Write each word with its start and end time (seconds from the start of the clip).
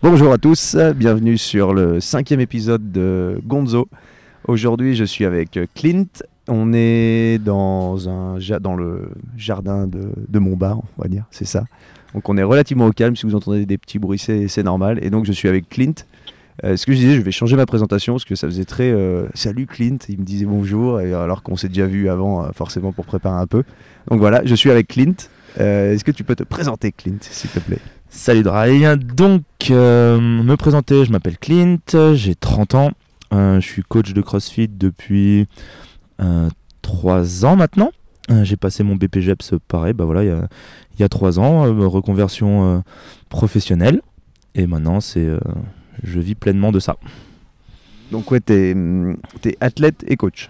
Bonjour 0.00 0.32
à 0.32 0.38
tous, 0.38 0.76
bienvenue 0.94 1.36
sur 1.36 1.74
le 1.74 1.98
cinquième 1.98 2.38
épisode 2.38 2.92
de 2.92 3.40
Gonzo. 3.44 3.88
Aujourd'hui, 4.46 4.94
je 4.94 5.02
suis 5.02 5.24
avec 5.24 5.58
Clint. 5.74 6.06
On 6.46 6.72
est 6.72 7.40
dans, 7.44 8.08
un, 8.08 8.38
dans 8.60 8.76
le 8.76 9.10
jardin 9.36 9.88
de, 9.88 10.12
de 10.28 10.38
mon 10.38 10.56
bar, 10.56 10.78
on 10.78 11.02
va 11.02 11.08
dire, 11.08 11.24
c'est 11.32 11.46
ça. 11.46 11.64
Donc 12.14 12.28
on 12.28 12.36
est 12.36 12.44
relativement 12.44 12.86
au 12.86 12.92
calme, 12.92 13.16
si 13.16 13.26
vous 13.26 13.34
entendez 13.34 13.66
des 13.66 13.76
petits 13.76 13.98
bruits, 13.98 14.20
c'est 14.20 14.62
normal. 14.62 15.00
Et 15.02 15.10
donc 15.10 15.24
je 15.24 15.32
suis 15.32 15.48
avec 15.48 15.68
Clint. 15.68 15.94
Euh, 16.62 16.76
ce 16.76 16.86
que 16.86 16.92
je 16.92 16.98
disais, 16.98 17.16
je 17.16 17.20
vais 17.20 17.32
changer 17.32 17.56
ma 17.56 17.66
présentation 17.66 18.14
parce 18.14 18.24
que 18.24 18.36
ça 18.36 18.46
faisait 18.46 18.64
très 18.64 18.92
euh, 18.92 19.26
salut 19.34 19.66
Clint. 19.66 19.98
Il 20.08 20.20
me 20.20 20.24
disait 20.24 20.46
bonjour, 20.46 21.00
et 21.00 21.12
alors 21.12 21.42
qu'on 21.42 21.56
s'est 21.56 21.68
déjà 21.68 21.86
vu 21.86 22.08
avant, 22.08 22.44
euh, 22.44 22.50
forcément 22.54 22.92
pour 22.92 23.04
préparer 23.04 23.40
un 23.40 23.48
peu. 23.48 23.64
Donc 24.08 24.20
voilà, 24.20 24.42
je 24.44 24.54
suis 24.54 24.70
avec 24.70 24.86
Clint. 24.86 25.16
Est-ce 25.56 26.04
que 26.04 26.12
tu 26.12 26.22
peux 26.22 26.36
te 26.36 26.44
présenter, 26.44 26.92
Clint, 26.92 27.18
s'il 27.20 27.50
te 27.50 27.58
plaît? 27.58 27.80
Salut 28.10 28.42
Dry. 28.42 28.84
Donc, 28.96 29.42
me 29.70 30.54
présenter, 30.56 31.04
je 31.04 31.12
m'appelle 31.12 31.38
Clint, 31.38 31.78
j'ai 32.14 32.34
30 32.34 32.74
ans. 32.74 32.90
je 33.32 33.60
suis 33.60 33.82
coach 33.82 34.14
de 34.14 34.22
CrossFit 34.22 34.68
depuis 34.68 35.46
3 36.82 37.44
ans 37.44 37.56
maintenant. 37.56 37.90
j'ai 38.42 38.56
passé 38.56 38.82
mon 38.82 38.96
BPGEPS 38.96 39.54
pareil, 39.68 39.92
bah 39.92 40.04
voilà, 40.04 40.24
il 40.24 40.48
y 40.98 41.02
a, 41.02 41.08
3 41.08 41.38
ans, 41.38 41.62
reconversion 41.88 42.82
professionnelle. 43.28 44.00
Et 44.54 44.66
maintenant, 44.66 45.00
c'est 45.00 45.28
je 46.02 46.18
vis 46.18 46.34
pleinement 46.34 46.72
de 46.72 46.80
ça. 46.80 46.96
Donc 48.10 48.30
ouais, 48.30 48.40
tu 48.40 48.52
es, 48.54 49.56
athlète 49.60 50.04
et 50.08 50.16
coach. 50.16 50.48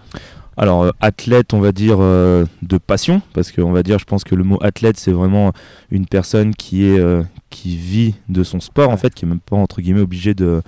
Alors 0.59 0.83
euh, 0.83 0.91
athlète, 0.99 1.53
on 1.53 1.61
va 1.61 1.71
dire 1.71 1.99
euh, 2.01 2.45
de 2.63 2.77
passion, 2.77 3.21
parce 3.33 3.53
qu'on 3.53 3.71
va 3.71 3.81
dire, 3.81 3.97
je 3.97 4.03
pense 4.03 4.25
que 4.25 4.35
le 4.35 4.43
mot 4.43 4.57
athlète, 4.61 4.99
c'est 4.99 5.13
vraiment 5.13 5.53
une 5.89 6.05
personne 6.05 6.53
qui 6.53 6.83
est 6.83 6.99
euh, 6.99 7.23
qui 7.49 7.77
vit 7.77 8.15
de 8.27 8.43
son 8.43 8.59
sport 8.59 8.89
en 8.89 8.97
fait, 8.97 9.13
qui 9.13 9.23
est 9.23 9.27
même 9.27 9.39
pas 9.39 9.55
entre 9.55 9.79
guillemets 9.79 10.01
obligé 10.01 10.33
de 10.33 10.61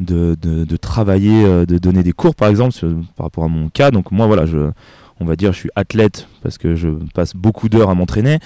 de, 0.00 0.34
de, 0.34 0.76
travailler, 0.76 1.44
de 1.66 1.78
donner 1.78 2.02
des 2.02 2.10
cours 2.10 2.34
par 2.34 2.48
exemple, 2.48 2.74
par 3.14 3.26
rapport 3.26 3.44
à 3.44 3.48
mon 3.48 3.68
cas. 3.68 3.92
Donc 3.92 4.10
moi 4.10 4.26
voilà, 4.26 4.44
je, 4.44 4.72
on 5.20 5.24
va 5.24 5.36
dire, 5.36 5.52
je 5.52 5.58
suis 5.58 5.70
athlète 5.76 6.26
parce 6.42 6.58
que 6.58 6.74
je 6.74 6.88
passe 7.14 7.36
beaucoup 7.36 7.68
d'heures 7.68 7.90
à 7.90 7.94
m'entraîner, 7.94 8.40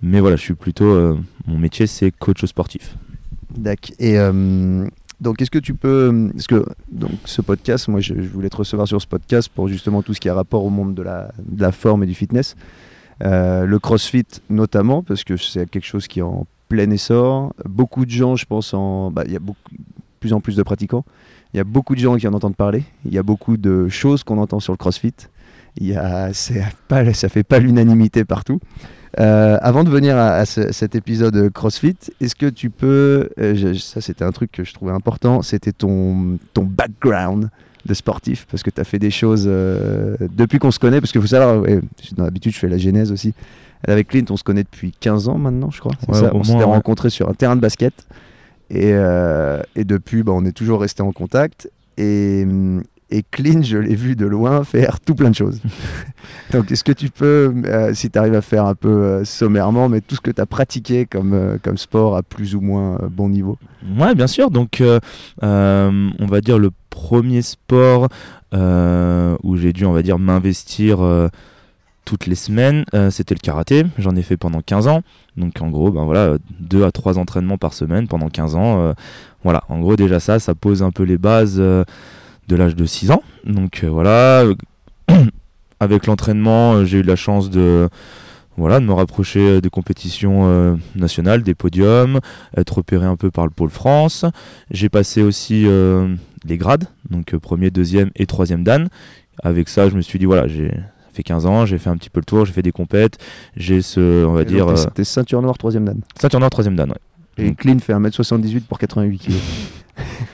mais 0.00 0.20
voilà, 0.20 0.36
je 0.36 0.40
suis 0.40 0.54
plutôt, 0.54 1.14
mon 1.46 1.58
métier 1.58 1.86
c'est 1.86 2.10
coach 2.10 2.42
sportif. 2.46 2.96
D'accord. 3.54 3.94
Et 3.98 4.16
donc, 5.24 5.40
est-ce 5.40 5.50
que 5.50 5.58
tu 5.58 5.72
peux. 5.74 6.28
Parce 6.34 6.46
que 6.46 6.64
donc, 6.92 7.12
ce 7.24 7.40
podcast, 7.40 7.88
moi, 7.88 8.00
je, 8.00 8.12
voulais 8.12 8.50
te 8.50 8.58
recevoir 8.58 8.86
sur 8.86 9.00
ce 9.00 9.06
podcast 9.06 9.48
pour 9.52 9.68
justement 9.68 10.02
tout 10.02 10.12
ce 10.12 10.20
qui 10.20 10.28
a 10.28 10.34
rapport 10.34 10.62
au 10.62 10.70
monde 10.70 10.94
de 10.94 11.02
la, 11.02 11.72
forme 11.72 12.04
et 12.04 12.06
du 12.06 12.14
fitness. 12.14 12.56
Euh, 13.22 13.64
le 13.64 13.78
crossfit, 13.78 14.26
notamment, 14.50 15.02
parce 15.02 15.24
que 15.24 15.38
c'est 15.38 15.68
quelque 15.70 15.86
chose 15.86 16.08
qui 16.08 16.18
est 16.18 16.22
en 16.22 16.46
plein 16.68 16.90
essor. 16.90 17.54
Beaucoup 17.64 18.04
de 18.04 18.10
gens, 18.10 18.36
je 18.36 18.44
pense, 18.44 18.74
en. 18.74 19.10
Bah, 19.10 19.22
il 19.26 19.32
y 19.32 19.36
a 19.36 19.40
beaucoup, 19.40 19.70
plus 20.20 20.34
en 20.34 20.40
plus 20.40 20.56
de 20.56 20.62
pratiquants. 20.62 21.06
Il 21.54 21.56
y 21.56 21.60
a 21.60 21.64
beaucoup 21.64 21.94
de 21.94 22.00
gens 22.00 22.16
qui 22.18 22.28
en 22.28 22.34
entendent 22.34 22.56
parler. 22.56 22.82
Il 23.06 23.14
y 23.14 23.18
a 23.18 23.22
beaucoup 23.22 23.56
de 23.56 23.88
choses 23.88 24.24
qu'on 24.24 24.36
entend 24.36 24.60
sur 24.60 24.74
le 24.74 24.76
crossfit. 24.76 25.14
Il 25.78 25.86
y 25.86 25.96
a, 25.96 26.34
ça 26.34 27.28
fait 27.30 27.44
pas 27.44 27.58
l'unanimité 27.60 28.26
partout. 28.26 28.60
Euh, 29.20 29.58
avant 29.60 29.84
de 29.84 29.90
venir 29.90 30.16
à, 30.16 30.44
cet 30.44 30.94
épisode 30.94 31.50
CrossFit, 31.52 31.96
est-ce 32.20 32.34
que 32.34 32.46
tu 32.46 32.70
peux, 32.70 33.30
euh, 33.38 33.74
ça 33.74 34.00
c'était 34.00 34.24
un 34.24 34.32
truc 34.32 34.50
que 34.50 34.64
je 34.64 34.72
trouvais 34.74 34.92
important, 34.92 35.42
c'était 35.42 35.72
ton, 35.72 36.38
ton 36.52 36.64
background 36.64 37.50
de 37.86 37.94
sportif, 37.94 38.46
parce 38.50 38.62
que 38.62 38.70
tu 38.70 38.80
as 38.80 38.84
fait 38.84 38.98
des 38.98 39.10
choses 39.10 39.44
euh, 39.46 40.16
depuis 40.20 40.58
qu'on 40.58 40.70
se 40.70 40.78
connaît, 40.78 41.00
parce 41.00 41.12
que 41.12 41.18
vous 41.18 41.28
savez, 41.28 41.80
dans 42.16 42.24
l'habitude 42.24 42.52
je 42.52 42.58
fais 42.58 42.68
la 42.68 42.78
genèse 42.78 43.12
aussi. 43.12 43.34
Avec 43.86 44.08
Clint, 44.08 44.24
on 44.30 44.36
se 44.38 44.44
connaît 44.44 44.62
depuis 44.62 44.92
15 44.98 45.28
ans 45.28 45.36
maintenant, 45.36 45.70
je 45.70 45.80
crois. 45.80 45.92
on 46.08 46.42
s'est 46.42 46.62
rencontrés 46.62 47.10
sur 47.10 47.28
un 47.28 47.34
terrain 47.34 47.54
de 47.54 47.60
basket. 47.60 47.92
Et, 48.70 48.92
et 49.76 49.84
depuis, 49.84 50.22
bah, 50.22 50.32
on 50.34 50.46
est 50.46 50.52
toujours 50.52 50.80
resté 50.80 51.02
en 51.02 51.12
contact. 51.12 51.70
Et, 51.98 52.46
et 53.14 53.22
Clean, 53.30 53.62
je 53.62 53.78
l'ai 53.78 53.94
vu 53.94 54.16
de 54.16 54.26
loin 54.26 54.64
faire 54.64 54.98
tout 54.98 55.14
plein 55.14 55.30
de 55.30 55.36
choses. 55.36 55.60
Donc, 56.52 56.72
est-ce 56.72 56.82
que 56.82 56.92
tu 56.92 57.10
peux, 57.10 57.54
euh, 57.64 57.94
si 57.94 58.10
tu 58.10 58.18
arrives 58.18 58.34
à 58.34 58.42
faire 58.42 58.66
un 58.66 58.74
peu 58.74 58.88
euh, 58.88 59.24
sommairement, 59.24 59.88
mais 59.88 60.00
tout 60.00 60.16
ce 60.16 60.20
que 60.20 60.32
tu 60.32 60.40
as 60.40 60.46
pratiqué 60.46 61.06
comme, 61.06 61.32
euh, 61.32 61.56
comme 61.62 61.78
sport 61.78 62.16
à 62.16 62.24
plus 62.24 62.56
ou 62.56 62.60
moins 62.60 62.98
bon 63.10 63.28
niveau? 63.28 63.56
Ouais, 63.96 64.16
bien 64.16 64.26
sûr. 64.26 64.50
Donc, 64.50 64.82
on 65.42 66.26
va 66.26 66.40
dire 66.40 66.58
le 66.58 66.70
premier 66.90 67.42
sport 67.42 68.08
où 68.52 69.56
j'ai 69.56 69.72
dû, 69.72 69.84
on 69.84 69.92
va 69.92 70.02
dire, 70.02 70.18
m'investir 70.18 70.98
toutes 72.04 72.26
les 72.26 72.34
semaines, 72.34 72.84
c'était 73.10 73.34
le 73.34 73.40
karaté. 73.40 73.84
J'en 73.98 74.16
ai 74.16 74.22
fait 74.22 74.36
pendant 74.36 74.60
15 74.60 74.88
ans. 74.88 75.02
Donc, 75.36 75.60
en 75.60 75.68
gros, 75.68 75.90
ben 75.90 76.04
voilà, 76.04 76.36
2 76.60 76.84
à 76.84 76.90
3 76.90 77.18
entraînements 77.18 77.58
par 77.58 77.74
semaine 77.74 78.08
pendant 78.08 78.28
15 78.28 78.54
ans. 78.56 78.94
voilà, 79.42 79.62
en 79.68 79.80
gros, 79.80 79.96
déjà 79.96 80.18
ça, 80.18 80.38
ça 80.38 80.54
pose 80.54 80.82
un 80.82 80.90
peu 80.90 81.02
les 81.02 81.18
bases 81.18 81.62
de 82.48 82.56
l'âge 82.56 82.76
de 82.76 82.84
6 82.84 83.10
ans. 83.10 83.22
Donc 83.44 83.82
euh, 83.84 83.88
voilà, 83.88 84.44
avec 85.80 86.06
l'entraînement, 86.06 86.74
euh, 86.74 86.84
j'ai 86.84 86.98
eu 86.98 87.02
la 87.02 87.16
chance 87.16 87.50
de 87.50 87.88
voilà, 88.56 88.78
de 88.78 88.84
me 88.84 88.92
rapprocher 88.92 89.40
euh, 89.40 89.60
des 89.60 89.70
compétitions 89.70 90.78
nationales, 90.94 91.42
des 91.42 91.54
podiums, 91.54 92.20
être 92.56 92.78
repéré 92.78 93.06
un 93.06 93.16
peu 93.16 93.30
par 93.30 93.44
le 93.44 93.50
pôle 93.50 93.70
France. 93.70 94.24
J'ai 94.70 94.88
passé 94.88 95.22
aussi 95.22 95.66
les 96.44 96.58
grades, 96.58 96.84
donc 97.10 97.36
premier, 97.36 97.70
deuxième 97.70 98.10
et 98.16 98.26
troisième 98.26 98.64
dan. 98.64 98.88
Avec 99.42 99.68
ça, 99.68 99.88
je 99.88 99.96
me 99.96 100.00
suis 100.00 100.18
dit 100.18 100.26
voilà, 100.26 100.46
j'ai 100.46 100.72
fait 101.12 101.24
15 101.24 101.46
ans, 101.46 101.66
j'ai 101.66 101.78
fait 101.78 101.90
un 101.90 101.96
petit 101.96 102.10
peu 102.10 102.20
le 102.20 102.24
tour, 102.24 102.44
j'ai 102.44 102.52
fait 102.52 102.62
des 102.62 102.72
compètes, 102.72 103.18
j'ai 103.56 103.82
ce, 103.82 104.24
on 104.24 104.32
va 104.32 104.44
dire. 104.44 104.72
T'es 104.94 105.04
ceinture 105.04 105.42
noire 105.42 105.58
troisième 105.58 105.84
dan. 105.84 106.00
Ceinture 106.20 106.38
noire 106.38 106.50
troisième 106.50 106.76
dan, 106.76 106.90
ouais. 106.90 106.98
Et 107.36 107.54
Clean 107.54 107.78
fait 107.80 107.92
1m78 107.92 108.60
pour 108.60 108.78
88 108.78 109.18
kg. 109.18 109.32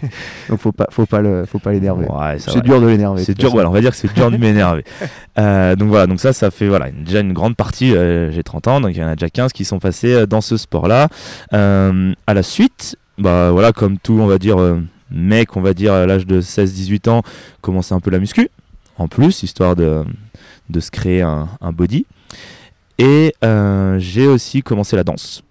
Donc 0.48 0.58
faut 0.58 0.72
pas, 0.72 0.86
faut 0.90 1.06
pas 1.06 1.20
le, 1.20 1.44
faut 1.46 1.58
pas 1.58 1.72
l'énerver. 1.72 2.06
c'est 2.38 2.62
dur 2.62 2.80
de 2.80 2.86
l'énerver. 2.86 3.24
C'est 3.24 3.36
dur, 3.36 3.50
voilà, 3.50 3.68
on 3.68 3.72
va 3.72 3.80
dire 3.80 3.90
que 3.90 3.96
c'est 3.96 4.12
dur 4.14 4.30
de 4.30 4.36
m'énerver. 4.38 4.84
Euh, 5.38 5.76
donc 5.76 5.88
voilà, 5.88 6.06
donc 6.06 6.20
ça, 6.20 6.32
ça 6.32 6.50
fait 6.50 6.68
voilà 6.68 6.90
déjà 6.90 7.20
une 7.20 7.32
grande 7.32 7.56
partie. 7.56 7.94
Euh, 7.94 8.30
j'ai 8.30 8.42
30 8.42 8.68
ans, 8.68 8.80
donc 8.80 8.92
il 8.94 8.98
y 8.98 9.04
en 9.04 9.08
a 9.08 9.14
déjà 9.14 9.28
15 9.28 9.52
qui 9.52 9.64
sont 9.64 9.78
passés 9.78 10.12
euh, 10.12 10.26
dans 10.26 10.40
ce 10.40 10.56
sport-là. 10.56 11.08
à 11.52 12.34
la 12.34 12.42
suite, 12.42 12.96
bah 13.18 13.50
voilà, 13.50 13.72
comme 13.72 13.98
tout, 13.98 14.18
on 14.20 14.26
va 14.26 14.38
dire 14.38 14.58
mec, 15.10 15.56
on 15.56 15.60
va 15.60 15.74
dire 15.74 15.92
à 15.92 16.06
l'âge 16.06 16.26
de 16.26 16.40
16-18 16.40 17.08
ans, 17.10 17.22
commencer 17.60 17.94
un 17.94 18.00
peu 18.00 18.10
la 18.10 18.18
muscu, 18.18 18.48
en 18.96 19.08
plus, 19.08 19.42
histoire 19.42 19.76
de, 19.76 20.04
de 20.68 20.80
se 20.80 20.90
créer 20.90 21.22
un, 21.22 21.48
un 21.60 21.72
body. 21.72 22.06
Et 22.98 23.34
j'ai 23.98 24.26
aussi 24.26 24.62
commencé 24.62 24.96
la 24.96 25.04
danse 25.04 25.42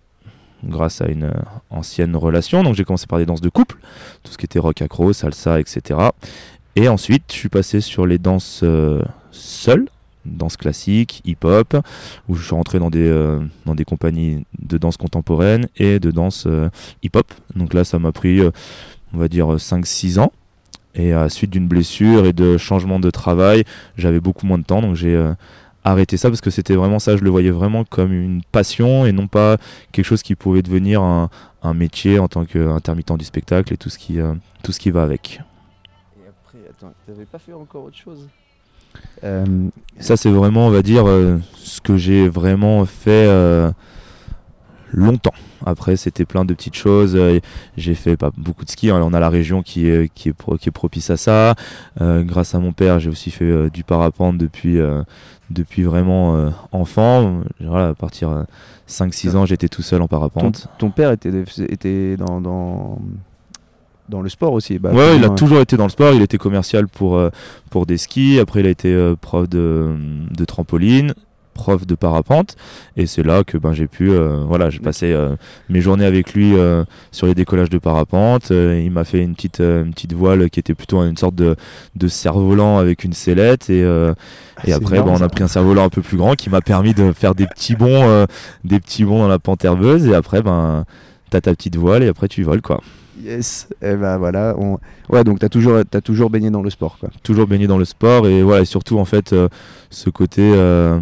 grâce 0.64 1.02
à 1.02 1.08
une 1.08 1.26
euh, 1.26 1.42
ancienne 1.70 2.16
relation. 2.16 2.64
Donc 2.64 2.76
j'ai 2.76 2.84
commencé 2.84 3.08
par 3.08 3.20
des 3.20 3.26
danses 3.26 3.42
de 3.42 3.50
couple, 3.50 3.78
tout 4.24 4.32
ce 4.32 4.38
qui 4.38 4.46
était 4.46 4.60
rock 4.60 4.82
acro, 4.82 5.14
salsa, 5.14 5.60
etc. 5.60 6.00
Et 6.76 6.88
ensuite, 6.88 7.24
je 7.30 7.36
suis 7.36 7.50
passé 7.50 7.82
sur 7.82 8.06
les 8.06 8.18
danses 8.18 8.62
euh, 8.64 9.02
seules, 9.32 9.88
danse 10.26 10.58
classique, 10.58 11.22
hip-hop, 11.26 11.78
où 12.28 12.36
je 12.36 12.46
suis 12.46 12.56
rentré 12.56 12.80
dans 12.80 12.90
des, 12.90 13.08
euh, 13.08 13.40
dans 13.66 13.76
des 13.76 13.86
compagnies 13.86 14.46
de 14.60 14.78
danse 14.78 14.98
contemporaine 14.98 15.68
et 15.78 16.00
de 16.00 16.12
danse 16.12 16.48
hip-hop. 17.04 17.34
Donc 17.56 17.74
là, 17.74 17.84
ça 17.84 18.00
m'a 18.00 18.12
pris, 18.12 18.42
on 19.14 19.18
va 19.18 19.28
dire, 19.28 19.48
5-6 19.58 20.20
ans. 20.20 20.32
Et 20.96 21.14
à 21.14 21.22
la 21.22 21.30
suite 21.30 21.52
d'une 21.52 21.68
blessure 21.68 22.26
et 22.26 22.34
de 22.34 22.58
changement 22.58 23.00
de 23.00 23.10
travail, 23.12 23.64
j'avais 23.98 24.20
beaucoup 24.20 24.46
moins 24.46 24.58
de 24.58 24.64
temps, 24.64 24.82
donc 24.82 24.96
j'ai 24.96 25.16
arrêter 25.84 26.18
ça 26.18 26.30
parce 26.30 26.42
que 26.42 26.50
c'était 26.50 26.76
vraiment 26.76 27.00
ça, 27.00 27.18
je 27.18 27.24
le 27.24 27.30
voyais 27.30 27.52
vraiment 27.52 27.84
comme 27.84 28.14
une 28.14 28.42
passion 28.52 29.06
et 29.06 29.12
non 29.12 29.28
pas 29.28 29.58
quelque 29.92 30.06
chose 30.06 30.22
qui 30.22 30.36
pouvait 30.36 30.62
devenir 30.62 31.02
un, 31.02 31.30
métier 31.74 32.20
en 32.20 32.28
tant 32.28 32.46
qu'intermittent 32.46 33.18
du 33.18 33.26
spectacle 33.26 33.74
et 33.74 33.78
tout 33.78 33.90
ce 33.90 33.98
qui, 33.98 34.20
euh, 34.20 34.34
tout 34.64 34.72
ce 34.72 34.80
qui 34.80 34.92
va 34.92 35.04
avec. 35.04 35.42
Et 36.18 36.28
après, 36.28 36.60
attends, 36.70 36.94
t'avais 37.06 37.26
pas 37.26 37.40
fait 37.40 37.54
encore 37.54 37.86
autre 37.86 37.98
chose? 37.98 38.28
Euh, 39.24 39.46
Ça 40.00 40.18
c'est 40.18 40.32
vraiment, 40.32 40.68
on 40.68 40.72
va 40.72 40.82
dire, 40.82 41.08
euh, 41.08 41.38
ce 41.56 41.82
que 41.82 41.98
j'ai 41.98 42.28
vraiment 42.28 42.86
fait 42.86 43.28
longtemps. 44.92 45.34
Après, 45.66 45.96
c'était 45.96 46.26
plein 46.26 46.46
de 46.46 46.54
petites 46.54 46.76
choses. 46.76 47.18
J'ai 47.78 47.96
fait 47.96 48.18
pas 48.18 48.32
beaucoup 48.38 48.66
de 48.66 48.70
ski. 48.70 48.92
On 48.92 49.14
a 49.14 49.20
la 49.20 49.30
région 49.30 49.62
qui 49.62 49.88
est, 49.88 50.12
qui 50.14 50.30
est, 50.30 50.58
qui 50.58 50.70
est 50.70 50.72
propice 50.72 51.10
à 51.10 51.18
ça. 51.18 51.56
grâce 52.00 52.56
à 52.56 52.60
mon 52.60 52.74
père, 52.74 53.00
j'ai 53.00 53.10
aussi 53.10 53.32
fait 53.32 53.70
du 53.70 53.84
parapente 53.84 54.38
depuis, 54.38 54.80
depuis 55.50 55.84
vraiment 55.84 56.36
euh, 56.36 56.50
enfant. 56.72 57.42
Voilà, 57.60 57.90
à 57.90 57.94
partir 57.94 58.30
de 58.30 58.46
5-6 58.88 59.36
ans, 59.36 59.46
j'étais 59.46 59.68
tout 59.68 59.82
seul 59.82 60.02
en 60.02 60.08
parapente. 60.08 60.68
Ton, 60.78 60.92
père 60.92 61.12
était, 61.12 61.32
était 61.68 62.18
dans, 62.18 62.42
dans, 62.42 63.00
dans, 64.10 64.22
le 64.22 64.30
sport 64.30 64.54
aussi 64.54 64.80
bah, 64.80 64.92
Ouais, 64.92 65.18
il 65.18 65.24
a 65.24 65.30
toujours 65.30 65.60
été 65.60 65.78
dans 65.78 65.86
le 65.86 65.90
sport. 65.90 66.14
Il 66.14 66.22
était 66.22 66.38
commercial 66.38 66.88
pour, 66.88 67.18
euh, 67.18 67.30
pour 67.70 67.86
des 67.86 67.98
skis. 67.98 68.40
Après, 68.40 68.62
il 68.62 68.68
a 68.68 68.70
été 68.70 68.94
euh, 68.94 69.16
prof 69.16 69.48
de, 69.50 69.96
de 70.32 70.46
trampoline 70.46 71.14
prof 71.60 71.86
de 71.86 71.94
parapente 71.94 72.56
et 72.96 73.06
c'est 73.06 73.22
là 73.22 73.44
que 73.44 73.58
ben 73.58 73.74
j'ai 73.74 73.88
pu 73.88 74.12
euh, 74.12 74.46
voilà 74.48 74.70
j'ai 74.70 74.80
passé 74.80 75.12
euh, 75.12 75.36
mes 75.68 75.82
journées 75.82 76.06
avec 76.06 76.34
lui 76.34 76.56
euh, 76.56 76.86
sur 77.12 77.28
les 77.28 77.36
décollages 77.36 77.70
de 77.70 77.80
parapente 77.80 78.50
il 78.52 78.90
m'a 78.92 79.04
fait 79.04 79.22
une 79.22 79.36
petite 79.36 79.60
une 79.60 79.92
petite 79.94 80.14
voile 80.14 80.50
qui 80.50 80.62
était 80.62 80.74
plutôt 80.74 81.04
une 81.04 81.18
sorte 81.18 81.36
de, 81.36 81.58
de 81.98 82.08
cerf-volant 82.08 82.78
avec 82.78 83.04
une 83.04 83.12
sellette 83.12 83.70
et, 83.70 83.84
ah, 83.84 84.14
et 84.66 84.72
après 84.72 85.02
ben, 85.04 85.10
on 85.10 85.22
a 85.22 85.28
pris 85.28 85.44
un 85.44 85.50
cerf-volant 85.50 85.84
un 85.84 85.90
peu 85.90 86.02
plus 86.02 86.16
grand 86.16 86.36
qui 86.36 86.50
m'a 86.50 86.62
permis 86.62 86.94
de 86.94 87.12
faire 87.12 87.36
des 87.36 87.46
petits 87.46 87.76
bonds 87.76 88.26
des 88.64 88.80
petits 88.80 89.04
bonds 89.04 89.20
dans 89.20 89.28
la 89.28 89.40
pente 89.40 89.66
herbeuse 89.66 90.08
et 90.08 90.16
après 90.16 90.42
ben 90.42 90.86
t'as 91.30 91.42
ta 91.42 91.54
petite 91.54 91.76
voile 91.76 92.04
et 92.04 92.08
après 92.08 92.30
tu 92.30 92.44
voles 92.44 92.62
quoi. 92.62 92.80
Yes, 93.22 93.68
et 93.82 93.96
ben 93.96 94.18
voilà. 94.18 94.56
On... 94.58 94.78
Ouais, 95.10 95.24
donc 95.24 95.40
t'as 95.40 95.50
toujours, 95.50 95.78
as 95.78 96.02
toujours 96.02 96.30
baigné 96.30 96.50
dans 96.50 96.62
le 96.62 96.70
sport 96.70 96.98
quoi. 97.00 97.10
Toujours 97.24 97.48
baigné 97.48 97.68
dans 97.68 97.78
le 97.78 97.86
sport 97.86 98.28
et 98.28 98.42
voilà, 98.42 98.62
et 98.62 98.66
surtout 98.66 98.98
en 98.98 99.06
fait 99.06 99.34
euh, 99.34 99.50
ce 99.90 100.10
côté 100.10 100.42
euh, 100.42 101.00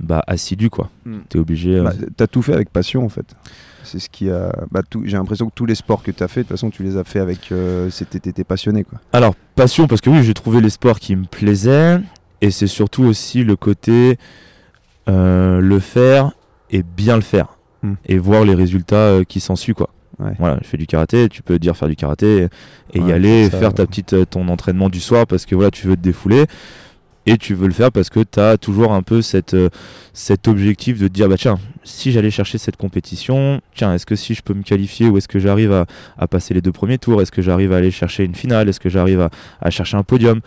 bah, 0.00 0.22
assidu 0.26 0.70
quoi. 0.70 0.90
Mm. 1.04 1.18
T'es 1.28 1.38
obligé. 1.38 1.76
euh, 1.76 1.82
Bah, 1.84 1.92
t'as 2.16 2.26
tout 2.26 2.42
fait 2.42 2.54
avec 2.54 2.70
passion 2.70 3.04
en 3.04 3.08
fait. 3.08 3.26
C'est 3.84 3.98
ce 3.98 4.08
qui 4.10 4.28
a. 4.30 4.52
Bah, 4.70 4.82
tout... 4.88 5.02
J'ai 5.06 5.16
l'impression 5.16 5.46
que 5.48 5.54
tous 5.54 5.64
les 5.66 5.74
sports 5.74 6.02
que 6.02 6.10
t'as 6.10 6.28
fait, 6.28 6.40
de 6.40 6.44
toute 6.44 6.50
façon, 6.56 6.68
tu 6.70 6.82
les 6.82 6.96
as 6.96 7.04
fait 7.04 7.20
avec. 7.20 7.52
Euh... 7.52 7.88
C'était 7.90 8.20
t'étais 8.20 8.44
passionné 8.44 8.84
quoi. 8.84 9.00
Alors, 9.12 9.34
passion, 9.54 9.86
parce 9.86 10.00
que 10.00 10.10
oui, 10.10 10.22
j'ai 10.22 10.34
trouvé 10.34 10.60
les 10.60 10.68
sports 10.70 10.98
qui 11.00 11.16
me 11.16 11.24
plaisaient, 11.24 11.98
et 12.42 12.50
c'est 12.50 12.66
surtout 12.66 13.04
aussi 13.04 13.44
le 13.44 13.56
côté 13.56 14.18
euh, 15.08 15.60
le 15.60 15.78
faire 15.78 16.32
et 16.70 16.82
bien 16.82 17.16
le 17.16 17.22
faire, 17.22 17.54
Hmm. 17.82 17.94
et 18.06 18.18
voir 18.18 18.44
les 18.44 18.54
résultats 18.56 18.96
euh, 18.96 19.22
qui 19.24 19.38
s'ensuivent, 19.40 19.76
quoi. 19.76 19.88
Ouais. 20.18 20.32
Voilà, 20.40 20.58
je 20.62 20.66
fais 20.66 20.76
du 20.76 20.86
karaté, 20.88 21.28
tu 21.28 21.42
peux 21.44 21.60
dire 21.60 21.76
faire 21.76 21.88
du 21.88 21.94
karaté, 21.94 22.48
et 22.92 22.98
y 22.98 23.02
Ouais, 23.02 23.12
aller, 23.12 23.48
ça, 23.50 23.58
faire 23.58 23.72
ta 23.72 23.86
petite, 23.86 24.28
ton 24.30 24.48
entraînement 24.48 24.88
du 24.88 24.98
soir, 24.98 25.28
parce 25.28 25.46
que 25.46 25.54
voilà, 25.54 25.70
tu 25.70 25.86
veux 25.86 25.94
te 25.94 26.00
défouler, 26.02 26.46
et 27.30 27.36
tu 27.38 27.54
veux 27.54 27.66
le 27.66 27.72
faire 27.72 27.90
parce 27.92 28.10
que 28.10 28.20
tu 28.20 28.40
as 28.40 28.56
toujours 28.58 28.92
un 28.92 29.02
peu 29.02 29.22
cette, 29.22 29.54
euh, 29.54 29.68
cet 30.12 30.48
objectif 30.48 30.98
de 30.98 31.08
te 31.08 31.12
dire, 31.12 31.28
bah 31.28 31.36
tiens, 31.38 31.58
si 31.84 32.12
j'allais 32.12 32.30
chercher 32.30 32.58
cette 32.58 32.76
compétition, 32.76 33.60
tiens, 33.74 33.94
est-ce 33.94 34.06
que 34.06 34.16
si 34.16 34.34
je 34.34 34.42
peux 34.42 34.54
me 34.54 34.62
qualifier 34.62 35.08
ou 35.08 35.16
est-ce 35.18 35.28
que 35.28 35.38
j'arrive 35.38 35.72
à, 35.72 35.86
à 36.18 36.26
passer 36.26 36.54
les 36.54 36.60
deux 36.60 36.72
premiers 36.72 36.98
tours 36.98 37.20
Est-ce 37.22 37.32
que 37.32 37.42
j'arrive 37.42 37.72
à 37.72 37.76
aller 37.76 37.90
chercher 37.90 38.24
une 38.24 38.34
finale 38.34 38.68
Est-ce 38.68 38.80
que 38.80 38.88
j'arrive 38.88 39.20
à, 39.20 39.30
à 39.60 39.70
chercher 39.70 39.96
un 39.96 40.02
podium? 40.02 40.40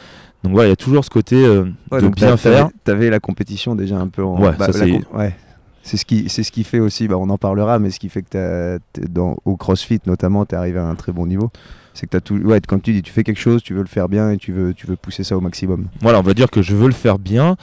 Donc 0.43 0.53
voilà, 0.53 0.67
il 0.67 0.71
y 0.71 0.73
a 0.73 0.77
toujours 0.77 1.05
ce 1.05 1.09
côté 1.11 1.35
euh, 1.35 1.65
Ouais, 1.91 2.01
de 2.01 2.07
bien 2.07 2.35
faire. 2.37 2.63
T'avais, 2.65 2.73
t'avais 2.83 3.09
la 3.09 3.19
compétition 3.19 3.75
déjà 3.75 3.97
un 3.97 4.07
peu 4.07 4.23
en. 4.23 4.41
Ouais, 4.41 4.51
bah, 4.57 4.71
c'est- 4.73 5.01
ouais. 5.15 5.35
Ce 5.83 6.05
qui, 6.05 6.29
c'est 6.29 6.43
ce 6.43 6.51
qui 6.51 6.63
fait 6.63 6.79
aussi. 6.79 7.07
Bah, 7.07 7.17
on 7.17 7.29
en 7.29 7.37
parlera, 7.37 7.79
mais 7.79 7.89
ce 7.89 7.99
qui 7.99 8.09
fait 8.09 8.21
que 8.21 8.29
t'as, 8.29 8.77
t'es 8.93 9.07
dans 9.07 9.37
au 9.45 9.55
CrossFit 9.55 9.99
notamment, 10.05 10.45
t'es 10.45 10.55
arrivé 10.55 10.77
à 10.79 10.85
un 10.85 10.95
très 10.95 11.11
bon 11.11 11.25
niveau. 11.25 11.49
C'est 11.93 12.05
que 12.05 12.11
t'as 12.11 12.21
tout. 12.21 12.37
Ouais, 12.37 12.61
comme 12.61 12.81
tu 12.81 12.93
dis, 12.93 13.01
tu 13.01 13.11
fais 13.11 13.23
quelque 13.23 13.39
chose, 13.39 13.63
tu 13.63 13.73
veux 13.73 13.81
le 13.81 13.87
faire 13.87 14.07
bien 14.07 14.31
et 14.31 14.37
tu 14.37 14.51
veux, 14.51 14.73
tu 14.73 14.87
veux 14.87 14.95
pousser 14.95 15.23
ça 15.23 15.37
au 15.37 15.41
maximum. 15.41 15.87
Voilà, 16.01 16.19
on 16.19 16.23
va 16.23 16.33
dire 16.33 16.49
que 16.49 16.61
je 16.61 16.75
veux 16.75 16.87
le 16.87 16.93
faire 16.93 17.19
bien. 17.19 17.57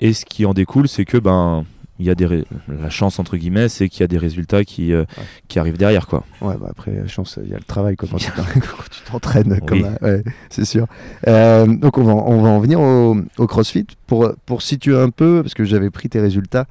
Et 0.00 0.12
ce 0.12 0.24
qui 0.24 0.44
en 0.44 0.54
découle, 0.54 0.88
c'est 0.88 1.04
que 1.04 1.16
ben 1.18 1.64
il 1.98 2.06
y 2.06 2.10
a 2.10 2.14
des 2.14 2.26
ré- 2.26 2.44
la 2.68 2.90
chance 2.90 3.18
entre 3.18 3.36
guillemets, 3.36 3.68
c'est 3.68 3.88
qu'il 3.88 4.00
y 4.00 4.04
a 4.04 4.08
des 4.08 4.18
résultats 4.18 4.64
qui, 4.64 4.92
euh, 4.92 5.00
Ouais. 5.16 5.24
qui 5.48 5.58
arrivent 5.58 5.78
derrière 5.78 6.06
quoi. 6.06 6.24
Ouais, 6.40 6.54
bah 6.60 6.68
après, 6.70 7.06
chance, 7.08 7.38
il 7.42 7.50
y 7.50 7.54
a 7.54 7.58
le 7.58 7.64
travail 7.64 7.96
quoi, 7.96 8.08
quand, 8.10 8.18
tu, 8.18 8.30
t'entraînes. 9.10 9.60
Oui. 9.70 9.84
Ouais, 10.02 10.22
c'est 10.50 10.64
sûr. 10.64 10.86
Euh, 11.26 11.66
donc, 11.66 11.98
on 11.98 12.04
va, 12.04 12.12
on 12.14 12.42
va 12.42 12.48
en 12.50 12.60
venir 12.60 12.80
au, 12.80 13.16
au 13.38 13.46
CrossFit 13.46 13.86
pour, 14.06 14.32
pour 14.46 14.62
situer 14.62 14.96
un 14.96 15.10
peu, 15.10 15.42
parce 15.42 15.54
que 15.54 15.64
j'avais 15.64 15.90
pris 15.90 16.08
tes 16.08 16.20
résultats. 16.20 16.66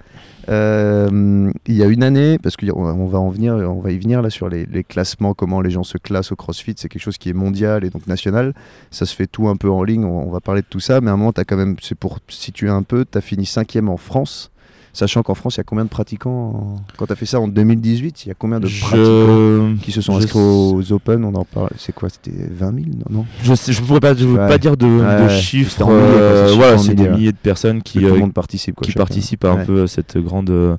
Euh, 0.48 1.52
il 1.66 1.76
y 1.76 1.82
a 1.84 1.88
une 1.88 2.04
année, 2.04 2.38
parce 2.38 2.56
qu'on 2.56 2.70
on 2.76 3.08
va 3.08 3.20
en 3.20 3.30
venir, 3.30 3.56
on 3.56 3.80
va 3.80 3.92
y 3.92 3.98
venir 3.98 4.22
là 4.22 4.30
sur 4.30 4.48
les, 4.48 4.66
les 4.66 4.84
classements, 4.84 5.34
comment 5.34 5.62
les 5.62 5.72
gens 5.72 5.84
se 5.84 5.98
classent 5.98 6.32
au 6.32 6.36
CrossFit. 6.36 6.76
C'est 6.78 6.88
quelque 6.90 7.02
chose 7.02 7.18
qui 7.18 7.30
est 7.30 7.34
mondial 7.34 7.84
et 7.84 7.90
donc 7.90 8.06
national. 8.08 8.54
Ça 8.92 9.06
se 9.06 9.16
fait 9.16 9.28
tout 9.28 9.48
un 9.48 9.56
peu 9.56 9.70
en 9.70 9.84
ligne. 9.84 10.06
On, 10.06 10.28
on 10.28 10.32
va 10.32 10.40
parler 10.40 10.62
de 10.62 10.68
tout 10.70 10.80
ça, 10.80 11.02
mais 11.02 11.10
à 11.10 11.14
un 11.14 11.18
moment, 11.18 11.32
as 11.36 11.44
quand 11.46 11.58
même, 11.58 11.76
c'est 11.82 11.96
pour 11.98 12.20
situer 12.28 12.70
un 12.70 12.84
peu, 12.84 13.06
tu 13.10 13.18
as 13.18 13.22
fini 13.22 13.46
cinquième 13.46 13.90
en 13.90 13.98
France. 13.98 14.52
Sachant 14.98 15.24
qu'en 15.24 15.36
France, 15.36 15.56
il 15.56 15.58
y 15.58 15.62
a 15.62 15.64
combien 15.66 15.84
de 15.84 15.90
pratiquants 15.90 16.78
Quand 16.98 17.06
tu 17.06 17.12
as 17.12 17.16
fait 17.18 17.26
ça 17.26 17.42
en 17.42 17.50
2018, 17.50 18.24
il 18.26 18.28
y 18.30 18.32
a 18.32 18.34
combien 18.34 18.62
de 18.62 18.66
pratiquants 18.68 18.96
Je, 18.96 19.76
qui 19.84 19.92
se 19.92 20.00
sont 20.00 20.14
je 20.14 20.24
inscrits 20.24 20.40
aux 20.40 20.94
Open, 20.94 21.26
on 21.26 21.36
en 21.36 21.44
parle. 21.44 21.70
C'est 21.78 21.94
quoi 21.94 22.08
C'était 22.10 22.32
20 22.50 22.74
000 22.76 22.86
Non, 23.10 23.18
non 23.20 23.26
je, 23.44 23.54
je 23.74 23.82
pourrais 23.82 24.00
pas, 24.00 24.16
je 24.16 24.26
Ouais. 24.26 24.48
pas 24.48 24.58
dire 24.58 24.78
de, 24.78 24.86
Ouais, 24.86 25.30
chiffres. 25.30 25.84
milliers, 25.86 25.94
euh, 26.00 26.46
chiffre 26.48 26.58
voilà, 26.58 26.78
c'est 26.78 26.94
des 26.96 27.10
milliers, 27.10 27.32
de 27.34 27.38
personnes 27.38 27.82
qui, 27.84 28.00
Tout 28.00 28.06
euh, 28.06 28.14
le 28.14 28.20
monde 28.20 28.34
participe. 28.34 28.76
Quoi, 28.76 28.86
qui 28.88 28.94
participent 28.94 29.44
à 29.44 29.52
un 29.52 29.66
peu 29.66 29.84
à 29.84 29.88
cette 29.88 30.18
grande 30.18 30.50
euh, 30.50 30.78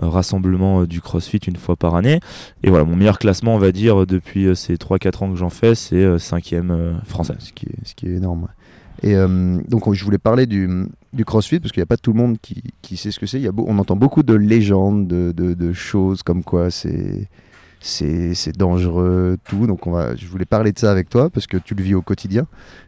rassemblement 0.00 0.80
euh, 0.80 0.86
du 0.86 1.00
CrossFit 1.00 1.38
une 1.38 1.56
fois 1.56 1.76
par 1.76 1.94
année. 1.94 2.18
Et 2.62 2.68
voilà, 2.70 2.84
mon 2.84 2.96
meilleur 2.96 3.18
classement, 3.18 3.54
on 3.54 3.58
va 3.58 3.72
dire, 3.72 4.02
euh, 4.02 4.06
depuis 4.06 4.46
euh, 4.46 4.54
ces 4.54 4.74
3-4 4.74 5.24
ans 5.24 5.30
que 5.30 5.36
j'en 5.36 5.50
fais, 5.50 5.74
c'est 5.74 5.96
euh, 5.96 6.18
cinquième 6.18 6.70
euh, 6.70 6.92
français. 7.06 7.34
Ce 7.38 7.52
qui 7.52 7.66
est, 7.66 7.76
ce 7.86 7.94
qui 7.94 8.06
est 8.06 8.16
énorme. 8.16 8.48
Et 9.02 9.14
euh, 9.14 9.58
donc, 9.68 9.86
on- 9.86 9.92
je 9.92 10.04
voulais 10.04 10.18
parler 10.18 10.46
du, 10.46 10.68
du 11.12 11.24
CrossFit 11.24 11.60
parce 11.60 11.72
qu'il 11.72 11.80
n'y 11.80 11.84
a 11.84 11.86
pas 11.86 11.96
tout 11.96 12.12
le 12.12 12.18
monde 12.18 12.38
qui, 12.40 12.62
qui 12.80 12.96
sait 12.96 13.10
ce 13.10 13.18
que 13.20 13.26
c'est. 13.26 13.42
On 13.56 13.78
entend 13.78 13.96
beaucoup 13.96 14.22
de 14.22 14.34
légendes, 14.34 15.06
de, 15.08 15.32
de- 15.32 15.72
choses 15.72 16.22
comme 16.22 16.42
quoi 16.44 16.70
c'est. 16.70 17.28
Dangereux, 18.56 19.38
tout. 19.44 19.66
Donc, 19.66 19.86
on 19.86 19.90
va, 19.90 20.14
je 20.14 20.26
voulais 20.26 20.44
parler 20.44 20.70
de 20.72 20.78
ça 20.78 20.90
avec 20.92 21.08
toi 21.08 21.30
parce 21.30 21.46
que 21.48 21.56
tu 21.56 21.74
le 21.74 21.82
vis 21.82 21.94
au 21.94 22.02
quotidien. 22.02 22.46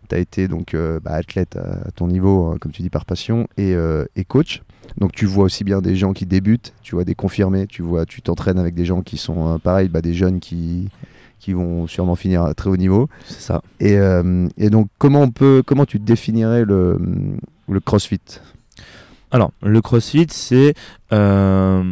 Tu 0.08 0.14
as 0.14 0.18
été 0.18 0.46
donc 0.46 0.74
euh, 0.74 1.00
bah, 1.02 1.12
athlète 1.14 1.56
à, 1.56 1.88
à 1.88 1.90
ton 1.90 2.06
niveau, 2.06 2.46
hein, 2.46 2.58
comme 2.60 2.70
tu 2.70 2.82
dis, 2.82 2.90
par 2.90 3.04
passion 3.04 3.48
et, 3.56 3.74
euh, 3.74 4.04
et 4.14 4.24
coach. 4.24 4.62
Donc, 4.98 5.10
tu 5.12 5.26
vois 5.26 5.44
aussi 5.44 5.64
bien 5.64 5.80
des 5.82 5.96
gens 5.96 6.12
qui 6.12 6.26
débutent, 6.26 6.74
tu 6.82 6.94
vois 6.94 7.04
des 7.04 7.16
confirmés, 7.16 7.66
tu 7.66 7.82
vois, 7.82 8.06
tu 8.06 8.22
t'entraînes 8.22 8.58
avec 8.58 8.74
des 8.74 8.84
gens 8.84 9.02
qui 9.02 9.16
sont 9.16 9.54
euh, 9.54 9.58
pareil, 9.58 9.88
bah, 9.88 10.00
des 10.00 10.14
jeunes 10.14 10.38
qui, 10.38 10.88
qui 11.38 11.52
vont 11.52 11.86
sûrement 11.86 12.16
finir 12.16 12.42
à 12.42 12.54
très 12.54 12.70
haut 12.70 12.76
niveau. 12.76 13.08
C'est 13.26 13.40
ça. 13.40 13.62
Et, 13.80 13.96
euh, 13.96 14.48
et 14.56 14.70
donc, 14.70 14.88
comment, 14.98 15.22
on 15.22 15.30
peut, 15.30 15.62
comment 15.64 15.86
tu 15.86 15.98
définirais 15.98 16.64
le, 16.64 16.98
le 17.68 17.80
CrossFit? 17.80 18.20
Alors, 19.30 19.52
le 19.62 19.80
CrossFit, 19.80 20.26
c'est 20.30 20.74
euh, 21.12 21.82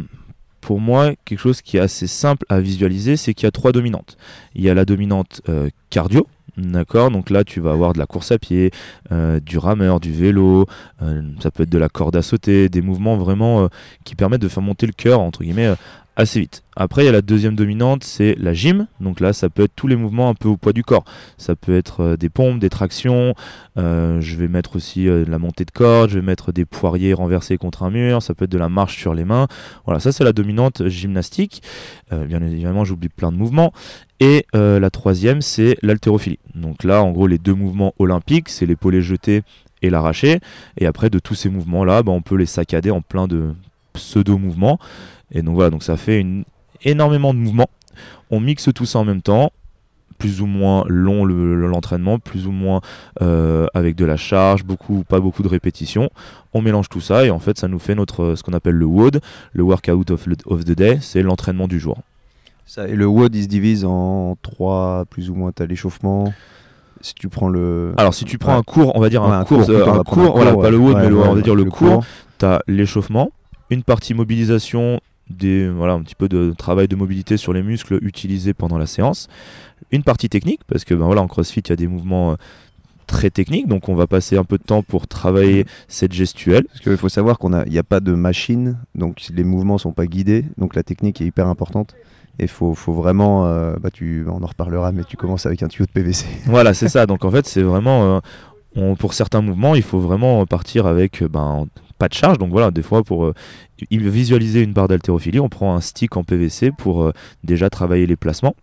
pour 0.61 0.79
moi 0.79 1.11
quelque 1.25 1.39
chose 1.39 1.61
qui 1.61 1.77
est 1.77 1.81
assez 1.81 2.07
simple 2.07 2.45
à 2.49 2.59
visualiser, 2.59 3.17
c'est 3.17 3.33
qu'il 3.33 3.45
y 3.45 3.47
a 3.47 3.51
trois 3.51 3.71
dominantes. 3.71 4.17
Il 4.55 4.63
y 4.63 4.69
a 4.69 4.73
la 4.73 4.85
dominante 4.85 5.41
euh, 5.49 5.69
cardio. 5.89 6.27
D'accord, 6.55 7.09
donc 7.09 7.31
là 7.31 7.43
tu 7.43 7.59
vas 7.61 7.71
avoir 7.71 7.93
de 7.93 7.97
la 7.97 8.05
course 8.05 8.31
à 8.31 8.37
pied, 8.37 8.69
du 9.43 9.57
rameur, 9.57 9.99
du 9.99 10.11
vélo, 10.11 10.67
ça 11.39 11.49
peut 11.49 11.63
être 11.63 11.69
de 11.71 11.79
la 11.79 11.89
corde 11.89 12.15
à 12.15 12.21
sauter, 12.21 12.69
des 12.69 12.83
mouvements 12.83 13.17
vraiment 13.17 13.69
qui 14.03 14.13
permettent 14.13 14.43
de 14.43 14.47
faire 14.47 14.61
monter 14.61 14.85
le 14.85 14.91
cœur 14.91 15.19
entre 15.19 15.41
guillemets 15.41 15.73
assez 16.15 16.39
vite. 16.39 16.63
Après 16.75 17.03
il 17.03 17.05
y 17.05 17.09
a 17.09 17.11
la 17.11 17.21
deuxième 17.21 17.55
dominante, 17.55 18.03
c'est 18.03 18.35
la 18.39 18.53
gym, 18.53 18.87
donc 18.99 19.19
là 19.19 19.33
ça 19.33 19.49
peut 19.49 19.63
être 19.63 19.75
tous 19.75 19.87
les 19.87 19.95
mouvements 19.95 20.29
un 20.29 20.33
peu 20.33 20.47
au 20.47 20.57
poids 20.57 20.73
du 20.73 20.83
corps. 20.83 21.05
Ça 21.37 21.55
peut 21.55 21.75
être 21.75 22.01
euh, 22.01 22.17
des 22.17 22.29
pompes, 22.29 22.59
des 22.59 22.69
tractions, 22.69 23.35
euh, 23.77 24.21
je 24.21 24.35
vais 24.35 24.47
mettre 24.47 24.75
aussi 24.75 25.07
euh, 25.07 25.25
de 25.25 25.31
la 25.31 25.39
montée 25.39 25.65
de 25.65 25.71
corde, 25.71 26.09
je 26.09 26.19
vais 26.19 26.25
mettre 26.25 26.51
des 26.51 26.65
poiriers 26.65 27.13
renversés 27.13 27.57
contre 27.57 27.83
un 27.83 27.89
mur, 27.89 28.21
ça 28.21 28.33
peut 28.33 28.45
être 28.45 28.51
de 28.51 28.57
la 28.57 28.69
marche 28.69 28.97
sur 28.97 29.13
les 29.13 29.25
mains. 29.25 29.47
Voilà, 29.85 29.99
ça 29.99 30.11
c'est 30.11 30.23
la 30.23 30.33
dominante 30.33 30.87
gymnastique. 30.87 31.61
Bien 32.11 32.43
évidemment, 32.43 32.85
j'oublie 32.85 33.09
plein 33.09 33.31
de 33.31 33.37
mouvements. 33.37 33.73
Et 34.19 34.45
la 34.53 34.89
troisième, 34.91 35.41
c'est 35.41 35.77
l'haltérophilie. 35.81 36.37
Donc 36.53 36.83
là, 36.83 37.01
en 37.01 37.11
gros, 37.11 37.25
les 37.25 37.39
deux 37.39 37.55
mouvements 37.55 37.93
olympiques, 37.97 38.49
c'est 38.49 38.67
l'épaulé 38.67 39.01
jeté 39.01 39.41
et 39.81 39.89
l'arraché. 39.89 40.39
Et 40.77 40.85
après, 40.85 41.09
de 41.09 41.19
tous 41.19 41.35
ces 41.35 41.49
mouvements-là, 41.49 42.03
bah, 42.03 42.11
on 42.11 42.21
peut 42.21 42.35
les 42.35 42.45
saccader 42.45 42.91
en 42.91 43.01
plein 43.01 43.27
de 43.27 43.53
pseudo-mouvements. 43.93 44.79
Et 45.33 45.41
donc 45.41 45.55
voilà, 45.55 45.69
donc 45.69 45.83
ça 45.83 45.97
fait 45.97 46.19
une... 46.19 46.43
énormément 46.83 47.33
de 47.33 47.39
mouvements. 47.39 47.69
On 48.31 48.39
mixe 48.39 48.69
tout 48.73 48.85
ça 48.85 48.99
en 48.99 49.05
même 49.05 49.21
temps 49.21 49.51
plus 50.19 50.39
ou 50.41 50.45
moins 50.45 50.85
long 50.87 51.25
le- 51.25 51.55
le- 51.59 51.67
l'entraînement, 51.67 52.17
plus 52.17 52.47
ou 52.47 52.51
moins 52.51 52.79
euh, 53.21 53.65
avec 53.73 53.95
de 53.95 54.05
la 54.05 54.15
charge, 54.15 54.63
beaucoup, 54.63 55.03
pas 55.03 55.19
beaucoup 55.19 55.43
de 55.43 55.47
répétitions. 55.49 56.09
On 56.53 56.61
mélange 56.61 56.87
tout 56.87 57.01
ça 57.01 57.25
et 57.25 57.29
en 57.31 57.39
fait 57.39 57.57
ça 57.59 57.67
nous 57.67 57.79
fait 57.79 57.93
notre 57.95 58.35
ce 58.35 58.43
qu'on 58.43 58.53
appelle 58.53 58.75
le 58.75 58.85
WOD, 58.85 59.19
le 59.51 59.63
workout 59.63 60.11
of, 60.11 60.23
the- 60.29 60.43
of 60.45 60.63
the 60.63 60.71
day, 60.71 60.99
c'est 61.01 61.23
l'entraînement 61.23 61.67
du 61.67 61.77
jour. 61.79 61.97
Ça, 62.65 62.87
Et 62.87 62.95
le 62.95 63.05
WOD, 63.05 63.35
il 63.35 63.43
se 63.43 63.47
divise 63.49 63.83
en 63.83 64.37
trois, 64.41 65.03
plus 65.09 65.29
ou 65.29 65.35
moins. 65.35 65.51
Tu 65.51 65.61
as 65.61 65.65
l'échauffement. 65.65 66.33
Si 67.01 67.13
tu 67.15 67.27
prends 67.27 67.49
le. 67.49 67.93
Alors 67.97 68.13
si 68.13 68.23
tu 68.23 68.37
prends 68.37 68.53
Ouais. 68.53 68.59
un 68.59 68.63
cours, 68.63 68.95
on 68.95 69.01
va 69.01 69.09
dire 69.09 69.21
Ouais, 69.23 69.29
un, 69.29 69.39
un 69.41 69.43
cours, 69.43 69.65
cours, 69.65 69.69
euh, 69.71 69.85
un 69.99 70.03
cours, 70.03 70.35
voilà, 70.37 70.55
pas 70.55 70.69
le. 70.69 70.77
WOD, 70.77 70.95
mais 70.95 71.09
le- 71.09 71.17
on 71.17 71.33
va 71.35 71.41
dire 71.41 71.55
le, 71.55 71.65
le 71.65 71.71
cours. 71.71 72.05
Tu 72.39 72.45
as 72.45 72.61
l'échauffement, 72.67 73.31
une 73.69 73.83
partie 73.83 74.13
mobilisation, 74.13 75.01
des, 75.29 75.69
voilà, 75.69 75.93
un 75.93 76.01
petit 76.01 76.15
peu 76.15 76.27
de 76.29 76.53
travail 76.57 76.87
de 76.87 76.95
mobilité 76.95 77.37
sur 77.37 77.53
les 77.53 77.63
muscles 77.63 77.97
utilisés 78.01 78.53
pendant 78.53 78.77
la 78.77 78.85
séance, 78.87 79.27
une 79.91 80.03
partie 80.03 80.29
technique, 80.29 80.61
parce 80.67 80.83
que 80.85 80.93
ben, 80.93 81.05
voilà, 81.05 81.21
en 81.21 81.27
CrossFit, 81.27 81.61
il 81.61 81.69
y 81.69 81.73
a 81.73 81.75
des 81.75 81.87
mouvements 81.87 82.31
euh, 82.31 82.35
très 83.07 83.29
techniques, 83.29 83.67
donc 83.67 83.89
on 83.89 83.95
va 83.95 84.07
passer 84.07 84.37
un 84.37 84.43
peu 84.43 84.57
de 84.57 84.63
temps 84.63 84.81
pour 84.81 85.07
travailler 85.07 85.65
cette 85.87 86.13
gestuelle. 86.13 86.65
Parce 86.65 86.79
qu'il 86.79 86.97
faut 86.97 87.09
savoir 87.09 87.37
qu'il 87.39 87.51
n'y 87.69 87.77
a 87.77 87.83
pas 87.83 87.99
de 87.99 88.13
machine, 88.13 88.77
donc 88.95 89.21
les 89.33 89.43
mouvements 89.43 89.77
sont 89.77 89.91
pas 89.91 90.05
guidés, 90.07 90.45
donc 90.57 90.75
la 90.75 90.83
technique 90.83 91.21
est 91.21 91.25
hyper 91.25 91.47
importante. 91.47 91.95
Et 92.39 92.47
faut, 92.47 92.73
faut 92.73 92.93
vraiment, 92.93 93.45
euh, 93.45 93.75
bah 93.79 93.91
tu, 93.91 94.25
on 94.27 94.41
en 94.41 94.47
reparlera, 94.47 94.91
mais 94.91 95.03
tu 95.03 95.17
commences 95.17 95.45
avec 95.45 95.61
un 95.61 95.67
tuyau 95.67 95.85
de 95.85 95.91
PVC. 95.91 96.25
Voilà, 96.47 96.73
c'est 96.73 96.89
ça. 96.89 97.05
Donc 97.05 97.23
en 97.25 97.29
fait, 97.29 97.45
c'est 97.45 97.61
vraiment, 97.61 98.15
euh, 98.15 98.19
on- 98.75 98.95
pour 98.95 99.13
certains 99.13 99.41
mouvements, 99.41 99.75
il 99.75 99.83
faut 99.83 99.99
vraiment 99.99 100.43
partir 100.47 100.87
avec 100.87 101.23
ben, 101.23 101.67
de 102.07 102.13
charge. 102.13 102.37
Donc 102.37 102.51
voilà, 102.51 102.71
des 102.71 102.81
fois, 102.81 103.03
pour 103.03 103.25
euh, 103.25 103.33
visualiser 103.91 104.61
une 104.61 104.73
barre 104.73 104.87
d'haltérophilie, 104.87 105.39
on 105.39 105.49
prend 105.49 105.75
un 105.75 105.81
stick 105.81 106.17
en 106.17 106.23
PVC 106.23 106.71
pour 106.71 107.03
euh, 107.03 107.13
déjà 107.43 107.69
travailler 107.69 108.05
les 108.05 108.15
placements. 108.15 108.55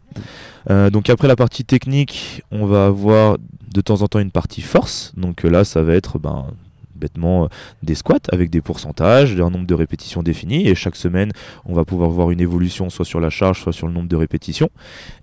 Euh, 0.70 0.90
donc 0.90 1.10
après 1.10 1.28
la 1.28 1.36
partie 1.36 1.64
technique, 1.64 2.42
on 2.50 2.66
va 2.66 2.86
avoir 2.86 3.38
de 3.72 3.80
temps 3.80 4.02
en 4.02 4.08
temps 4.08 4.18
une 4.18 4.30
partie 4.30 4.62
force. 4.62 5.12
Donc 5.16 5.42
là, 5.42 5.64
ça 5.64 5.82
va 5.82 5.94
être 5.94 6.18
ben, 6.18 6.46
bêtement 6.94 7.48
des 7.82 7.94
squats 7.94 8.18
avec 8.30 8.50
des 8.50 8.60
pourcentages, 8.60 9.40
un 9.40 9.50
nombre 9.50 9.66
de 9.66 9.74
répétitions 9.74 10.22
définies. 10.22 10.66
Et 10.66 10.74
chaque 10.74 10.96
semaine, 10.96 11.32
on 11.64 11.74
va 11.74 11.84
pouvoir 11.84 12.10
voir 12.10 12.30
une 12.30 12.40
évolution 12.40 12.90
soit 12.90 13.04
sur 13.04 13.20
la 13.20 13.30
charge, 13.30 13.60
soit 13.60 13.72
sur 13.72 13.86
le 13.86 13.92
nombre 13.92 14.08
de 14.08 14.16
répétitions. 14.16 14.70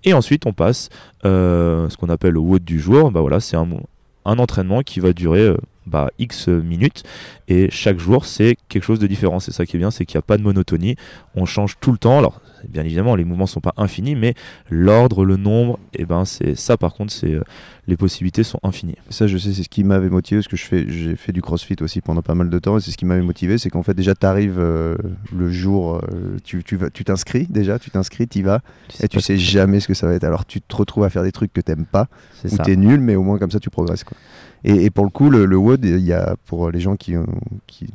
Et 0.04 0.12
ensuite, 0.14 0.46
on 0.46 0.52
passe 0.52 0.88
ce 1.24 1.96
qu'on 1.96 2.08
appelle 2.08 2.32
le 2.32 2.40
WOD 2.40 2.64
du 2.64 2.80
jour. 2.80 3.10
Bah 3.10 3.20
voilà, 3.20 3.38
c'est 3.38 3.56
un, 3.56 3.68
un 4.24 4.38
entraînement 4.38 4.82
qui 4.82 4.98
va 5.00 5.12
durer 5.12 5.54
bah, 5.88 6.10
X 6.18 6.48
minutes. 6.48 7.02
Et 7.48 7.70
chaque 7.70 7.98
jour, 7.98 8.26
c'est 8.26 8.56
quelque 8.68 8.84
chose 8.84 8.98
de 8.98 9.06
différent. 9.06 9.40
C'est 9.40 9.52
ça 9.52 9.66
qui 9.66 9.76
est 9.76 9.78
bien, 9.78 9.90
c'est 9.90 10.04
qu'il 10.04 10.16
n'y 10.16 10.20
a 10.20 10.22
pas 10.22 10.36
de 10.36 10.42
monotonie. 10.42 10.96
On 11.34 11.46
change 11.46 11.76
tout 11.80 11.92
le 11.92 11.98
temps. 11.98 12.18
Alors, 12.18 12.40
bien 12.66 12.84
évidemment, 12.84 13.14
les 13.16 13.24
mouvements 13.24 13.46
sont 13.46 13.60
pas 13.60 13.74
infinis, 13.76 14.14
mais 14.14 14.34
l'ordre, 14.70 15.24
le 15.24 15.36
nombre, 15.36 15.78
et 15.94 16.02
eh 16.02 16.04
ben 16.04 16.24
c'est 16.24 16.54
ça 16.54 16.76
par 16.76 16.94
contre, 16.94 17.12
c'est 17.12 17.32
euh, 17.32 17.42
les 17.86 17.96
possibilités 17.96 18.42
sont 18.42 18.58
infinies. 18.62 18.96
Ça, 19.10 19.26
je 19.26 19.38
sais, 19.38 19.52
c'est 19.52 19.62
ce 19.62 19.68
qui 19.68 19.84
m'avait 19.84 20.10
motivé, 20.10 20.40
parce 20.40 20.48
que 20.48 20.56
je 20.56 20.64
fais, 20.64 20.84
j'ai 20.88 21.16
fait 21.16 21.32
du 21.32 21.42
CrossFit 21.42 21.76
aussi 21.80 22.00
pendant 22.00 22.22
pas 22.22 22.34
mal 22.34 22.50
de 22.50 22.58
temps, 22.58 22.78
et 22.78 22.80
c'est 22.80 22.90
ce 22.90 22.96
qui 22.96 23.04
m'avait 23.04 23.22
motivé, 23.22 23.58
c'est 23.58 23.70
qu'en 23.70 23.82
fait 23.82 23.94
déjà 23.94 24.14
tu 24.14 24.26
arrives 24.26 24.58
euh, 24.58 24.96
le 25.36 25.50
jour, 25.50 25.96
euh, 25.96 26.36
tu, 26.44 26.64
tu, 26.64 26.76
vas, 26.76 26.90
tu 26.90 27.04
t'inscris 27.04 27.46
déjà, 27.48 27.78
tu 27.78 27.90
t'inscris, 27.90 28.28
tu 28.28 28.38
y 28.38 28.42
vas, 28.42 28.60
et 29.02 29.08
tu 29.08 29.20
sais 29.20 29.38
jamais 29.38 29.80
ce 29.80 29.88
que 29.88 29.94
ça 29.94 30.06
va 30.06 30.14
être. 30.14 30.24
Alors 30.24 30.44
tu 30.46 30.60
te 30.60 30.76
retrouves 30.76 31.04
à 31.04 31.10
faire 31.10 31.22
des 31.22 31.32
trucs 31.32 31.52
que 31.52 31.60
t'aimes 31.60 31.86
pas, 31.86 32.08
ou 32.44 32.56
t'es 32.58 32.76
nul, 32.76 33.00
mais 33.00 33.16
au 33.16 33.22
moins 33.22 33.38
comme 33.38 33.50
ça 33.50 33.60
tu 33.60 33.70
progresses 33.70 34.04
quoi. 34.04 34.16
Et, 34.64 34.90
pour 34.90 35.04
le 35.04 35.10
coup, 35.10 35.30
le, 35.30 35.44
le 35.44 35.56
WOD, 35.56 35.84
il 35.84 36.00
y 36.00 36.12
a 36.12 36.36
pour 36.46 36.70
les 36.70 36.80
gens 36.80 36.96
qui, 36.96 37.14
qui 37.66 37.86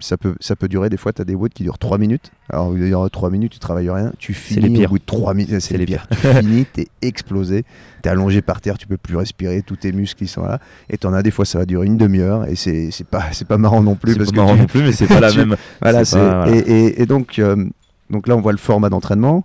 ça 0.00 0.16
peut, 0.16 0.34
ça 0.40 0.56
peut 0.56 0.68
durer 0.68 0.90
des 0.90 0.96
fois, 0.96 1.12
tu 1.12 1.22
as 1.22 1.24
des 1.24 1.34
WOD 1.34 1.52
qui 1.52 1.62
durent 1.62 1.78
3 1.78 1.98
minutes. 1.98 2.30
Alors, 2.50 2.76
il 2.76 2.86
y 2.86 2.94
aura 2.94 3.08
3 3.08 3.30
minutes, 3.30 3.52
tu 3.52 3.58
travailles 3.58 3.90
rien, 3.90 4.12
tu 4.18 4.34
finis 4.34 4.86
au 4.86 4.90
bout 4.90 4.98
de 4.98 5.04
3 5.04 5.34
minutes, 5.34 5.60
c'est 5.60 5.76
les 5.76 5.86
pires. 5.86 6.06
tu 6.10 6.16
finis, 6.16 6.66
tu 6.72 6.82
es 6.82 6.88
explosé, 7.02 7.64
tu 8.02 8.08
es 8.08 8.12
allongé 8.12 8.42
par 8.42 8.60
terre, 8.60 8.78
tu 8.78 8.86
peux 8.86 8.96
plus 8.96 9.16
respirer, 9.16 9.62
tous 9.62 9.76
tes 9.76 9.92
muscles 9.92 10.24
ils 10.24 10.28
sont 10.28 10.42
là. 10.42 10.60
Et 10.90 10.98
tu 10.98 11.06
en 11.06 11.12
as 11.12 11.22
des 11.22 11.30
fois, 11.30 11.44
ça 11.44 11.58
va 11.58 11.66
durer 11.66 11.86
une 11.86 11.96
demi-heure 11.96 12.46
et 12.46 12.56
c'est 12.56 12.90
pas, 13.08 13.26
pas 13.48 13.58
marrant 13.58 13.82
non 13.82 13.94
plus. 13.94 14.12
C'est 14.12 14.24
pas 14.24 14.42
marrant 14.42 14.56
non 14.56 14.66
plus, 14.66 14.82
mais 14.82 14.92
c'est 14.92 15.06
pas 15.06 15.20
la 15.20 15.32
même. 15.34 15.56
Voilà, 15.80 16.02
Et, 16.48 17.06
donc, 17.06 17.38
euh, 17.38 17.64
donc 18.10 18.28
là, 18.28 18.36
on 18.36 18.40
voit 18.40 18.52
le 18.52 18.58
format 18.58 18.88
d'entraînement 18.88 19.44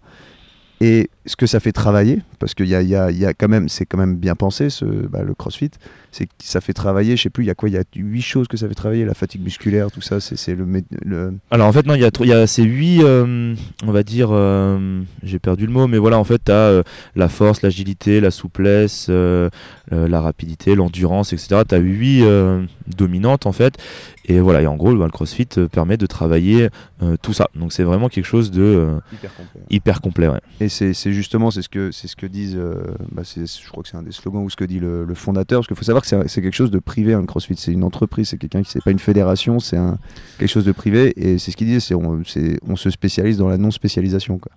et 0.82 1.10
ce 1.26 1.36
que 1.36 1.46
ça 1.46 1.60
fait 1.60 1.72
travailler, 1.72 2.22
parce 2.40 2.54
qu'il 2.54 2.68
y 2.68 2.76
a, 2.76 2.82
y, 2.82 2.96
a, 2.96 3.10
y 3.10 3.26
a, 3.26 3.34
quand 3.34 3.48
même, 3.48 3.70
c'est 3.70 3.86
quand 3.86 3.98
même 3.98 4.16
bien 4.16 4.36
pensé, 4.36 4.70
ce, 4.70 4.84
bah, 4.84 5.24
le 5.24 5.34
CrossFit, 5.34 5.72
c'est 6.14 6.28
que 6.28 6.32
ça 6.40 6.62
fait 6.62 6.74
travailler, 6.74 7.18
je 7.18 7.24
sais 7.24 7.30
plus, 7.30 7.44
il 7.44 7.48
y 7.48 7.50
a 7.50 7.56
quoi, 7.56 7.70
il 7.70 7.74
y 7.74 7.78
a 7.78 7.84
huit 7.96 8.22
choses 8.22 8.48
que 8.48 8.56
ça 8.56 8.68
fait 8.68 8.76
travailler, 8.76 9.04
la 9.04 9.14
fatigue 9.14 9.44
musculaire, 9.44 9.92
tout 9.92 10.02
ça, 10.02 10.20
c'est 10.20 10.56
le, 10.56 10.66
le, 11.04 11.34
Alors 11.52 11.68
en 11.68 11.74
fait, 11.74 11.86
non, 11.86 11.96
il 11.96 12.02
y 12.02 12.06
a, 12.06 12.12
y 12.22 12.32
a 12.32 12.48
ces 12.48 12.64
huit, 12.64 13.04
euh, 13.04 13.56
on 13.86 13.92
va 13.92 14.04
dire, 14.04 14.30
euh, 14.32 15.02
j'ai 15.24 15.40
perdu 15.40 15.66
le 15.66 15.72
mot, 15.74 15.88
mais 15.88 15.98
voilà, 15.98 16.20
en 16.20 16.24
fait, 16.24 16.46
tu 16.46 16.52
as 16.52 16.56
euh, 16.56 16.84
la 17.16 17.30
force, 17.30 17.62
l'agilité, 17.62 18.22
la 18.22 18.32
souplesse, 18.32 19.10
la 19.10 20.22
rapidité, 20.22 20.76
l'endurance, 20.76 21.34
etc. 21.34 21.62
Tu 21.68 21.76
as 21.76 21.80
huit 21.80 22.24
dominantes, 22.96 23.46
en 23.46 23.52
fait, 23.52 23.78
et 24.26 24.40
voilà, 24.40 24.62
et 24.62 24.68
en 24.68 24.76
gros, 24.76 24.96
bah, 24.96 25.06
le 25.06 25.12
CrossFit 25.12 25.48
permet 25.72 25.98
de 25.98 26.06
travailler 26.06 26.70
tout 27.22 27.34
ça. 27.34 27.50
Donc 27.56 27.74
c'est 27.74 27.84
vraiment 27.84 28.08
quelque 28.08 28.26
chose 28.26 28.52
de 28.52 29.00
hyper 29.12 29.36
complet. 29.36 29.62
Hyper 29.70 30.02
complet 30.02 30.28
ouais. 30.28 30.42
Et 30.60 30.70
c'est 30.70 30.94
justement, 31.12 31.52
c'est 31.52 31.62
ce 31.62 31.70
que 31.70 31.92
c'est 31.92 32.08
ce 32.08 32.16
que 32.16 32.26
disent, 32.26 32.58
euh, 32.58 32.96
bah, 33.12 33.24
je 33.24 33.70
crois 33.70 33.84
que 33.84 33.90
c'est 33.90 33.98
un 33.98 34.04
des 34.04 34.12
slogans 34.12 34.44
ou 34.44 34.50
ce 34.50 34.56
que 34.56 34.66
dit 34.66 34.80
le, 34.80 35.06
fondateur, 35.14 35.60
parce 35.60 35.68
qu'il 35.68 35.78
faut 35.78 35.84
savoir 35.84 36.03
que 36.10 36.28
c'est 36.28 36.42
quelque 36.42 36.54
chose 36.54 36.72
de 36.72 36.80
privé, 36.80 37.14
un 37.14 37.20
hein, 37.20 37.26
CrossFit, 37.26 37.56
c'est 37.58 37.72
une 37.72 37.84
entreprise, 37.84 38.30
c'est 38.30 38.38
quelqu'un 38.38 38.62
qui 38.62 38.72
c'est 38.72 38.84
pas 38.84 38.92
une 38.92 39.00
fédération, 39.00 39.60
c'est 39.60 39.78
un 39.78 39.98
quelque 40.38 40.50
chose 40.50 40.66
de 40.66 40.72
privé, 40.72 41.14
et 41.16 41.38
c'est 41.38 41.52
ce 41.52 41.58
qu'il 41.58 41.68
dit, 41.68 41.80
c'est 41.82 41.96
on, 41.96 42.22
on, 42.68 42.76
se 42.76 42.90
spécialise 42.90 43.38
dans 43.38 43.50
la 43.50 43.58
non 43.58 43.72
spécialisation, 43.72 44.38
quoi 44.38 44.52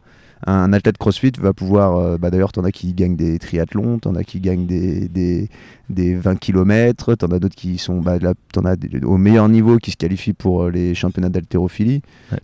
un, 0.45 0.73
athlète 0.73 0.99
CrossFit 0.99 1.33
va 1.41 1.53
pouvoir. 1.53 1.97
Euh, 1.97 2.19
bah 2.19 2.31
D'ailleurs, 2.31 2.53
t'en 2.53 2.65
as 2.65 2.73
qui 2.73 2.93
gagnent 2.93 3.17
des 3.17 3.39
triathlons, 3.39 3.99
t'en 3.99 4.15
as 4.15 4.25
qui 4.25 4.41
gagnent 4.41 4.67
des, 4.67 5.09
des, 5.09 5.49
des 5.89 6.15
20 6.15 6.37
km, 6.37 7.15
t'en 7.15 7.29
as 7.29 7.39
d'autres 7.39 7.55
qui 7.55 7.79
sont 7.79 8.01
bah, 8.01 8.19
là, 8.19 8.35
as 8.65 8.77
au 9.05 9.17
meilleur 9.17 9.49
niveau 9.49 9.79
qui 9.79 9.93
se 9.93 9.97
qualifient 9.97 10.35
pour 10.35 10.65
euh, 10.65 10.71
les 10.71 10.95
championnats 10.95 11.29
d'haltérophilie. 11.29 12.03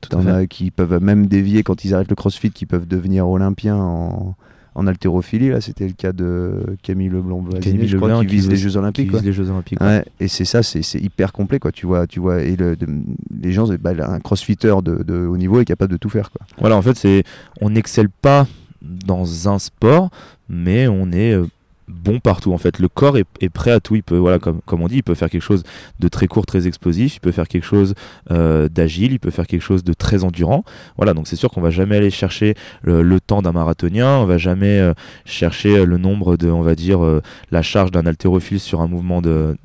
t'en 0.09 0.27
as 0.27 0.47
qui 0.47 0.71
peuvent 0.71 1.03
même 1.03 1.27
dévier 1.27 1.63
quand 1.63 1.85
ils 1.85 1.95
arrêtent 1.95 2.11
le 2.11 2.17
CrossFit, 2.17 2.51
qui 2.51 2.67
peuvent 2.67 2.87
devenir 2.87 3.29
olympiens 3.29 3.77
en, 3.77 4.35
en 4.75 4.87
haltérophilie. 4.87 5.51
Là, 5.51 5.61
c'était 5.61 5.87
le 5.87 5.93
cas 5.93 6.13
de 6.13 6.77
Camille 6.83 7.09
Leblanc, 7.09 7.45
Camille 7.61 7.89
je 7.89 7.97
crois, 7.97 8.21
qui, 8.21 8.27
vise 8.27 8.49
les 8.49 8.57
Jeux 8.57 8.77
Olympiques. 8.77 9.13
les 9.23 9.33
Jeux 9.33 9.51
Olympiques. 9.51 9.79
et 10.21 10.29
c'est 10.29 10.45
ça, 10.45 10.63
c'est 10.63 11.01
hyper 11.01 11.33
complet, 11.33 11.59
quoi. 11.59 11.73
Tu 11.73 11.87
vois, 11.87 12.07
tu 12.07 12.21
vois, 12.21 12.43
et 12.43 12.57
les 12.57 13.53
gens, 13.53 13.69
bah, 13.81 13.93
un 13.99 14.21
crossfitter 14.21 14.75
de, 14.85 15.03
de, 15.03 15.27
haut 15.27 15.37
niveau 15.37 15.61
est 15.61 15.65
capable 15.65 15.93
de 15.93 15.99
tout 15.99 16.11
faire, 16.11 16.31
quoi. 16.31 16.47
Voilà, 16.59 16.77
en 16.77 16.83
fait, 16.83 16.97
c'est, 16.97 17.25
on 17.61 17.71
n'excelle 17.71 18.09
pas 18.09 18.47
dans 18.83 19.49
un 19.49 19.59
sport, 19.59 20.11
mais 20.49 20.89
on 20.89 21.13
est 21.13 21.33
euh, 21.33 21.47
bon 21.89 22.21
partout 22.21 22.53
en 22.53 22.59
fait. 22.59 22.79
Le 22.79 22.89
corps 22.89 23.17
est, 23.19 23.49
prêt 23.49 23.71
à 23.71 23.81
tout. 23.81 23.97
Il 23.97 24.03
peut, 24.03 24.17
voilà, 24.17 24.39
comme, 24.39 24.61
on 24.71 24.89
dit, 24.89 24.97
il 24.97 25.03
peut 25.03 25.15
faire 25.15 25.31
quelque 25.31 25.43
chose 25.43 25.63
de 25.99 26.09
très 26.09 26.27
court, 26.27 26.47
très 26.47 26.67
explosif. 26.67 27.17
Il 27.17 27.21
peut 27.21 27.33
faire 27.33 27.49
quelque 27.49 27.65
chose 27.65 27.95
euh, 28.31 28.69
d'agile. 28.69 29.13
Il 29.13 29.19
peut 29.19 29.31
faire 29.31 29.47
quelque 29.47 29.63
chose 29.63 29.85
de 29.85 29.93
très 29.93 30.25
endurant. 30.25 30.65
Voilà, 30.97 31.15
donc 31.15 31.29
c'est 31.29 31.37
sûr 31.37 31.51
qu'on 31.51 31.61
va 31.61 31.71
jamais 31.71 31.97
aller 31.97 32.11
chercher 32.11 32.55
le, 32.83 33.21
temps 33.21 33.43
d'un 33.43 33.53
marathonien. 33.53 34.19
On 34.19 34.27
va 34.27 34.39
jamais 34.39 34.79
euh, 34.79 34.95
chercher 35.25 35.85
le 35.85 35.99
nombre 35.99 36.37
de, 36.37 36.51
on 36.51 36.63
va 36.63 36.75
dire, 36.75 37.05
euh, 37.05 37.23
la 37.51 37.63
charge 37.63 37.91
d'un 37.91 38.07
haltérophile 38.07 38.61
sur 38.61 38.81
un 38.81 38.89
mouvement 38.89 39.23
de, 39.23 39.57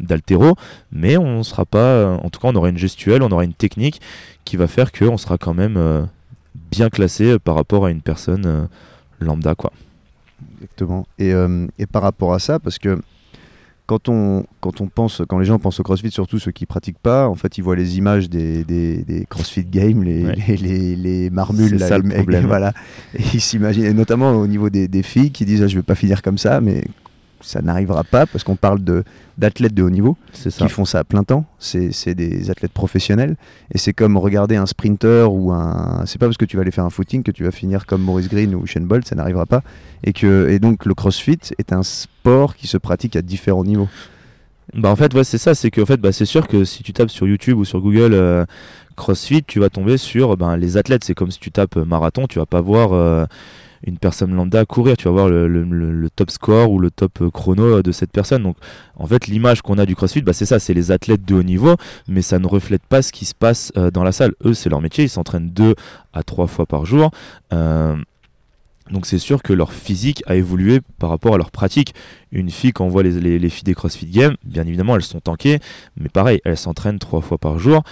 d'haltéro. 0.00 0.54
Mais 0.92 1.16
on 1.16 1.42
sera 1.42 1.64
pas, 1.64 2.12
en 2.22 2.30
tout 2.30 2.40
cas, 2.40 2.48
on 2.48 2.54
aura 2.54 2.68
une 2.68 2.78
gestuelle, 2.78 3.22
on 3.22 3.30
aura 3.30 3.44
une 3.44 3.54
technique 3.54 4.00
qui 4.44 4.56
va 4.56 4.66
faire 4.66 4.92
qu'on 4.92 5.16
sera 5.16 5.38
quand 5.38 5.54
même 5.54 6.06
bien 6.70 6.88
classé 6.88 7.38
par 7.38 7.54
rapport 7.56 7.84
à 7.84 7.90
une 7.90 8.00
personne 8.00 8.68
lambda, 9.20 9.54
quoi. 9.54 9.72
Exactement. 10.54 11.06
Et, 11.18 11.32
euh, 11.32 11.66
et, 11.78 11.86
par 11.86 12.02
rapport 12.02 12.32
à 12.34 12.38
ça, 12.38 12.58
parce 12.58 12.78
que 12.78 12.98
quand 13.86 14.08
on, 14.08 14.44
quand 14.60 14.80
on 14.80 14.88
pense, 14.88 15.22
quand 15.28 15.38
les 15.38 15.44
gens 15.44 15.58
pensent 15.58 15.78
au 15.78 15.82
CrossFit, 15.82 16.10
surtout 16.10 16.38
ceux 16.38 16.50
qui 16.50 16.66
pratiquent 16.66 16.98
pas, 16.98 17.28
en 17.28 17.36
fait, 17.36 17.56
ils 17.56 17.62
voient 17.62 17.76
les 17.76 17.98
images 17.98 18.28
des, 18.28 18.64
des, 18.64 19.02
des 19.04 19.26
CrossFit 19.26 19.64
Games, 19.64 20.02
les, 20.02 20.22
les, 20.56 20.96
les, 20.96 21.30
marmules, 21.30 21.76
là, 21.78 21.98
le 21.98 22.08
problème. 22.08 22.46
voilà. 22.48 22.72
Et 23.14 23.22
ils 23.34 23.40
s'imaginent, 23.40 23.84
et 23.84 23.94
notamment 23.94 24.32
au 24.32 24.46
niveau 24.46 24.70
des, 24.70 24.88
des 24.88 25.02
filles 25.02 25.30
qui 25.30 25.44
disent 25.44 25.62
ah, 25.62 25.68
je 25.68 25.76
vais 25.76 25.84
pas 25.84 25.94
finir 25.94 26.22
comme 26.22 26.38
ça, 26.38 26.60
mais 26.60 26.84
ça 27.40 27.62
n'arrivera 27.62 28.04
pas 28.04 28.26
parce 28.26 28.44
qu'on 28.44 28.56
parle 28.56 28.80
d'athlètes 29.38 29.74
de 29.74 29.82
haut 29.82 29.90
niveau 29.90 30.16
qui 30.32 30.68
font 30.68 30.84
ça 30.84 31.00
à 31.00 31.04
plein 31.04 31.24
temps. 31.24 31.44
C'est 31.58 32.14
des 32.14 32.50
athlètes 32.50 32.72
professionnels 32.72 33.36
et 33.72 33.78
c'est 33.78 33.92
comme 33.92 34.16
regarder 34.16 34.56
un 34.56 34.66
sprinter 34.66 35.32
ou 35.32 35.52
un. 35.52 36.02
C'est 36.06 36.18
pas 36.18 36.26
parce 36.26 36.36
que 36.36 36.44
tu 36.44 36.56
vas 36.56 36.62
aller 36.62 36.70
faire 36.70 36.84
un 36.84 36.90
footing 36.90 37.22
que 37.22 37.30
tu 37.30 37.44
vas 37.44 37.50
finir 37.50 37.86
comme 37.86 38.02
Maurice 38.02 38.28
Green 38.28 38.54
ou 38.54 38.66
Shane 38.66 38.86
Bolt, 38.86 39.06
ça 39.06 39.14
n'arrivera 39.14 39.46
pas. 39.46 39.62
Et 40.04 40.12
que 40.12 40.48
et 40.48 40.58
donc 40.58 40.84
le 40.84 40.94
CrossFit 40.94 41.38
est 41.58 41.72
un 41.72 41.82
sport 41.82 42.56
qui 42.56 42.66
se 42.66 42.78
pratique 42.78 43.16
à 43.16 43.22
différents 43.22 43.64
niveaux. 43.64 43.88
Bah 44.74 44.90
en 44.90 44.96
fait 44.96 45.14
ouais 45.14 45.24
c'est 45.24 45.38
ça, 45.38 45.54
c'est 45.54 45.70
que 45.70 45.80
en 45.80 45.86
fait 45.86 46.00
bah, 46.00 46.12
c'est 46.12 46.24
sûr 46.24 46.48
que 46.48 46.64
si 46.64 46.82
tu 46.82 46.92
tapes 46.92 47.10
sur 47.10 47.26
YouTube 47.26 47.58
ou 47.58 47.64
sur 47.64 47.80
Google 47.80 48.14
euh, 48.14 48.44
CrossFit, 48.96 49.44
tu 49.44 49.60
vas 49.60 49.70
tomber 49.70 49.96
sur 49.96 50.36
ben, 50.36 50.56
les 50.56 50.76
athlètes. 50.76 51.04
C'est 51.04 51.14
comme 51.14 51.30
si 51.30 51.38
tu 51.38 51.50
tapes 51.50 51.76
marathon, 51.76 52.26
tu 52.26 52.38
vas 52.38 52.46
pas 52.46 52.60
voir. 52.60 52.92
Euh, 52.92 53.26
une 53.84 53.98
personne 53.98 54.34
lambda 54.34 54.64
courir, 54.64 54.96
tu 54.96 55.04
vas 55.04 55.10
voir 55.10 55.28
le, 55.28 56.08
top 56.14 56.30
score 56.30 56.70
ou 56.70 56.78
le 56.78 56.90
top 56.90 57.20
euh, 57.20 57.30
chrono 57.30 57.82
de 57.82 57.92
cette 57.92 58.10
personne. 58.10 58.42
Donc 58.42 58.56
en 58.96 59.06
fait 59.06 59.26
l'image 59.26 59.62
qu'on 59.62 59.78
a 59.78 59.86
du 59.86 59.96
CrossFit, 59.96 60.22
bah, 60.22 60.32
c'est 60.32 60.46
ça, 60.46 60.58
c'est 60.58 60.74
les 60.74 60.90
athlètes 60.90 61.24
de 61.24 61.34
haut 61.34 61.42
niveau, 61.42 61.76
mais 62.08 62.22
ça 62.22 62.38
ne 62.38 62.46
reflète 62.46 62.82
pas 62.82 63.02
ce 63.02 63.12
qui 63.12 63.24
se 63.24 63.34
passe 63.34 63.72
euh, 63.76 63.90
dans 63.90 64.04
la 64.04 64.12
salle. 64.12 64.32
Eux 64.44 64.54
c'est 64.54 64.68
leur 64.68 64.80
métier, 64.80 65.04
ils 65.04 65.10
s'entraînent 65.10 65.50
deux 65.50 65.74
à 66.12 66.22
trois 66.22 66.46
fois 66.46 66.66
par 66.66 66.84
jour. 66.84 67.10
Euh, 67.52 67.96
donc 68.90 69.06
c'est 69.06 69.18
sûr 69.18 69.42
que 69.42 69.52
leur 69.52 69.72
physique 69.72 70.22
a 70.26 70.36
évolué 70.36 70.80
par 70.98 71.10
rapport 71.10 71.34
à 71.34 71.38
leur 71.38 71.50
pratique. 71.50 71.94
Une 72.30 72.50
fille, 72.50 72.72
quand 72.72 72.84
on 72.84 72.88
voit 72.88 73.02
les, 73.02 73.38
les 73.38 73.48
filles 73.48 73.64
des 73.64 73.74
CrossFit 73.74 74.06
Games, 74.06 74.36
bien 74.44 74.64
évidemment 74.66 74.94
elles 74.94 75.02
sont 75.02 75.20
tankées, 75.20 75.58
mais 75.96 76.08
pareil, 76.08 76.40
elles 76.44 76.56
s'entraînent 76.56 77.00
trois 77.00 77.20
fois 77.20 77.38
par 77.38 77.58
jour. 77.58 77.82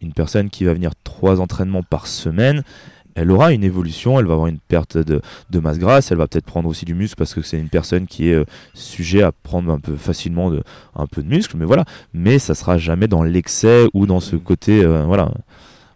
Une 0.00 0.12
personne 0.12 0.50
qui 0.50 0.64
va 0.64 0.74
venir 0.74 0.90
trois 1.04 1.40
entraînements 1.40 1.84
par 1.84 2.08
semaine, 2.08 2.64
elle 3.14 3.30
aura 3.30 3.52
une 3.52 3.64
évolution, 3.64 4.18
elle 4.18 4.26
va 4.26 4.34
avoir 4.34 4.48
une 4.48 4.58
perte 4.58 4.96
de, 4.98 5.20
masse 5.60 5.78
grasse, 5.78 6.10
elle 6.10 6.18
va 6.18 6.26
peut-être 6.26 6.46
prendre 6.46 6.68
aussi 6.68 6.84
du 6.84 6.94
muscle 6.94 7.16
parce 7.16 7.34
que 7.34 7.42
c'est 7.42 7.58
une 7.58 7.68
personne 7.68 8.06
qui 8.06 8.28
est 8.28 8.34
euh, 8.34 8.44
sujet 8.74 9.22
à 9.22 9.32
prendre 9.32 9.70
un 9.70 9.78
peu 9.78 9.96
facilement 9.96 10.50
de, 10.50 10.62
un 10.94 11.06
peu 11.06 11.22
de 11.22 11.28
muscle, 11.28 11.56
mais 11.56 11.64
voilà. 11.64 11.84
Mais 12.14 12.38
ça 12.38 12.54
sera 12.54 12.78
jamais 12.78 13.08
dans 13.08 13.22
l'excès 13.22 13.86
ou 13.94 14.06
dans 14.06 14.20
ce 14.20 14.36
côté 14.36 14.82
euh, 14.82 15.04
voilà 15.04 15.30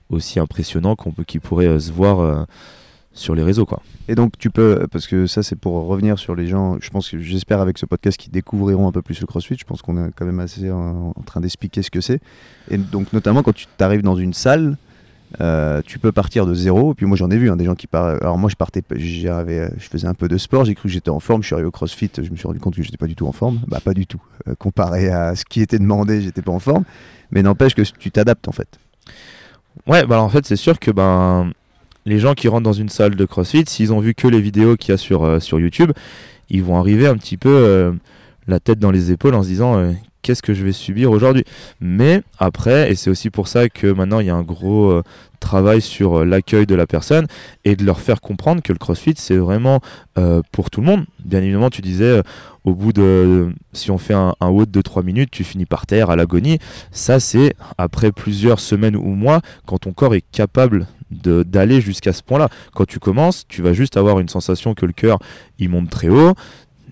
aussi 0.08 0.38
impressionnant 0.38 0.94
qu'on 0.94 1.11
peut, 1.11 1.25
qui 1.25 1.40
pourrait 1.40 1.66
euh, 1.66 1.80
se 1.80 1.90
voir 1.90 2.46
sur 3.12 3.35
les 3.35 3.42
réseaux 3.42 3.64
quoi. 3.64 3.82
Et 4.08 4.14
donc 4.14 4.38
tu 4.38 4.50
peux, 4.50 4.87
parce 4.90 5.06
que 5.06 5.26
ça 5.26 5.42
c'est 5.42 5.56
pour 5.56 5.87
revenir 5.87 6.18
sur 6.18 6.37
les 6.37 6.46
gens, 6.46 6.76
je 6.80 6.90
pense 6.90 7.11
que 7.11 7.18
j'espère 7.18 7.61
avec 7.61 7.78
ce 7.78 7.87
podcast 7.87 8.18
qu'ils 8.18 8.30
découvriront 8.30 8.87
un 8.87 8.92
peu 8.92 9.02
plus 9.02 9.20
le 9.20 9.26
CrossFit, 9.26 9.56
je 9.58 9.64
pense 9.64 9.82
qu'on 9.82 9.96
est 9.96 10.11
quand 10.14 10.26
même 10.26 10.38
assez 10.38 10.70
en, 10.70 11.12
en 11.16 11.23
train 11.23 11.40
d'expliquer 11.40 11.82
ce 11.82 11.90
que 11.90 12.00
c'est. 12.00 12.20
Et 12.70 12.76
donc 12.76 13.12
notamment 13.12 13.42
quand 13.42 13.54
tu 13.54 13.66
t'arrives 13.78 14.02
dans 14.02 14.16
une 14.16 14.35
salle, 14.35 14.76
euh, 15.40 15.83
tu 15.85 15.99
peux 15.99 16.12
partir 16.12 16.47
de 16.47 16.54
zéro. 16.54 16.95
Puis 16.95 17.06
moi 17.06 17.16
j'en 17.16 17.30
ai 17.30 17.37
vu 17.37 17.50
hein, 17.50 17.56
des 17.56 17.64
gens 17.64 17.75
qui 17.75 17.87
partent. 17.87 18.23
Alors 18.23 18.38
moi 18.38 18.50
je 18.50 18.56
partais, 18.56 18.83
je 18.90 19.68
faisais 19.78 20.06
un 20.06 20.14
peu 20.14 20.28
de 20.28 20.38
sport, 20.38 20.64
j'ai 20.64 20.75
cru 20.75 20.88
que 20.88 20.92
j'étais 20.92 21.11
en 21.11 21.21
forme. 21.21 21.42
Je 21.42 21.47
suis 21.47 21.54
arrivé 21.54 21.68
au 21.68 21.73
CrossFit, 21.73 22.11
je 22.16 22.30
me 22.30 22.37
suis 22.37 22.47
rendu 22.47 22.61
compte 22.61 22.76
que 22.76 22.83
j'étais 22.83 22.97
pas 22.97 23.06
du 23.06 23.14
tout 23.14 23.26
en 23.26 23.33
forme. 23.33 23.61
Bah 23.66 23.80
pas 23.85 23.95
du 23.95 24.06
tout. 24.06 24.23
Euh, 24.49 24.54
comparé 24.54 25.09
à 25.09 25.35
ce 25.35 25.45
qui 25.45 25.61
était 25.61 25.78
demandé, 25.78 26.21
j'étais 26.21 26.42
pas 26.42 26.52
en 26.52 26.59
forme. 26.59 26.85
Mais 27.30 27.42
n'empêche 27.42 27.75
que 27.75 27.83
tu 27.83 28.11
t'adaptes 28.11 28.49
en 28.49 28.52
fait. 28.52 28.68
Ouais, 29.87 30.06
bah 30.06 30.21
en 30.21 30.28
fait 30.28 30.47
c'est 30.47 30.56
sûr 30.56 30.78
que 30.78 30.90
ben 30.90 31.50
les 32.04 32.18
gens 32.18 32.35
qui 32.35 32.49
rentrent 32.49 32.62
dans 32.62 32.73
une 32.73 32.88
salle 32.88 33.16
de 33.16 33.25
CrossFit, 33.25 33.64
s'ils 33.66 33.92
ont 33.92 34.00
vu 34.00 34.14
que 34.14 34.28
les 34.28 34.40
vidéos 34.40 34.76
qu'il 34.76 34.92
y 34.92 34.95
a 34.95 34.97
sur 34.97 35.25
euh, 35.25 35.40
sur 35.40 35.59
YouTube, 35.59 35.92
ils 36.49 36.62
vont 36.62 36.78
arriver 36.78 37.06
un 37.06 37.16
petit 37.16 37.37
peu 37.37 37.92
la 38.47 38.61
tête 38.61 38.78
dans 38.78 38.92
les 38.92 39.11
épaules 39.11 39.35
en 39.35 39.42
se 39.42 39.49
disant 39.49 39.92
qu'est-ce 40.26 40.42
que 40.42 40.54
je 40.54 40.64
vais 40.64 40.73
subir 40.73 41.12
aujourd'hui. 41.12 41.45
Mais 41.80 42.23
après, 42.38 42.90
et 42.90 42.97
c'est 42.97 43.11
aussi 43.11 43.30
pour 43.30 43.47
ça 43.47 43.68
que 43.68 43.87
maintenant 43.87 44.18
il 44.18 44.26
y 44.26 44.30
a 44.30 44.35
un 44.35 44.42
gros 44.42 44.90
euh, 44.90 45.02
travail 45.38 45.80
sur 45.80 46.18
euh, 46.18 46.25
l'accueil 46.25 46.66
de 46.66 46.75
la 46.75 46.88
personne 46.88 47.28
et 47.64 47.76
de 47.76 47.85
leur 47.85 48.00
faire 48.00 48.21
comprendre 48.21 48.61
que 48.61 48.73
le 48.73 48.78
CrossFit 48.78 49.14
c'est 49.16 49.37
vraiment 49.37 49.80
euh, 50.18 50.42
pour 50.50 50.68
tout 50.71 50.80
le 50.80 50.87
monde. 50.87 51.04
Bien 51.25 51.42
évidemment, 51.42 51.71
tu 51.71 51.80
disais 51.80 52.23
au 52.64 52.75
bout 52.75 52.92
de 52.92 53.54
si 53.73 53.92
on 53.92 53.99
fait 53.99 54.14
un, 54.14 54.35
un 54.40 54.49
haut 54.49 54.66
de 54.66 54.83
3 54.83 55.04
minutes, 55.04 55.30
tu 55.30 55.45
finis 55.45 55.66
par 55.66 55.87
terre 55.87 56.11
à 56.11 56.16
l'agonie. 56.16 56.59
Ça 56.90 57.21
c'est 57.21 57.54
après 57.78 58.11
plusieurs 58.11 58.59
semaines 58.59 58.97
ou 58.97 59.14
mois 59.14 59.42
quand 59.64 59.78
ton 59.78 59.92
corps 59.92 60.16
est 60.16 60.25
capable 60.33 60.88
d'aller 61.11 61.80
jusqu'à 61.80 62.12
ce 62.12 62.25
point-là. 62.25 62.49
Quand 62.75 62.85
tu 62.85 62.99
commences, 62.99 63.47
tu 63.47 63.62
vas 63.62 63.73
juste 63.73 63.97
avoir 63.97 64.18
une 64.18 64.28
sensation 64.28 64.75
que 64.75 64.87
le 64.87 64.92
cœur 64.92 65.21
il 65.61 65.68
monte 65.68 65.88
très 65.88 66.09
haut. 66.09 66.35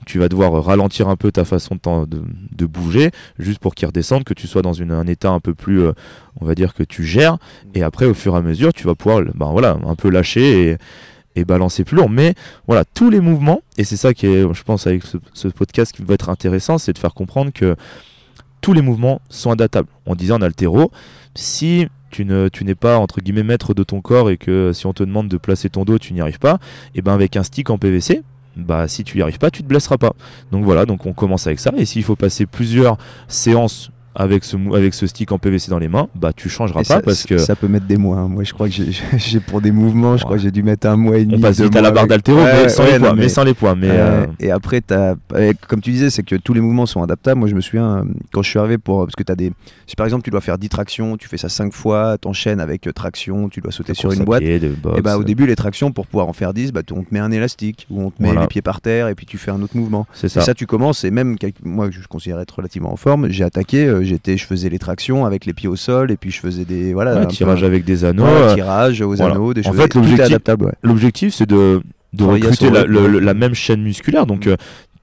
Tu 0.07 0.19
vas 0.19 0.29
devoir 0.29 0.65
ralentir 0.65 1.09
un 1.09 1.17
peu 1.17 1.33
ta 1.33 1.45
façon 1.45 1.77
de, 1.77 2.67
bouger, 2.67 3.11
juste 3.39 3.59
pour 3.59 3.75
qu'il 3.75 3.87
redescende, 3.87 4.25
que 4.25 4.35
tu 4.35 4.47
sois 4.47 4.63
dans 4.63 4.81
un 4.81 5.07
état 5.07 5.31
un 5.31 5.41
peu 5.41 5.55
plus, 5.55 5.81
euh, 5.81 5.93
on 6.41 6.45
va 6.45 6.55
dire 6.55 6.75
que 6.75 6.83
tu 6.83 7.05
gères. 7.05 7.39
Et 7.75 7.83
après, 7.83 8.07
au 8.07 8.15
fur 8.15 8.35
et 8.35 8.39
à 8.39 8.43
mesure, 8.43 8.73
tu 8.73 8.85
vas 8.87 8.95
pouvoir, 8.95 9.23
ben 9.35 9.51
voilà, 9.51 9.77
un 9.87 9.95
peu 9.95 10.09
lâcher 10.11 10.77
et, 11.37 11.45
balancer 11.45 11.85
plus 11.85 11.97
lourd. 11.97 12.11
Mais 12.11 12.35
voilà, 12.67 12.85
tous 12.85 13.11
les 13.11 13.21
mouvements, 13.21 13.63
et 13.77 13.85
c'est 13.85 13.97
ça 13.97 14.15
qui 14.15 14.27
est, 14.27 14.43
je 14.43 14.63
pense, 14.63 14.87
avec 14.87 15.03
ce, 15.33 15.49
podcast 15.49 15.93
qui 15.93 16.03
va 16.03 16.15
être 16.15 16.29
intéressant, 16.31 16.79
c'est 16.79 16.93
de 16.93 16.99
faire 16.99 17.15
comprendre 17.15 17.53
que 17.53 17.77
tous 18.61 18.73
les 18.73 18.83
mouvements 18.83 19.21
sont 19.29 19.51
adaptables. 19.51 19.89
On 20.07 20.15
disait 20.15 20.33
en 20.33 20.41
altéro, 20.41 20.91
si 21.35 21.87
tu 22.11 22.25
ne 22.25 22.49
tu 22.49 22.65
n'es 22.65 22.77
pas 22.77 22.97
entre 22.99 23.21
guillemets 23.21 23.43
maître 23.43 23.75
de 23.75 23.83
ton 23.83 24.01
corps 24.01 24.31
et 24.31 24.37
que 24.37 24.71
si 24.73 24.87
on 24.87 24.93
te 24.93 25.03
demande 25.03 25.29
de 25.29 25.37
placer 25.37 25.69
ton 25.69 25.85
dos, 25.85 25.99
tu 25.99 26.13
n'y 26.15 26.21
arrives 26.21 26.39
pas, 26.39 26.61
et 26.95 27.03
ben 27.03 27.13
avec 27.13 27.37
un 27.37 27.43
stick 27.43 27.71
en 27.71 27.79
PVC, 27.79 28.23
bah 28.57 28.89
si 28.89 29.05
tu 29.05 29.17
n'y 29.17 29.23
arrives 29.23 29.39
pas, 29.39 29.51
tu 29.51 29.63
te 29.63 29.69
blesseras 29.69 29.99
pas. 29.99 30.15
Donc 30.53 30.65
voilà, 30.65 30.87
donc 30.87 31.07
on 31.07 31.13
commence 31.13 31.47
avec 31.47 31.61
ça 31.61 31.73
et 31.77 31.85
s'il 31.85 32.03
faut 32.03 32.17
passer 32.17 32.47
plusieurs 32.47 32.97
séances 33.29 33.91
avec 34.15 34.45
ce, 34.45 34.57
avec 34.75 34.95
ce 34.95 35.07
stick 35.07 35.33
en 35.33 35.39
PVC 35.39 35.71
dans 35.71 35.79
les 35.79 35.89
mains, 35.89 36.09
bah 36.15 36.33
tu 36.35 36.49
changeras 36.49 36.83
pas 36.85 37.01
parce 37.01 37.25
que 37.25 37.39
ça 37.39 37.57
peut 37.57 37.69
mettre 37.69 37.87
des 37.87 37.97
mois. 37.97 38.19
Hein. 38.19 38.29
Moi, 38.29 38.45
je 38.45 38.53
crois 38.53 38.69
que 38.69 38.75
j'ai 39.17 39.41
pour 39.47 39.61
des 39.61 39.73
mouvements, 39.73 40.17
je 40.17 40.25
crois 40.25 40.37
que 40.37 40.43
j'ai 40.43 40.51
dû 40.51 40.63
mettre 40.63 40.87
un 40.87 40.97
mois 40.97 41.19
et 41.19 41.25
demi. 41.25 41.39
On 41.39 41.41
passe 41.41 41.61
vite 41.61 41.75
à 41.75 41.83
la 41.83 41.91
barre 41.91 42.07
d'altéro, 42.07 42.39
mais, 42.39 42.69
sans 42.69 42.85
les 42.85 42.99
poids, 42.99 43.15
mais... 43.15 43.29
sans 43.29 43.45
les 43.45 43.55
poids. 43.55 43.75
Mais 43.75 43.89
euh, 43.91 44.27
Et 44.39 44.51
après, 44.51 44.83
as, 44.91 45.15
comme 45.69 45.81
tu 45.81 45.91
disais, 45.91 46.11
c'est 46.11 46.23
que 46.23 46.37
tous 46.37 46.55
les 46.55 46.61
mouvements 46.61 46.87
sont 46.87 47.03
adaptables. 47.03 47.39
Moi, 47.39 47.49
je 47.49 47.55
me 47.55 47.61
souviens 47.61 47.99
euh, 47.99 48.05
quand 48.33 48.43
je 48.43 48.51
suis 48.51 48.59
arrivé 48.59 48.79
pour 48.79 49.05
parce 49.05 49.17
que 49.17 49.23
tu 49.23 49.33
as 49.33 49.37
des, 49.37 49.53
si 49.87 49.97
par 49.97 50.07
exemple 50.07 50.23
tu 50.23 50.31
dois 50.31 50.41
faire 50.41 50.59
10 50.59 50.69
tractions, 50.69 51.17
tu 51.17 51.29
fais 51.29 51.37
ça 51.37 51.49
5 51.49 51.73
fois, 51.73 52.17
t'enchaînes 52.19 52.61
avec 52.61 52.87
euh, 52.87 52.93
traction, 52.93 53.49
tu 53.49 53.61
dois 53.61 53.73
sauter 53.73 53.95
sur 53.95 54.13
une 54.13 54.25
boîte. 54.25 54.43
et 54.43 54.61
bah 55.03 55.19
au 55.19 55.25
début, 55.25 55.47
les 55.47 55.57
tractions 55.57 55.93
pour 55.93 56.07
pouvoir 56.07 56.29
en 56.29 56.33
faire 56.33 56.55
10, 56.55 56.73
bah 56.73 56.83
on 56.93 57.03
te 57.03 57.13
met 57.13 57.21
un 57.21 57.31
élastique 57.31 57.87
ou 57.91 58.03
on 58.03 58.11
te 58.11 58.23
met 58.23 58.33
les 58.35 58.47
pieds 58.47 58.63
par 58.63 58.81
terre 58.81 59.09
et 59.09 59.15
puis 59.15 59.27
tu 59.27 59.39
fais 59.39 59.51
un 59.51 59.61
autre 59.61 59.77
mouvement. 59.77 60.07
C'est 60.13 60.29
ça. 60.29 60.41
Et 60.41 60.45
ça, 60.45 60.55
tu 60.55 60.67
commences 60.67 61.05
et 61.05 61.11
même 61.11 61.37
moi, 61.65 61.91
je 61.91 62.07
considère 62.07 62.39
être 62.41 62.53
relativement 62.53 62.93
en 62.93 62.97
forme. 62.97 63.29
J'ai 63.29 63.45
attaqué, 63.45 64.04
j'étais, 64.05 64.37
je 64.37 64.47
faisais 64.47 64.69
les 64.69 64.79
traction 64.79 65.25
avec 65.25 65.47
les 65.47 65.53
pieds 65.53 65.69
au 65.69 65.77
sol 65.77 66.11
et 66.11 66.17
puis 66.17 66.31
je 66.31 66.41
faisais 66.41 66.65
des 66.65 66.93
voilà 66.93 67.27
tirage 67.27 67.65
avec 67.65 67.85
des 67.85 68.05
anneaux 68.05 68.25
euh, 68.25 68.55
tirage 68.55 69.01
aux 69.01 69.21
anneaux 69.23 69.55
des 69.55 69.63
choses 69.63 69.79
en 69.79 69.83
fait 69.83 69.95
l'objectif 69.95 70.39
l'objectif 70.83 71.35
c'est 71.35 71.47
de 71.47 71.83
de 72.15 72.25
recruter 72.25 72.71
la, 72.71 73.35
même 73.35 73.55
chaîne 73.55 73.83
musculaire. 73.83 74.27
Donc 74.27 74.47
mm. 74.47 74.51
euh, 74.51 74.57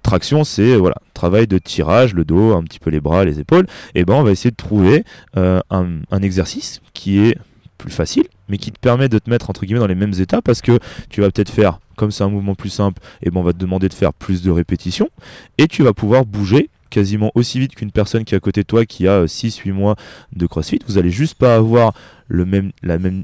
traction 0.03 0.43
c'est 0.43 0.75
voilà 0.75 0.95
travail 1.13 1.45
de 1.45 1.57
tirage 1.57 2.13
le 2.13 2.25
dos 2.25 2.53
un 2.53 2.63
petit 2.63 2.79
peu 2.79 2.89
les 2.89 3.01
bras 3.01 3.25
les 3.25 3.39
épaules. 3.39 3.67
Et 3.95 4.05
ben 4.05 4.15
on 4.15 4.23
va 4.23 4.31
essayer 4.31 4.51
de 4.51 4.55
trouver 4.55 5.03
euh, 5.37 5.59
un, 5.69 5.99
un 6.09 6.21
exercice 6.21 6.81
qui 6.93 7.19
est 7.19 7.37
plus 7.77 7.91
facile 7.91 8.25
mais 8.47 8.57
qui 8.57 8.71
te 8.71 8.79
permet 8.79 9.09
de 9.09 9.17
te 9.17 9.29
mettre 9.29 9.49
entre 9.49 9.65
guillemets 9.65 9.79
dans 9.79 9.87
les 9.87 9.95
mêmes 9.95 10.13
états 10.19 10.41
parce 10.41 10.61
que 10.61 10.77
tu 11.09 11.21
vas 11.21 11.31
peut-être 11.31 11.49
faire 11.51 11.79
comme 11.95 12.11
c'est 12.11 12.23
un 12.23 12.29
mouvement 12.29 12.55
plus 12.55 12.69
simple 12.69 13.01
et 13.23 13.29
ben 13.29 13.39
on 13.39 13.43
va 13.43 13.53
te 13.53 13.57
demander 13.57 13.89
de 13.89 13.93
faire 13.93 14.13
plus 14.13 14.41
de 14.41 14.51
répétitions 14.51 15.09
et 15.57 15.67
tu 15.67 15.83
vas 15.83 15.93
pouvoir 15.93 16.25
bouger 16.25 16.69
quasiment 16.91 17.31
aussi 17.33 17.59
vite 17.59 17.73
qu'une 17.73 17.91
personne 17.91 18.23
qui 18.23 18.35
est 18.35 18.37
à 18.37 18.39
côté 18.39 18.61
de 18.61 18.67
toi 18.67 18.85
qui 18.85 19.07
a 19.07 19.25
6-8 19.25 19.69
euh, 19.69 19.73
mois 19.73 19.95
de 20.35 20.45
CrossFit. 20.45 20.79
Vous 20.87 20.99
allez 20.99 21.09
juste 21.09 21.35
pas 21.35 21.55
avoir 21.55 21.93
le 22.27 22.45
même, 22.45 22.71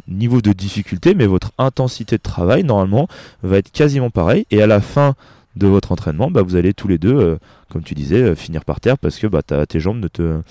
niveau 0.07 0.41
de 0.41 0.51
difficulté, 0.53 1.13
mais 1.13 1.27
votre 1.27 1.51
intensité 1.59 2.17
de 2.17 2.21
travail, 2.21 2.63
normalement, 2.63 3.07
va 3.43 3.57
être 3.57 3.71
quasiment 3.71 4.09
pareil. 4.09 4.45
Et 4.49 4.61
à 4.61 4.67
la 4.67 4.81
fin 4.81 5.15
de 5.55 5.67
votre 5.67 5.91
entraînement, 5.91 6.31
bah, 6.31 6.41
vous 6.41 6.55
allez 6.55 6.73
tous 6.73 6.87
les 6.87 6.97
deux, 6.97 7.15
euh, 7.15 7.37
comme 7.69 7.83
tu 7.83 7.93
disais, 7.93 8.21
euh, 8.21 8.35
finir 8.35 8.65
par 8.65 8.79
terre 8.79 8.97
parce 8.97 9.19
que 9.19 9.27
bah, 9.27 9.41
tes 9.43 9.79
jambes 9.79 9.99
ne 9.99 10.07
te 10.07 10.41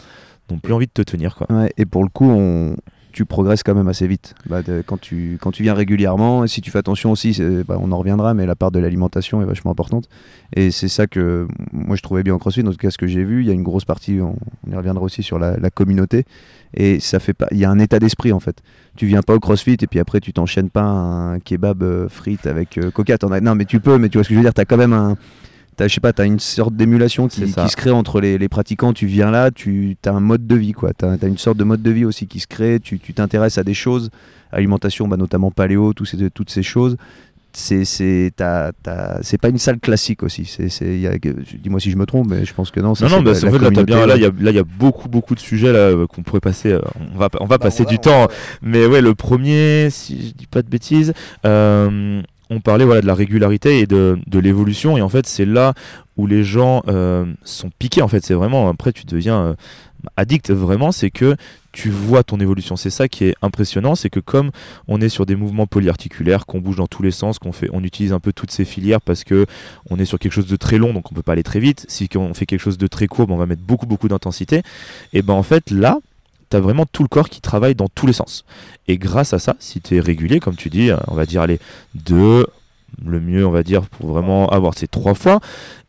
n'ont 0.48 0.58
plus 0.58 0.72
envie 0.72 0.86
de 0.86 0.92
te 0.92 1.02
tenir. 1.02 1.34
Quoi. 1.34 1.48
et 1.76 1.86
pour 1.86 2.04
le 2.04 2.08
coup, 2.08 2.30
on, 2.30 2.76
tu 3.16 3.24
progresses 3.24 3.62
quand 3.62 3.74
même 3.74 3.88
assez 3.88 4.06
vite. 4.06 4.34
Bah, 4.46 4.60
quand, 4.84 5.00
tu, 5.00 5.38
quand 5.40 5.50
tu 5.50 5.62
viens 5.62 5.72
régulièrement, 5.72 6.44
et 6.44 6.48
si 6.48 6.60
tu 6.60 6.70
fais 6.70 6.78
attention 6.78 7.12
aussi, 7.12 7.40
bah, 7.66 7.78
on 7.80 7.90
en 7.90 7.98
reviendra, 7.98 8.34
mais 8.34 8.44
la 8.44 8.54
part 8.54 8.70
de 8.70 8.78
l'alimentation 8.78 9.40
est 9.40 9.46
vachement 9.46 9.70
importante. 9.70 10.06
Et 10.54 10.70
c'est 10.70 10.88
ça 10.88 11.06
que 11.06 11.48
moi 11.72 11.96
je 11.96 12.02
trouvais 12.02 12.22
bien 12.22 12.34
en 12.34 12.38
CrossFit, 12.38 12.62
dans 12.62 12.72
tout 12.72 12.76
cas 12.76 12.90
ce 12.90 12.98
que 12.98 13.06
j'ai 13.06 13.24
vu, 13.24 13.40
il 13.40 13.46
y 13.46 13.50
a 13.50 13.54
une 13.54 13.62
grosse 13.62 13.86
partie, 13.86 14.20
on, 14.20 14.36
y 14.70 14.76
reviendra 14.76 15.02
aussi 15.02 15.22
sur 15.22 15.38
la, 15.38 15.56
communauté, 15.70 16.26
et 16.74 17.00
ça 17.00 17.18
fait 17.18 17.32
pas, 17.32 17.48
il 17.52 17.56
y 17.56 17.64
a 17.64 17.70
un 17.70 17.78
état 17.78 17.98
d'esprit 17.98 18.32
en 18.32 18.40
fait. 18.40 18.62
Tu 18.96 19.06
viens 19.06 19.22
pas 19.22 19.34
au 19.34 19.40
CrossFit 19.40 19.78
et 19.80 19.86
puis 19.86 19.98
après 19.98 20.20
tu 20.20 20.34
t'enchaînes 20.34 20.68
pas 20.68 20.82
un 20.82 21.40
kebab 21.40 21.82
euh, 21.82 22.10
frites 22.10 22.46
avec 22.46 22.76
euh, 22.76 22.90
coca. 22.90 23.16
non 23.40 23.54
mais 23.54 23.64
tu 23.64 23.80
peux, 23.80 23.96
mais 23.96 24.10
tu 24.10 24.18
vois 24.18 24.24
ce 24.24 24.28
que 24.28 24.34
je 24.34 24.40
veux 24.40 24.44
dire, 24.44 24.52
tu 24.52 24.60
as 24.60 24.66
quand 24.66 24.76
même 24.76 24.92
un 24.92 25.16
je 25.78 25.88
sais 25.88 26.00
pas, 26.00 26.12
tu 26.12 26.22
as 26.22 26.24
une 26.24 26.40
sorte 26.40 26.74
d'émulation 26.74 27.28
qui, 27.28 27.46
se 27.48 27.76
crée 27.76 27.90
entre 27.90 28.20
les, 28.20 28.48
pratiquants. 28.48 28.92
Tu 28.92 29.06
viens 29.06 29.30
là, 29.30 29.50
tu 29.50 29.96
as 30.04 30.10
un 30.10 30.20
mode 30.20 30.46
de 30.46 30.54
vie, 30.54 30.72
quoi. 30.72 30.92
Tu 30.94 31.04
as, 31.04 31.26
une 31.26 31.38
sorte 31.38 31.58
de 31.58 31.64
mode 31.64 31.82
de 31.82 31.90
vie 31.90 32.04
aussi 32.04 32.26
qui 32.26 32.40
se 32.40 32.46
crée. 32.46 32.80
Tu 32.80 32.98
t'intéresses 32.98 33.58
à 33.58 33.64
des 33.64 33.74
choses, 33.74 34.10
alimentation, 34.52 35.08
bah, 35.08 35.16
notamment 35.16 35.50
paléo, 35.50 35.92
tous 35.92 36.04
ces, 36.04 36.30
toutes 36.30 36.50
ces 36.50 36.62
choses. 36.62 36.96
C'est 37.56 38.30
pas 38.36 39.48
une 39.48 39.58
salle 39.58 39.80
classique 39.80 40.22
aussi. 40.22 40.42
Dis-moi 40.42 41.80
si 41.80 41.90
je 41.90 41.96
me 41.96 42.04
trompe, 42.04 42.28
mais 42.28 42.44
je 42.44 42.52
pense 42.52 42.70
que 42.70 42.80
non. 42.80 42.92
non, 43.00 43.08
non, 43.08 43.22
bah, 43.22 43.32
là, 44.06 44.16
il 44.16 44.22
y, 44.22 44.52
y, 44.52 44.58
a 44.58 44.64
beaucoup, 44.64 45.08
beaucoup 45.08 45.34
de 45.34 45.40
sujets 45.40 45.72
là 45.72 45.78
euh, 45.78 46.06
qu'on 46.06 46.22
pourrait 46.22 46.40
passer. 46.40 46.72
Euh, 46.72 46.80
on 47.14 47.18
va, 47.18 47.28
on 47.40 47.46
va 47.46 47.56
bah, 47.56 47.64
passer 47.64 47.84
du 47.86 47.98
temps. 47.98 48.28
Mais 48.60 48.86
ouais, 48.86 49.00
le 49.00 49.14
premier, 49.14 49.88
si 49.90 50.28
je 50.28 50.34
dis 50.34 50.46
pas 50.46 50.62
de 50.62 50.68
bêtises. 50.68 51.14
Euh, 51.46 52.20
on 52.50 52.60
parlait 52.60 52.84
voilà, 52.84 53.00
de 53.00 53.06
la 53.06 53.14
régularité 53.14 53.80
et 53.80 53.86
de, 53.86 54.18
l'évolution, 54.32 54.96
et 54.96 55.02
en 55.02 55.08
fait, 55.08 55.26
c'est 55.26 55.44
là 55.46 55.74
où 56.16 56.26
les 56.26 56.44
gens 56.44 56.82
euh, 56.88 57.26
sont 57.44 57.70
piqués. 57.78 58.02
En 58.02 58.08
fait, 58.08 58.24
c'est 58.24 58.34
vraiment, 58.34 58.68
après, 58.68 58.92
tu 58.92 59.04
deviens 59.04 59.40
euh, 59.40 59.54
addict 60.16 60.50
vraiment, 60.50 60.92
c'est 60.92 61.10
que 61.10 61.36
tu 61.72 61.90
vois 61.90 62.22
ton 62.22 62.40
évolution. 62.40 62.76
C'est 62.76 62.90
ça 62.90 63.08
qui 63.08 63.24
est 63.24 63.34
impressionnant, 63.42 63.94
c'est 63.94 64.08
que 64.08 64.20
comme 64.20 64.50
on 64.88 65.00
est 65.00 65.10
sur 65.10 65.26
des 65.26 65.36
mouvements 65.36 65.66
polyarticulaires, 65.66 66.46
qu'on 66.46 66.60
bouge 66.60 66.76
dans 66.76 66.86
tous 66.86 67.02
les 67.02 67.10
sens, 67.10 67.38
qu'on 67.38 67.52
fait, 67.52 67.68
on 67.72 67.84
utilise 67.84 68.12
un 68.12 68.20
peu 68.20 68.32
toutes 68.32 68.50
ces 68.50 68.64
filières 68.64 69.00
parce 69.00 69.24
que 69.24 69.46
on 69.90 69.98
est 69.98 70.06
sur 70.06 70.18
quelque 70.18 70.32
chose 70.32 70.46
de 70.46 70.56
très 70.56 70.78
long, 70.78 70.94
donc 70.94 71.12
on 71.12 71.14
peut 71.14 71.22
pas 71.22 71.32
aller 71.32 71.42
très 71.42 71.60
vite. 71.60 71.84
Si 71.88 72.08
on 72.16 72.32
fait 72.32 72.46
quelque 72.46 72.60
chose 72.60 72.78
de 72.78 72.86
très 72.86 73.08
court, 73.08 73.26
ben, 73.26 73.34
on 73.34 73.38
va 73.38 73.46
mettre 73.46 73.62
beaucoup 73.62 73.86
beaucoup 73.86 74.08
d'intensité. 74.08 74.62
Et 75.12 75.20
ben 75.20 75.34
en 75.34 75.42
fait 75.42 75.70
là, 75.70 75.98
tu 76.50 76.56
as 76.56 76.60
vraiment 76.60 76.86
tout 76.90 77.02
le 77.02 77.08
corps 77.08 77.28
qui 77.28 77.40
travaille 77.40 77.74
dans 77.74 77.88
tous 77.88 78.06
les 78.06 78.12
sens. 78.12 78.44
Et 78.88 78.98
grâce 78.98 79.32
à 79.32 79.38
ça, 79.38 79.56
si 79.58 79.80
tu 79.80 79.96
es 79.96 80.00
régulier, 80.00 80.40
comme 80.40 80.56
tu 80.56 80.70
dis, 80.70 80.90
on 81.08 81.14
va 81.14 81.26
dire 81.26 81.42
allez, 81.42 81.58
deux, 81.94 82.46
le 83.04 83.20
mieux 83.20 83.46
on 83.46 83.50
va 83.50 83.62
dire 83.62 83.82
pour 83.82 84.08
vraiment 84.08 84.48
avoir 84.48 84.76
ces 84.76 84.86
trois 84.86 85.14
fois, 85.14 85.40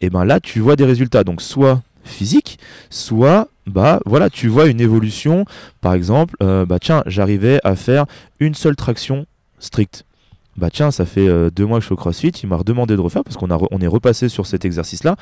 et 0.02 0.10
ben 0.10 0.26
là 0.26 0.40
tu 0.40 0.60
vois 0.60 0.76
des 0.76 0.86
résultats. 0.86 1.24
Donc 1.24 1.42
soit 1.42 1.82
physique, 2.04 2.58
soit 2.90 3.50
bah 3.68 4.00
voilà, 4.06 4.30
tu 4.30 4.48
vois 4.48 4.68
une 4.68 4.82
évolution. 4.82 5.46
Par 5.82 5.94
exemple, 5.94 6.36
euh, 6.42 6.66
bah 6.66 6.80
tiens, 6.80 7.04
j'arrivais 7.06 7.60
à 7.64 7.76
faire 7.76 8.06
une 8.40 8.56
seule 8.56 8.76
traction 8.76 9.26
stricte. 9.60 10.06
Bah 10.56 10.70
tiens, 10.72 10.90
ça 10.90 11.06
fait 11.06 11.28
euh, 11.28 11.52
deux 11.52 11.66
mois 11.66 11.78
que 11.78 11.82
je 11.82 11.88
suis 11.88 11.94
au 11.94 11.98
CrossFit, 11.98 12.30
il 12.30 12.50
m'a 12.50 12.56
redemandé 12.56 12.96
de 12.96 13.02
refaire 13.02 13.24
parce 13.24 13.38
qu'on 13.38 13.50
est 13.50 13.88
repassé 13.88 14.30
sur 14.30 14.48
cet 14.48 14.66
exercice-là. 14.66 15.16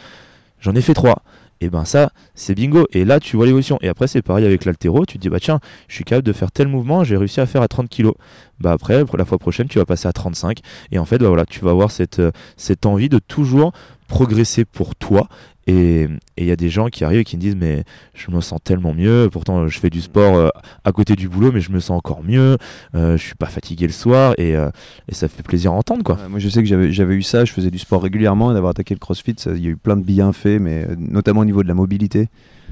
J'en 0.61 0.75
ai 0.75 0.81
fait 0.81 0.93
trois 0.93 1.23
et 1.61 1.69
ben 1.69 1.85
ça 1.85 2.11
c'est 2.33 2.55
bingo. 2.55 2.87
Et 2.91 3.05
là 3.05 3.19
tu 3.19 3.37
vois 3.37 3.45
l'évolution. 3.45 3.77
Et 3.81 3.87
après 3.87 4.07
c'est 4.07 4.21
pareil 4.21 4.45
avec 4.45 4.65
l'altéro. 4.65 5.05
Tu 5.05 5.17
te 5.17 5.21
dis 5.21 5.29
bah 5.29 5.39
tiens 5.39 5.59
je 5.87 5.95
suis 5.95 6.03
capable 6.03 6.27
de 6.27 6.33
faire 6.33 6.51
tel 6.51 6.67
mouvement 6.67 7.03
j'ai 7.03 7.17
réussi 7.17 7.39
à 7.41 7.45
faire 7.45 7.61
à 7.61 7.67
30 7.67 7.89
kg 7.89 8.11
bah 8.59 8.71
après 8.71 9.03
la 9.17 9.25
fois 9.25 9.37
prochaine 9.37 9.67
tu 9.67 9.79
vas 9.79 9.85
passer 9.85 10.07
à 10.07 10.13
35 10.13 10.59
et 10.91 10.99
en 10.99 11.05
fait 11.05 11.17
bah 11.17 11.27
voilà 11.27 11.45
tu 11.45 11.59
vas 11.59 11.71
avoir 11.71 11.91
cette, 11.91 12.19
euh, 12.19 12.31
cette 12.57 12.85
envie 12.85 13.09
de 13.09 13.19
toujours 13.19 13.73
progresser 14.07 14.65
pour 14.65 14.95
toi. 14.95 15.27
Et 15.67 16.07
il 16.37 16.45
y 16.45 16.51
a 16.51 16.55
des 16.55 16.69
gens 16.69 16.89
qui 16.89 17.03
arrivent 17.03 17.21
et 17.21 17.23
qui 17.23 17.37
me 17.37 17.41
disent 17.41 17.55
mais 17.55 17.85
je 18.13 18.29
me 18.29 18.39
sens 18.39 18.59
tellement 18.63 18.93
mieux, 18.93 19.29
pourtant 19.31 19.67
je 19.67 19.79
fais 19.79 19.89
du 19.89 19.99
sport 19.99 20.35
euh, 20.35 20.49
à 20.83 20.91
côté 20.91 21.15
du 21.15 21.27
boulot 21.27 21.51
mais 21.51 21.59
je 21.59 21.71
me 21.71 21.79
sens 21.79 21.97
encore 21.97 22.23
mieux, 22.23 22.57
euh, 22.93 23.17
je 23.17 23.23
suis 23.23 23.33
pas 23.33 23.47
fatigué 23.47 23.87
le 23.87 23.93
soir 23.93 24.35
et, 24.37 24.55
euh, 24.55 24.69
et 25.09 25.15
ça 25.15 25.27
fait 25.27 25.41
plaisir 25.41 25.71
à 25.71 25.75
entendre 25.75 26.03
quoi. 26.03 26.19
moi 26.29 26.37
je 26.37 26.49
sais 26.49 26.63
que 26.63 26.91
j'avais 26.91 27.15
eu 27.15 27.23
ça, 27.23 27.45
je 27.45 27.51
faisais 27.51 27.71
du 27.71 27.79
sport 27.79 28.03
régulièrement 28.03 28.51
et 28.51 28.53
d'avoir 28.53 28.71
attaqué 28.71 28.93
le 28.93 28.99
crossfit, 28.99 29.33
il 29.47 29.63
y 29.63 29.65
a 29.65 29.71
eu 29.71 29.75
plein 29.75 29.97
de 29.97 30.03
bienfaits 30.03 30.59
mais 30.59 30.87
notamment 30.99 31.41
au 31.41 31.45
niveau 31.45 31.63
de 31.63 31.67
la 31.67 31.73
mobilité. 31.73 32.29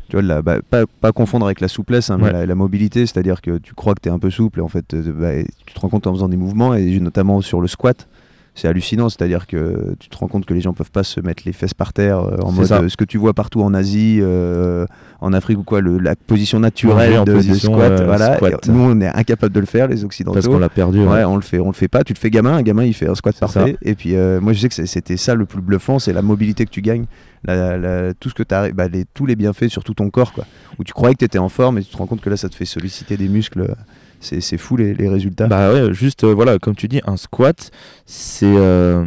Tu 0.09 0.21
vois, 0.21 0.41
bah, 0.41 0.57
pas, 0.69 0.83
pas, 0.85 1.11
confondre 1.13 1.45
avec 1.45 1.61
la 1.61 1.69
souplesse, 1.69 2.09
hein, 2.09 2.17
mais 2.19 2.45
la, 2.45 2.55
mobilité, 2.55 3.05
c'est-à-dire 3.05 3.41
que 3.41 3.57
tu 3.57 3.73
crois 3.73 3.95
que 3.95 4.01
tu 4.01 4.09
es 4.09 4.11
un 4.11 4.19
peu 4.19 4.29
souple 4.29 4.59
et 4.59 4.61
en 4.61 4.67
fait 4.67 4.93
bah, 4.93 5.31
tu 5.65 5.73
te 5.73 5.79
rends 5.79 5.89
compte 5.89 6.05
en 6.05 6.13
faisant 6.13 6.29
des 6.29 6.37
mouvements 6.37 6.75
et 6.75 6.99
notamment 6.99 7.41
sur 7.41 7.61
le 7.61 7.67
squat 7.67 8.07
c'est 8.55 8.67
hallucinant. 8.67 9.09
C'est-à-dire 9.09 9.47
que 9.47 9.95
tu 9.99 10.09
te 10.09 10.17
rends 10.17 10.27
compte 10.27 10.45
que 10.45 10.53
les 10.53 10.61
gens 10.61 10.73
peuvent 10.73 10.91
pas 10.91 11.03
se 11.03 11.19
mettre 11.19 11.43
les 11.45 11.53
fesses 11.53 11.73
par 11.73 11.93
terre 11.93 12.19
euh, 12.19 12.37
en 12.43 12.51
mode 12.51 12.71
euh, 12.71 12.89
ce 12.89 12.97
que 12.97 13.05
tu 13.05 13.17
vois 13.17 13.33
partout 13.33 13.61
en 13.61 13.73
Asie, 13.73 14.19
euh, 14.21 14.85
en 15.21 15.33
Afrique 15.33 15.59
ou 15.59 15.63
quoi, 15.63 15.81
le, 15.81 15.97
la 15.97 16.15
position 16.15 16.59
naturelle 16.59 17.23
de, 17.25 17.41
squat. 17.53 18.03
voilà. 18.03 18.37
Nous, 18.67 18.79
on 18.79 19.01
est 19.01 19.07
incapable 19.07 19.53
de 19.53 19.59
le 19.59 19.65
faire, 19.65 19.87
les 19.87 20.03
Occidentaux. 20.03 20.35
Parce 20.35 20.47
qu'on 20.47 20.59
l'a 20.59 20.69
perdu. 20.69 21.03
Ouais, 21.03 21.23
on 21.23 21.35
le 21.35 21.41
fait, 21.41 21.59
on 21.59 21.67
le 21.67 21.73
fait 21.73 21.87
pas. 21.87 22.03
Tu 22.03 22.13
te 22.13 22.19
fais 22.19 22.29
gamin, 22.29 22.55
un 22.57 22.61
gamin 22.61 22.85
il 22.85 22.93
fait 22.93 23.07
un 23.07 23.15
squat 23.15 23.37
parfait. 23.37 23.77
Et 23.81 23.95
puis 23.95 24.15
moi, 24.41 24.53
je 24.53 24.59
sais 24.59 24.69
que 24.69 24.85
c'était 24.85 25.17
ça 25.17 25.35
le 25.35 25.45
plus 25.45 25.61
bluffant, 25.61 25.99
c'est 25.99 26.13
la 26.13 26.21
mobilité 26.21 26.65
que 26.65 26.71
tu 26.71 26.81
gagnes. 26.81 27.05
tout 27.45 28.29
ce 28.29 28.33
que 28.33 28.43
tu 28.43 28.73
bah, 28.73 28.87
les, 28.87 29.05
tous 29.13 29.25
les 29.25 29.35
bienfaits 29.35 29.67
sur 29.67 29.83
tout 29.83 29.93
ton 29.93 30.09
corps, 30.09 30.33
quoi. 30.33 30.45
Où 30.79 30.83
tu 30.83 30.93
croyais 30.93 31.13
que 31.13 31.19
tu 31.19 31.25
étais 31.25 31.39
en 31.39 31.49
forme 31.49 31.77
et 31.77 31.83
tu 31.83 31.91
te 31.91 31.97
rends 31.97 32.07
compte 32.07 32.21
que 32.21 32.29
là, 32.29 32.37
ça 32.37 32.49
te 32.49 32.55
fait 32.55 32.65
solliciter 32.65 33.17
des 33.17 33.27
muscles 33.27 33.75
c'est 34.23 34.57
fou 34.57 34.77
les, 34.77 35.07
résultats. 35.07 35.47
Bah 35.47 35.71
ouais, 35.71 35.93
juste 35.93 36.23
euh, 36.23 36.33
voilà, 36.33 36.59
comme 36.59 36.75
tu 36.75 36.87
dis, 36.87 37.01
un 37.05 37.17
squat, 37.17 37.71
c'est, 38.05 38.45
euh, 38.45 39.05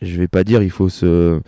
je 0.00 0.18
vais 0.18 0.28
pas 0.28 0.44
dire 0.44 0.62
il 0.62 0.70
faut 0.70 0.88
se, 0.88 1.40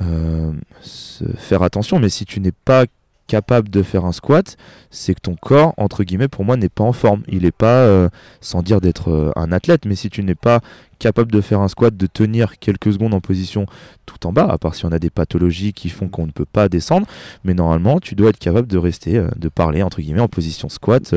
euh, 0.00 0.52
se, 0.80 1.24
faire 1.36 1.62
attention, 1.62 1.98
mais 1.98 2.08
si 2.08 2.24
tu 2.24 2.40
n'es 2.40 2.52
pas 2.52 2.84
capable 3.28 3.68
de 3.68 3.84
faire 3.84 4.04
un 4.04 4.12
squat, 4.12 4.56
c'est 4.90 5.14
que 5.14 5.20
ton 5.20 5.36
corps, 5.36 5.74
entre 5.76 6.02
guillemets, 6.02 6.26
pour 6.26 6.44
moi, 6.44 6.56
n'est 6.56 6.68
pas 6.68 6.82
en 6.82 6.92
forme. 6.92 7.22
Il 7.28 7.42
n'est 7.42 7.52
pas, 7.52 7.82
euh, 7.82 8.08
sans 8.40 8.62
dire 8.62 8.80
d'être 8.80 9.10
euh, 9.12 9.30
un 9.36 9.52
athlète, 9.52 9.84
mais 9.84 9.94
si 9.94 10.10
tu 10.10 10.24
n'es 10.24 10.34
pas 10.34 10.60
capable 10.98 11.30
de 11.30 11.40
faire 11.40 11.60
un 11.60 11.68
squat, 11.68 11.96
de 11.96 12.06
tenir 12.06 12.58
quelques 12.58 12.92
secondes 12.92 13.14
en 13.14 13.20
position 13.20 13.66
tout 14.04 14.26
en 14.26 14.32
bas, 14.32 14.48
à 14.50 14.58
part 14.58 14.74
si 14.74 14.84
on 14.84 14.90
a 14.90 14.98
des 14.98 15.10
pathologies 15.10 15.72
qui 15.72 15.90
font 15.90 16.08
qu'on 16.08 16.26
ne 16.26 16.32
peut 16.32 16.46
pas 16.46 16.68
descendre, 16.68 17.06
mais 17.44 17.54
normalement, 17.54 18.00
tu 18.00 18.16
dois 18.16 18.30
être 18.30 18.38
capable 18.38 18.66
de 18.66 18.78
rester, 18.78 19.18
euh, 19.18 19.28
de 19.36 19.48
parler, 19.48 19.82
entre 19.82 20.00
guillemets, 20.00 20.20
en 20.20 20.28
position 20.28 20.68
squat. 20.68 21.14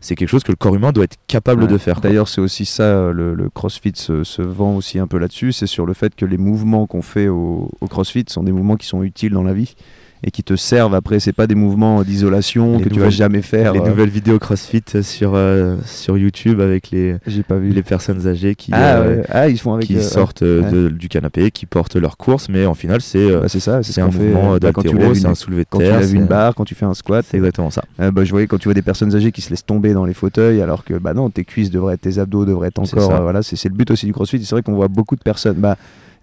c'est 0.00 0.16
quelque 0.16 0.28
chose 0.28 0.42
que 0.42 0.52
le 0.52 0.56
corps 0.56 0.74
humain 0.74 0.92
doit 0.92 1.04
être 1.04 1.16
capable 1.28 1.66
de 1.68 1.78
faire. 1.78 2.00
D'ailleurs, 2.00 2.28
c'est 2.28 2.42
aussi 2.42 2.66
ça, 2.66 3.10
le, 3.12 3.48
CrossFit 3.54 3.92
se, 3.94 4.42
vend 4.42 4.74
aussi 4.76 4.98
un 4.98 5.06
peu 5.06 5.18
là-dessus, 5.18 5.52
c'est 5.52 5.68
sur 5.68 5.86
le 5.86 5.94
fait 5.94 6.14
que 6.14 6.26
les 6.26 6.36
mouvements 6.38 6.86
qu'on 6.86 7.02
fait 7.02 7.28
au 7.28 7.70
CrossFit 7.88 8.24
sont 8.28 8.42
des 8.42 8.52
mouvements 8.52 8.76
qui 8.76 8.86
sont 8.86 9.04
utiles 9.04 9.32
dans 9.32 9.44
la 9.44 9.54
vie 9.54 9.76
et 10.24 10.30
qui 10.30 10.42
te 10.42 10.56
servent 10.56 10.94
après. 10.94 11.20
C'est 11.20 11.32
pas 11.32 11.46
des 11.46 11.54
mouvements 11.54 12.02
d'isolation 12.02 12.78
que 12.80 12.88
tu 12.88 13.00
vas 13.00 13.10
jamais 13.10 13.42
faire. 13.42 13.72
Les 13.72 13.80
euh. 13.80 13.88
nouvelles 13.88 14.08
vidéos 14.08 14.38
CrossFit 14.38 15.02
sur 15.02 15.32
euh, 15.34 15.76
sur 15.84 16.16
YouTube 16.16 16.60
avec 16.60 16.90
les 16.90 17.16
pas 17.48 17.56
vu. 17.56 17.70
les 17.70 17.82
personnes 17.82 18.26
âgées 18.26 18.54
qui 18.54 18.70
ah, 18.72 18.98
euh, 18.98 19.22
ah 19.28 19.48
ils 19.48 19.58
font 19.58 19.74
avec 19.74 19.86
qui 19.86 20.00
sortent 20.02 20.44
du 20.44 21.08
canapé, 21.08 21.50
qui 21.50 21.66
portent 21.66 21.96
leur 21.96 22.16
course, 22.16 22.48
mais 22.48 22.66
en 22.66 22.74
final 22.74 23.00
c'est 23.00 23.30
bah, 23.30 23.48
ça, 23.48 23.82
c'est 23.82 24.00
un 24.00 24.06
mouvement 24.06 24.52
bah, 24.52 24.58
d'altéro, 24.58 25.14
c'est 25.14 25.26
un 25.26 25.34
soulevé 25.34 25.64
de 25.64 25.68
quand 25.68 25.78
terre. 25.78 25.92
Quand 25.92 25.98
tu 25.98 26.02
lèves 26.02 26.14
une 26.14 26.26
barre, 26.26 26.54
quand 26.54 26.64
tu 26.64 26.74
fais 26.74 26.86
un 26.86 26.94
squat, 26.94 27.24
c'est 27.28 27.36
exactement 27.36 27.70
ça. 27.70 27.82
bah, 27.98 28.24
je 28.24 28.30
voyais 28.30 28.46
quand 28.46 28.58
tu 28.58 28.68
vois 28.68 28.74
des 28.74 28.82
personnes 28.82 29.14
âgées 29.14 29.32
qui 29.32 29.40
se 29.40 29.50
laissent 29.50 29.66
tomber 29.66 29.92
dans 29.92 30.04
les 30.04 30.14
fauteuils, 30.14 30.60
alors 30.60 30.84
que 30.84 30.94
bah 30.94 31.14
non, 31.14 31.30
tes 31.30 31.44
cuisses 31.44 31.70
devraient 31.70 31.94
être, 31.94 32.02
tes 32.02 32.18
abdos 32.18 32.44
devraient 32.44 32.68
être 32.68 32.78
encore. 32.78 33.22
voilà, 33.22 33.42
c'est 33.42 33.64
le 33.64 33.74
but 33.74 33.90
aussi 33.90 34.06
du 34.06 34.12
CrossFit. 34.12 34.44
C'est 34.44 34.54
vrai 34.54 34.62
qu'on 34.62 34.74
voit 34.74 34.88
beaucoup 34.88 35.16
de 35.16 35.22
personnes. 35.22 35.56
Bah, 35.56 35.76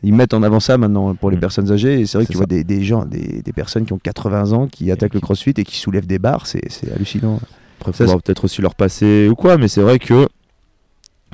ils 0.03 0.13
mettent 0.13 0.33
en 0.33 0.43
avant 0.43 0.59
ça 0.59 0.77
maintenant 0.77 1.13
pour 1.15 1.29
les 1.29 1.37
mm. 1.37 1.41
personnes 1.41 1.71
âgées. 1.71 1.99
Et 1.99 2.05
c'est 2.05 2.17
vrai 2.17 2.25
que 2.25 2.31
tu 2.31 2.37
vois 2.37 2.45
des, 2.45 2.83
gens, 2.83 3.05
des, 3.05 3.43
personnes 3.53 3.85
qui 3.85 3.93
ont 3.93 3.99
80 3.99 4.53
ans 4.53 4.67
qui 4.67 4.91
attaquent 4.91 5.13
le 5.13 5.19
crossfit 5.19 5.53
et 5.57 5.63
qui 5.63 5.77
soulèvent 5.77 6.07
des 6.07 6.19
barres, 6.19 6.45
c'est 6.47 6.91
hallucinant. 6.93 7.39
Après, 7.79 7.93
faudra 7.93 8.19
peut-être 8.19 8.45
aussi 8.45 8.61
leur 8.61 8.75
passer 8.75 9.27
ou 9.29 9.35
quoi, 9.35 9.57
mais 9.57 9.67
c'est 9.67 9.81
vrai 9.81 9.99
que 9.99 10.27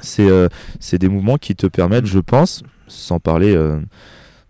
c'est 0.01 0.29
euh, 0.29 0.47
des 0.93 1.09
mouvements 1.09 1.37
qui 1.37 1.55
te 1.55 1.67
permettent, 1.67 2.05
je 2.05 2.19
pense, 2.19 2.63
sans 2.87 3.19
parler. 3.19 3.55
Euh, 3.55 3.79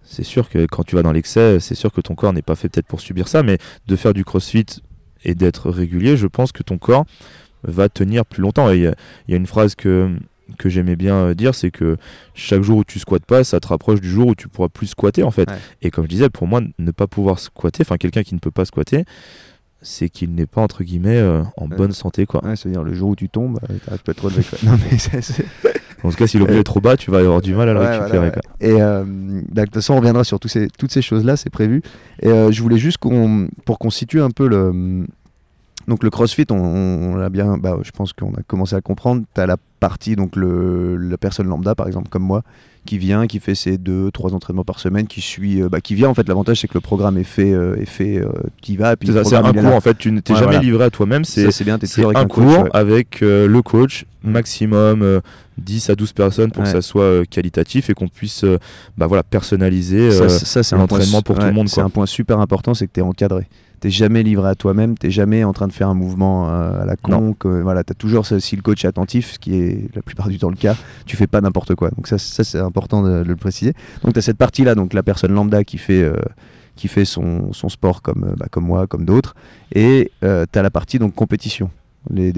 c'est 0.04 0.23
sûr 0.23 0.49
que 0.49 0.65
quand 0.65 0.84
tu 0.84 0.95
vas 0.95 1.04
dans 1.04 1.12
l'excès, 1.12 1.60
c'est 1.60 1.75
sûr 1.75 1.91
que 1.91 2.01
ton 2.01 2.15
corps 2.15 2.34
n'est 2.34 2.41
pas 2.41 2.56
fait 2.56 2.69
peut-être 2.69 2.88
pour 2.88 3.01
subir 3.01 3.28
ça, 3.28 3.43
mais 3.43 3.58
de 3.88 3.95
faire 3.95 4.13
du 4.13 4.23
crossfit 4.23 4.65
et 5.23 5.36
d'être 5.36 5.69
régulier, 5.69 6.17
je 6.17 6.28
pense 6.28 6.51
que 6.51 6.63
ton 6.63 6.78
corps 6.78 7.06
va 7.63 7.89
tenir 7.89 8.25
plus 8.25 8.41
longtemps. 8.41 8.69
Il 8.71 8.82
y, 8.82 9.32
y, 9.32 9.34
a 9.34 9.38
une 9.38 9.47
phrase 9.47 9.75
que 9.75 10.15
que 10.58 10.69
j'aimais 10.69 10.95
bien 10.95 11.15
euh, 11.15 11.34
dire, 11.34 11.55
c'est 11.55 11.71
que 11.71 11.97
chaque 12.34 12.62
jour 12.62 12.79
où 12.79 12.84
tu 12.84 12.99
squattes 12.99 13.25
pas, 13.25 13.43
ça 13.43 13.60
te 13.60 13.67
rapproche 13.67 14.01
du 14.01 14.10
jour 14.10 14.27
où 14.27 14.36
tu 14.36 14.47
pourras 14.47 14.69
plus 14.69 14.88
squatter 14.88 15.23
en 15.23 15.31
fait. 15.31 15.49
Et 15.81 15.91
comme 15.91 16.05
je 16.05 16.10
disais, 16.10 16.29
pour 16.29 16.47
moi, 16.47 16.62
ne 16.77 16.91
pas 16.91 17.08
pouvoir 17.08 17.39
squatter, 17.39 17.84
enfin 17.84 17.97
quelqu'un 17.97 18.23
qui 18.23 18.34
ne 18.36 18.39
peut 18.39 18.51
pas 18.51 18.65
squatter, 18.65 19.05
c'est 19.81 20.10
qu'il 20.10 20.34
n'est 20.34 20.47
pas 20.47 20.62
entre 20.62 20.84
guillemets 20.84 21.17
euh, 21.17 21.43
en 21.58 21.67
bonne 21.67 21.91
santé 21.91 22.25
quoi. 22.25 22.41
c'est-à-dire 22.55 22.84
le 22.84 22.93
jour 22.93 23.10
où 23.10 23.15
tu 23.15 23.29
tombes, 23.29 23.60
euh, 23.69 23.75
t'arrives 23.86 24.01
pas 24.01 24.13
trop 24.15 24.29
de 24.29 24.38
non 24.63 24.77
mais 24.89 24.97
En 26.03 26.10
tout 26.12 26.17
cas, 26.17 26.27
si 26.27 26.38
l'objet 26.38 26.60
est 26.60 26.63
trop 26.63 26.81
bas, 26.81 26.97
tu 26.97 27.10
vas 27.10 27.19
avoir 27.19 27.41
du 27.41 27.55
mal 27.55 27.67
à 27.69 27.73
le 27.73 27.79
récupérer. 27.79 28.31
Et 28.60 28.73
de 28.73 29.63
toute 29.63 29.73
façon, 29.73 29.93
on 29.93 29.97
reviendra 29.97 30.23
sur 30.23 30.39
tous 30.39 30.49
ces, 30.49 30.67
toutes 30.77 30.91
ces 30.91 31.01
choses-là, 31.01 31.36
c'est 31.36 31.49
prévu. 31.49 31.81
Et 32.21 32.29
je 32.29 32.62
voulais 32.62 32.77
juste 32.77 32.99
qu'on, 32.99 33.47
pour 33.65 33.79
qu'on 33.79 33.89
situe 33.89 34.21
un 34.21 34.29
peu 34.29 34.47
le, 34.47 35.08
donc 35.88 36.04
le 36.04 36.10
CrossFit, 36.10 36.45
on, 36.50 37.15
l'a 37.15 37.30
bien, 37.30 37.58
bah, 37.58 37.78
je 37.84 37.91
pense 37.91 38.13
qu'on 38.13 38.34
a 38.34 38.41
commencé 38.48 38.76
à 38.76 38.82
comprendre. 38.82 39.24
Tu 39.34 39.41
as 39.41 39.45
la 39.45 39.58
partie, 39.80 40.15
donc 40.15 40.36
le, 40.36 40.98
la 40.98 41.17
personne 41.17 41.48
lambda, 41.48 41.76
par 41.76 41.88
exemple, 41.88 42.10
comme 42.10 42.24
moi, 42.24 42.43
qui 42.86 42.98
vient, 42.98 43.28
qui 43.28 43.39
fait 43.39 43.56
ses 43.56 43.78
deux, 43.78 44.12
trois 44.12 44.34
entraînements 44.34 44.63
par 44.63 44.80
semaine, 44.80 45.08
qui 45.08 45.21
suit, 45.21 45.62
euh, 45.62 45.69
bah, 45.69 45.82
qui 45.82 45.95
vient. 45.95 46.10
En 46.10 46.13
fait, 46.13 46.28
l'avantage 46.28 46.62
c'est 46.62 46.67
que 46.67 46.74
le 46.76 46.82
programme 46.82 47.17
est 47.17 47.24
fait, 47.24 47.52
euh, 47.52 47.76
est 47.76 47.86
fait, 47.86 48.17
euh, 48.17 48.30
qui 48.62 48.78
va. 48.78 48.95
C'est 49.02 49.36
un 49.36 49.54
cours 49.54 49.76
en 49.76 49.82
fait. 49.82 49.98
Tu 49.98 50.12
ne 50.12 50.19
t'es 50.19 50.36
jamais 50.36 50.60
livré 50.60 50.86
à 50.86 50.89
toi-même. 50.89 51.26
C'est 51.26 51.63
bien. 51.63 51.78
Es 51.78 52.02
un, 52.02 52.15
un 52.15 52.28
cours 52.28 52.67
avec 52.74 53.21
le 53.21 53.62
coach 53.62 54.06
maximum 54.25 55.21
10 55.57 55.89
à 55.89 55.95
12 55.95 56.13
personnes 56.13 56.51
pour 56.51 56.63
que 56.63 56.69
ça 56.69 56.81
soit 56.81 57.25
qualitatif 57.27 57.89
et 57.89 57.93
qu'on 57.93 58.07
puisse 58.07 58.45
bah, 58.97 59.07
voilà, 59.07 59.23
personnaliser 59.23 60.09
l'entraînement 60.71 61.21
pour 61.21 61.38
tout 61.38 61.45
le 61.45 61.53
monde. 61.53 61.69
C'est 61.69 61.81
un 61.81 61.89
point 61.89 62.05
super 62.05 62.39
important, 62.39 62.73
c'est 62.73 62.88
que 62.88 62.93
tu 62.93 62.99
es 62.99 63.03
encadré 63.03 63.47
t'es 63.85 63.91
jamais 63.91 64.23
livré 64.23 64.49
à 64.49 64.55
toi-même, 64.55 64.97
t'es 64.97 65.11
jamais 65.11 65.43
en 65.43 65.53
train 65.53 65.67
de 65.67 65.71
faire 65.71 65.89
un 65.89 65.93
mouvement 65.93 66.49
euh, 66.49 66.81
à 66.81 66.85
la 66.85 66.95
con. 66.95 67.35
Que, 67.38 67.61
voilà, 67.61 67.83
t'as 67.83 67.93
toujours 67.93 68.25
si 68.25 68.55
le 68.55 68.63
coach 68.63 68.83
est 68.83 68.88
attentif, 68.88 69.33
ce 69.33 69.39
qui 69.39 69.55
est 69.55 69.95
la 69.95 70.01
plupart 70.01 70.27
du 70.27 70.39
temps 70.39 70.49
le 70.49 70.55
cas, 70.55 70.75
tu 71.05 71.15
fais 71.15 71.27
pas 71.27 71.39
n'importe 71.39 71.75
quoi. 71.75 71.91
Donc 71.91 72.07
ça, 72.07 72.17
ça 72.17 72.43
c'est 72.43 72.57
important 72.57 73.03
de, 73.03 73.23
le 73.23 73.35
préciser. 73.35 73.73
Donc 74.03 74.13
tu 74.13 74.19
as 74.19 74.23
cette 74.23 74.38
partie-là, 74.38 74.73
donc 74.73 74.93
la 74.93 75.03
personne 75.03 75.33
lambda 75.33 75.63
qui 75.63 75.77
fait 75.77 76.01
euh, 76.01 76.15
qui 76.75 76.88
fait 76.88 77.05
son, 77.05 77.53
son 77.53 77.69
sport 77.69 78.01
comme, 78.01 78.25
euh, 78.25 78.35
bah, 78.38 78.47
comme 78.49 78.65
moi, 78.65 78.88
comme 78.88 79.05
d'autres, 79.05 79.35
et 79.73 80.11
euh, 80.23 80.45
tu 80.51 80.59
as 80.59 80.61
la 80.61 80.71
partie 80.71 80.99
donc 80.99 81.13
compétition. 81.13 81.69
Les, 82.12 82.32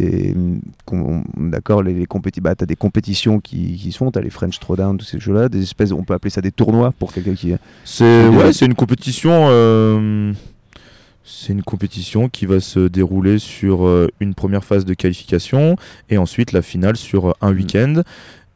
d'accord 1.38 1.84
les, 1.84 1.94
les 1.94 2.08
bah, 2.42 2.56
tu 2.56 2.64
as 2.64 2.66
des 2.66 2.76
compétitions 2.76 3.40
qui, 3.40 3.76
qui 3.76 3.92
se 3.92 3.98
font 3.98 4.12
tu 4.12 4.18
as 4.20 4.22
les 4.22 4.30
French 4.30 4.60
Throwdown 4.60 4.98
tous 4.98 5.06
ces 5.06 5.20
choses 5.20 5.36
là 5.36 5.50
des 5.50 5.62
espèces 5.62 5.92
on 5.92 6.04
peut 6.04 6.14
appeler 6.14 6.30
ça 6.30 6.40
des 6.40 6.52
tournois 6.52 6.94
pour 6.98 7.12
quelqu'un 7.12 7.34
qui 7.34 7.54
c'est 7.84 8.30
ouais 8.30 8.54
c'est 8.54 8.66
une 8.66 8.76
compétition 8.76 9.50
c'est 11.28 11.52
une 11.52 11.62
compétition 11.62 12.30
qui 12.30 12.46
va 12.46 12.62
se 12.62 12.88
dérouler 12.88 13.38
sur 13.38 13.86
euh, 13.86 14.08
une 14.22 14.34
première 14.34 14.64
phase 14.64 14.86
de 14.86 14.94
qualification 14.94 15.76
et 16.10 16.18
ensuite 16.18 16.54
la 16.54 16.62
finale 16.62 16.96
sur 16.96 17.28
euh, 17.28 17.34
un 17.42 17.52
mm. 17.52 17.56
week-end. 17.58 18.02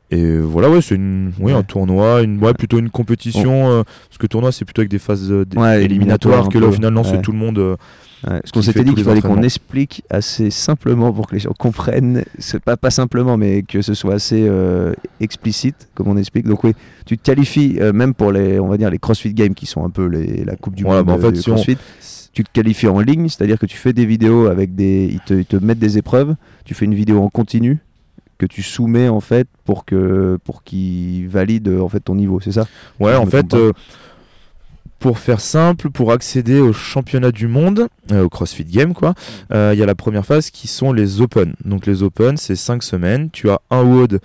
Et 0.09 0.39
voilà, 0.39 0.69
ouais, 0.69 0.81
c'est 0.81 0.95
une, 0.95 1.31
un 1.47 1.63
tournoi, 1.63 2.21
une, 2.21 2.41
ouais, 2.43 2.53
plutôt 2.53 2.79
une 2.79 2.89
compétition. 2.89 3.69
Euh, 3.69 3.83
parce 4.09 4.17
que 4.17 4.27
tournoi, 4.27 4.51
c'est 4.51 4.65
plutôt 4.65 4.81
avec 4.81 4.91
des 4.91 4.99
phases 4.99 5.33
éliminatoires, 5.79 6.49
que 6.49 6.57
là, 6.57 6.67
au 6.67 6.71
final, 6.71 6.93
non, 6.93 7.05
c'est 7.05 7.21
tout 7.21 7.31
le 7.31 7.37
monde. 7.37 7.77
Parce 8.23 8.51
qu'on 8.51 8.61
s'était 8.61 8.83
dit 8.83 8.93
qu'il 8.93 9.03
fallait 9.03 9.21
qu'on 9.21 9.41
explique 9.41 10.03
assez 10.09 10.51
simplement 10.51 11.11
pour 11.11 11.27
que 11.27 11.33
les 11.33 11.39
gens 11.39 11.53
comprennent, 11.57 12.23
c'est 12.37 12.61
pas, 12.61 12.77
pas 12.77 12.91
simplement, 12.91 13.37
mais 13.37 13.63
que 13.63 13.81
ce 13.81 13.93
soit 13.93 14.15
assez 14.15 14.49
explicite, 15.19 15.89
comme 15.95 16.07
on 16.07 16.17
explique. 16.17 16.47
Donc 16.47 16.63
oui, 16.63 16.73
tu 17.05 17.17
te 17.17 17.23
qualifies 17.23 17.79
même 17.93 18.13
pour 18.13 18.31
les, 18.31 18.59
on 18.59 18.67
va 18.67 18.77
dire, 18.77 18.89
les 18.89 18.99
CrossFit 18.99 19.33
Games 19.33 19.53
qui 19.53 19.65
sont 19.65 19.83
un 19.83 19.89
peu 19.89 20.05
les, 20.05 20.45
la 20.45 20.55
Coupe 20.55 20.75
du 20.75 20.83
Monde 20.83 21.05
bah, 21.05 21.13
en 21.13 21.17
fait, 21.17 21.39
CrossFit 21.41 21.77
tu 22.33 22.43
te 22.43 22.49
qualifies 22.51 22.87
en 22.87 22.99
ligne, 22.99 23.27
c'est-à-dire 23.27 23.59
que 23.59 23.65
tu 23.65 23.77
fais 23.77 23.93
des 23.93 24.05
vidéos 24.05 24.47
avec 24.47 24.75
des. 24.75 25.09
Ils 25.11 25.19
te, 25.19 25.33
ils 25.33 25.45
te, 25.45 25.57
mettent 25.57 25.79
des 25.79 25.97
épreuves, 25.97 26.35
tu 26.65 26.73
fais 26.73 26.85
une 26.85 26.95
vidéo 26.95 27.21
en 27.21 27.29
continu 27.29 27.79
que 28.37 28.45
tu 28.45 28.63
soumets 28.63 29.07
en 29.07 29.19
fait 29.19 29.47
pour 29.65 29.85
que 29.85 30.39
pour 30.43 30.63
qu'ils 30.63 31.27
valident 31.27 31.79
en 31.79 31.89
fait 31.89 31.99
ton 31.99 32.15
niveau, 32.15 32.39
c'est 32.39 32.53
ça? 32.53 32.65
Ouais, 32.99 33.15
en 33.15 33.25
fait. 33.25 33.55
Euh, 35.01 35.11
pour 35.11 35.19
faire 35.19 35.39
simple, 35.39 35.89
pour 35.89 36.11
accéder 36.11 36.59
au 36.59 36.73
championnat 36.73 37.31
du 37.31 37.47
monde, 37.47 37.87
euh, 38.11 38.23
au 38.23 38.29
CrossFit 38.29 38.65
Game, 38.65 38.93
quoi, 38.93 39.11
mm. 39.11 39.13
euh, 39.53 39.71
il 39.73 39.79
y 39.79 39.83
a 39.83 39.85
la 39.85 39.95
première 39.95 40.25
phase 40.25 40.49
qui 40.49 40.67
sont 40.67 40.93
les 40.93 41.21
Open. 41.21 41.53
Donc 41.65 41.85
les 41.85 42.03
Open, 42.03 42.37
c'est 42.37 42.55
5 42.55 42.83
semaines. 42.83 43.29
Tu 43.31 43.49
as 43.49 43.59
un 43.69 43.83
WOD 43.83 44.19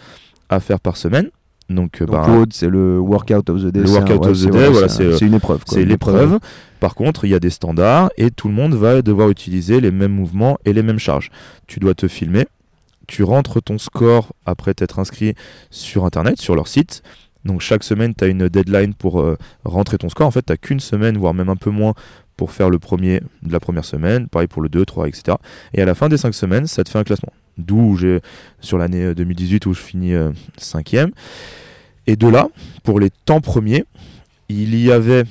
à 0.49 0.61
faire 0.61 0.81
par 0.81 0.97
semaine. 0.97 1.31
Donc, 1.69 2.01
Donc 2.01 2.11
bah, 2.11 2.27
c'est 2.51 2.69
le 2.69 3.01
workout 3.01 3.51
of 3.51 3.63
the 3.63 3.67
day. 3.67 3.81
Le 3.81 3.91
workout 3.91 4.27
of 4.27 4.41
the 4.41 4.51
day, 4.51 4.69
voilà, 4.69 4.89
c'est 4.89 5.21
une 5.21 5.35
épreuve. 5.35 5.63
C'est 5.67 5.85
l'épreuve. 5.85 6.39
Par 6.79 6.95
contre, 6.95 7.25
il 7.25 7.31
y 7.31 7.35
a 7.35 7.41
des 7.41 7.51
standards 7.51 8.11
et 8.17 8.31
tout 8.31 8.47
le 8.47 8.55
monde 8.55 8.75
va 8.75 9.03
devoir 9.03 9.31
utiliser 9.31 9.81
les 9.81 9.91
mêmes 9.91 10.13
mouvements 10.13 10.59
et 10.65 10.73
les 10.73 10.83
mêmes 10.83 11.01
charges. 11.01 11.31
Tu 11.67 11.81
dois 11.81 11.95
te 11.95 12.07
filmer, 12.07 12.47
tu 13.09 13.25
rentres 13.25 13.61
ton 13.63 13.79
score 13.79 14.33
après 14.45 14.75
t'être 14.75 14.99
inscrit 15.01 15.35
sur 15.71 16.05
Internet, 16.05 16.41
sur 16.41 16.55
leur 16.55 16.69
site. 16.69 17.03
Donc 17.47 17.61
chaque 17.61 17.85
semaine, 17.85 18.15
tu 18.15 18.25
as 18.25 18.29
une 18.29 18.49
deadline 18.49 18.95
pour 18.95 19.21
euh, 19.21 19.37
rentrer 19.65 19.99
ton 19.99 20.09
score. 20.09 20.27
En 20.27 20.31
fait, 20.31 20.45
tu 20.45 20.53
n'as 20.53 20.57
qu'une 20.57 20.81
semaine, 20.81 21.17
voire 21.17 21.35
même 21.35 21.49
un 21.49 21.57
peu 21.57 21.71
moins, 21.71 21.95
pour 22.37 22.53
faire 22.53 22.69
le 22.69 22.79
premier 22.79 23.23
de 23.43 23.53
la 23.53 23.61
première 23.61 23.85
semaine. 23.85 24.29
Pareil 24.29 24.49
pour 24.49 24.63
le 24.63 24.69
2, 24.69 24.85
3, 24.85 25.09
etc. 25.09 25.39
Et 25.73 25.81
à 25.81 25.87
la 25.87 25.95
fin 25.95 26.09
des 26.09 26.19
5 26.19 26.35
semaines, 26.35 26.67
ça 26.67 26.85
te 26.85 26.91
fait 26.91 26.99
un 26.99 27.05
classement. 27.05 27.33
D'où 27.57 27.97
j'ai, 27.97 28.21
sur 28.61 28.77
l'année 28.77 29.15
2018 29.15 29.65
où 29.65 29.73
je 29.73 29.81
finis 29.81 30.13
5 30.59 30.95
Et 32.07 32.17
de 32.17 32.29
là, 32.29 32.49
pour 32.83 33.01
les 33.01 33.09
temps 33.25 33.41
premiers, 33.41 33.85
il 34.49 34.79
y 34.79 34.93
avait 34.93 35.25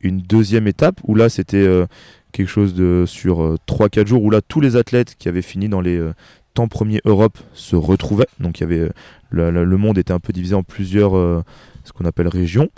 une 0.00 0.20
deuxième 0.20 0.66
étape 0.66 1.00
où 1.04 1.14
là 1.14 1.28
c'était 1.28 1.56
euh, 1.58 1.86
quelque 2.32 2.48
chose 2.48 2.74
de 2.74 3.04
sur 3.06 3.56
3-4 3.68 4.00
euh, 4.00 4.06
jours 4.06 4.22
où 4.22 4.30
là 4.30 4.40
tous 4.40 4.60
les 4.60 4.76
athlètes 4.76 5.14
qui 5.18 5.28
avaient 5.28 5.42
fini 5.42 5.68
dans 5.68 5.80
les 5.80 5.96
euh, 5.96 6.12
temps 6.54 6.68
premiers 6.68 7.00
Europe 7.04 7.38
se 7.54 7.76
retrouvaient. 7.76 8.28
Donc 8.38 8.60
il 8.60 8.62
y 8.62 8.64
avait 8.64 8.90
le, 9.30 9.76
monde 9.76 9.98
était 9.98 10.12
un 10.12 10.20
peu 10.20 10.32
divisé 10.32 10.54
en 10.54 10.62
plusieurs 10.62 11.12
ce 11.12 11.92
qu'on 11.92 12.04
appelle 12.04 12.28
régions. 12.28 12.68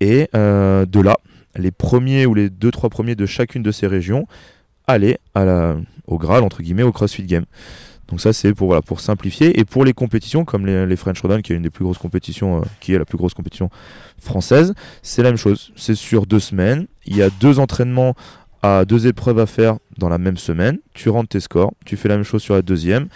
Et 0.00 0.28
de 0.32 1.00
là, 1.00 1.16
les 1.56 1.70
premiers 1.70 2.26
ou 2.26 2.34
les 2.34 2.48
2-3 2.48 2.88
premiers 2.88 3.14
de 3.14 3.26
chacune 3.26 3.62
de 3.62 3.70
ces 3.72 3.86
régions 3.86 4.26
allaient 4.86 5.18
au 6.06 6.18
Graal 6.18 6.42
entre 6.42 6.62
guillemets 6.62 6.82
au 6.82 6.92
CrossFit 6.92 7.24
Game. 7.24 7.44
Donc 8.08 8.22
ça 8.22 8.32
c'est 8.32 8.54
pour 8.54 8.68
voilà 8.68 8.82
pour 8.82 9.00
simplifier 9.00 9.60
et 9.60 9.64
pour 9.64 9.84
les 9.84 9.92
compétitions 9.92 10.44
comme 10.44 10.66
les, 10.66 10.96
French 10.96 11.20
Rodin 11.20 11.42
qui 11.42 11.52
est 11.52 11.56
une 11.56 11.62
des 11.62 11.70
plus 11.70 11.84
grosses 11.84 11.98
compétitions 11.98 12.58
euh, 12.58 12.64
qui 12.80 12.94
est 12.94 12.98
la 12.98 13.04
plus 13.04 13.18
grosse 13.18 13.34
compétition 13.34 13.68
française, 14.18 14.74
c'est 15.02 15.22
la 15.22 15.28
même 15.28 15.36
chose. 15.36 15.72
C'est 15.76 15.94
sur 15.94 16.26
deux 16.26 16.40
semaines. 16.40 16.86
Il 17.04 17.16
y 17.16 17.22
a 17.22 17.28
deux 17.28 17.58
entraînements 17.58 18.14
à 18.62 18.84
deux 18.84 19.06
épreuves 19.06 19.38
à 19.38 19.46
faire 19.46 19.78
dans 19.98 20.08
la 20.08 20.18
même 20.18 20.36
semaine. 20.36 20.78
Tu 20.94 21.08
rentres 21.08 21.28
tes 21.28 21.40
scores, 21.40 21.72
tu 21.84 21.96
fais 21.96 22.08
la 22.08 22.16
même 22.16 22.24
chose 22.24 22.42
sur 22.42 22.54
la 22.54 22.62
deuxième. 22.62 23.08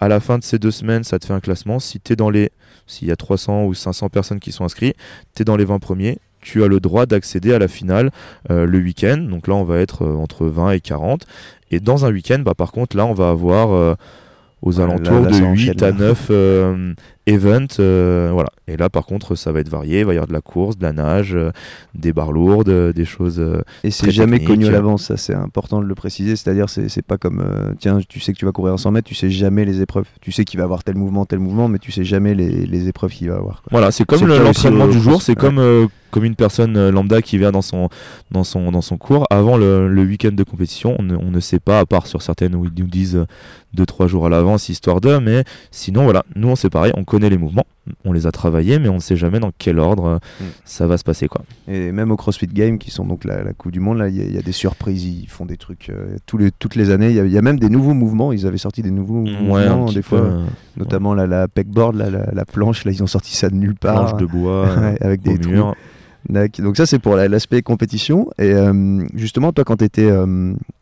À 0.00 0.08
la 0.08 0.20
fin 0.20 0.38
de 0.38 0.44
ces 0.44 0.58
deux 0.58 0.70
semaines, 0.70 1.04
ça 1.04 1.18
te 1.18 1.26
fait 1.26 1.32
un 1.32 1.40
classement. 1.40 1.80
Si 1.80 2.00
tu 2.00 2.12
es 2.12 2.16
dans 2.16 2.30
les 2.30 2.50
s'il 2.86 3.08
y 3.08 3.10
a 3.10 3.16
300 3.16 3.64
ou 3.64 3.74
500 3.74 4.08
personnes 4.08 4.40
qui 4.40 4.52
sont 4.52 4.64
inscrites, 4.64 4.96
tu 5.34 5.42
es 5.42 5.44
dans 5.44 5.56
les 5.56 5.64
20 5.64 5.78
premiers, 5.78 6.18
tu 6.40 6.62
as 6.62 6.68
le 6.68 6.80
droit 6.80 7.04
d'accéder 7.04 7.52
à 7.52 7.58
la 7.58 7.68
finale 7.68 8.10
le 8.48 8.78
week-end. 8.78 9.18
Donc 9.18 9.48
là, 9.48 9.54
on 9.54 9.64
va 9.64 9.78
être 9.78 10.06
entre 10.06 10.46
20 10.46 10.70
et 10.70 10.80
40. 10.80 11.26
Et 11.70 11.80
dans 11.80 12.06
un 12.06 12.12
week-end, 12.12 12.38
bah, 12.38 12.54
par 12.54 12.72
contre, 12.72 12.96
là, 12.96 13.04
on 13.06 13.12
va 13.12 13.28
avoir 13.28 13.96
aux 14.62 14.80
alentours 14.80 15.26
de 15.26 15.54
8 15.54 15.82
à 15.82 15.92
9 15.92 16.26
euh, 16.30 16.94
events. 17.26 17.78
Euh, 17.78 18.30
voilà. 18.32 18.50
Et 18.66 18.76
là, 18.76 18.90
par 18.90 19.06
contre, 19.06 19.34
ça 19.34 19.52
va 19.52 19.60
être 19.60 19.68
varié. 19.68 20.00
Il 20.00 20.04
va 20.04 20.12
y 20.12 20.16
avoir 20.16 20.26
de 20.26 20.32
la 20.32 20.40
course, 20.40 20.76
de 20.76 20.82
la 20.82 20.92
nage, 20.92 21.34
euh, 21.34 21.50
des 21.94 22.12
barres 22.12 22.32
lourdes, 22.32 22.92
des 22.92 23.04
choses. 23.04 23.42
et 23.84 23.90
c'est 23.90 24.10
jamais 24.10 24.42
connu 24.42 24.66
à 24.66 24.70
l'avance, 24.70 25.04
ça 25.04 25.16
c'est 25.16 25.34
important 25.34 25.80
de 25.80 25.86
le 25.86 25.94
préciser. 25.94 26.36
C'est-à-dire, 26.36 26.68
c'est 26.68 27.02
pas 27.02 27.18
comme 27.18 27.44
tiens, 27.78 28.00
tu 28.08 28.20
sais 28.20 28.32
que 28.32 28.38
tu 28.38 28.44
vas 28.44 28.52
courir 28.52 28.74
à 28.74 28.78
100 28.78 28.90
mètres, 28.90 29.08
tu 29.08 29.14
sais 29.14 29.30
jamais 29.30 29.64
les 29.64 29.80
épreuves. 29.80 30.06
Tu 30.20 30.32
sais 30.32 30.44
qu'il 30.44 30.58
va 30.58 30.64
avoir 30.64 30.84
tel 30.84 30.96
mouvement, 30.96 31.24
tel 31.24 31.38
mouvement, 31.38 31.68
mais 31.68 31.78
tu 31.78 31.92
sais 31.92 32.04
jamais 32.04 32.34
les, 32.34 32.66
les 32.66 32.88
épreuves 32.88 33.12
qu'il 33.12 33.30
va 33.30 33.36
avoir. 33.36 33.62
Voilà, 33.70 33.90
c'est 33.90 34.04
comme 34.04 34.26
l'entraînement 34.26 34.88
du 34.88 35.00
jour, 35.00 35.22
c'est 35.22 35.34
comme 35.34 35.88
comme 36.10 36.24
une 36.24 36.34
personne 36.34 36.90
lambda 36.90 37.22
qui 37.22 37.38
vient 37.38 37.52
dans 37.52 37.62
son, 37.62 37.88
dans 38.30 38.44
son, 38.44 38.70
dans 38.70 38.82
son 38.82 38.96
cours, 38.96 39.26
avant 39.30 39.56
le, 39.56 40.02
week-end 40.02 40.32
de 40.32 40.42
compétition, 40.42 40.96
on 40.98 41.02
ne, 41.02 41.40
sait 41.40 41.60
pas, 41.60 41.80
à 41.80 41.86
part 41.86 42.06
sur 42.06 42.22
certaines 42.22 42.54
où 42.54 42.64
ils 42.64 42.72
nous 42.82 42.88
disent 42.88 43.24
2-3 43.76 44.06
jours 44.06 44.26
à 44.26 44.28
l'avance, 44.28 44.68
histoire 44.68 45.00
de, 45.00 45.18
mais 45.18 45.44
sinon, 45.70 46.04
voilà, 46.04 46.24
nous 46.34 46.48
on 46.48 46.56
sait 46.56 46.70
pareil, 46.70 46.92
on 46.96 47.04
connaît 47.04 47.30
les 47.30 47.38
mouvements, 47.38 47.66
on 48.04 48.12
les 48.12 48.26
a 48.26 48.32
travaillés, 48.32 48.78
mais 48.78 48.88
on 48.88 48.96
ne 48.96 49.00
sait 49.00 49.16
jamais 49.16 49.40
dans 49.40 49.52
quel 49.56 49.78
ordre 49.78 50.04
euh, 50.06 50.18
mm. 50.40 50.44
ça 50.64 50.86
va 50.86 50.98
se 50.98 51.04
passer. 51.04 51.28
Quoi. 51.28 51.42
Et 51.66 51.92
même 51.92 52.10
au 52.10 52.16
CrossFit 52.16 52.46
Games, 52.46 52.78
qui 52.78 52.90
sont 52.90 53.04
donc 53.04 53.24
la, 53.24 53.42
la 53.42 53.52
Coupe 53.52 53.72
du 53.72 53.80
Monde, 53.80 53.98
là, 53.98 54.08
il 54.08 54.34
y, 54.34 54.38
a 54.38 54.42
des 54.42 54.52
surprises, 54.52 55.04
ils 55.04 55.28
font 55.28 55.46
des 55.46 55.56
trucs 55.56 55.90
euh, 55.90 56.16
tous 56.26 56.38
les, 56.38 56.50
toutes 56.50 56.74
les 56.74 56.90
années. 56.90 57.10
Il 57.10 57.32
y, 57.32 57.38
a 57.38 57.42
même 57.42 57.58
des 57.58 57.68
nouveaux 57.68 57.94
mouvements, 57.94 58.32
ils 58.32 58.46
avaient 58.46 58.58
sorti 58.58 58.82
des 58.82 58.90
nouveaux 58.90 59.22
mouvements, 59.22 59.90
des 59.92 60.02
fois, 60.02 60.30
notamment 60.76 61.14
la, 61.14 61.26
la 61.26 61.48
pegboard, 61.48 61.96
la, 61.96 62.10
la, 62.10 62.44
planche, 62.44 62.84
là, 62.84 62.92
ils 62.92 63.02
ont 63.02 63.08
sorti 63.08 63.36
ça 63.36 63.50
de 63.50 63.54
nulle 63.54 63.74
part. 63.74 64.06
Planche 64.06 64.20
de 64.20 64.26
bois, 64.26 64.68
avec 65.00 65.22
des 65.22 65.38
murs. 65.38 65.74
Donc 66.28 66.76
ça 66.76 66.84
c'est 66.84 66.98
pour 66.98 67.16
l'aspect 67.16 67.62
compétition 67.62 68.28
et 68.38 68.52
euh, 68.52 69.02
justement 69.14 69.52
toi 69.52 69.64
quand 69.64 69.80
étais, 69.80 70.10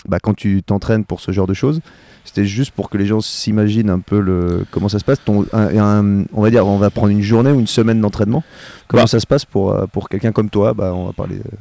bah, 0.09 0.19
quand 0.21 0.35
tu 0.35 0.63
t'entraînes 0.63 1.05
pour 1.05 1.21
ce 1.21 1.31
genre 1.31 1.47
de 1.47 1.55
choses, 1.55 1.81
c'était 2.27 2.45
juste 2.45 2.73
pour 2.73 2.91
que 2.91 2.99
les 2.99 3.07
gens 3.07 3.21
s'imaginent 3.21 3.89
un 3.89 4.01
peu 4.01 4.21
le, 4.21 4.67
comment 4.71 4.89
ça 4.89 4.99
se 4.99 5.05
passe. 5.05 5.23
Ton, 5.25 5.47
on 5.53 6.43
va 6.43 6.51
dire, 6.51 6.67
on 6.67 6.77
va 6.77 6.91
prendre 6.91 7.09
une 7.09 7.23
journée 7.23 7.53
ou 7.53 7.61
une 7.61 7.67
semaine 7.67 8.01
d'entraînement. 8.01 8.43
Comment 8.89 9.05
bah. 9.05 9.07
ça 9.07 9.21
se 9.21 9.27
passe 9.27 9.45
pour, 9.45 9.73
euh, 9.73 9.87
pour 9.87 10.09
quelqu'un 10.09 10.33
comme 10.33 10.51
toi? 10.51 10.75
Bah, 10.75 10.93
On 10.95 11.07
va 11.07 11.13
parler. 11.13 11.37
Euh. 11.37 11.57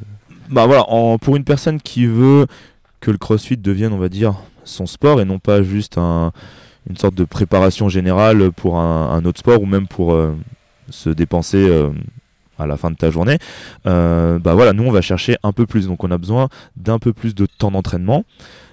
Bah 0.50 0.66
voilà, 0.66 0.84
pour 1.20 1.36
une 1.36 1.44
personne 1.44 1.80
qui 1.80 2.06
veut 2.06 2.46
que 3.00 3.10
le 3.10 3.18
CrossFit 3.18 3.56
devienne, 3.56 3.92
on 3.92 3.98
va 3.98 4.08
dire, 4.08 4.34
son 4.64 4.86
sport 4.86 5.20
et 5.20 5.24
non 5.24 5.38
pas 5.38 5.62
juste 5.62 5.98
un, 5.98 6.32
une 6.88 6.96
sorte 6.96 7.14
de 7.14 7.24
préparation 7.24 7.88
générale 7.88 8.52
pour 8.52 8.78
un, 8.78 9.24
autre 9.24 9.38
sport 9.38 9.60
ou 9.62 9.66
même 9.66 9.88
pour 9.88 10.12
euh, 10.12 10.34
se 10.90 11.10
dépenser 11.10 11.68
à 12.58 12.66
la 12.66 12.76
fin 12.76 12.90
de 12.90 12.96
ta 12.96 13.10
journée, 13.10 13.38
bah 13.84 14.54
voilà, 14.54 14.72
nous 14.72 14.84
on 14.84 14.92
va 14.92 15.02
chercher 15.02 15.36
un 15.42 15.52
peu 15.52 15.66
plus. 15.66 15.86
Donc 15.86 16.04
on 16.04 16.10
a 16.10 16.18
besoin 16.18 16.48
d'un 16.76 16.98
peu 16.98 17.12
plus 17.12 17.34
de 17.34 17.46
temps 17.46 17.70
d'entraînement. 17.70 18.24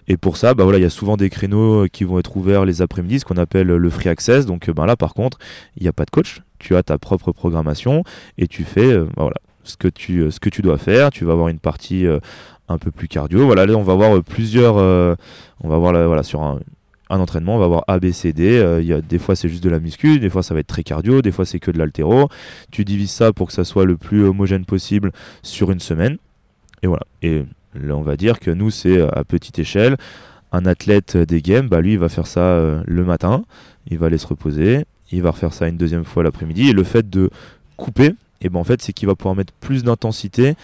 Et 0.07 0.17
pour 0.17 0.37
ça, 0.37 0.53
bah 0.53 0.63
voilà, 0.63 0.79
il 0.79 0.81
y 0.81 0.85
a 0.85 0.89
souvent 0.89 1.17
des 1.17 1.29
créneaux 1.29 1.83
euh, 1.83 1.87
qui 1.87 2.03
vont 2.03 2.19
être 2.19 2.35
ouverts 2.35 2.65
les 2.65 2.81
après-midi, 2.81 3.19
ce 3.19 3.25
qu'on 3.25 3.37
appelle 3.37 3.67
le 3.67 3.89
free 3.89 4.09
access. 4.09 4.45
Donc 4.45 4.69
ben 4.69 4.85
là, 4.85 4.95
par 4.95 5.13
contre, 5.13 5.37
il 5.77 5.83
n'y 5.83 5.89
a 5.89 5.93
pas 5.93 6.05
de 6.05 6.09
coach. 6.09 6.41
Tu 6.59 6.75
as 6.75 6.83
ta 6.83 6.97
propre 6.97 7.31
programmation 7.31 8.03
et 8.37 8.47
tu 8.47 8.63
fais 8.63 8.91
euh, 8.91 9.05
bah 9.15 9.23
voilà, 9.23 9.37
ce, 9.63 9.77
que 9.77 9.87
tu, 9.87 10.61
dois 10.61 10.77
faire. 10.77 11.11
Tu 11.11 11.25
vas 11.25 11.33
avoir 11.33 11.47
une 11.47 11.59
partie 11.59 12.05
un 12.67 12.77
peu 12.77 12.91
plus 12.91 13.07
cardio. 13.07 13.45
Voilà, 13.45 13.65
là, 13.65 13.75
on 13.75 13.83
va 13.83 13.95
voir 13.95 14.21
plusieurs. 14.23 14.75
on 14.75 15.69
va 15.69 15.77
voir 15.77 15.93
voilà, 16.07 16.23
sur 16.23 16.41
un, 16.41 16.59
un 17.13 17.19
entraînement, 17.19 17.55
on 17.55 17.59
va 17.59 17.65
avoir 17.65 17.83
A, 17.87 17.99
B, 17.99 18.11
C. 18.11 18.33
Il 18.35 18.85
y 18.85 18.93
a, 18.93 19.01
des 19.01 19.19
fois, 19.19 19.35
c'est 19.35 19.49
juste 19.49 19.63
de 19.63 19.69
la 19.69 19.79
muscu, 19.79 20.19
des 20.19 20.29
fois, 20.29 20.43
ça 20.43 20.53
va 20.53 20.59
être 20.59 20.67
très 20.67 20.83
cardio, 20.83 21.21
des 21.21 21.31
fois, 21.31 21.45
c'est 21.45 21.59
que 21.59 21.71
de 21.71 21.77
l'altéro. 21.77 22.27
Tu 22.71 22.85
divises 22.85 23.11
ça 23.11 23.33
pour 23.33 23.47
que 23.47 23.53
ça 23.53 23.63
soit 23.63 23.85
le 23.85 23.97
plus 23.97 24.23
homogène 24.23 24.65
possible 24.65 25.11
sur 25.43 25.71
une 25.71 25.79
semaine. 25.79 26.17
Et 26.81 26.87
voilà. 26.87 27.03
Et 27.21 27.43
on 27.89 28.01
va 28.01 28.15
dire 28.17 28.39
que 28.39 28.51
nous, 28.51 28.71
c'est 28.71 28.97
euh, 28.97 29.09
à 29.13 29.23
petite 29.23 29.59
échelle. 29.59 29.97
Un 30.51 30.65
athlète 30.65 31.17
des 31.17 31.41
games, 31.41 31.67
bah, 31.67 31.81
lui, 31.81 31.93
il 31.93 31.99
va 31.99 32.09
faire 32.09 32.27
ça 32.27 32.41
euh, 32.41 32.83
le 32.85 33.03
matin, 33.03 33.43
il 33.87 33.97
va 33.97 34.07
aller 34.07 34.19
se 34.19 34.27
reposer, 34.27 34.85
il 35.11 35.21
va 35.21 35.31
refaire 35.31 35.53
ça 35.53 35.67
une 35.67 35.77
deuxième 35.77 36.05
fois 36.05 36.23
l'après-midi. 36.23 36.69
Et 36.69 36.73
le 36.73 36.83
fait 36.83 37.09
de 37.09 37.29
couper, 37.77 38.07
et 38.43 38.47
eh 38.47 38.49
ben, 38.49 38.59
en 38.59 38.63
fait, 38.63 38.81
c'est 38.81 38.93
qu'il 38.93 39.07
va 39.07 39.15
pouvoir 39.15 39.35
mettre 39.35 39.53
plus 39.53 39.83
d'intensité 39.83 40.55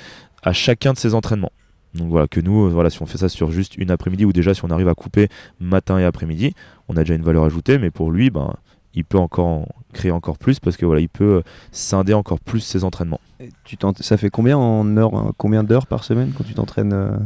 à 0.43 0.53
chacun 0.53 0.93
de 0.93 0.97
ses 0.97 1.13
entraînements. 1.13 1.51
Donc 1.93 2.09
voilà, 2.09 2.27
que 2.27 2.39
nous, 2.39 2.65
euh, 2.65 2.69
voilà, 2.69 2.89
si 2.89 3.01
on 3.01 3.05
fait 3.05 3.17
ça 3.17 3.29
sur 3.29 3.51
juste 3.51 3.77
une 3.77 3.91
après-midi, 3.91 4.25
ou 4.25 4.33
déjà 4.33 4.53
si 4.53 4.63
on 4.63 4.69
arrive 4.69 4.87
à 4.87 4.93
couper 4.93 5.27
matin 5.59 5.97
et 5.97 6.05
après-midi, 6.05 6.53
on 6.87 6.95
a 6.97 7.01
déjà 7.01 7.15
une 7.15 7.23
valeur 7.23 7.43
ajoutée, 7.43 7.77
mais 7.77 7.89
pour 7.89 8.11
lui, 8.11 8.29
ben, 8.29 8.53
il 8.93 9.03
peut 9.03 9.17
encore 9.17 9.67
créer 9.93 10.11
encore 10.11 10.37
plus 10.37 10.59
parce 10.59 10.77
que 10.77 10.85
voilà, 10.85 11.01
il 11.01 11.09
peut 11.09 11.41
scinder 11.71 12.13
encore 12.13 12.39
plus 12.39 12.59
ses 12.59 12.83
entraînements. 12.83 13.21
tu 13.63 13.77
ça 14.01 14.17
fait 14.17 14.29
combien 14.29 14.57
en 14.57 14.97
heures, 14.97 15.15
hein, 15.15 15.31
combien 15.37 15.63
d'heures 15.63 15.87
par 15.87 16.03
semaine 16.03 16.31
quand 16.37 16.43
tu 16.43 16.53
t'entraînes 16.53 16.93
euh 16.93 17.17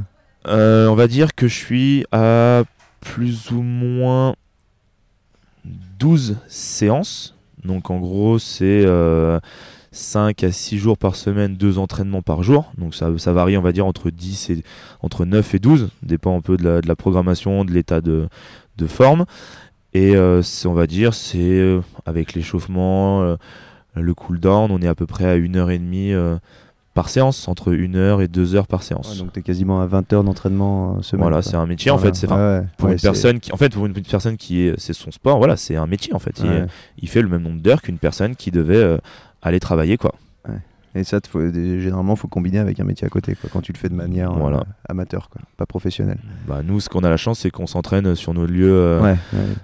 euh, 0.48 0.88
On 0.88 0.96
va 0.96 1.08
dire 1.08 1.36
que 1.36 1.48
je 1.48 1.56
suis 1.56 2.06
à 2.12 2.64
plus 3.02 3.52
ou 3.52 3.62
moins 3.62 4.36
12 6.00 6.38
séances. 6.48 7.36
Donc 7.64 7.90
en 7.90 8.00
gros, 8.00 8.40
c'est 8.40 8.86
5 9.94 10.44
euh, 10.44 10.48
à 10.48 10.52
6 10.52 10.78
jours 10.78 10.98
par 10.98 11.16
semaine, 11.16 11.56
2 11.56 11.78
entraînements 11.78 12.22
par 12.22 12.44
jour. 12.44 12.72
Donc 12.78 12.96
ça, 12.96 13.10
ça, 13.18 13.32
varie, 13.32 13.58
on 13.58 13.62
va 13.62 13.72
dire, 13.72 13.86
entre 13.86 14.10
10 14.10 14.50
et 14.50 14.64
entre 15.02 15.24
9 15.24 15.56
et 15.56 15.60
12. 15.60 15.90
Dépend 16.02 16.38
un 16.38 16.42
peu 16.42 16.58
de 16.58 16.64
la, 16.64 16.82
de 16.82 16.88
la 16.88 16.96
programmation, 16.96 17.64
de 17.64 17.72
l'état 17.72 18.02
de, 18.02 18.28
de 18.78 18.88
forme. 18.88 19.26
Et 19.94 20.16
euh, 20.16 20.42
on 20.66 20.74
va 20.74 20.88
dire, 20.88 21.14
c'est 21.14 21.38
euh, 21.40 21.82
avec 22.06 22.34
l'échauffement, 22.34 23.22
euh, 23.22 23.36
le 23.96 24.14
cool-down, 24.14 24.72
on 24.72 24.82
est 24.82 24.88
à 24.88 24.96
peu 24.96 25.06
près 25.06 25.26
à 25.26 25.36
une 25.36 25.56
heure 25.56 25.70
et 25.70 25.78
demie 25.78 26.14
par 26.96 27.10
séance, 27.10 27.48
entre 27.48 27.74
une 27.74 27.96
heure 27.96 28.22
et 28.22 28.28
deux 28.28 28.56
heures 28.56 28.68
par 28.68 28.84
séance. 28.84 29.18
donc 29.18 29.34
tu 29.34 29.40
es 29.40 29.42
quasiment 29.42 29.82
à 29.82 29.88
20 29.88 30.14
heures 30.14 30.24
d'entraînement 30.24 31.02
semaine. 31.02 31.24
Voilà, 31.24 31.42
c'est 31.42 31.56
un 31.56 31.66
métier 31.66 31.92
en 31.92 31.98
fait. 32.00 32.16
C'est 32.16 32.28
pour 32.28 32.90
une 32.90 33.00
personne 33.00 33.40
qui, 33.40 33.52
en 33.52 33.58
fait, 33.58 33.74
pour 33.74 33.86
une 33.86 33.94
personne 33.94 34.38
qui 34.38 34.62
est, 34.62 34.80
c'est 34.80 34.94
son 34.94 35.12
sport. 35.12 35.38
Voilà, 35.38 35.58
c'est 35.58 35.76
un 35.76 35.88
métier 35.88 36.14
en 36.14 36.20
fait. 36.20 36.40
Il, 36.44 36.68
il, 37.00 37.08
fait 37.08 37.22
le 37.22 37.28
même 37.28 37.44
nombre 37.44 37.62
d'heures 37.62 37.82
qu'une 37.82 38.00
personne 38.00 38.36
qui 38.36 38.50
devait 38.50 39.00
aller 39.44 39.60
travailler 39.60 39.98
quoi. 39.98 40.14
Et 40.96 41.04
ça, 41.04 41.20
faut, 41.28 41.42
généralement, 41.52 42.14
il 42.14 42.20
faut 42.20 42.28
combiner 42.28 42.60
avec 42.60 42.80
un 42.80 42.84
métier 42.84 43.08
à 43.08 43.10
côté, 43.10 43.34
quoi, 43.34 43.50
quand 43.52 43.62
tu 43.62 43.74
le 43.74 43.78
fais 43.78 43.90
de 43.90 43.96
manière 43.96 44.32
euh, 44.32 44.60
amateur, 44.88 45.30
quoi, 45.30 45.42
pas 45.58 45.66
professionnelle. 45.66 46.20
Bah, 46.48 46.62
nous, 46.64 46.80
ce 46.80 46.90
qu'on 46.90 47.04
a 47.04 47.10
la 47.10 47.18
chance, 47.18 47.40
c'est 47.40 47.50
qu'on 47.50 47.66
s'entraîne 47.66 48.14
sur 48.16 48.34
nos 48.36 48.46
lieux 48.46 48.72
euh, 48.72 49.16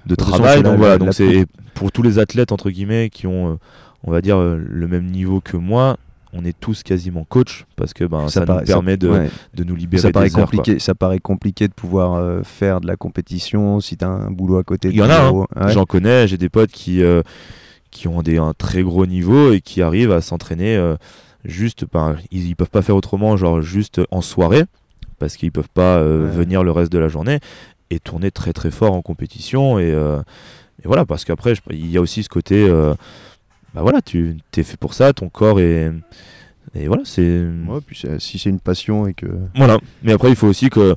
de 0.08 0.16
travail. 0.16 0.64
Donc, 0.64 0.78
voilà, 0.78 0.98
donc 0.98 1.14
c'est 1.14 1.46
pour 1.76 1.92
tous 1.92 2.02
les 2.02 2.18
athlètes, 2.18 2.52
entre 2.52 2.72
guillemets, 2.72 3.10
qui 3.12 3.28
ont, 3.28 3.52
euh, 3.52 3.56
on 4.04 4.12
va 4.12 4.22
dire, 4.22 4.40
le 4.40 4.88
même 4.88 5.06
niveau 5.06 5.40
que 5.40 5.56
moi, 5.56 5.98
on 6.34 6.44
est 6.46 6.60
tous 6.60 6.82
quasiment 6.82 7.26
coach 7.28 7.66
parce 7.76 7.94
que 7.94 8.04
ben, 8.04 8.28
ça, 8.28 8.46
nous 8.46 8.62
permet 8.62 8.98
de, 8.98 9.28
de, 9.56 9.64
nous 9.64 9.76
libérer 9.76 10.02
ça 10.02 10.12
paraît 10.12 10.30
des 10.30 10.36
compliqué 10.36 10.78
ça 10.78 10.94
paraît 10.94 11.18
compliqué 11.18 11.68
de 11.68 11.74
pouvoir 11.74 12.46
faire 12.46 12.82
de 12.82 12.86
la 12.86 12.96
compétition 12.96 13.80
si 13.80 13.98
tu 13.98 14.06
as 14.06 14.10
un 14.10 14.30
boulot 14.30 14.60
à 14.60 14.64
côté 14.64 14.90
il 14.90 14.96
y 14.96 15.02
en 15.02 15.10
a 15.10 15.32
hein. 15.56 15.70
j'en 15.70 15.86
connais 15.86 16.28
j'ai 16.28 16.38
des 16.38 16.50
potes 16.50 16.70
qui 16.70 17.02
qui 17.92 18.08
ont 18.08 18.22
des, 18.22 18.38
un 18.38 18.54
très 18.54 18.84
gros 18.84 19.06
niveau 19.06 19.52
et 19.52 19.62
qui 19.62 19.82
arrivent 19.82 20.12
à 20.12 20.22
s'entraîner 20.22 20.76
euh, 20.76 20.96
juste, 21.46 21.86
ben, 21.92 22.18
ils, 22.32 22.56
peuvent 22.56 22.70
pas 22.70 22.82
faire 22.82 22.96
autrement, 22.96 23.38
genre 23.38 23.62
juste 23.62 24.02
en 24.12 24.22
soirée, 24.22 24.64
parce 25.18 25.38
qu'ils 25.38 25.52
peuvent 25.52 25.70
pas 25.74 25.98
euh, 25.98 26.30
venir 26.32 26.64
le 26.64 26.72
reste 26.72 26.92
de 26.92 27.00
la 27.00 27.08
journée 27.08 27.40
et 27.90 28.00
tourner 28.00 28.32
très 28.32 28.54
très 28.54 28.72
fort 28.72 28.94
en 28.94 29.02
compétition 29.02 29.80
et, 29.80 29.92
euh, 29.92 30.20
et 30.84 30.88
voilà 30.88 31.06
parce 31.06 31.26
qu'après 31.26 31.54
il 31.72 31.90
y 31.90 31.98
a 31.98 32.02
aussi 32.02 32.22
ce 32.22 32.30
côté 32.30 32.70
bah 33.74 33.82
voilà 33.82 34.04
tu 34.04 34.38
t'es 34.52 34.62
fait 34.62 34.78
pour 34.78 34.94
ça 34.94 35.12
ton 35.12 35.28
corps 35.28 35.60
est 35.60 35.92
et 36.76 36.88
voilà 36.88 37.02
c'est 37.04 37.42
ouais, 37.68 37.80
puis 37.84 38.04
si 38.20 38.38
c'est 38.38 38.50
une 38.52 38.60
passion 38.60 39.08
et 39.08 39.16
que 39.16 39.26
voilà. 39.56 39.80
Mais 40.04 40.12
après 40.12 40.30
il 40.30 40.36
faut 40.36 40.46
aussi 40.46 40.70
que 40.70 40.96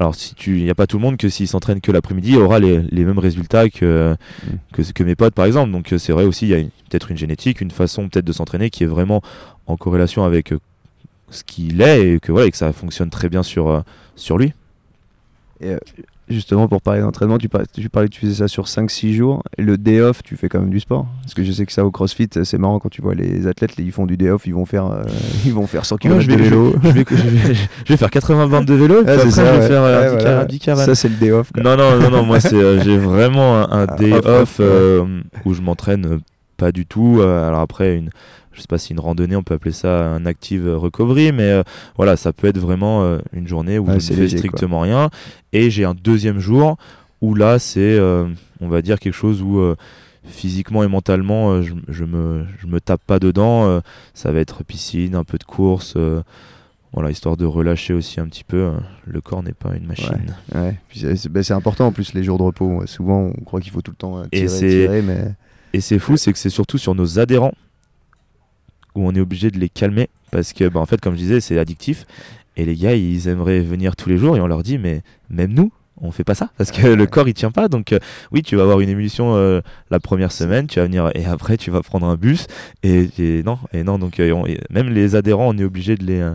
alors, 0.00 0.14
si 0.14 0.34
tu, 0.34 0.56
il 0.56 0.64
n'y 0.64 0.70
a 0.70 0.74
pas 0.74 0.86
tout 0.86 0.96
le 0.96 1.02
monde 1.02 1.18
que 1.18 1.28
s'il 1.28 1.46
s'entraîne 1.46 1.82
que 1.82 1.92
l'après-midi, 1.92 2.30
il 2.30 2.38
aura 2.38 2.58
les, 2.58 2.80
les, 2.90 3.04
mêmes 3.04 3.18
résultats 3.18 3.68
que, 3.68 4.16
mm. 4.44 4.56
que, 4.72 4.92
que, 4.92 5.02
mes 5.04 5.14
potes, 5.14 5.34
par 5.34 5.44
exemple. 5.44 5.70
Donc, 5.72 5.92
euh, 5.92 5.98
c'est 5.98 6.12
vrai 6.12 6.24
aussi, 6.24 6.46
il 6.46 6.50
y 6.50 6.54
a 6.54 6.62
peut-être 6.88 7.10
une 7.10 7.18
génétique, 7.18 7.60
une 7.60 7.70
façon 7.70 8.08
peut-être 8.08 8.24
de 8.24 8.32
s'entraîner 8.32 8.70
qui 8.70 8.84
est 8.84 8.86
vraiment 8.86 9.20
en 9.66 9.76
corrélation 9.76 10.24
avec 10.24 10.54
euh, 10.54 10.60
ce 11.28 11.44
qu'il 11.44 11.82
est 11.82 12.14
et 12.14 12.18
que, 12.18 12.32
voilà, 12.32 12.46
et 12.46 12.50
que 12.50 12.56
ça 12.56 12.72
fonctionne 12.72 13.10
très 13.10 13.28
bien 13.28 13.42
sur, 13.42 13.68
euh, 13.68 13.80
sur 14.16 14.38
lui. 14.38 14.54
Et 15.60 15.74
justement, 16.30 16.68
pour 16.68 16.80
parler 16.80 17.00
d'entraînement, 17.00 17.38
tu 17.38 17.48
parlais, 17.48 17.66
tu 17.72 17.88
parlais 17.88 18.08
tu 18.08 18.20
faisais 18.20 18.34
ça 18.34 18.48
sur 18.48 18.64
5-6 18.64 19.12
jours. 19.12 19.42
Et 19.58 19.62
le 19.62 19.76
day 19.76 20.00
off, 20.00 20.22
tu 20.22 20.36
fais 20.36 20.48
quand 20.48 20.60
même 20.60 20.70
du 20.70 20.80
sport 20.80 21.06
Parce 21.22 21.34
que 21.34 21.42
je 21.42 21.52
sais 21.52 21.66
que 21.66 21.72
ça 21.72 21.84
au 21.84 21.90
crossfit, 21.90 22.28
c'est 22.44 22.58
marrant 22.58 22.78
quand 22.78 22.88
tu 22.88 23.02
vois 23.02 23.14
les 23.14 23.46
athlètes, 23.46 23.72
ils 23.78 23.92
font 23.92 24.06
du 24.06 24.16
day 24.16 24.30
off, 24.30 24.46
ils 24.46 24.54
vont 24.54 24.66
faire, 24.66 24.86
euh, 24.86 25.02
ils 25.44 25.52
vont 25.52 25.66
faire 25.66 25.84
100 25.84 25.96
km 25.98 26.26
de 26.26 26.34
vélo. 26.34 26.74
Je, 26.82 26.90
vais, 26.90 27.96
faire 27.96 28.10
80 28.10 28.46
bandes 28.46 28.64
de 28.64 28.74
vélo, 28.74 29.04
et 29.04 29.08
après, 29.08 29.30
ça, 29.30 29.54
je 29.54 29.60
vais 29.60 29.66
faire 29.66 29.82
euh, 29.82 30.76
Ça, 30.76 30.94
c'est 30.94 31.08
le 31.08 31.16
day 31.16 31.32
off. 31.32 31.50
Non, 31.56 31.76
non, 31.76 31.98
non, 31.98 32.10
non, 32.10 32.24
moi, 32.24 32.38
euh, 32.52 32.80
j'ai 32.82 32.96
vraiment 32.96 33.56
un, 33.56 33.86
ah, 33.88 33.96
day 33.96 34.12
off, 34.12 34.60
où 35.44 35.54
je 35.54 35.60
m'entraîne 35.60 36.20
pas 36.56 36.72
du 36.72 36.86
tout. 36.86 37.20
alors 37.22 37.60
après, 37.60 37.96
une 37.96 38.10
je 38.52 38.60
sais 38.60 38.66
pas 38.66 38.78
si 38.78 38.92
une 38.92 39.00
randonnée, 39.00 39.36
on 39.36 39.42
peut 39.42 39.54
appeler 39.54 39.72
ça 39.72 40.06
un 40.06 40.26
active 40.26 40.68
recovery, 40.68 41.32
mais 41.32 41.50
euh, 41.50 41.62
voilà, 41.96 42.16
ça 42.16 42.32
peut 42.32 42.48
être 42.48 42.58
vraiment 42.58 43.02
euh, 43.04 43.18
une 43.32 43.46
journée 43.46 43.78
où 43.78 43.86
je 43.86 43.92
ne 43.92 44.00
fais 44.00 44.28
strictement 44.28 44.80
rien. 44.80 45.10
Et 45.52 45.70
j'ai 45.70 45.84
un 45.84 45.94
deuxième 45.94 46.40
jour 46.40 46.76
où 47.20 47.34
là, 47.34 47.58
c'est, 47.58 47.80
euh, 47.80 48.26
on 48.60 48.68
va 48.68 48.82
dire, 48.82 48.98
quelque 48.98 49.14
chose 49.14 49.42
où 49.42 49.62
physiquement 50.24 50.82
et 50.82 50.88
mentalement, 50.88 51.62
je, 51.62 51.74
je, 51.88 52.04
me, 52.04 52.44
je 52.58 52.66
me 52.66 52.80
tape 52.80 53.02
pas 53.06 53.18
dedans. 53.18 53.80
ça 54.14 54.32
va 54.32 54.40
être 54.40 54.64
piscine, 54.64 55.14
un 55.14 55.24
peu 55.24 55.38
de 55.38 55.44
course. 55.44 55.96
voilà, 56.92 57.10
histoire 57.10 57.36
de 57.36 57.44
relâcher 57.44 57.94
aussi 57.94 58.20
un 58.20 58.26
petit 58.26 58.44
peu. 58.44 58.72
Le 59.06 59.20
corps 59.20 59.42
n'est 59.42 59.52
pas 59.52 59.76
une 59.76 59.86
machine. 59.86 60.34
Ouais, 60.54 60.76
ben, 61.30 61.42
c'est 61.42 61.54
important 61.54 61.86
en 61.86 61.92
plus 61.92 62.14
les 62.14 62.24
jours 62.24 62.38
de 62.38 62.42
repos. 62.42 62.82
Souvent, 62.86 63.30
on 63.36 63.44
croit 63.44 63.60
qu'il 63.60 63.70
faut 63.70 63.82
tout 63.82 63.92
le 63.92 63.96
temps 63.96 64.22
tirer, 64.32 64.44
et 64.44 64.46
tirer, 64.46 65.02
mais... 65.02 65.34
Et 65.72 65.80
c'est 65.80 66.00
fou, 66.00 66.16
c'est 66.16 66.32
que 66.32 66.38
c'est 66.38 66.50
surtout 66.50 66.78
sur 66.78 66.96
nos 66.96 67.20
adhérents 67.20 67.54
où 68.94 69.06
on 69.06 69.14
est 69.14 69.20
obligé 69.20 69.50
de 69.50 69.58
les 69.58 69.68
calmer 69.68 70.08
parce 70.30 70.52
que, 70.52 70.68
bah, 70.68 70.80
en 70.80 70.86
fait, 70.86 71.00
comme 71.00 71.14
je 71.14 71.20
disais, 71.20 71.40
c'est 71.40 71.58
addictif. 71.58 72.06
Et 72.56 72.64
les 72.64 72.76
gars, 72.76 72.94
ils 72.94 73.28
aimeraient 73.28 73.60
venir 73.60 73.96
tous 73.96 74.08
les 74.08 74.16
jours 74.16 74.36
et 74.36 74.40
on 74.40 74.46
leur 74.46 74.62
dit, 74.62 74.78
mais 74.78 75.02
même 75.28 75.52
nous, 75.52 75.72
on 76.02 76.10
fait 76.10 76.24
pas 76.24 76.34
ça 76.34 76.50
parce 76.56 76.70
que 76.70 76.86
le 76.86 77.06
corps 77.06 77.28
il 77.28 77.34
tient 77.34 77.50
pas. 77.50 77.68
Donc, 77.68 77.92
euh, 77.92 77.98
oui, 78.32 78.42
tu 78.42 78.56
vas 78.56 78.62
avoir 78.62 78.80
une 78.80 78.88
émulsion 78.88 79.34
euh, 79.36 79.60
la 79.90 80.00
première 80.00 80.32
semaine, 80.32 80.66
tu 80.66 80.78
vas 80.78 80.86
venir 80.86 81.10
et 81.14 81.26
après 81.26 81.56
tu 81.56 81.70
vas 81.70 81.82
prendre 81.82 82.06
un 82.06 82.16
bus. 82.16 82.46
Et, 82.82 83.42
non, 83.44 83.58
et 83.72 83.82
non, 83.82 83.98
donc 83.98 84.18
euh, 84.18 84.44
même 84.70 84.88
les 84.88 85.14
adhérents, 85.14 85.48
on 85.48 85.58
est 85.58 85.64
obligé 85.64 85.96
de 85.96 86.04
les, 86.04 86.32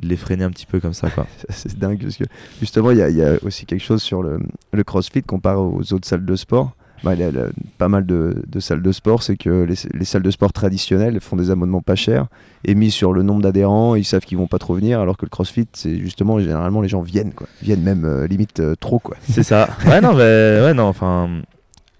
les 0.00 0.16
freiner 0.16 0.44
un 0.44 0.50
petit 0.50 0.66
peu 0.66 0.80
comme 0.80 0.92
ça. 0.94 1.08
c'est 1.48 1.78
dingue 1.78 2.00
parce 2.00 2.16
que 2.16 2.24
justement, 2.60 2.90
il 2.92 2.98
y, 2.98 3.12
y, 3.14 3.22
a 3.22 3.36
aussi 3.42 3.66
quelque 3.66 3.84
chose 3.84 4.02
sur 4.02 4.22
le, 4.22 4.38
le 4.72 4.84
crossfit 4.84 5.22
comparé 5.22 5.58
aux 5.58 5.92
autres 5.92 6.06
salles 6.06 6.24
de 6.24 6.36
sport 6.36 6.72
bah, 7.02 7.14
il 7.14 7.20
y 7.20 7.22
a, 7.22 7.30
pas 7.78 7.88
mal 7.88 8.06
de, 8.06 8.34
salles 8.58 8.82
de 8.82 8.92
sport, 8.92 9.22
c'est 9.22 9.36
que 9.36 9.64
les, 9.64 10.04
salles 10.04 10.22
de 10.22 10.30
sport 10.30 10.52
traditionnelles 10.52 11.20
font 11.20 11.36
des 11.36 11.50
abonnements 11.50 11.80
pas 11.80 11.94
chers 11.94 12.26
et 12.64 12.74
mis 12.74 12.90
sur 12.90 13.12
le 13.12 13.22
nombre 13.22 13.42
d'adhérents, 13.42 13.94
ils 13.94 14.04
savent 14.04 14.24
qu'ils 14.24 14.38
vont 14.38 14.46
pas 14.46 14.58
trop 14.58 14.74
venir, 14.74 15.00
alors 15.00 15.16
que 15.16 15.24
le 15.24 15.30
CrossFit, 15.30 15.68
c'est 15.72 15.96
justement 15.98 16.38
généralement 16.40 16.80
les 16.80 16.88
gens 16.88 17.02
viennent, 17.02 17.32
quoi, 17.32 17.46
viennent 17.62 17.82
même 17.82 18.04
euh, 18.04 18.26
limite 18.26 18.60
euh, 18.60 18.74
trop, 18.78 18.98
quoi. 18.98 19.16
C'est 19.28 19.42
ça. 19.42 19.68
ouais 19.86 20.00
non, 20.00 20.14
mais, 20.14 20.60
ouais 20.62 20.74
non, 20.74 20.84
enfin, 20.84 21.42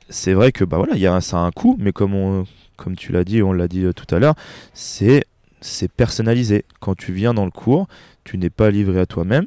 c'est 0.09 0.33
vrai 0.33 0.53
que 0.53 0.65
bah 0.65 0.79
voilà, 0.79 0.95
il 0.95 1.01
y 1.01 1.07
a 1.07 1.21
ça 1.21 1.39
a 1.39 1.41
un 1.41 1.51
coût, 1.51 1.77
mais 1.79 1.93
comme 1.93 2.15
on, 2.15 2.45
comme 2.77 2.97
tu 2.97 3.13
l'as 3.13 3.25
dit, 3.25 3.43
on 3.43 3.53
l'a 3.53 3.69
dit 3.69 3.85
euh, 3.85 3.93
tout 3.93 4.13
à 4.15 4.19
l'heure, 4.19 4.35
c'est 4.75 5.25
c'est 5.61 5.91
personnalisé. 5.91 6.65
Quand 6.81 6.97
tu 6.97 7.13
viens 7.13 7.35
dans 7.35 7.45
le 7.45 7.51
cours, 7.51 7.89
tu 8.25 8.39
n'es 8.39 8.51
pas 8.51 8.71
livré 8.71 9.01
à 9.01 9.07
toi-même. 9.07 9.47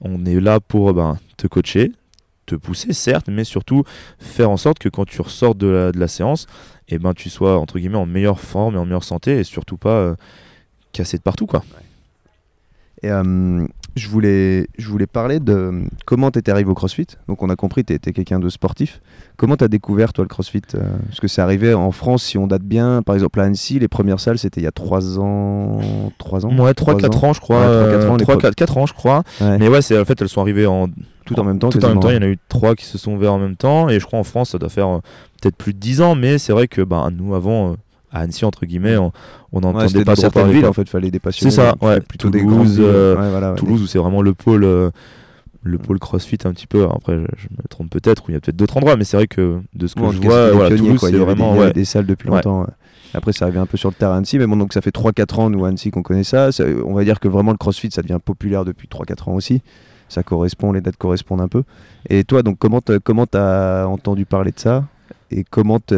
On 0.00 0.24
est 0.24 0.40
là 0.40 0.58
pour 0.58 0.92
ben, 0.92 1.18
te 1.36 1.46
coacher, 1.46 1.92
te 2.46 2.54
pousser, 2.54 2.92
certes, 2.92 3.28
mais 3.28 3.44
surtout 3.44 3.84
faire 4.18 4.50
en 4.50 4.56
sorte 4.56 4.78
que 4.78 4.88
quand 4.88 5.04
tu 5.04 5.20
ressors 5.20 5.54
de 5.54 5.66
la, 5.66 5.92
de 5.92 5.98
la 5.98 6.08
séance, 6.08 6.46
et 6.88 6.96
eh 6.96 6.98
ben, 6.98 7.14
tu 7.14 7.30
sois 7.30 7.58
entre 7.58 7.78
guillemets 7.78 7.96
en 7.96 8.06
meilleure 8.06 8.40
forme 8.40 8.74
et 8.74 8.78
en 8.78 8.84
meilleure 8.84 9.04
santé 9.04 9.38
et 9.38 9.44
surtout 9.44 9.76
pas 9.76 9.96
euh, 9.96 10.14
cassé 10.92 11.16
de 11.16 11.22
partout. 11.22 11.46
Quoi. 11.46 11.64
Et 13.02 13.10
euh, 13.10 13.66
je, 13.96 14.08
voulais, 14.08 14.66
je 14.78 14.88
voulais 14.88 15.06
parler 15.06 15.40
de 15.40 15.82
comment 16.06 16.30
tu 16.30 16.38
étais 16.38 16.50
arrivé 16.50 16.70
au 16.70 16.74
CrossFit. 16.74 17.06
Donc 17.28 17.42
on 17.42 17.50
a 17.50 17.56
compris, 17.56 17.84
tu 17.84 17.92
étais 17.92 18.12
quelqu'un 18.12 18.38
de 18.38 18.48
sportif. 18.48 19.00
Comment 19.36 19.56
tu 19.56 19.64
as 19.64 19.68
découvert 19.68 20.12
toi 20.12 20.24
le 20.24 20.28
CrossFit 20.28 20.62
euh, 20.74 20.82
Parce 21.06 21.20
que 21.20 21.28
c'est 21.28 21.42
arrivé 21.42 21.74
en 21.74 21.90
France, 21.90 22.22
si 22.22 22.38
on 22.38 22.46
date 22.46 22.62
bien, 22.62 23.02
par 23.02 23.14
exemple 23.14 23.40
à 23.40 23.44
Annecy, 23.44 23.78
les 23.78 23.88
premières 23.88 24.20
salles 24.20 24.38
c'était 24.38 24.60
il 24.60 24.64
y 24.64 24.68
a 24.68 24.72
3 24.72 25.18
ans. 25.18 25.78
3 26.18 26.46
ans 26.46 26.58
Ouais, 26.58 26.72
3-4 26.72 27.26
ans 27.26 27.32
je 27.32 27.40
crois. 27.40 27.66
3-4 27.66 28.08
ans, 28.08 28.16
3, 28.16 28.38
4, 28.38 28.54
4 28.54 28.78
ans 28.78 28.86
je 28.86 28.94
crois. 28.94 29.22
Mais 29.40 29.68
ouais, 29.68 29.82
c'est 29.82 29.98
en 29.98 30.04
fait 30.04 30.20
elles 30.20 30.28
sont 30.28 30.40
arrivées 30.40 30.66
en 30.66 30.88
tout 31.24 31.38
en 31.38 31.44
même 31.44 31.58
temps. 31.58 31.70
Tout 31.70 31.84
en 31.84 31.88
même 31.88 32.00
temps, 32.00 32.10
il 32.10 32.16
y 32.16 32.18
en 32.18 32.22
a 32.22 32.28
eu 32.28 32.38
trois 32.48 32.74
qui 32.74 32.84
se 32.84 32.98
sont 32.98 33.14
ouverts 33.14 33.34
en 33.34 33.38
même 33.38 33.56
temps, 33.56 33.88
et 33.88 34.00
je 34.00 34.06
crois 34.06 34.18
en 34.18 34.24
France, 34.24 34.50
ça 34.50 34.58
doit 34.58 34.68
faire 34.68 34.88
euh, 34.88 34.98
peut-être 35.40 35.56
plus 35.56 35.72
de 35.72 35.78
10 35.78 36.02
ans, 36.02 36.14
mais 36.14 36.38
c'est 36.38 36.52
vrai 36.52 36.68
que 36.68 36.82
bah, 36.82 37.08
nous, 37.12 37.34
avant, 37.34 37.72
euh, 37.72 37.74
à 38.12 38.20
Annecy, 38.20 38.44
entre 38.44 38.66
guillemets, 38.66 38.96
on, 38.96 39.12
on 39.52 39.62
entendait 39.62 40.04
pas 40.04 40.16
trop 40.16 40.30
parler. 40.30 40.54
Villes, 40.54 40.66
en 40.66 40.72
fait, 40.72 40.88
fallait 40.88 41.10
des 41.10 41.20
passionnés. 41.20 41.50
C'est 41.50 41.56
ça, 41.56 41.74
ouais, 41.80 42.00
plutôt 42.00 42.30
Toulouse, 42.30 42.76
des 42.76 42.82
euh, 42.84 43.54
Toulouse 43.54 43.82
où 43.82 43.86
c'est 43.86 43.98
vraiment 43.98 44.22
le 44.22 44.34
pôle. 44.34 44.62
le 45.64 45.78
pôle 45.78 45.98
CrossFit 45.98 46.38
un 46.44 46.52
petit 46.52 46.66
peu. 46.66 46.84
Après, 46.84 47.14
je, 47.16 47.48
me 47.50 47.68
trompe 47.68 47.90
peut-être, 47.90 48.24
ou 48.24 48.30
il 48.30 48.34
y 48.34 48.36
a 48.36 48.40
peut-être 48.40 48.56
d'autres 48.56 48.76
endroits, 48.76 48.96
mais 48.96 49.04
c'est 49.04 49.16
vrai 49.16 49.26
que 49.26 49.60
de 49.74 49.86
ce 49.86 49.94
que 49.94 50.12
je 50.12 50.20
vois, 50.20 50.52
voilà, 50.52 50.76
Toulouse, 50.76 51.00
c'est 51.00 51.12
vraiment 51.12 51.56
des, 51.66 51.72
des 51.72 51.84
salles 51.84 52.06
depuis 52.06 52.28
longtemps. 52.28 52.66
Après, 53.14 53.32
ça 53.32 53.44
arrivé 53.44 53.58
un 53.58 53.66
peu 53.66 53.76
sur 53.76 53.90
le 53.90 53.94
terrain 53.94 54.16
Annecy, 54.16 54.38
mais 54.38 54.46
bon, 54.46 54.56
donc 54.56 54.72
ça 54.72 54.80
fait 54.80 54.94
3-4 54.94 55.40
ans, 55.40 55.50
nous, 55.50 55.64
à 55.66 55.68
Annecy, 55.68 55.90
qu'on 55.90 56.02
connaît 56.02 56.24
ça. 56.24 56.50
ça. 56.50 56.64
On 56.86 56.94
va 56.94 57.04
dire 57.04 57.20
que 57.20 57.28
vraiment 57.28 57.50
le 57.50 57.58
CrossFit, 57.58 57.90
ça 57.90 58.00
devient 58.00 58.18
populaire 58.24 58.64
depuis 58.64 58.88
3-4 58.88 59.30
ans 59.30 59.34
aussi 59.34 59.62
ça 60.12 60.22
correspond, 60.22 60.72
les 60.72 60.80
dates 60.80 60.96
correspondent 60.96 61.40
un 61.40 61.48
peu. 61.48 61.64
Et 62.08 62.24
toi, 62.24 62.42
donc, 62.42 62.58
comment 62.58 62.80
tu 62.80 63.36
as 63.36 63.86
entendu 63.88 64.26
parler 64.26 64.52
de 64.52 64.60
ça? 64.60 64.84
Et 65.30 65.44
comment 65.44 65.80
tu 65.80 65.94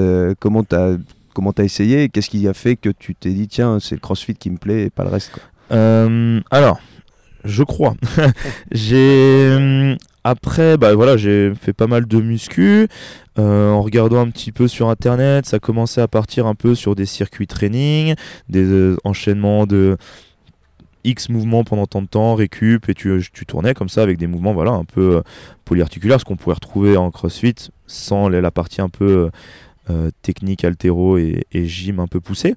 comment 1.35 1.51
as, 1.51 1.53
comment 1.53 1.53
as 1.59 1.65
essayé 1.65 2.09
Qu'est-ce 2.09 2.31
qui 2.31 2.47
a 2.49 2.55
fait 2.55 2.77
que 2.77 2.89
tu 2.89 3.15
t'es 3.15 3.33
dit, 3.33 3.49
tiens, 3.49 3.79
c'est 3.81 3.95
le 3.95 4.01
crossfit 4.01 4.35
qui 4.35 4.51
me 4.51 4.57
plaît 4.57 4.85
et 4.85 4.91
pas 4.91 5.05
le 5.05 5.11
reste 5.11 5.33
euh, 5.73 6.41
Alors, 6.51 6.81
je 7.45 7.63
crois. 7.63 7.95
j'ai. 8.73 9.49
Euh, 9.51 9.97
après, 10.27 10.79
bah 10.79 10.95
voilà, 10.95 11.19
j'ai 11.19 11.53
fait 11.55 11.75
pas 11.75 11.87
mal 11.87 12.07
de 12.07 12.21
muscu. 12.21 12.89
Euh, 13.39 13.71
en 13.71 13.83
regardant 13.83 14.21
un 14.21 14.31
petit 14.31 14.53
peu 14.53 14.69
sur 14.69 14.89
internet, 14.89 15.45
ça 15.45 15.59
commençait 15.59 16.01
à 16.01 16.09
partir 16.09 16.47
un 16.47 16.55
peu 16.55 16.75
sur 16.75 16.95
des 16.95 17.05
circuits 17.05 17.47
training, 17.47 18.15
des 18.49 18.95
enchaînements 19.05 19.67
de 19.67 19.99
X 21.05 21.29
mouvements 21.29 21.63
pendant 21.63 21.87
tant 21.87 22.01
de 22.01 22.07
temps, 22.07 22.35
récup, 22.37 22.89
et 22.89 22.95
tu, 22.95 23.21
tournais 23.47 23.75
comme 23.75 23.91
ça 23.91 24.03
avec 24.03 24.17
des 24.17 24.27
mouvements 24.27 24.55
voilà, 24.55 24.71
un 24.71 24.85
peu 24.85 25.23
polyarticulaires, 25.67 26.21
ce 26.21 26.25
qu'on 26.25 26.37
pourrait 26.37 26.55
retrouver 26.55 26.97
en 26.97 27.11
crossfit 27.11 27.55
sans 27.87 28.31
la 28.31 28.51
partie 28.51 28.81
un 28.81 28.89
peu 28.89 29.31
technique, 30.23 30.65
altéro 30.65 31.19
et, 31.19 31.45
gym 31.53 32.01
un 32.01 32.07
peu 32.07 32.21
poussé. 32.21 32.55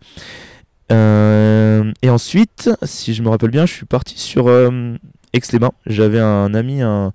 et 0.90 2.10
ensuite, 2.10 2.70
si 2.84 3.14
je 3.14 3.24
me 3.24 3.30
rappelle 3.30 3.52
bien, 3.52 3.66
je 3.66 3.74
suis 3.74 3.86
parti 3.86 4.20
sur 4.20 4.50
Aix-les-Bains. 5.34 5.74
J'avais 5.86 6.20
un 6.20 6.54
ami, 6.54 6.82
un 6.82 7.12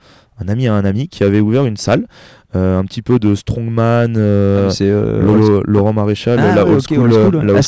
ami 0.48 0.68
à 0.68 0.74
un 0.74 0.84
ami 0.84 1.08
qui 1.08 1.24
avait 1.24 1.40
ouvert 1.40 1.66
une 1.66 1.76
salle 1.76 2.06
euh, 2.54 2.78
un 2.78 2.84
petit 2.84 3.00
peu 3.00 3.18
de 3.18 3.34
strongman, 3.34 4.14
euh, 4.16 4.68
ah, 4.70 4.82
euh, 4.82 5.62
Laurent 5.64 5.94
Maréchal, 5.94 6.38
ah, 6.38 6.54
la 6.54 6.66
old 6.66 6.82
school, 6.86 7.10
ah, 7.56 7.62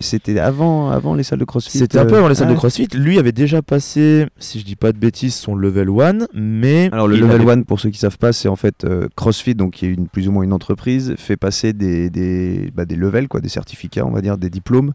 C'était 0.00 0.38
avant, 0.38 0.90
avant 0.90 1.14
les 1.14 1.22
salles 1.22 1.38
de 1.38 1.44
CrossFit. 1.44 1.76
C'était 1.76 1.98
un 1.98 2.06
peu 2.06 2.16
avant 2.16 2.28
les 2.28 2.34
salles 2.34 2.48
de 2.48 2.54
CrossFit. 2.54 2.88
Lui 2.94 3.18
avait 3.18 3.32
déjà 3.32 3.60
passé, 3.60 4.26
si 4.38 4.58
je 4.58 4.64
dis 4.64 4.76
pas 4.76 4.92
de 4.92 4.98
bêtises, 4.98 5.34
son 5.34 5.54
level 5.54 5.90
1, 5.90 6.28
mais 6.32 6.88
alors 6.92 7.08
le 7.08 7.16
level 7.16 7.46
1 7.46 7.62
pour 7.62 7.78
ceux 7.78 7.90
qui 7.90 7.98
savent 7.98 8.16
pas, 8.16 8.32
c'est 8.32 8.48
en 8.48 8.56
fait 8.56 8.86
CrossFit, 9.16 9.54
donc 9.54 9.74
qui 9.74 9.86
est 9.86 9.90
une 9.90 10.08
plus 10.08 10.28
ou 10.28 10.32
moins 10.32 10.44
une 10.44 10.54
entreprise, 10.54 11.14
fait 11.18 11.36
passer 11.36 11.74
des 11.74 12.08
des, 12.08 12.70
bah, 12.74 12.86
des 12.86 12.96
levels 12.96 13.28
quoi, 13.28 13.40
des 13.40 13.50
certificats, 13.50 14.06
on 14.06 14.12
va 14.12 14.22
dire, 14.22 14.38
des 14.38 14.48
diplômes 14.48 14.92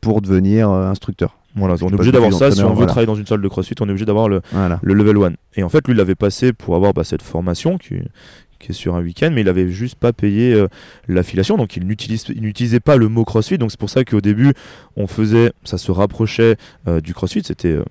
pour 0.00 0.22
devenir 0.22 0.70
instructeur. 0.70 1.36
Voilà, 1.58 1.74
on 1.82 1.88
est 1.88 1.94
obligé 1.94 2.12
d'avoir 2.12 2.32
ça. 2.32 2.50
Si 2.50 2.62
on 2.62 2.74
veut 2.74 2.86
travailler 2.86 3.06
dans 3.06 3.14
une 3.14 3.26
salle 3.26 3.42
de 3.42 3.48
crossfit, 3.48 3.74
on 3.80 3.86
est 3.86 3.90
obligé 3.90 4.06
d'avoir 4.06 4.28
le, 4.28 4.40
le 4.82 4.94
level 4.94 5.16
1. 5.16 5.32
Et 5.56 5.62
en 5.62 5.68
fait, 5.68 5.86
lui, 5.86 5.94
il 5.94 5.96
l'avait 5.96 6.14
passé 6.14 6.52
pour 6.52 6.76
avoir 6.76 6.94
bah, 6.94 7.04
cette 7.04 7.22
formation 7.22 7.78
qui, 7.78 7.96
qui, 8.58 8.70
est 8.70 8.74
sur 8.74 8.94
un 8.94 9.02
week-end, 9.02 9.30
mais 9.32 9.40
il 9.40 9.48
avait 9.48 9.68
juste 9.68 9.96
pas 9.96 10.12
payé 10.12 10.54
euh, 10.54 10.68
l'affiliation. 11.08 11.56
Donc, 11.56 11.76
il 11.76 11.86
n'utilisait 11.86 12.80
pas 12.80 12.96
le 12.96 13.08
mot 13.08 13.24
crossfit. 13.24 13.58
Donc, 13.58 13.70
c'est 13.70 13.80
pour 13.80 13.90
ça 13.90 14.04
qu'au 14.04 14.20
début, 14.20 14.52
on 14.96 15.06
faisait, 15.06 15.52
ça 15.64 15.78
se 15.78 15.90
rapprochait 15.90 16.56
euh, 16.86 17.00
du 17.00 17.14
crossfit. 17.14 17.42
C'était. 17.44 17.68
Euh, 17.68 17.84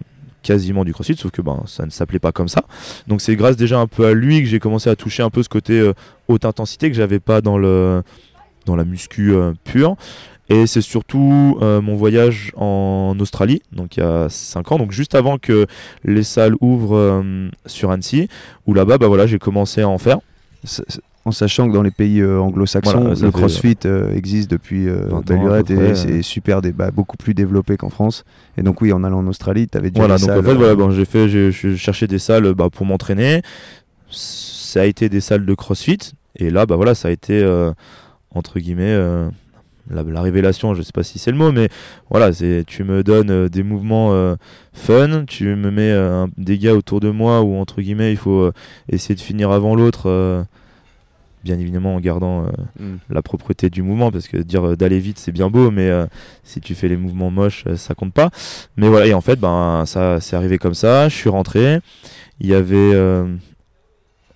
quasiment 0.44 0.86
du 0.86 0.94
crossfit 0.94 1.18
sauf 1.18 1.32
que 1.32 1.42
ben 1.42 1.64
ça 1.66 1.84
ne 1.86 1.90
s'appelait 1.90 2.20
pas 2.20 2.32
comme 2.32 2.48
ça 2.48 2.64
donc 3.08 3.22
c'est 3.22 3.36
grâce 3.36 3.58
déjà 3.58 3.80
un 3.80 3.88
peu 3.88 4.06
à 4.06 4.14
lui 4.14 4.42
que 4.42 4.48
j'ai 4.48 4.60
commencé 4.60 4.90
à 4.90 4.96
toucher 4.96 5.22
un 5.22 5.30
peu 5.30 5.44
ce 5.44 5.50
côté 5.50 5.92
haute 6.30 6.46
intensité 6.46 6.90
que 6.90 6.96
j'avais 6.96 7.20
pas 7.20 7.42
dans 7.42 7.58
le 7.58 8.02
dans 8.66 8.78
la 8.78 8.86
muscu 8.86 9.34
pure 9.66 9.98
et 10.50 10.66
c'est 10.66 10.82
surtout 10.82 11.58
euh, 11.62 11.82
mon 11.82 11.96
voyage 11.96 12.54
en 12.56 13.16
Australie, 13.20 13.62
donc 13.74 13.98
il 13.98 14.00
y 14.00 14.04
a 14.04 14.28
5 14.30 14.72
ans, 14.72 14.78
donc 14.78 14.92
juste 14.92 15.14
avant 15.14 15.38
que 15.38 15.68
les 16.06 16.24
salles 16.24 16.56
ouvrent 16.62 16.96
euh, 16.96 17.50
sur 17.66 17.92
Annecy, 17.92 18.30
où 18.66 18.74
là-bas, 18.74 18.98
bah 18.98 19.08
voilà, 19.08 19.28
j'ai 19.28 19.40
commencé 19.40 19.82
à 19.82 19.90
en 19.90 19.98
faire. 19.98 20.20
En 21.26 21.32
sachant 21.32 21.68
que 21.68 21.74
dans 21.74 21.82
les 21.82 21.92
pays 21.92 22.22
euh, 22.22 22.40
anglo-saxons, 22.40 23.14
le 23.22 23.32
CrossFit 23.32 23.78
existe 24.16 24.50
depuis 24.50 24.88
belle 25.26 25.40
lurette 25.40 25.70
et 25.70 25.94
c'est 25.96 26.22
super, 26.22 26.62
bah, 26.62 26.92
beaucoup 26.92 27.18
plus 27.18 27.34
développé 27.34 27.76
qu'en 27.76 27.90
France. 27.90 28.24
Et 28.58 28.64
donc 28.64 28.80
oui, 28.80 28.94
en 28.94 29.04
allant 29.04 29.20
en 29.20 29.28
Australie, 29.28 29.68
tu 29.68 29.78
avais 29.78 29.90
déjà 29.90 30.08
voilà, 30.08 30.18
donc 30.18 30.30
en 30.30 30.42
fait, 30.42 30.54
voilà, 30.54 30.76
bon, 30.76 30.92
j'ai 30.92 31.04
fait, 31.04 31.28
j'ai 31.28 31.52
cherché 31.76 32.08
des 32.08 32.20
salles 32.20 32.54
bah, 32.54 32.70
pour 32.72 32.86
m'entraîner. 32.86 33.42
Ça 34.10 34.82
a 34.82 34.86
été 34.86 35.10
des 35.10 35.20
salles 35.20 35.46
de 35.46 35.54
CrossFit, 35.54 36.14
et 36.38 36.50
là, 36.50 36.66
bah 36.66 36.78
voilà, 36.78 36.96
ça 36.96 37.10
a 37.10 37.12
été 37.12 37.46
entre 38.34 38.60
guillemets 38.60 38.96
la, 39.90 40.22
révélation, 40.22 40.74
je 40.74 40.82
sais 40.82 40.92
pas 40.92 41.04
si 41.04 41.20
c'est 41.20 41.32
le 41.32 41.38
mot, 41.38 41.52
mais 41.52 41.70
voilà, 42.10 42.34
c'est 42.34 42.64
tu 42.66 42.84
me 42.84 43.04
donnes 43.04 43.32
euh, 43.32 43.50
des 43.50 43.64
mouvements 43.64 44.14
euh, 44.14 44.36
fun, 44.74 45.26
tu 45.26 45.56
me 45.56 45.72
mets 45.72 45.92
euh, 45.92 46.28
des 46.38 46.58
gars 46.58 46.74
autour 46.74 47.00
de 47.00 47.10
moi 47.10 47.42
où 47.42 47.56
entre 47.56 47.82
guillemets 47.82 48.12
il 48.12 48.18
faut 48.18 48.52
essayer 48.90 49.16
de 49.16 49.22
finir 49.22 49.52
avant 49.52 49.76
l'autre, 49.76 50.46
bien 51.44 51.58
évidemment 51.60 51.96
en 51.96 52.00
gardant 52.00 52.44
mm. 52.80 52.96
la 53.10 53.22
propreté 53.22 53.70
du 53.70 53.82
mouvement, 53.82 54.12
parce 54.12 54.28
que 54.28 54.38
dire 54.38 54.76
d'aller 54.78 55.00
vite 55.00 55.20
c'est 55.20 55.32
bien 55.32 55.50
beau, 55.50 55.72
mais 55.72 55.90
si 56.44 56.62
tu 56.62 56.76
fais 56.76 56.88
les 56.88 56.98
mouvements 56.98 57.32
moches 57.32 57.66
ça 57.76 57.96
compte 57.96 58.14
pas. 58.14 58.30
Mais 58.76 58.88
voilà, 58.88 59.08
et 59.08 59.14
en 59.14 59.22
fait 59.22 59.40
ben 59.40 59.84
ça 59.86 60.20
c'est 60.20 60.36
arrivé 60.36 60.58
comme 60.58 60.76
ça, 60.76 61.10
je 61.10 61.16
suis 61.16 61.30
rentré, 61.30 61.80
il 62.40 62.48
y 62.48 62.54
avait 62.54 62.96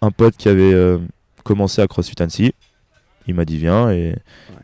un 0.01 0.11
pote 0.11 0.37
qui 0.37 0.49
avait 0.49 0.97
commencé 1.43 1.81
à 1.81 1.87
CrossFit 1.87 2.21
Annecy 2.21 2.53
il 3.31 3.35
m'a 3.35 3.45
dit 3.45 3.57
viens 3.57 3.91
et, 3.91 4.15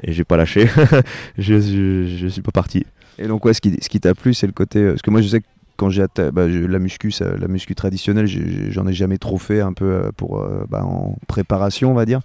et 0.03 0.13
j'ai 0.13 0.23
pas 0.23 0.37
lâché. 0.37 0.67
je, 1.37 1.59
je, 1.59 2.27
suis 2.27 2.41
pas 2.41 2.51
parti. 2.51 2.85
Et 3.17 3.27
donc, 3.27 3.45
ouais, 3.45 3.53
ce 3.53 3.61
qui, 3.61 3.75
ce 3.81 3.89
qui 3.89 3.99
t'a 3.99 4.13
plu, 4.13 4.33
c'est 4.33 4.47
le 4.47 4.53
côté. 4.53 4.79
Euh, 4.79 4.91
parce 4.91 5.01
que 5.01 5.09
moi, 5.09 5.21
je 5.21 5.27
sais 5.27 5.41
que 5.41 5.45
quand 5.75 5.89
j'ai 5.89 6.05
bah, 6.33 6.47
la 6.47 6.79
muscu, 6.79 7.11
la 7.19 7.47
muscu 7.47 7.75
traditionnelle, 7.75 8.27
j'en 8.27 8.87
ai 8.87 8.93
jamais 8.93 9.17
trop 9.17 9.37
fait 9.37 9.61
un 9.61 9.73
peu 9.73 9.85
euh, 9.85 10.11
pour, 10.15 10.41
euh, 10.41 10.65
bah, 10.69 10.83
en 10.83 11.15
préparation, 11.27 11.91
on 11.91 11.93
va 11.93 12.05
dire. 12.05 12.21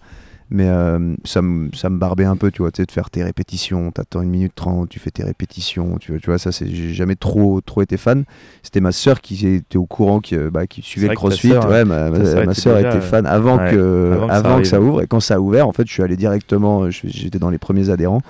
Mais 0.54 0.68
euh, 0.68 1.14
ça, 1.24 1.40
me, 1.40 1.70
ça 1.74 1.88
me 1.88 1.96
barbait 1.96 2.26
un 2.26 2.36
peu, 2.36 2.50
tu 2.50 2.60
vois, 2.60 2.70
tu 2.70 2.82
sais, 2.82 2.84
de 2.84 2.92
faire 2.92 3.08
tes 3.08 3.24
répétitions, 3.24 3.90
t'attends 3.90 4.20
une 4.20 4.28
minute 4.28 4.52
trente, 4.54 4.90
tu 4.90 4.98
fais 4.98 5.10
tes 5.10 5.24
répétitions, 5.24 5.96
tu 5.98 6.12
vois, 6.12 6.20
tu 6.20 6.26
vois 6.26 6.36
ça, 6.36 6.52
c'est, 6.52 6.68
j'ai 6.68 6.92
jamais 6.92 7.16
trop, 7.16 7.62
trop 7.62 7.80
été 7.80 7.96
fan. 7.96 8.24
C'était 8.62 8.80
ma 8.80 8.92
sœur 8.92 9.22
qui 9.22 9.46
était 9.46 9.78
au 9.78 9.86
courant, 9.86 10.20
qui, 10.20 10.36
euh, 10.36 10.50
bah, 10.50 10.66
qui 10.66 10.82
suivait 10.82 11.08
le 11.08 11.14
crossfit. 11.14 11.52
ouais, 11.52 11.86
ma, 11.86 12.52
sœur 12.52 12.76
était 12.78 12.88
déjà, 12.88 13.00
fan 13.00 13.24
avant, 13.24 13.56
ouais, 13.56 13.70
que, 13.70 14.12
avant 14.12 14.28
que 14.28 14.28
ça 14.28 14.36
avant 14.36 14.58
que 14.58 14.64
ça 14.64 14.76
arrive. 14.76 14.88
ouvre. 14.88 15.02
Et 15.02 15.06
quand 15.06 15.20
ça 15.20 15.36
a 15.36 15.40
ouvert, 15.40 15.66
en 15.66 15.72
fait, 15.72 15.86
je 15.86 15.92
suis 15.92 16.02
allé 16.02 16.18
directement, 16.18 16.90
j'étais 16.90 17.38
dans 17.38 17.50
les 17.50 17.58
premiers 17.58 17.88
adhérents. 17.88 18.20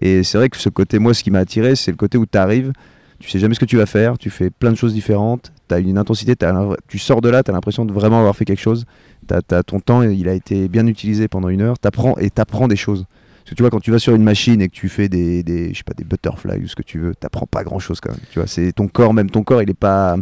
Et 0.00 0.24
c'est 0.24 0.36
vrai 0.36 0.48
que 0.48 0.56
ce 0.56 0.68
côté, 0.68 0.98
moi, 0.98 1.14
ce 1.14 1.22
qui 1.22 1.30
m'a 1.30 1.38
attiré, 1.38 1.76
c'est 1.76 1.92
le 1.92 1.96
côté 1.96 2.18
où 2.18 2.26
tu 2.26 2.38
arrives, 2.38 2.72
tu 3.20 3.30
sais 3.30 3.38
jamais 3.38 3.54
ce 3.54 3.60
que 3.60 3.64
tu 3.64 3.76
vas 3.76 3.86
faire, 3.86 4.18
tu 4.18 4.30
fais 4.30 4.50
plein 4.50 4.72
de 4.72 4.76
choses 4.76 4.94
différentes, 4.94 5.52
tu 5.68 5.74
as 5.74 5.78
une 5.78 5.98
intensité, 5.98 6.34
l'im- 6.40 6.74
tu 6.88 6.98
sors 6.98 7.20
de 7.20 7.28
là, 7.28 7.42
tu 7.42 7.50
as 7.50 7.54
l'impression 7.54 7.84
de 7.84 7.92
vraiment 7.92 8.18
avoir 8.18 8.34
fait 8.34 8.44
quelque 8.44 8.60
chose. 8.60 8.84
T'as- 9.26 9.42
t'as 9.42 9.62
ton 9.62 9.80
temps, 9.80 10.02
il 10.02 10.28
a 10.28 10.32
été 10.34 10.68
bien 10.68 10.86
utilisé 10.86 11.28
pendant 11.28 11.48
une 11.48 11.60
heure, 11.60 11.78
t'apprends 11.78 12.16
et 12.18 12.30
t'apprends 12.30 12.66
des 12.68 12.76
choses. 12.76 13.04
Parce 13.44 13.50
que 13.50 13.54
tu 13.54 13.62
vois, 13.62 13.70
quand 13.70 13.80
tu 13.80 13.90
vas 13.90 13.98
sur 13.98 14.14
une 14.14 14.22
machine 14.24 14.60
et 14.60 14.68
que 14.68 14.74
tu 14.74 14.88
fais 14.88 15.08
des, 15.08 15.42
des 15.42 15.72
je 15.72 15.78
sais 15.78 15.82
pas, 15.84 15.94
des 15.94 16.04
butterflies 16.04 16.62
ou 16.62 16.68
ce 16.68 16.74
que 16.76 16.82
tu 16.82 16.98
veux, 16.98 17.14
t'apprends 17.14 17.46
pas 17.46 17.64
grand 17.64 17.78
chose 17.78 18.00
quand 18.00 18.10
même. 18.10 18.20
Tu 18.32 18.38
vois, 18.38 18.46
c'est 18.48 18.72
ton 18.72 18.88
corps, 18.88 19.14
même 19.14 19.30
ton 19.30 19.42
corps, 19.42 19.62
il 19.62 19.70
est 19.70 19.74
pas, 19.74 20.16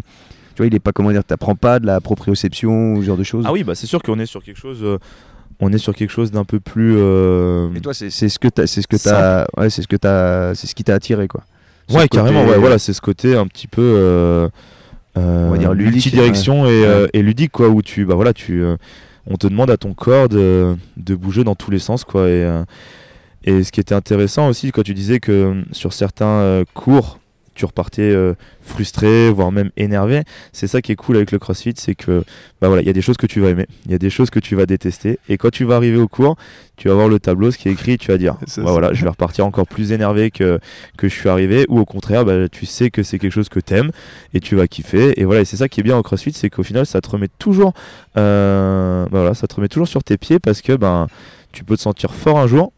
tu 0.54 0.58
vois, 0.58 0.66
il 0.66 0.74
est 0.74 0.80
pas, 0.80 0.92
comment 0.92 1.10
dire, 1.10 1.24
t'apprends 1.24 1.56
pas 1.56 1.78
de 1.80 1.86
la 1.86 2.00
proprioception 2.00 2.94
ou 2.94 3.00
ce 3.02 3.06
genre 3.06 3.16
de 3.16 3.24
choses. 3.24 3.44
Ah 3.48 3.52
oui, 3.52 3.64
bah 3.64 3.74
c'est 3.74 3.86
sûr 3.86 4.02
qu'on 4.02 4.18
est 4.20 4.26
sur 4.26 4.42
quelque 4.44 4.58
chose. 4.58 4.78
euh, 4.82 4.98
on 5.58 5.72
est 5.72 5.78
sur 5.78 5.94
quelque 5.94 6.10
chose 6.10 6.30
d'un 6.30 6.44
peu 6.44 6.60
plus. 6.60 6.94
euh, 6.98 7.68
Et 7.74 7.80
toi, 7.80 7.94
c'est 7.94 8.10
ce 8.10 8.38
que 8.38 8.48
t'as, 8.48 8.66
c'est 8.66 8.82
ce 8.82 8.86
que 8.86 8.96
t'as, 8.96 9.46
ouais, 9.56 9.70
c'est 9.70 9.82
ce 9.82 9.88
que 9.88 9.96
t'as, 9.96 10.54
c'est 10.54 10.66
ce 10.66 10.74
qui 10.74 10.84
t'a 10.84 10.94
attiré 10.94 11.28
quoi. 11.28 11.42
Ce 11.88 11.96
Ouais, 11.96 12.08
carrément. 12.08 12.44
Ouais, 12.44 12.58
voilà, 12.58 12.78
c'est 12.78 12.92
ce 12.92 13.00
côté 13.00 13.34
un 13.36 13.46
petit 13.46 13.66
peu. 13.68 13.80
Euh, 13.82 14.48
On 15.16 15.50
va 15.50 15.58
dire 15.58 15.72
ludique, 15.72 15.94
multidirection 15.94 16.66
et, 16.66 16.68
ouais. 16.68 16.86
euh, 16.86 17.06
et 17.12 17.22
ludique 17.22 17.52
quoi, 17.52 17.68
où 17.68 17.82
tu, 17.82 18.04
bah 18.04 18.14
voilà, 18.14 18.32
tu, 18.32 18.62
euh, 18.62 18.76
on 19.26 19.36
te 19.36 19.46
demande 19.46 19.70
à 19.70 19.76
ton 19.76 19.94
corps 19.94 20.28
de, 20.28 20.76
de 20.96 21.14
bouger 21.14 21.44
dans 21.44 21.54
tous 21.54 21.70
les 21.70 21.78
sens 21.78 22.04
quoi. 22.04 22.28
Et, 22.28 22.44
euh, 22.44 22.64
et 23.44 23.62
ce 23.62 23.72
qui 23.72 23.80
était 23.80 23.94
intéressant 23.94 24.48
aussi 24.48 24.72
quand 24.72 24.82
tu 24.82 24.94
disais 24.94 25.20
que 25.20 25.32
euh, 25.32 25.62
sur 25.72 25.92
certains 25.92 26.26
euh, 26.26 26.64
cours 26.74 27.18
tu 27.56 27.64
repartais 27.64 28.02
euh, 28.02 28.34
frustré, 28.60 29.30
voire 29.30 29.50
même 29.50 29.70
énervé. 29.76 30.22
C'est 30.52 30.66
ça 30.66 30.80
qui 30.82 30.92
est 30.92 30.96
cool 30.96 31.16
avec 31.16 31.32
le 31.32 31.38
CrossFit, 31.38 31.74
c'est 31.76 31.94
que 31.94 32.22
bah 32.60 32.68
voilà, 32.68 32.82
il 32.82 32.86
y 32.86 32.90
a 32.90 32.92
des 32.92 33.02
choses 33.02 33.16
que 33.16 33.26
tu 33.26 33.40
vas 33.40 33.48
aimer, 33.48 33.66
il 33.86 33.92
y 33.92 33.94
a 33.94 33.98
des 33.98 34.10
choses 34.10 34.30
que 34.30 34.38
tu 34.38 34.54
vas 34.54 34.66
détester, 34.66 35.18
et 35.28 35.36
quand 35.36 35.50
tu 35.50 35.64
vas 35.64 35.76
arriver 35.76 35.98
au 35.98 36.08
cours, 36.08 36.36
tu 36.76 36.88
vas 36.88 36.94
voir 36.94 37.08
le 37.08 37.18
tableau, 37.18 37.50
ce 37.50 37.58
qui 37.58 37.68
est 37.68 37.72
écrit, 37.72 37.98
tu 37.98 38.12
vas 38.12 38.18
dire, 38.18 38.36
bah 38.58 38.70
voilà, 38.70 38.92
je 38.92 39.02
vais 39.02 39.08
repartir 39.10 39.44
encore 39.46 39.66
plus 39.66 39.92
énervé 39.92 40.30
que 40.30 40.60
que 40.96 41.08
je 41.08 41.14
suis 41.14 41.28
arrivé, 41.28 41.64
ou 41.68 41.80
au 41.80 41.84
contraire, 41.84 42.24
bah, 42.24 42.48
tu 42.48 42.66
sais 42.66 42.90
que 42.90 43.02
c'est 43.02 43.18
quelque 43.18 43.32
chose 43.32 43.48
que 43.48 43.60
t'aimes 43.60 43.90
et 44.34 44.40
tu 44.40 44.54
vas 44.54 44.68
kiffer, 44.68 45.18
et 45.20 45.24
voilà, 45.24 45.40
et 45.40 45.44
c'est 45.44 45.56
ça 45.56 45.68
qui 45.68 45.80
est 45.80 45.82
bien 45.82 45.96
au 45.98 46.02
CrossFit, 46.02 46.32
c'est 46.32 46.50
qu'au 46.50 46.62
final, 46.62 46.86
ça 46.86 47.00
te 47.00 47.08
remet 47.08 47.28
toujours, 47.38 47.72
euh, 48.16 49.04
bah 49.04 49.20
voilà, 49.20 49.34
ça 49.34 49.46
te 49.46 49.54
remet 49.54 49.68
toujours 49.68 49.88
sur 49.88 50.04
tes 50.04 50.16
pieds 50.16 50.38
parce 50.38 50.60
que 50.62 50.72
ben 50.74 51.06
tu 51.52 51.64
peux 51.64 51.76
te 51.76 51.82
sentir 51.82 52.14
fort 52.14 52.38
un 52.38 52.46
jour. 52.46 52.72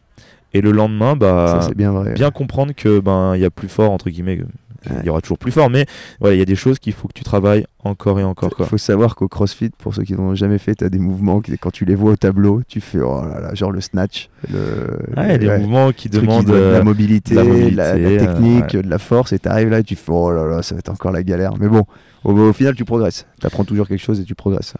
Et 0.53 0.61
le 0.61 0.71
lendemain, 0.71 1.15
bah, 1.15 1.59
Ça, 1.61 1.73
bien 1.75 1.91
vrai. 1.91 2.13
bien 2.13 2.31
comprendre 2.31 2.73
que 2.75 2.99
ben 2.99 3.35
il 3.35 3.41
y 3.41 3.45
a 3.45 3.51
plus 3.51 3.67
fort 3.69 3.91
entre 3.91 4.09
guillemets 4.09 4.39
il 4.85 4.91
Ouais. 4.93 5.05
y 5.05 5.09
aura 5.09 5.19
toujours 5.21 5.37
plus 5.37 5.51
fort 5.51 5.69
mais 5.69 5.85
voilà 6.19 6.35
il 6.35 6.39
y 6.39 6.41
a 6.41 6.45
des 6.45 6.55
choses 6.55 6.79
qu'il 6.79 6.93
faut 6.93 7.07
que 7.07 7.13
tu 7.13 7.23
travailles 7.23 7.65
encore 7.83 8.19
et 8.19 8.23
encore 8.23 8.49
Il 8.59 8.65
faut 8.65 8.77
savoir 8.77 9.15
qu'au 9.15 9.27
CrossFit, 9.27 9.69
pour 9.77 9.93
ceux 9.95 10.03
qui 10.03 10.13
n'ont 10.13 10.35
jamais 10.35 10.57
fait, 10.57 10.75
tu 10.75 10.83
as 10.83 10.89
des 10.89 10.99
mouvements 10.99 11.39
qui, 11.41 11.57
quand 11.57 11.71
tu 11.71 11.85
les 11.85 11.95
vois 11.95 12.11
au 12.11 12.15
tableau, 12.15 12.61
tu 12.67 12.81
fais 12.81 12.99
oh 12.99 13.21
là 13.25 13.39
là, 13.39 13.53
genre 13.55 13.71
le 13.71 13.81
snatch, 13.81 14.29
le, 14.51 14.99
il 15.17 15.27
y 15.27 15.31
a 15.31 15.37
des 15.37 15.47
ouais, 15.47 15.59
mouvements 15.59 15.91
qui 15.91 16.09
demandent 16.09 16.45
de 16.45 16.53
euh, 16.53 16.73
la 16.73 16.83
mobilité, 16.83 17.35
de 17.35 17.39
la 17.39 17.43
la, 17.43 17.49
mobilité, 17.49 17.75
la 17.75 17.93
euh, 17.95 18.19
technique, 18.19 18.75
de 18.77 18.89
la 18.89 18.97
force, 18.99 19.31
et 19.33 19.39
tu 19.39 19.47
arrives 19.49 19.69
là 19.69 19.79
et 19.79 19.83
tu 19.83 19.95
fais 19.95 20.11
oh 20.11 20.31
là 20.31 20.45
là, 20.45 20.61
ça 20.61 20.75
va 20.75 20.79
être 20.79 20.89
encore 20.89 21.11
la 21.11 21.23
galère. 21.23 21.53
Mais 21.59 21.67
bon, 21.67 21.83
au, 22.23 22.31
au 22.33 22.53
final, 22.53 22.75
tu 22.75 22.83
progresses. 22.85 23.25
Tu 23.39 23.47
apprends 23.47 23.63
toujours 23.65 23.87
quelque 23.87 24.01
chose 24.03 24.19
et 24.19 24.23
tu 24.23 24.35
progresses. 24.35 24.73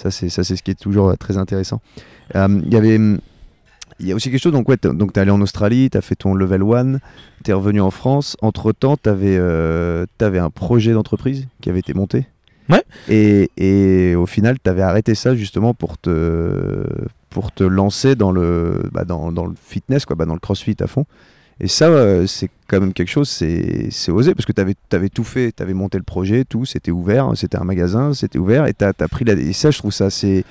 Ça, 0.00 0.10
c'est 0.10 0.28
ce 0.28 0.62
qui 0.62 0.70
est 0.70 0.78
toujours 0.80 1.08
euh, 1.10 1.14
très 1.14 1.36
intéressant. 1.38 1.80
Euh, 2.36 2.60
Il 2.64 2.72
y 2.72 2.76
avait. 2.76 2.98
Il 4.00 4.06
y 4.06 4.12
a 4.12 4.14
aussi 4.14 4.30
quelque 4.30 4.42
chose, 4.42 4.52
donc 4.52 4.68
ouais, 4.68 4.76
t'es- 4.76 4.92
donc 4.92 5.12
tu 5.12 5.18
es 5.18 5.22
allé 5.22 5.30
en 5.30 5.40
Australie, 5.40 5.88
tu 5.90 5.96
as 5.96 6.02
fait 6.02 6.14
ton 6.16 6.34
level 6.34 6.62
1, 6.62 6.98
tu 7.44 7.50
es 7.50 7.54
revenu 7.54 7.80
en 7.80 7.90
France. 7.90 8.36
Entre-temps, 8.42 8.96
tu 8.96 9.08
avais, 9.08 9.38
un 9.38 10.50
projet 10.50 10.92
d'entreprise 10.92 11.46
qui 11.60 11.70
avait 11.70 11.80
été 11.80 11.94
monté. 11.94 12.26
Ouais. 12.68 12.82
Et, 13.08 13.50
et 13.56 14.14
au 14.16 14.26
final, 14.26 14.56
tu 14.62 14.68
avais 14.68 14.82
arrêté 14.82 15.14
ça 15.14 15.34
justement 15.36 15.72
pour 15.72 15.98
te, 15.98 16.84
pour 17.30 17.52
te 17.52 17.62
lancer 17.64 18.16
dans 18.16 18.32
le, 18.32 18.82
bah, 18.92 19.04
dans, 19.04 19.30
dans 19.32 19.46
le 19.46 19.54
fitness, 19.60 20.04
quoi, 20.04 20.16
bah, 20.16 20.26
dans 20.26 20.34
le 20.34 20.40
crossfit 20.40 20.76
à 20.80 20.86
fond. 20.86 21.06
Et 21.60 21.68
ça, 21.68 21.86
euh, 21.86 22.26
c'est 22.26 22.50
quand 22.68 22.80
même 22.80 22.92
quelque 22.92 23.08
chose, 23.08 23.30
c'est 23.30 23.88
c'est 23.90 24.12
osé, 24.12 24.34
parce 24.34 24.44
que 24.44 24.52
tu 24.52 24.60
avais, 24.60 25.08
tout 25.08 25.24
fait, 25.24 25.52
tu 25.56 25.62
avais 25.62 25.72
monté 25.72 25.96
le 25.96 26.04
projet, 26.04 26.44
tout, 26.44 26.66
c'était 26.66 26.90
ouvert, 26.90 27.32
c'était 27.34 27.56
un 27.56 27.64
magasin, 27.64 28.12
c'était 28.12 28.38
ouvert, 28.38 28.66
et 28.66 28.74
tu 28.74 28.84
as, 28.84 28.92
pris 29.08 29.24
la... 29.24 29.32
Et 29.34 29.54
ça, 29.54 29.70
je 29.70 29.78
trouve 29.78 29.92
ça, 29.92 30.10
c'est 30.10 30.44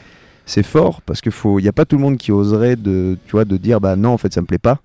c'est 0.45 0.63
fort, 0.63 1.01
parce 1.01 1.21
qu'il 1.21 1.31
n'y 1.61 1.67
a 1.67 1.73
pas 1.73 1.85
tout 1.85 1.95
le 1.97 2.01
monde 2.03 2.17
qui 2.17 2.31
oserait 2.31 2.75
de, 2.75 3.17
tu 3.25 3.31
vois, 3.31 3.45
de 3.45 3.57
dire, 3.57 3.79
bah 3.81 3.95
non, 3.95 4.09
en 4.09 4.17
fait, 4.17 4.33
ça 4.33 4.41
me 4.41 4.45
plaît 4.47 4.57
pas, 4.57 4.79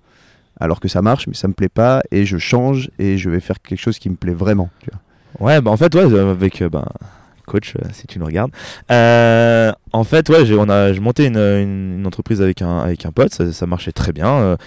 alors 0.59 0.79
que 0.79 0.87
ça 0.87 1.01
marche, 1.01 1.27
mais 1.27 1.33
ça 1.33 1.47
me 1.47 1.53
plaît 1.53 1.69
pas, 1.69 2.01
et 2.11 2.25
je 2.25 2.37
change, 2.37 2.89
et 2.99 3.17
je 3.17 3.29
vais 3.29 3.39
faire 3.39 3.61
quelque 3.61 3.79
chose 3.79 3.99
qui 3.99 4.09
me 4.09 4.15
plaît 4.15 4.33
vraiment. 4.33 4.69
Tu 4.81 4.89
vois. 4.91 5.47
ouais 5.47 5.61
bah 5.61 5.71
en 5.71 5.77
fait 5.77 5.93
ouais 5.95 6.03
euh, 6.03 6.31
avec 6.31 6.61
euh, 6.61 6.69
ben, 6.69 6.85
coach 7.47 7.75
euh, 7.75 7.87
si 7.93 8.05
tu 8.07 8.19
nous 8.19 8.25
regardes 8.25 8.51
Euh, 8.91 9.71
en 9.93 10.03
fait 10.03 10.29
ouais 10.29 10.45
j'ai 10.45 10.55
on 10.55 10.69
a 10.69 10.93
j'ai 10.93 10.99
monté 10.99 11.25
une, 11.25 11.37
une, 11.37 11.99
une 11.99 12.05
entreprise 12.07 12.41
avec 12.41 12.61
un 12.61 12.79
avec 12.79 13.05
un 13.05 13.11
pote 13.11 13.33
ça, 13.33 13.51
ça 13.51 13.65
marchait 13.65 13.91
très 13.93 14.11
bien 14.13 14.27
euh, 14.29 14.57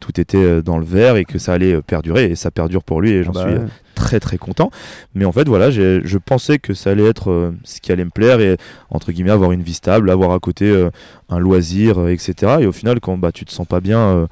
tout 0.00 0.20
était 0.20 0.62
dans 0.62 0.78
le 0.78 0.84
vert 0.84 1.16
et 1.16 1.24
que 1.24 1.38
ça 1.38 1.52
allait 1.54 1.80
perdurer 1.82 2.24
et 2.26 2.36
ça 2.36 2.50
perdure 2.50 2.82
pour 2.84 3.00
lui 3.00 3.10
et 3.12 3.22
j'en 3.24 3.32
Bah 3.32 3.42
suis 3.42 3.54
ouais. 3.54 3.66
Très 4.04 4.20
très 4.20 4.36
content. 4.36 4.70
Mais 5.14 5.24
en 5.24 5.32
fait, 5.32 5.48
voilà, 5.48 5.70
je 5.70 6.18
pensais 6.18 6.58
que 6.58 6.74
ça 6.74 6.90
allait 6.90 7.06
être 7.06 7.30
euh, 7.30 7.52
ce 7.64 7.80
qui 7.80 7.90
allait 7.90 8.04
me 8.04 8.10
plaire 8.10 8.38
et 8.40 8.58
entre 8.90 9.12
guillemets 9.12 9.30
avoir 9.30 9.52
une 9.52 9.62
vie 9.62 9.72
stable, 9.72 10.10
avoir 10.10 10.32
à 10.32 10.40
côté 10.40 10.68
euh, 10.68 10.90
un 11.30 11.38
loisir, 11.38 11.98
euh, 11.98 12.08
etc. 12.08 12.56
Et 12.60 12.66
au 12.66 12.72
final, 12.72 13.00
quand 13.00 13.16
bah, 13.16 13.32
tu 13.32 13.46
te 13.46 13.50
sens 13.50 13.66
pas 13.66 13.80
bien, 13.80 14.28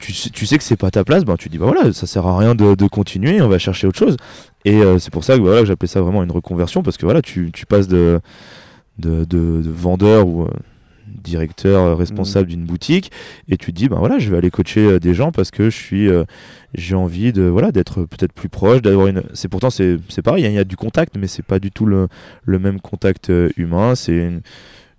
tu, 0.00 0.12
tu 0.12 0.46
sais 0.46 0.56
que 0.56 0.64
c'est 0.64 0.78
pas 0.78 0.90
ta 0.90 1.04
place, 1.04 1.24
bah, 1.24 1.34
tu 1.38 1.50
dis 1.50 1.58
bah 1.58 1.66
voilà, 1.66 1.92
ça 1.92 2.06
sert 2.06 2.26
à 2.26 2.38
rien 2.38 2.54
de, 2.54 2.86
continuer, 2.88 3.42
on 3.42 3.48
va 3.48 3.58
chercher 3.58 3.86
autre 3.86 3.98
chose. 3.98 4.16
Et 4.64 4.80
c'est 4.98 5.12
pour 5.12 5.24
ça 5.24 5.36
que 5.36 5.42
voilà, 5.42 5.60
que 5.60 5.66
j'appelais 5.66 5.88
ça 5.88 6.00
vraiment 6.00 6.22
une 6.22 6.32
reconversion 6.32 6.82
parce 6.82 6.96
que 6.96 7.04
voilà, 7.04 7.20
tu, 7.20 7.50
tu 7.52 7.66
passes 7.66 7.86
de, 7.88 8.20
de, 8.98 9.24
de- 9.24 9.60
de 9.62 9.70
vendeur 9.70 10.26
ou 10.26 10.48
directeur 11.22 11.82
euh, 11.82 11.94
responsable 11.94 12.48
d'une 12.48 12.64
boutique 12.64 13.10
et 13.48 13.56
tu 13.56 13.72
te 13.72 13.76
dis 13.76 13.88
ben 13.88 13.98
voilà 13.98 14.18
je 14.18 14.30
vais 14.30 14.36
aller 14.36 14.50
coacher 14.50 14.84
euh, 14.86 14.98
des 14.98 15.14
gens 15.14 15.32
parce 15.32 15.50
que 15.50 15.70
je 15.70 15.76
suis 15.76 16.08
euh, 16.08 16.24
j'ai 16.74 16.94
envie 16.94 17.32
de 17.32 17.42
voilà 17.42 17.72
d'être 17.72 18.04
peut-être 18.04 18.32
plus 18.32 18.48
proche 18.48 18.82
d'avoir 18.82 19.06
une 19.06 19.22
c'est 19.32 19.48
pourtant 19.48 19.70
c'est 19.70 19.98
c'est 20.08 20.22
pareil 20.22 20.44
hein, 20.46 20.50
il 20.50 20.54
y 20.54 20.58
a 20.58 20.64
du 20.64 20.76
contact 20.76 21.16
mais 21.18 21.26
c'est 21.26 21.44
pas 21.44 21.58
du 21.58 21.70
tout 21.70 21.86
le, 21.86 22.08
le 22.44 22.58
même 22.58 22.80
contact 22.80 23.30
humain 23.56 23.94
c'est 23.94 24.16
une, 24.16 24.40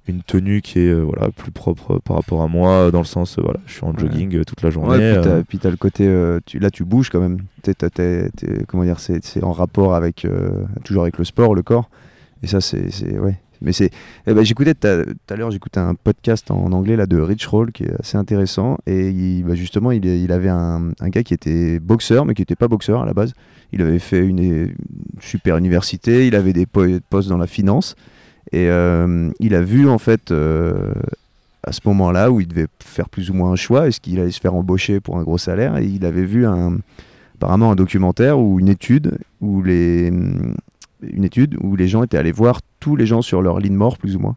une 0.07 0.21
tenue 0.21 0.61
qui 0.61 0.79
est 0.79 0.89
euh, 0.89 1.01
voilà 1.01 1.29
plus 1.31 1.51
propre 1.51 1.99
par 1.99 2.17
rapport 2.17 2.41
à 2.43 2.47
moi 2.47 2.91
dans 2.91 2.99
le 2.99 3.05
sens 3.05 3.37
euh, 3.37 3.41
voilà 3.43 3.59
je 3.65 3.73
suis 3.73 3.83
en 3.83 3.89
Ouais. 3.91 3.99
jogging 3.99 4.43
toute 4.45 4.61
la 4.61 4.69
Ouais, 4.69 4.73
journée 4.73 5.01
euh, 5.01 5.41
puis 5.47 5.57
t'as 5.57 5.69
le 5.71 5.77
côté, 5.77 6.07
tu, 6.45 6.59
là 6.59 6.69
tu 6.69 6.83
bouges 6.85 7.09
quand 7.09 7.19
même. 7.21 7.39
T'es- 7.63 7.73
t'es- 7.73 8.29
comment 8.67 8.83
dire, 8.83 8.99
c'est, 8.99 9.43
en 9.43 9.51
rapport 9.51 9.95
avec 9.95 10.27
toujours 10.83 11.01
avec 11.03 11.17
le 11.17 11.23
sport, 11.25 11.55
le 11.55 11.63
corps. 11.63 11.89
Et 12.43 12.47
ça, 12.47 12.61
c'est, 12.61 12.91
c'est 12.91 13.17
ouais. 13.17 13.37
Mais 13.65 13.73
c'est, 13.73 13.89
eh 14.27 14.33
ben, 14.33 14.45
j'écoutais 14.45 14.75
tout 14.75 14.87
à 14.87 15.35
l'heure, 15.35 15.51
j'écoutais 15.51 15.79
un 15.79 15.95
podcast 15.95 16.51
en 16.51 16.71
anglais 16.71 16.95
là 16.95 17.07
de 17.07 17.19
Rich 17.19 17.47
Roll 17.47 17.71
qui 17.71 17.83
est 17.83 17.99
assez 17.99 18.15
intéressant. 18.15 18.77
Et 18.85 19.09
il, 19.09 19.43
bah, 19.43 19.55
justement, 19.55 19.91
il, 19.91 20.31
avait 20.31 20.49
un, 20.49 20.91
gars 21.01 21.23
qui 21.23 21.33
était 21.33 21.79
boxeur, 21.79 22.25
mais 22.25 22.35
qui 22.35 22.43
n'était 22.43 22.55
pas 22.55 22.67
boxeur 22.67 23.01
à 23.01 23.05
la 23.05 23.13
base. 23.13 23.33
Il 23.73 23.81
avait 23.81 23.99
fait 23.99 24.25
une, 24.25 24.73
super 25.19 25.57
université, 25.57 26.27
il 26.27 26.35
avait 26.35 26.53
des 26.53 26.67
po- 26.67 26.85
postes 27.09 27.27
dans 27.27 27.37
la 27.37 27.47
finance. 27.47 27.95
Et 28.51 28.69
euh, 28.69 29.31
il 29.39 29.55
a 29.55 29.61
vu 29.61 29.89
en 29.89 29.97
fait 29.97 30.29
euh, 30.29 30.93
à 31.63 31.71
ce 31.71 31.81
moment-là 31.85 32.31
où 32.31 32.39
il 32.39 32.47
devait 32.47 32.67
faire 32.79 33.09
plus 33.09 33.31
ou 33.31 33.33
moins 33.33 33.51
un 33.51 33.55
choix, 33.55 33.87
est-ce 33.87 33.99
qu'il 33.99 34.19
allait 34.19 34.29
se 34.29 34.39
faire 34.39 34.53
embaucher 34.53 34.99
pour 34.99 35.17
un 35.17 35.23
gros 35.23 35.39
salaire 35.39 35.77
Et 35.77 35.85
il 35.85 36.05
avait 36.05 36.25
vu 36.25 36.45
apparemment 37.35 37.71
un 37.71 37.75
documentaire 37.75 38.39
ou 38.39 38.59
une 38.59 38.69
étude 38.69 39.17
où 39.41 39.63
les, 39.63 40.11
une 41.01 41.23
étude 41.23 41.55
où 41.61 41.75
les 41.75 41.87
gens 41.87 42.03
étaient 42.03 42.17
allés 42.17 42.31
voir 42.31 42.61
tous 42.79 42.95
les 42.95 43.05
gens 43.05 43.21
sur 43.21 43.41
leur 43.41 43.59
lit 43.59 43.69
de 43.69 43.75
mort 43.75 43.97
plus 43.97 44.15
ou 44.15 44.19
moins 44.19 44.35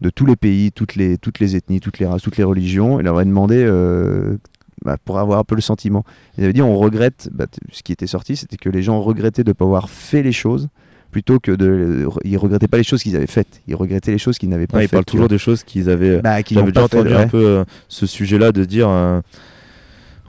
de 0.00 0.10
tous 0.10 0.26
les 0.26 0.36
pays, 0.36 0.72
toutes 0.72 0.96
les, 0.96 1.18
toutes 1.18 1.40
les 1.40 1.56
ethnies, 1.56 1.80
toutes 1.80 1.98
les 1.98 2.06
races, 2.06 2.22
toutes 2.22 2.38
les 2.38 2.44
religions, 2.44 2.98
et 3.00 3.02
leur 3.02 3.16
avait 3.16 3.26
demandé 3.26 3.62
euh, 3.62 4.38
bah, 4.82 4.96
pour 5.04 5.18
avoir 5.18 5.38
un 5.38 5.44
peu 5.44 5.54
le 5.54 5.60
sentiment. 5.60 6.04
Il 6.38 6.44
avait 6.44 6.52
dit 6.52 6.62
on 6.62 6.76
regrette, 6.78 7.28
bah, 7.32 7.46
ce 7.70 7.82
qui 7.82 7.92
était 7.92 8.06
sorti, 8.06 8.36
c'était 8.36 8.56
que 8.56 8.70
les 8.70 8.82
gens 8.82 9.00
regrettaient 9.00 9.44
de 9.44 9.50
ne 9.50 9.54
pas 9.54 9.66
avoir 9.66 9.90
fait 9.90 10.22
les 10.22 10.32
choses 10.32 10.68
plutôt 11.10 11.38
que 11.38 11.52
de. 11.52 12.08
Ils 12.24 12.38
regrettaient 12.38 12.68
pas 12.68 12.78
les 12.78 12.82
choses 12.84 13.02
qu'ils 13.02 13.16
avaient 13.16 13.26
faites, 13.26 13.60
ils 13.68 13.74
regrettaient 13.74 14.12
les 14.12 14.18
choses 14.18 14.38
qu'ils 14.38 14.48
n'avaient 14.48 14.66
pas 14.66 14.78
ouais, 14.78 14.84
faites. 14.84 14.92
parle 14.92 15.04
tu 15.04 15.12
toujours 15.12 15.28
des 15.28 15.38
choses 15.38 15.64
qu'ils 15.64 15.90
avaient 15.90 16.20
Bah, 16.22 16.42
qu'ils 16.42 16.58
n'ont 16.58 16.70
pas 16.70 16.84
entendu 16.84 17.10
ouais. 17.10 17.16
un 17.16 17.28
peu 17.28 17.44
euh, 17.44 17.64
ce 17.88 18.06
sujet-là 18.06 18.52
de 18.52 18.64
dire, 18.64 18.88
euh, 18.88 19.20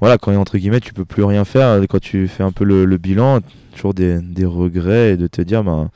voilà, 0.01 0.17
quand 0.17 0.35
entre 0.35 0.57
guillemets 0.57 0.79
tu 0.79 0.93
peux 0.93 1.05
plus 1.05 1.23
rien 1.23 1.45
faire, 1.45 1.67
euh, 1.67 1.85
quand 1.87 2.01
tu 2.01 2.27
fais 2.27 2.43
un 2.43 2.51
peu 2.51 2.65
le, 2.65 2.97
bilan, 2.97 3.39
toujours 3.75 3.93
des, 3.93 4.19
des 4.19 4.45
regrets 4.45 5.11
et 5.11 5.17
de 5.17 5.27
te 5.27 5.41
dire, 5.41 5.63
ben, 5.63 5.89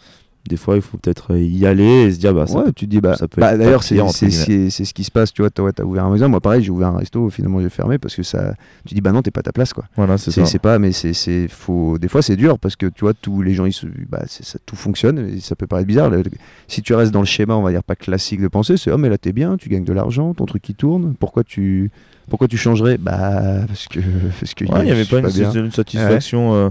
des 0.48 0.58
fois 0.58 0.76
il 0.76 0.82
faut 0.82 0.98
peut-être 0.98 1.36
y 1.36 1.66
aller 1.66 2.04
et 2.04 2.12
se 2.12 2.20
dire 2.20 2.34
bah 2.34 2.46
ça 2.48 2.58
ouais, 2.58 2.64
peut- 2.66 2.74
tu 2.74 2.86
te 2.86 2.92
dis 2.92 3.02
bah, 3.02 3.16
bah, 3.38 3.58
d'ailleurs 3.58 3.84
c'est 3.84 3.96
ce 3.98 4.94
qui 4.94 5.04
se 5.04 5.12
passe 5.12 5.34
tu 5.34 5.42
vois 5.42 5.50
t'as 5.50 5.64
ouais, 5.64 5.72
ouvert 5.84 6.06
un 6.06 6.10
magasin. 6.10 6.28
Moi 6.28 6.42
pareil 6.42 6.64
j'ai 6.64 6.70
ouvert 6.70 6.90
un 6.90 6.98
resto 6.98 7.30
finalement 7.30 7.62
j'ai 7.62 7.70
fermé 7.70 7.98
parce 7.98 8.16
que 8.16 8.24
ça 8.24 8.54
tu 8.86 8.94
dis 8.94 9.02
bah 9.02 9.12
non 9.12 9.22
t'es 9.22 9.32
pas 9.32 9.40
à 9.40 9.44
ta 9.44 9.52
place 9.52 9.74
quoi. 9.74 9.86
Voilà 9.96 10.18
c'est 10.18 10.32
c'est 10.32 10.42
ça. 10.42 10.48
c'est 10.48 10.60
pas 10.60 10.80
mais 10.80 10.92
c'est 10.92 11.48
faut 11.48 11.98
des 11.98 12.08
fois 12.08 12.22
c'est 12.22 12.36
dur 12.36 12.60
parce 12.60 12.76
que 12.76 12.86
tu 12.88 13.02
vois 13.02 13.14
tous 13.14 13.42
les 13.42 13.54
gens 13.54 13.66
ils 13.66 13.74
se 13.74 13.88
bah 14.10 14.24
ça 14.28 14.60
tout 14.66 14.76
fonctionne 14.76 15.30
et 15.36 15.40
ça 15.40 15.56
peut 15.56 15.68
paraître 15.68 15.88
bizarre. 15.88 16.10
Le- 16.10 16.24
si 16.68 16.82
tu 16.82 16.94
restes 16.94 17.12
dans 17.12 17.22
le 17.22 17.26
schéma 17.26 17.56
on 17.56 17.64
va 17.64 17.72
dire 17.72 17.84
pas 17.84 17.96
classique 17.96 18.42
de 18.42 18.48
pensée 18.48 18.78
c'est 18.78 18.92
oh 18.92 18.98
mais 18.98 19.10
là 19.10 19.18
t'es 19.18 19.34
bien 19.34 19.58
tu 19.58 19.70
gagnes 19.70 19.86
de 19.86 19.94
l'argent 19.94 20.34
ton 20.34 20.46
truc 20.46 20.62
qui 20.62 20.76
tourne. 20.76 21.16
Pourquoi 21.20 21.44
tu 21.44 21.92
pourquoi 22.30 22.48
tu 22.48 22.58
changerais? 22.58 22.98
Bah 22.98 23.66
parce 23.68 23.88
que 23.88 24.00
parce 24.40 24.54
que 24.54 24.66
Ouais, 24.66 24.84
n'y 24.84 24.92
avait 24.92 25.06
pas, 25.06 25.20
une 25.20 25.72
satisfaction 25.72 26.54
euh, 26.56 26.70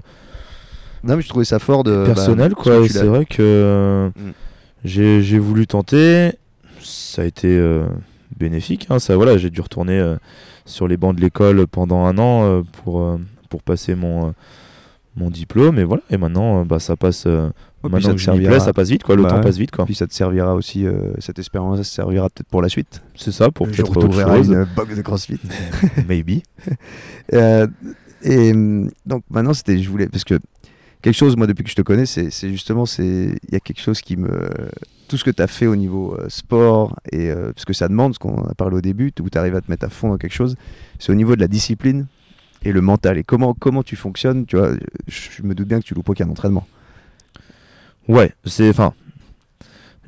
non 1.07 1.17
mais 1.17 1.23
je 1.23 1.29
trouvais 1.29 1.45
ça 1.45 1.59
fort 1.59 1.85
de 1.85 1.97
bah, 1.97 2.05
personnelle 2.07 2.55
parce 2.55 2.63
quoi 2.69 2.89
c'est 2.89 3.05
vrai 3.07 3.25
que 3.27 4.11
Mm. 4.17 4.31
j'ai 4.85 5.23
j'ai 5.23 5.39
voulu 5.39 5.67
tenter. 5.67 6.33
Ça 6.81 7.23
a 7.23 7.25
été 7.25 7.49
euh, 7.49 7.87
bénéfique 8.39 8.87
hein, 8.91 8.99
ça 8.99 9.17
voilà 9.17 9.39
j'ai 9.39 9.51
dû 9.51 9.61
retourner 9.61 9.99
euh, 9.99 10.17
sur 10.67 10.87
les 10.89 10.97
bancs 10.97 11.15
de 11.17 11.21
l'école 11.21 11.67
pendant 11.67 12.05
un 12.05 12.19
an 12.19 12.45
euh, 12.45 12.63
pour 12.83 13.01
euh, 13.01 13.19
pour 13.49 13.63
passer 13.63 13.95
mon 13.95 14.29
euh, 14.29 14.31
mon 15.17 15.31
diplôme. 15.31 15.79
Et 15.79 15.85
voilà. 15.85 16.03
Et 16.11 16.17
maintenant 16.17 16.61
euh, 16.61 16.65
bah 16.65 16.81
ça 16.81 16.97
passe 16.97 17.25
euh, 17.27 17.49
puis 17.83 17.93
maintenant 17.93 18.09
ça 18.11 18.15
que 18.15 18.21
servira. 18.21 18.51
plais 18.51 18.61
ça 18.61 18.73
passe 18.73 18.91
vite 18.91 19.03
quoi. 19.05 19.15
Le 19.17 19.23
Bah 19.23 19.29
temps 19.31 19.37
ouais. 19.37 19.43
passe 19.43 19.57
vite 19.59 19.71
quoi. 19.71 19.85
Puis 19.87 19.95
ça 19.95 20.07
te 20.07 20.13
servira 20.15 20.55
aussi 20.55 20.85
euh, 20.87 21.13
cette 21.21 21.39
expérience 21.39 21.77
ça 21.79 21.83
te 21.85 21.89
servira 21.89 22.29
peut-être 22.29 22.49
pour 22.49 22.61
la 22.63 22.69
suite. 22.69 23.03
C'est 23.15 23.33
ça 23.33 23.51
pour 23.51 23.67
peut-être 23.67 23.97
autre 23.97 24.13
chose. 24.13 24.49
une 24.51 24.67
box 24.77 24.97
de 24.97 25.03
CrossFit. 25.03 25.41
Maybe. 26.09 26.41
Euh, 27.33 27.67
et 28.23 28.53
hum, 28.53 28.91
donc 29.07 29.23
maintenant 29.31 29.55
c'était 29.55 29.79
je 29.79 29.89
voulais 29.89 30.09
parce 30.09 30.25
que 30.25 30.39
quelque 31.05 31.15
chose 31.17 31.37
moi 31.37 31.47
depuis 31.47 31.65
que 31.65 31.71
je 31.71 31.75
te 31.75 31.83
connais 31.83 32.07
c'est 32.07 32.31
justement 32.51 32.85
il 32.99 33.37
y 33.53 33.57
a 33.57 33.61
quelque 33.61 33.81
chose 33.81 34.01
qui 34.01 34.17
me 34.17 34.49
tout 35.09 35.19
ce 35.19 35.25
que 35.25 35.31
tu 35.31 35.43
as 35.43 35.47
fait 35.47 35.67
au 35.67 35.77
niveau 35.77 36.17
euh, 36.19 36.31
sport 36.31 36.99
et 37.13 37.31
euh, 37.31 37.53
parce 37.53 37.67
que 37.67 37.75
ça 37.75 37.89
demande 37.89 38.15
ce 38.15 38.19
qu'on 38.19 38.43
a 38.45 38.55
parlé 38.55 38.77
au 38.77 38.81
début 38.81 39.13
où 39.21 39.29
tu 39.29 39.37
arrives 39.39 39.55
à 39.55 39.61
te 39.61 39.71
mettre 39.71 39.85
à 39.85 39.91
fond 39.91 40.09
dans 40.09 40.17
quelque 40.17 40.33
chose 40.33 40.57
c'est 40.99 41.13
au 41.13 41.15
niveau 41.15 41.37
de 41.37 41.41
la 41.43 41.49
discipline 41.49 42.07
et 42.63 42.73
le 42.73 42.81
mental 42.81 43.19
et 43.19 43.23
comment 43.23 43.53
comment 43.53 43.83
tu 43.83 43.97
fonctionnes 43.97 44.47
tu 44.47 44.57
vois 44.57 44.71
je 45.07 45.43
me 45.43 45.55
doute 45.55 45.69
bien 45.69 45.79
que 45.79 45.85
tu 45.85 45.93
loupes 45.93 46.09
aucun 46.09 46.29
entraînement 46.31 46.67
Ouais, 48.09 48.35
c'est. 48.45 48.73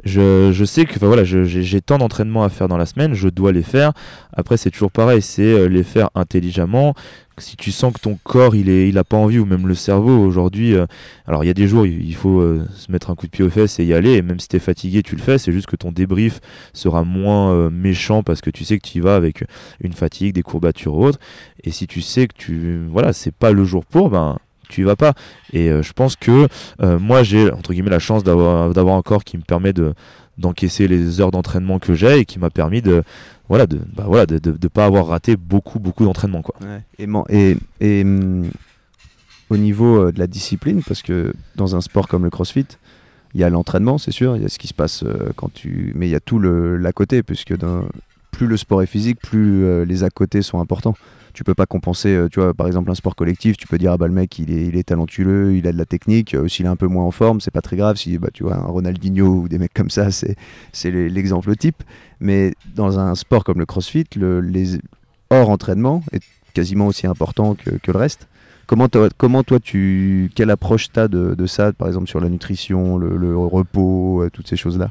Je, 0.05 0.51
je 0.53 0.65
sais 0.65 0.85
que 0.85 0.99
voilà, 1.05 1.25
j'ai 1.25 1.81
tant 1.81 1.99
d'entraînements 1.99 2.45
à 2.45 2.49
faire 2.49 2.69
dans 2.69 2.77
la 2.77 2.87
semaine, 2.87 3.15
je 3.15 3.29
dois 3.29 3.53
les 3.53 3.63
faire. 3.63 3.93
Après, 4.33 4.57
c'est 4.57 4.71
toujours 4.71 4.91
pareil, 4.91 5.23
c'est 5.23 5.43
euh, 5.43 5.67
les 5.67 5.83
faire 5.83 6.11
intelligemment. 6.15 6.95
Si 7.39 7.57
tu 7.57 7.71
sens 7.71 7.93
que 7.93 8.01
ton 8.01 8.19
corps 8.23 8.57
il 8.57 8.71
est, 8.71 8.89
il 8.89 9.03
pas 9.05 9.17
envie 9.17 9.39
ou 9.39 9.45
même 9.45 9.67
le 9.67 9.75
cerveau 9.75 10.19
aujourd'hui, 10.19 10.75
euh, 10.75 10.87
alors 11.27 11.45
il 11.45 11.49
y 11.49 11.51
a 11.51 11.55
des 11.55 11.69
jours 11.69 11.85
il 11.87 12.15
faut 12.15 12.41
euh, 12.41 12.67
se 12.75 12.91
mettre 12.91 13.11
un 13.11 13.15
coup 13.15 13.27
de 13.27 13.31
pied 13.31 13.45
aux 13.45 13.51
fesses 13.51 13.79
et 13.79 13.85
y 13.85 13.93
aller. 13.93 14.13
Et 14.13 14.23
même 14.23 14.41
si 14.41 14.49
t'es 14.49 14.59
fatigué, 14.59 15.03
tu 15.03 15.17
le 15.17 15.23
fais. 15.23 15.37
C'est 15.37 15.53
juste 15.53 15.67
que 15.67 15.77
ton 15.77 15.93
débrief 15.93 16.41
sera 16.73 17.05
moins 17.05 17.71
méchant 17.71 18.23
parce 18.23 18.41
que 18.41 18.51
tu 18.51 18.65
sais 18.65 18.79
que 18.79 18.87
tu 18.87 18.99
y 18.99 19.01
vas 19.01 19.17
avec 19.17 19.45
une 19.81 19.93
fatigue, 19.93 20.35
des 20.35 20.43
courbatures 20.43 20.95
ou 20.95 21.05
autres. 21.05 21.19
Et 21.63 21.71
si 21.71 21.87
tu 21.87 22.01
sais 22.01 22.27
que 22.27 22.35
tu, 22.37 22.87
voilà, 22.91 23.13
c'est 23.13 23.35
pas 23.35 23.53
le 23.53 23.65
jour 23.65 23.85
pour, 23.85 24.09
ben 24.09 24.39
tu 24.69 24.83
y 24.83 24.85
vas 24.85 24.97
pas. 24.97 25.15
Et 25.53 25.71
euh, 25.71 25.83
je 25.83 25.93
pense 25.93 26.17
que 26.17 26.49
euh, 26.83 26.99
moi, 26.99 27.23
j'ai 27.23 27.51
entre 27.51 27.73
guillemets 27.73 27.91
la 27.91 27.99
chance 27.99 28.25
d'avoir 28.25 28.97
un 28.97 29.03
corps 29.03 29.25
qui 29.25 29.37
me 29.37 29.43
permet 29.43 29.73
de 29.73 29.95
d'encaisser 30.39 30.87
les 30.87 31.23
heures 31.23 31.31
d'entraînement 31.31 31.79
que 31.79 31.95
j'ai 31.95 32.19
et 32.19 32.25
qui 32.27 32.39
m'a 32.39 32.51
permis 32.51 32.83
de 32.83 33.03
voilà 33.49 33.67
de 33.67 33.81
bah 33.97 34.05
voilà 34.07 34.27
de, 34.27 34.39
de, 34.39 34.69
pas 34.69 34.85
avoir 34.85 35.07
raté 35.07 35.35
beaucoup 35.35 35.79
beaucoup 35.79 36.05
d'entraînement 36.05 36.43
quoi. 36.43 36.55
Et, 37.31 38.03
hum, 38.03 38.51
au 39.49 39.57
niveau 39.57 40.09
euh, 40.09 40.13
de 40.13 40.19
la 40.19 40.27
discipline, 40.27 40.83
parce 40.87 41.01
que 41.01 41.33
dans 41.55 41.75
un 41.75 41.81
sport 41.81 42.07
comme 42.07 42.25
le 42.25 42.31
CrossFit, 42.31 42.67
il 43.33 43.41
y 43.41 43.45
a 43.45 43.49
l'entraînement, 43.49 43.97
c'est 43.97 44.11
sûr, 44.11 44.37
il 44.37 44.43
y 44.43 44.45
a 44.45 44.49
ce 44.49 44.59
qui 44.59 44.69
se 44.69 44.75
passe 44.75 45.05
quand 45.37 45.53
tu. 45.53 45.93
Mais 45.95 46.07
il 46.07 46.11
y 46.11 46.15
a 46.15 46.21
tout 46.21 46.39
le 46.39 46.77
l'à 46.77 46.93
côté, 46.93 47.23
puisque 47.23 47.55
plus 48.31 48.47
le 48.47 48.57
sport 48.57 48.83
est 48.83 48.87
physique, 48.87 49.21
plus 49.21 49.85
les 49.85 50.05
à 50.05 50.11
côté 50.11 50.41
sont 50.41 50.59
importants. 50.59 50.95
Tu 51.37 51.45
peux 51.45 51.55
pas 51.55 51.67
compenser, 51.67 52.15
euh, 52.15 52.29
tu 52.31 52.41
vois, 52.41 52.55
par 52.55 52.67
exemple, 52.67 52.91
un 52.91 52.95
sport 52.95 53.15
collectif, 53.15 53.59
tu 53.59 53.67
peux 53.67 53.77
dire, 53.77 53.93
ah 53.93 53.99
bah 53.99 54.07
le 54.09 54.15
mec, 54.15 54.39
il 54.39 54.51
est, 54.51 54.69
il 54.69 54.77
est 54.79 54.85
talentueux, 54.85 55.55
il 55.55 55.67
a 55.69 55.73
de 55.73 55.77
la 55.77 55.85
technique, 55.85 56.35
euh, 56.35 56.49
s'il 56.49 56.65
est 56.65 56.69
un 56.69 56.77
peu 56.77 56.87
moins 56.87 57.05
en 57.05 57.11
forme, 57.11 57.43
c'est 57.43 57.51
pas 57.51 57.61
très 57.61 57.77
grave. 57.77 57.97
Si, 57.99 58.17
bah, 58.17 58.29
tu 58.33 58.43
vois, 58.43 58.57
un 58.57 58.65
Ronaldinho 58.65 59.43
ou 59.43 59.47
des 59.47 59.59
mecs 59.59 59.75
comme 59.75 59.91
ça, 59.91 60.11
c'est 60.11 60.35
c'est 60.73 60.91
le- 60.91 61.09
l'exemple 61.09 61.55
type. 61.55 61.83
Mais 62.21 62.55
dans 62.75 62.99
un 62.99 63.15
sport 63.15 63.45
comme 63.45 63.59
le 63.59 63.67
CrossFit, 63.67 64.07
le, 64.17 64.41
hors 65.29 65.51
entraînement 65.51 66.03
est 66.13 66.23
quasiment 66.55 66.87
aussi 66.87 67.07
important 67.07 67.55
que, 67.55 67.69
que 67.71 67.93
le 67.93 67.99
reste. 67.99 68.29
Comment 68.67 68.89
comment 69.19 69.45
toi 69.45 69.61
tu 69.61 70.31
quelle 70.35 70.51
approche 70.51 70.89
t'as 70.91 71.07
de, 71.07 71.35
de 71.35 71.47
ça, 71.47 71.73
par 71.75 71.87
exemple 71.87 72.09
sur 72.09 72.19
la 72.19 72.31
nutrition, 72.31 72.97
le, 72.97 73.37
repos, 73.37 74.23
euh, 74.23 74.31
toutes 74.31 74.49
ces 74.49 74.57
choses 74.57 74.79
là 74.79 74.91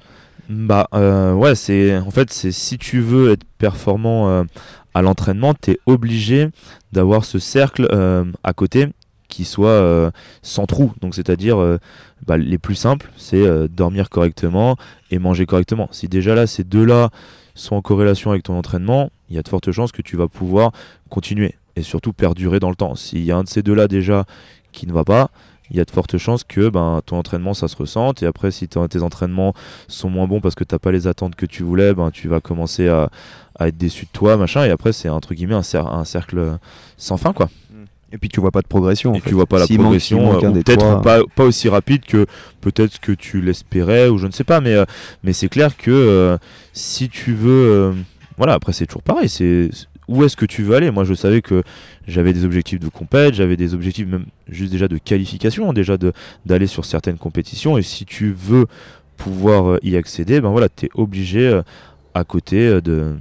Bah 0.50 0.88
euh, 0.94 1.34
ouais, 1.34 1.56
c'est 1.56 1.98
en 1.98 2.12
fait 2.12 2.32
c'est 2.32 2.52
si 2.52 2.78
tu 2.78 3.00
veux 3.00 3.32
être 3.32 3.44
performant 3.58 4.30
euh, 4.30 4.44
à 4.94 5.02
l'entraînement, 5.02 5.54
tu 5.54 5.72
es 5.72 5.80
obligé 5.86 6.50
d'avoir 6.92 7.26
ce 7.26 7.40
cercle 7.40 7.88
euh, 7.92 8.26
à 8.44 8.54
côté 8.54 8.88
qui 9.28 9.44
soit 9.44 10.12
sans 10.44 10.66
trou. 10.66 10.94
Donc 11.02 11.16
c'est-à-dire 11.16 11.58
bah, 12.26 12.38
les 12.38 12.58
plus 12.58 12.76
simples, 12.76 13.12
c'est 13.18 13.44
dormir 13.68 14.10
correctement 14.10 14.78
et 15.12 15.20
manger 15.20 15.46
correctement. 15.46 15.90
Si 15.92 16.08
déjà 16.08 16.36
là 16.36 16.48
ces 16.48 16.64
deux-là 16.64 17.10
sont 17.56 17.76
en 17.76 17.82
corrélation 17.82 18.30
avec 18.30 18.44
ton 18.44 18.56
entraînement, 18.56 19.10
il 19.30 19.36
y 19.36 19.40
a 19.40 19.42
de 19.42 19.50
fortes 19.50 19.72
chances 19.72 19.92
que 19.92 20.04
tu 20.04 20.16
vas 20.16 20.28
pouvoir 20.28 20.72
continuer 21.10 21.56
et 21.76 21.82
surtout 21.82 22.14
perdurer 22.14 22.60
dans 22.60 22.70
le 22.70 22.76
temps. 22.76 22.96
S'il 22.96 23.26
y 23.26 23.32
a 23.32 23.38
un 23.38 23.44
de 23.44 23.50
ces 23.50 23.64
deux-là 23.64 23.88
déjà 23.88 24.26
qui 24.72 24.88
ne 24.88 24.94
va 24.94 25.04
pas, 25.04 25.32
il 25.72 25.78
y 25.78 25.80
a 25.80 25.86
de 25.86 25.92
fortes 25.92 26.18
chances 26.18 26.44
que 26.44 26.70
ben, 26.70 27.02
ton 27.06 27.18
entraînement 27.18 27.54
ça 27.54 27.68
se 27.68 27.76
ressente 27.76 28.22
et 28.24 28.26
après 28.28 28.52
si 28.52 28.68
tes 28.68 29.02
entraînements 29.02 29.54
sont 29.88 30.10
moins 30.10 30.28
bons 30.28 30.40
parce 30.42 30.56
que 30.56 30.64
t'as 30.64 30.80
pas 30.80 30.92
les 30.92 31.08
attentes 31.08 31.36
que 31.36 31.46
tu 31.46 31.64
voulais, 31.64 31.94
ben, 31.94 32.12
tu 32.12 32.28
vas 32.28 32.40
commencer 32.40 32.88
à, 32.88 33.10
à 33.58 33.68
être 33.70 33.78
déçu 33.78 34.06
de 34.06 34.12
toi, 34.12 34.38
machin, 34.38 34.64
et 34.66 34.70
après 34.70 34.94
c'est 34.94 35.10
entre 35.10 35.34
guillemets 35.34 35.56
un, 35.56 35.62
cer- 35.62 35.88
un 35.92 36.06
cercle 36.06 36.58
sans 36.98 37.18
fin 37.18 37.34
quoi. 37.34 37.50
Et 38.12 38.18
puis 38.18 38.30
tu 38.30 38.40
vois 38.40 38.52
pas 38.52 38.62
de 38.62 38.68
progression. 38.68 39.12
en 39.12 39.16
Et 39.16 39.20
fait. 39.20 39.30
tu 39.30 39.36
vois 39.36 39.46
pas 39.48 39.58
la 39.58 39.64
manque- 39.64 39.68
s'il 39.68 39.78
progression, 39.80 40.36
euh, 40.38 40.52
peut-être 40.52 41.02
pas, 41.02 41.20
pas 41.36 41.44
aussi 41.44 41.68
rapide 41.68 42.06
que 42.06 42.28
peut-être 42.62 43.00
que 43.00 43.12
tu 43.12 43.42
l'espérais, 43.42 44.08
ou 44.08 44.18
je 44.18 44.28
ne 44.28 44.32
sais 44.32 44.44
pas, 44.46 44.62
mais, 44.62 44.74
euh, 44.76 44.86
mais 45.24 45.34
c'est 45.34 45.50
clair 45.50 45.76
que 45.76 45.92
euh, 45.92 46.38
si 46.72 47.10
tu 47.10 47.34
veux. 47.34 47.94
voilà, 48.38 48.54
après 48.54 48.72
c'est 48.72 48.86
toujours 48.86 49.02
pareil, 49.04 49.28
c'est 49.28 49.70
où 50.08 50.24
est-ce 50.24 50.36
que 50.36 50.46
tu 50.46 50.64
veux 50.64 50.76
aller 50.76 50.92
Moi 50.92 51.04
je 51.04 51.14
savais 51.14 51.42
que 51.42 51.64
j'avais 52.08 52.34
des 52.34 52.46
objectifs 52.46 52.80
de 52.80 52.90
compète, 52.90 53.34
j'avais 53.34 53.58
des 53.58 53.74
objectifs 53.74 54.08
même 54.08 54.26
juste 54.48 54.72
déjà 54.72 54.88
de 54.88 54.98
qualification, 54.98 55.74
déjà 55.74 55.98
de 55.98 56.14
d'aller 56.46 56.68
sur 56.68 56.86
certaines 56.86 57.18
compétitions, 57.18 57.78
et 57.78 57.82
si 57.82 58.06
tu 58.06 58.32
veux 58.32 58.66
pouvoir 59.18 59.72
euh, 59.72 59.80
y 59.84 59.96
accéder, 59.96 60.42
ben 60.42 60.50
voilà, 60.50 60.70
tu 60.70 60.86
es 60.86 60.90
obligé 60.94 61.48
euh, 61.48 61.62
à 62.14 62.24
côté 62.24 62.68
euh, 62.68 62.82
de, 62.82 63.16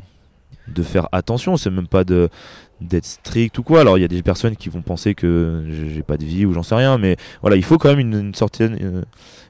de 0.69 0.83
faire 0.83 1.09
attention, 1.13 1.57
c'est 1.57 1.71
même 1.71 1.87
pas 1.87 2.05
d'être 2.05 3.05
strict 3.05 3.59
ou 3.59 3.63
quoi. 3.63 3.81
Alors 3.81 3.99
il 3.99 4.03
y 4.03 4.05
a 4.05 4.09
des 4.09 4.23
personnes 4.23 4.57
qui 4.57 4.69
vont 4.69 4.83
penser 4.83 5.15
que 5.15 5.65
j'ai 5.95 6.03
pas 6.03 6.17
de 6.17 6.25
vie 6.25 6.45
ou 6.45 6.53
j'en 6.53 6.63
sais 6.63 6.75
rien, 6.75 6.99
mais 6.99 7.17
voilà, 7.41 7.57
il 7.57 7.65
faut 7.65 7.79
quand 7.79 7.95
même 7.95 8.01
une, 8.01 8.35
certaine 8.35 9.05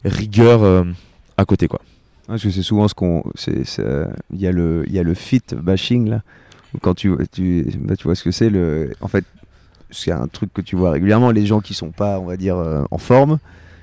rigueur 0.05 0.87
à 1.37 1.45
côté 1.45 1.69
quoi. 1.69 1.81
Parce 2.27 2.43
que 2.43 2.51
c'est 2.51 2.63
souvent 2.63 2.89
ce 2.89 2.95
qu'on. 2.95 3.23
Il 3.47 4.41
y, 4.41 4.47
il 4.47 4.93
y 4.93 4.99
a 4.99 5.03
le 5.03 5.15
fit 5.15 5.43
bashing 5.55 6.09
là. 6.09 6.23
Quand 6.81 6.95
bah, 7.07 7.25
tu 7.97 8.05
vois 8.05 8.15
ce 8.15 8.25
que 8.25 8.31
c'est. 8.31 8.51
En 9.01 9.09
fait, 9.09 9.25
c'est 9.91 10.11
un 10.11 10.27
truc 10.27 10.53
que 10.53 10.61
tu 10.61 10.77
vois 10.77 10.91
régulièrement. 10.91 11.31
Les 11.31 11.47
gens 11.47 11.61
qui 11.61 11.75
sont 11.75 11.91
pas, 11.91 12.19
on 12.19 12.25
va 12.25 12.37
dire, 12.37 12.57
euh, 12.57 12.85
en 12.91 12.99
forme, 12.99 13.39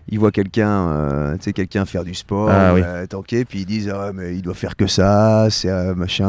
ils 0.10 0.20
voient 0.20 0.32
quelqu'un 0.32 0.88
euh, 0.90 1.38
quelqu'un 1.56 1.86
faire 1.86 2.04
du 2.04 2.14
sport, 2.16 2.50
Ah, 2.52 2.74
oui. 2.74 2.82
euh, 2.84 3.06
tanker, 3.06 3.46
puis 3.46 3.60
ils 3.62 3.66
disent 3.66 3.90
ah, 3.94 4.12
mais 4.14 4.36
il 4.36 4.42
doit 4.42 4.54
faire 4.54 4.76
que 4.76 4.88
ça, 4.88 5.48
c'est 5.50 5.70
euh, 5.70 5.96
machin. 5.96 6.28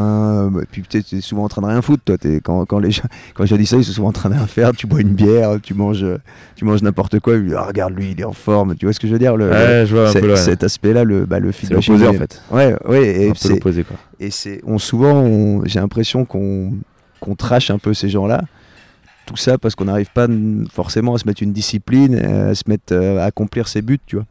euh, 0.55 0.64
Puis 0.70 0.83
peut-être 0.83 1.07
tu 1.07 1.16
es 1.16 1.20
souvent 1.20 1.45
en 1.45 1.49
train 1.49 1.62
de 1.62 1.66
rien 1.66 1.83
foutre. 1.83 2.03
Toi, 2.05 2.16
quand, 2.45 2.64
quand, 2.66 2.79
les 2.79 2.91
gens, 2.91 3.03
quand 3.35 3.45
je 3.47 3.57
dis 3.57 3.66
ça, 3.66 3.77
ils 3.77 3.85
sont 3.85 3.93
souvent 3.93 4.09
en 4.09 4.12
train 4.12 4.29
de 4.31 4.35
rien 4.35 4.47
faire. 4.47 4.73
Tu 4.73 4.87
bois 4.87 5.01
une 5.01 5.14
bière, 5.14 5.57
tu 5.62 5.75
manges, 5.75 6.05
tu 6.55 6.64
manges 6.64 6.83
n'importe 6.83 7.18
quoi. 7.20 7.39
puis, 7.39 7.55
Ah, 7.57 7.62
regarde 7.64 7.95
lui, 7.95 8.12
il 8.12 8.20
est 8.20 8.25
en 8.25 8.33
forme. 8.33 8.77
Tu 8.77 8.87
vois 8.87 8.93
ce 8.93 9.01
que 9.01 9.07
je 9.09 9.12
veux 9.12 9.18
dire 9.18 9.37
le, 9.37 9.51
Ouais, 9.51 9.85
je 9.87 9.95
vois 9.97 10.09
un 10.09 10.12
c'est- 10.12 10.20
peu 10.20 10.29
là. 10.29 10.37
Cet 10.37 10.62
aspect-là, 10.64 11.05
le, 11.05 11.25
bah, 11.27 11.39
le 11.41 11.51
C'est 11.53 11.59
feedback 11.61 11.87
l'opposé 11.87 12.07
en 12.09 12.12
fait. 12.14 12.43
Ouais, 12.51 12.77
ouais, 12.89 13.07
et 13.07 13.33
c'est, 13.35 13.59
et 14.20 14.31
c'est, 14.31 14.61
on 14.66 14.79
souvent, 14.79 15.62
j'ai 15.64 15.81
l'impression 15.81 16.25
qu'on, 16.25 16.75
qu'on 17.20 17.35
trash 17.35 17.70
un 17.70 17.79
peu 17.79 17.95
ces 17.95 18.09
gens-là. 18.09 18.43
Tout 19.27 19.37
ça 19.37 19.59
parce 19.59 19.75
qu'on 19.75 19.85
n'arrive 19.85 20.11
pas 20.12 20.27
forcément 20.70 21.14
à 21.14 21.18
se 21.18 21.27
mettre 21.27 21.43
une 21.43 21.53
discipline, 21.53 22.14
euh, 22.14 22.51
à 22.51 22.55
se 22.55 22.64
mettre 22.66 22.93
euh, 22.93 23.20
à 23.20 23.25
accomplir 23.25 23.68
ses 23.68 23.83
buts, 23.83 24.01
tu 24.07 24.16
vois. 24.16 24.27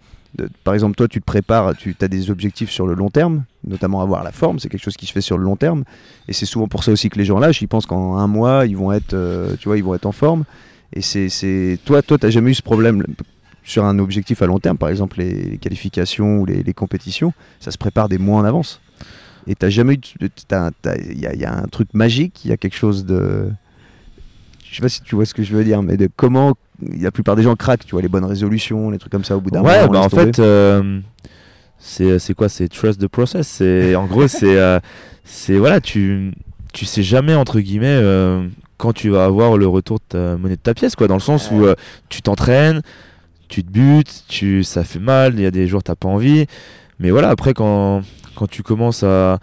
Par 0.63 0.73
exemple, 0.73 0.95
toi, 0.95 1.07
tu 1.09 1.19
te 1.19 1.25
prépares, 1.25 1.75
tu 1.75 1.95
as 1.99 2.07
des 2.07 2.31
objectifs 2.31 2.69
sur 2.69 2.87
le 2.87 2.93
long 2.93 3.09
terme, 3.09 3.43
notamment 3.67 4.01
avoir 4.01 4.23
la 4.23 4.31
forme, 4.31 4.59
c'est 4.59 4.69
quelque 4.69 4.83
chose 4.83 4.95
qui 4.95 5.05
se 5.05 5.11
fait 5.11 5.21
sur 5.21 5.37
le 5.37 5.43
long 5.43 5.57
terme. 5.57 5.83
Et 6.29 6.33
c'est 6.33 6.45
souvent 6.45 6.67
pour 6.67 6.85
ça 6.85 6.91
aussi 6.93 7.09
que 7.09 7.17
les 7.17 7.25
gens 7.25 7.37
lâchent. 7.37 7.61
Ils 7.61 7.67
pensent 7.67 7.85
qu'en 7.85 8.17
un 8.17 8.27
mois, 8.27 8.65
ils 8.65 8.77
vont 8.77 8.93
être, 8.93 9.13
euh, 9.13 9.55
tu 9.59 9.67
vois, 9.67 9.77
ils 9.77 9.83
vont 9.83 9.93
être 9.93 10.05
en 10.05 10.13
forme. 10.13 10.45
Et 10.93 11.01
c'est, 11.01 11.79
toi, 11.83 12.01
toi, 12.01 12.17
t'as 12.17 12.29
jamais 12.29 12.51
eu 12.51 12.53
ce 12.53 12.61
problème 12.61 13.03
sur 13.63 13.85
un 13.85 13.99
objectif 13.99 14.41
à 14.41 14.45
long 14.45 14.59
terme, 14.59 14.77
par 14.77 14.89
exemple 14.89 15.19
les, 15.19 15.57
qualifications 15.57 16.39
ou 16.39 16.45
les, 16.45 16.73
compétitions, 16.73 17.31
ça 17.59 17.71
se 17.71 17.77
prépare 17.77 18.09
des 18.09 18.17
mois 18.17 18.39
en 18.39 18.43
avance. 18.43 18.81
Et 19.47 19.55
t'as 19.55 19.69
jamais 19.69 19.95
eu, 19.95 19.99
il 20.19 21.19
y 21.19 21.45
a 21.45 21.57
un 21.57 21.67
truc 21.67 21.89
magique, 21.93 22.43
il 22.45 22.49
y 22.49 22.53
a 22.53 22.57
quelque 22.57 22.75
chose 22.75 23.05
de, 23.05 23.49
je 24.71 24.77
sais 24.77 24.81
pas 24.81 24.89
si 24.89 25.01
tu 25.01 25.15
vois 25.15 25.25
ce 25.25 25.33
que 25.33 25.43
je 25.43 25.53
veux 25.53 25.63
dire, 25.65 25.83
mais 25.83 25.97
de 25.97 26.07
comment 26.15 26.53
la 26.97 27.11
plupart 27.11 27.35
des 27.35 27.43
gens 27.43 27.55
craquent, 27.55 27.85
tu 27.85 27.91
vois, 27.91 28.01
les 28.01 28.07
bonnes 28.07 28.25
résolutions, 28.25 28.89
les 28.89 28.97
trucs 28.97 29.11
comme 29.11 29.25
ça 29.25 29.35
au 29.37 29.41
bout 29.41 29.51
d'un 29.51 29.61
Ouais, 29.61 29.81
moment. 29.81 29.91
bah 29.91 29.99
en 29.99 30.09
fait, 30.09 30.39
euh, 30.39 30.99
c'est 31.77 32.19
c'est 32.19 32.33
quoi 32.33 32.49
C'est 32.49 32.67
trust 32.67 32.99
the 33.01 33.07
process. 33.07 33.47
C'est 33.47 33.95
en 33.95 34.05
gros 34.05 34.27
c'est 34.27 34.57
euh, 34.57 34.79
c'est 35.25 35.57
voilà 35.57 35.81
tu 35.81 36.31
tu 36.73 36.85
sais 36.85 37.03
jamais 37.03 37.35
entre 37.35 37.59
guillemets 37.59 37.87
euh, 37.87 38.47
quand 38.77 38.93
tu 38.93 39.09
vas 39.09 39.25
avoir 39.25 39.57
le 39.57 39.67
retour 39.67 39.97
de 39.99 40.03
ta 40.07 40.37
monnaie 40.37 40.55
de 40.55 40.61
ta 40.61 40.73
pièce 40.73 40.95
quoi 40.95 41.07
dans 41.07 41.15
le 41.15 41.19
sens 41.21 41.51
où 41.51 41.65
euh, 41.65 41.75
tu 42.09 42.21
t'entraînes 42.21 42.81
tu 43.49 43.63
te 43.63 43.69
butes 43.69 44.23
tu 44.29 44.63
ça 44.63 44.83
fait 44.83 44.99
mal 44.99 45.33
il 45.35 45.41
y 45.41 45.45
a 45.45 45.51
des 45.51 45.67
jours 45.67 45.83
t'as 45.83 45.95
pas 45.95 46.07
envie 46.07 46.45
mais 46.99 47.11
voilà 47.11 47.29
après 47.29 47.53
quand 47.53 48.01
quand 48.35 48.47
tu 48.49 48.63
commences 48.63 49.03
à 49.03 49.39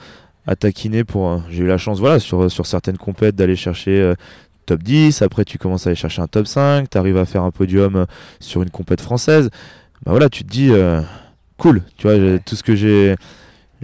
à 0.46 0.56
taquiner 0.56 1.04
pour 1.04 1.42
j'ai 1.50 1.64
eu 1.64 1.66
la 1.66 1.76
chance 1.78 2.00
voilà 2.00 2.18
sur 2.18 2.50
sur 2.50 2.64
certaines 2.66 2.96
compètes 2.96 3.36
d'aller 3.36 3.56
chercher 3.56 4.14
top 4.68 4.82
10 4.82 5.22
après 5.22 5.44
tu 5.44 5.58
commences 5.58 5.86
à 5.86 5.90
aller 5.90 5.96
chercher 5.96 6.22
un 6.22 6.26
top 6.26 6.46
5 6.46 6.90
tu 6.90 6.98
arrives 6.98 7.16
à 7.16 7.24
faire 7.24 7.42
un 7.42 7.50
podium 7.50 8.06
sur 8.40 8.62
une 8.62 8.70
compète 8.70 9.00
française. 9.00 9.50
Bah 10.04 10.12
voilà 10.12 10.28
tu 10.28 10.44
te 10.44 10.50
dis 10.50 10.70
cool 11.56 11.82
tu 11.96 12.06
vois 12.06 12.38
tout 12.38 12.54
ce 12.56 12.62
que 12.62 12.76
j'ai 12.76 13.14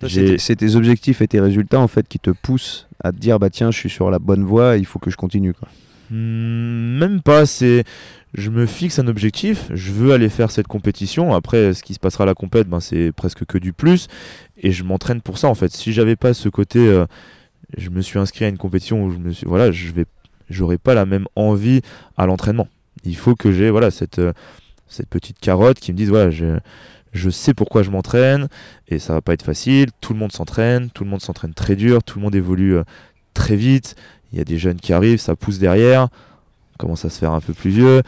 c'est 0.07 0.57
tes 0.57 0.75
objectifs 0.75 1.23
et 1.23 1.29
tes 1.29 1.41
résultats 1.41 1.81
en 1.81 1.89
fait 1.89 2.07
qui 2.09 2.19
te 2.19 2.31
poussent 2.31 2.89
à 3.03 3.13
te 3.13 3.17
dire 3.17 3.39
bah 3.39 3.51
tiens 3.51 3.71
je 3.71 3.79
suis 3.79 3.91
sur 3.91 4.11
la 4.11 4.19
bonne 4.19 4.45
voie 4.45 4.77
il 4.77 4.87
faut 4.87 4.99
que 4.99 5.11
je 5.11 5.17
continue 5.17 5.55
quoi. 5.55 5.69
Hmm, 6.11 6.99
même 6.99 7.23
pas 7.23 7.47
c'est 7.47 7.85
je 8.35 8.51
me 8.51 8.67
fixe 8.67 8.99
un 8.99 9.07
objectif 9.07 9.69
je 9.73 9.93
veux 9.93 10.13
aller 10.13 10.29
faire 10.29 10.51
cette 10.51 10.67
compétition. 10.67 11.33
Après 11.35 11.73
ce 11.75 11.83
qui 11.83 11.95
se 11.95 12.01
passera 12.01 12.25
à 12.25 12.27
la 12.27 12.35
compète 12.35 12.69
ben, 12.69 12.81
c'est 12.81 13.13
presque 13.13 13.45
que 13.45 13.59
du 13.59 13.73
plus. 13.73 14.09
Et 14.57 14.73
je 14.73 14.85
m'entraîne 14.85 15.21
pour 15.21 15.39
ça 15.39 15.49
en 15.49 15.55
fait. 15.55 15.73
Si 15.73 15.93
j'avais 15.93 16.17
pas 16.17 16.35
ce 16.35 16.49
côté 16.49 16.81
euh, 16.81 17.07
je 17.77 17.91
me 17.91 18.03
suis 18.03 18.19
inscrit 18.19 18.45
à 18.45 18.49
une 18.49 18.59
compétition 18.59 19.05
où 19.05 19.11
je 19.11 19.19
me 19.19 19.33
suis 19.33 19.47
voilà 19.47 19.71
je 19.71 19.93
vais 19.93 20.05
j'aurais 20.51 20.79
pas 20.79 20.95
la 20.95 21.07
même 21.07 21.27
envie 21.37 21.81
à 22.17 22.27
l'entraînement 22.27 22.69
il 23.05 23.17
faut 23.17 23.35
que 23.35 23.53
j'ai 23.53 23.71
voilà 23.71 23.91
cette 23.91 24.19
euh, 24.19 24.33
cette 24.89 25.09
petite 25.09 25.39
carotte 25.39 25.79
qui 25.79 25.93
me 25.93 25.97
dise 25.97 26.09
voilà 26.09 26.31
je 26.31 26.59
je 27.13 27.31
sais 27.31 27.55
pourquoi 27.55 27.83
je 27.83 27.91
m'entraîne 27.91 28.49
et 28.89 28.99
ça 28.99 29.13
va 29.13 29.21
pas 29.21 29.35
être 29.35 29.45
facile. 29.45 29.91
Tout 30.01 30.15
le 30.15 30.19
monde 30.19 30.33
s'entraîne, 30.33 30.91
tout 30.91 31.05
le 31.05 31.11
monde 31.11 31.21
s'entraîne 31.21 31.55
très 31.55 31.77
dur, 31.77 32.03
tout 32.03 32.19
le 32.19 32.25
monde 32.25 32.35
évolue 32.35 32.77
euh, 32.77 32.83
très 33.35 33.55
vite. 33.55 33.95
Il 34.33 34.39
y 34.39 34.41
a 34.41 34.45
des 34.45 34.59
jeunes 34.59 34.81
qui 34.81 34.93
arrivent, 34.93 35.21
ça 35.21 35.37
pousse 35.37 35.61
derrière, 35.61 36.09
on 36.75 36.77
commence 36.77 37.05
à 37.05 37.11
se 37.11 37.21
faire 37.21 37.31
un 37.31 37.41
peu 37.41 37.55
plus 37.55 37.71
vieux. 37.71 38.03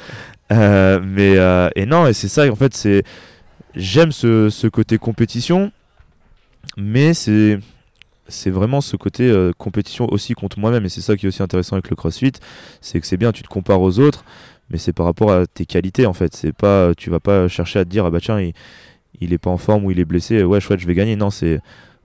Euh, 0.51 1.01
mais 1.01 1.37
et 1.77 1.87
non, 1.87 2.09
et 2.09 2.13
c'est 2.15 2.27
ça 2.27 2.51
en 2.51 2.57
fait, 2.57 2.75
c'est 2.75 3.05
j'aime 3.77 4.11
ce, 4.11 4.67
côté 4.67 4.99
compétition, 4.99 5.71
mais 6.77 7.15
c'est 7.15 7.61
c'est 8.29 8.51
vraiment 8.51 8.81
ce 8.81 8.97
côté 8.97 9.33
compétition 9.59 10.07
aussi 10.13 10.35
contre 10.35 10.59
moi-même 10.59 10.85
et 10.85 10.89
c'est 10.89 11.01
ça 11.01 11.17
qui 11.17 11.27
est 11.27 11.29
aussi 11.29 11.43
intéressant 11.43 11.77
avec 11.77 11.91
le 11.91 11.97
CrossFit, 11.97 12.33
c'est 12.81 13.01
que 13.01 13.07
c'est 13.07 13.17
bien, 13.17 13.33
tu 13.33 13.43
te 13.43 13.49
compares 13.49 13.81
aux 13.81 13.99
autres, 13.99 14.25
mais 14.71 14.79
c'est 14.79 14.93
par 14.93 15.07
rapport 15.07 15.33
à 15.33 15.47
tes 15.47 15.67
qualités 15.67 16.07
en 16.07 16.13
fait. 16.13 16.35
C'est 16.35 16.53
pas, 16.53 16.95
tu 16.97 17.11
vas 17.11 17.21
pas 17.21 17.49
chercher 17.49 17.79
à 17.81 17.85
te 17.85 17.91
dire 17.91 18.05
ah 18.05 18.11
bah 18.11 18.21
tiens 18.21 18.41
il, 18.41 18.53
il 19.21 19.33
est 19.33 19.39
pas 19.39 19.51
en 19.51 19.59
forme 19.59 19.85
ou 19.85 19.91
il 19.91 20.01
est 20.01 20.05
blessé, 20.05 20.43
ouais 20.43 20.61
chouette 20.61 20.81
je 20.81 20.87
vais 20.87 20.95
gagner. 20.95 21.17
Non 21.17 21.31
c'est 21.31 21.61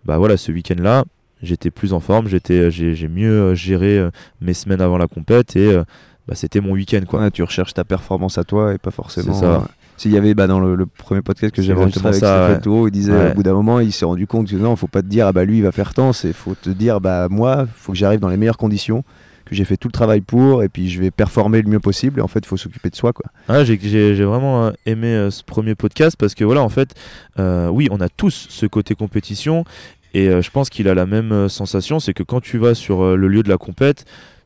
bah 0.05 0.17
voilà 0.17 0.37
ce 0.37 0.51
week-end 0.51 0.75
là 0.79 1.03
j'étais 1.41 1.71
plus 1.71 1.93
en 1.93 1.99
forme, 1.99 2.27
j'étais 2.27 2.71
j'ai 2.71 3.07
mieux 3.07 3.31
euh, 3.31 3.55
géré 3.55 3.97
euh, 3.97 4.11
mes 4.39 4.53
semaines 4.53 4.81
avant 4.81 4.97
la 4.97 5.07
compète 5.07 5.55
et 5.55 5.67
euh, 5.67 5.83
bah, 6.27 6.35
c'était 6.35 6.61
mon 6.61 6.71
week-end 6.71 7.01
quoi. 7.07 7.31
tu 7.31 7.43
recherches 7.43 7.73
ta 7.73 7.83
performance 7.83 8.37
à 8.37 8.43
toi 8.43 8.73
et 8.73 8.77
pas 8.77 8.91
forcément. 8.91 9.33
ça. 9.33 9.67
S'il 10.01 10.11
y 10.11 10.17
avait 10.17 10.33
bah, 10.33 10.47
dans 10.47 10.59
le, 10.59 10.85
premier 10.85 11.21
podcast 11.21 11.53
que 11.53 11.61
j'ai 11.61 11.73
enregistré 11.73 12.07
avec 12.07 12.19
ça, 12.19 12.59
il 12.63 12.91
disait 12.91 13.31
au 13.31 13.35
bout 13.35 13.43
d'un 13.43 13.53
moment, 13.53 13.79
il 13.79 13.91
s'est 13.91 14.05
rendu 14.05 14.27
compte 14.27 14.49
que 14.49 14.55
non, 14.55 14.75
faut 14.75 14.87
pas 14.87 15.01
te 15.01 15.07
dire 15.07 15.27
ah 15.27 15.31
bah 15.31 15.45
lui 15.45 15.57
il 15.57 15.63
va 15.63 15.71
faire 15.71 15.93
tant, 15.93 16.13
c'est 16.13 16.33
faut 16.33 16.55
te 16.55 16.69
dire 16.69 16.99
bah 17.01 17.27
moi, 17.29 17.65
faut 17.75 17.91
que 17.91 17.97
j'arrive 17.97 18.19
dans 18.19 18.29
les 18.29 18.37
meilleures 18.37 18.57
conditions 18.57 19.03
j'ai 19.51 19.65
fait 19.65 19.77
tout 19.77 19.89
le 19.89 19.93
travail 19.93 20.21
pour 20.21 20.63
et 20.63 20.69
puis 20.69 20.89
je 20.89 20.99
vais 20.99 21.11
performer 21.11 21.61
le 21.61 21.69
mieux 21.69 21.79
possible 21.79 22.19
et 22.19 22.23
en 22.23 22.27
fait 22.27 22.39
il 22.39 22.45
faut 22.45 22.57
s'occuper 22.57 22.89
de 22.89 22.95
soi 22.95 23.13
quoi. 23.13 23.25
Ah, 23.47 23.63
j'ai, 23.63 23.75
vraiment 24.23 24.65
euh, 24.65 24.71
aimé 24.85 25.07
euh, 25.07 25.29
ce 25.29 25.43
premier 25.43 25.75
podcast 25.75 26.15
parce 26.17 26.33
que 26.33 26.43
voilà 26.43 26.61
en 26.61 26.69
fait 26.69 26.95
euh, 27.37 27.67
oui 27.67 27.87
on 27.91 27.99
a 27.99 28.09
tous 28.09 28.47
ce 28.49 28.65
côté 28.65 28.95
compétition 28.95 29.65
et 30.13 30.29
je 30.41 30.49
pense 30.49 30.69
qu'il 30.69 30.89
a 30.89 30.93
la 30.93 31.05
même 31.05 31.47
sensation 31.47 31.99
c'est 31.99 32.13
que 32.13 32.23
quand 32.23 32.41
tu 32.41 32.57
vas 32.57 32.75
sur 32.75 33.15
le 33.15 33.27
lieu 33.29 33.43
de 33.43 33.49
la 33.49 33.57
compète 33.57 34.05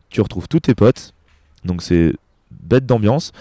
tu 0.10 0.22
retrouves 0.22 0.48
tous 0.48 0.60
tes 0.60 0.76
potes 0.76 1.14
donc 1.64 1.82
c'est 1.82 2.14
bête 2.52 2.86
d'ambiance 2.86 3.32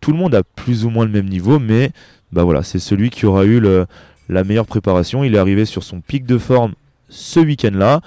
tout 0.00 0.12
le 0.12 0.18
monde 0.18 0.34
a 0.34 0.42
plus 0.42 0.84
ou 0.84 0.90
moins 0.90 1.04
le 1.04 1.10
même 1.10 1.28
niveau 1.28 1.58
mais 1.58 1.90
bah 2.32 2.44
voilà 2.44 2.62
c'est 2.62 2.78
celui 2.78 3.10
qui 3.10 3.26
aura 3.26 3.44
eu 3.44 3.60
le, 3.60 3.86
la 4.28 4.44
meilleure 4.44 4.66
préparation. 4.66 5.24
Il 5.24 5.34
est 5.34 5.38
arrivé 5.38 5.64
sur 5.64 5.82
son 5.82 6.00
pic 6.00 6.26
de 6.26 6.38
forme 6.38 6.74
ce 7.08 7.40
week-end 7.40 7.72
là 7.72 8.00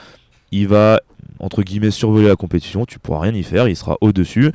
il 0.52 0.68
va 0.68 1.00
entre 1.40 1.64
guillemets 1.64 1.92
survoler 1.92 2.28
la 2.28 2.36
compétition, 2.36 2.86
tu 2.86 3.00
pourras 3.00 3.22
rien 3.22 3.34
y 3.34 3.44
faire, 3.44 3.68
il 3.68 3.76
sera 3.76 3.98
au-dessus. 4.02 4.48
Mm. 4.48 4.52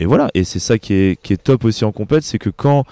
Et 0.00 0.06
voilà, 0.06 0.28
et 0.34 0.44
c'est 0.44 0.60
ça 0.60 0.78
qui 0.78 0.94
est, 0.94 1.20
qui 1.20 1.32
est 1.32 1.42
top 1.42 1.64
aussi 1.64 1.84
en 1.84 1.92
compète, 1.92 2.22
c'est 2.22 2.38
que 2.38 2.50
quand 2.50 2.84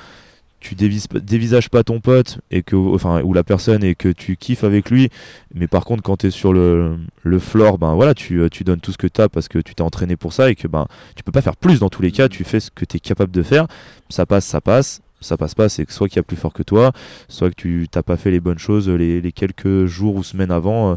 tu 0.67 0.75
dévisages 0.75 1.69
pas 1.69 1.85
ton 1.85 2.01
pote 2.01 2.41
et 2.51 2.63
que 2.63 2.75
enfin 2.75 3.23
ou 3.23 3.33
la 3.33 3.45
personne 3.45 3.85
et 3.85 3.95
que 3.95 4.09
tu 4.09 4.37
kiffes 4.37 4.65
avec 4.65 4.91
lui 4.91 5.11
mais 5.55 5.69
par 5.69 5.85
contre 5.85 6.03
quand 6.03 6.17
tu 6.17 6.27
es 6.27 6.31
sur 6.31 6.53
le, 6.53 6.97
le 7.23 7.39
floor 7.39 7.79
ben 7.79 7.95
voilà 7.95 8.15
tu, 8.15 8.43
tu 8.51 8.65
donnes 8.65 8.81
tout 8.81 8.91
ce 8.91 8.99
que 8.99 9.07
tu 9.07 9.21
as 9.21 9.29
parce 9.29 9.47
que 9.47 9.61
tu 9.61 9.77
t'es 9.77 9.83
entraîné 9.83 10.17
pour 10.17 10.33
ça 10.33 10.51
et 10.51 10.57
que 10.57 10.67
ben 10.67 10.89
tu 11.15 11.23
peux 11.23 11.31
pas 11.31 11.43
faire 11.43 11.57
plus 11.57 11.79
dans 11.79 11.89
tous 11.89 12.03
les 12.03 12.11
cas 12.11 12.29
tu 12.29 12.43
fais 12.43 12.59
ce 12.59 12.73
que 12.73 12.85
tu 12.85 12.97
es 12.97 13.01
capable 13.01 13.31
de 13.31 13.43
faire 13.45 13.67
ça 14.09 14.27
passe 14.27 14.45
ça 14.45 14.61
passe 14.61 15.03
ça 15.21 15.37
passe 15.37 15.55
pas 15.55 15.69
c'est 15.69 15.89
soit 15.89 16.09
qu'il 16.09 16.17
y 16.17 16.21
a 16.21 16.25
plus 16.25 16.37
fort 16.37 16.53
que 16.53 16.65
toi 16.65 16.91
soit 17.29 17.51
que 17.51 17.55
tu 17.55 17.87
t'as 17.89 18.03
pas 18.03 18.17
fait 18.17 18.33
les 18.33 18.41
bonnes 18.41 18.59
choses 18.59 18.89
les, 18.89 19.21
les 19.21 19.33
quelques 19.33 19.87
jours 19.87 20.17
ou 20.17 20.25
semaines 20.25 20.51
avant 20.51 20.93
euh, 20.93 20.95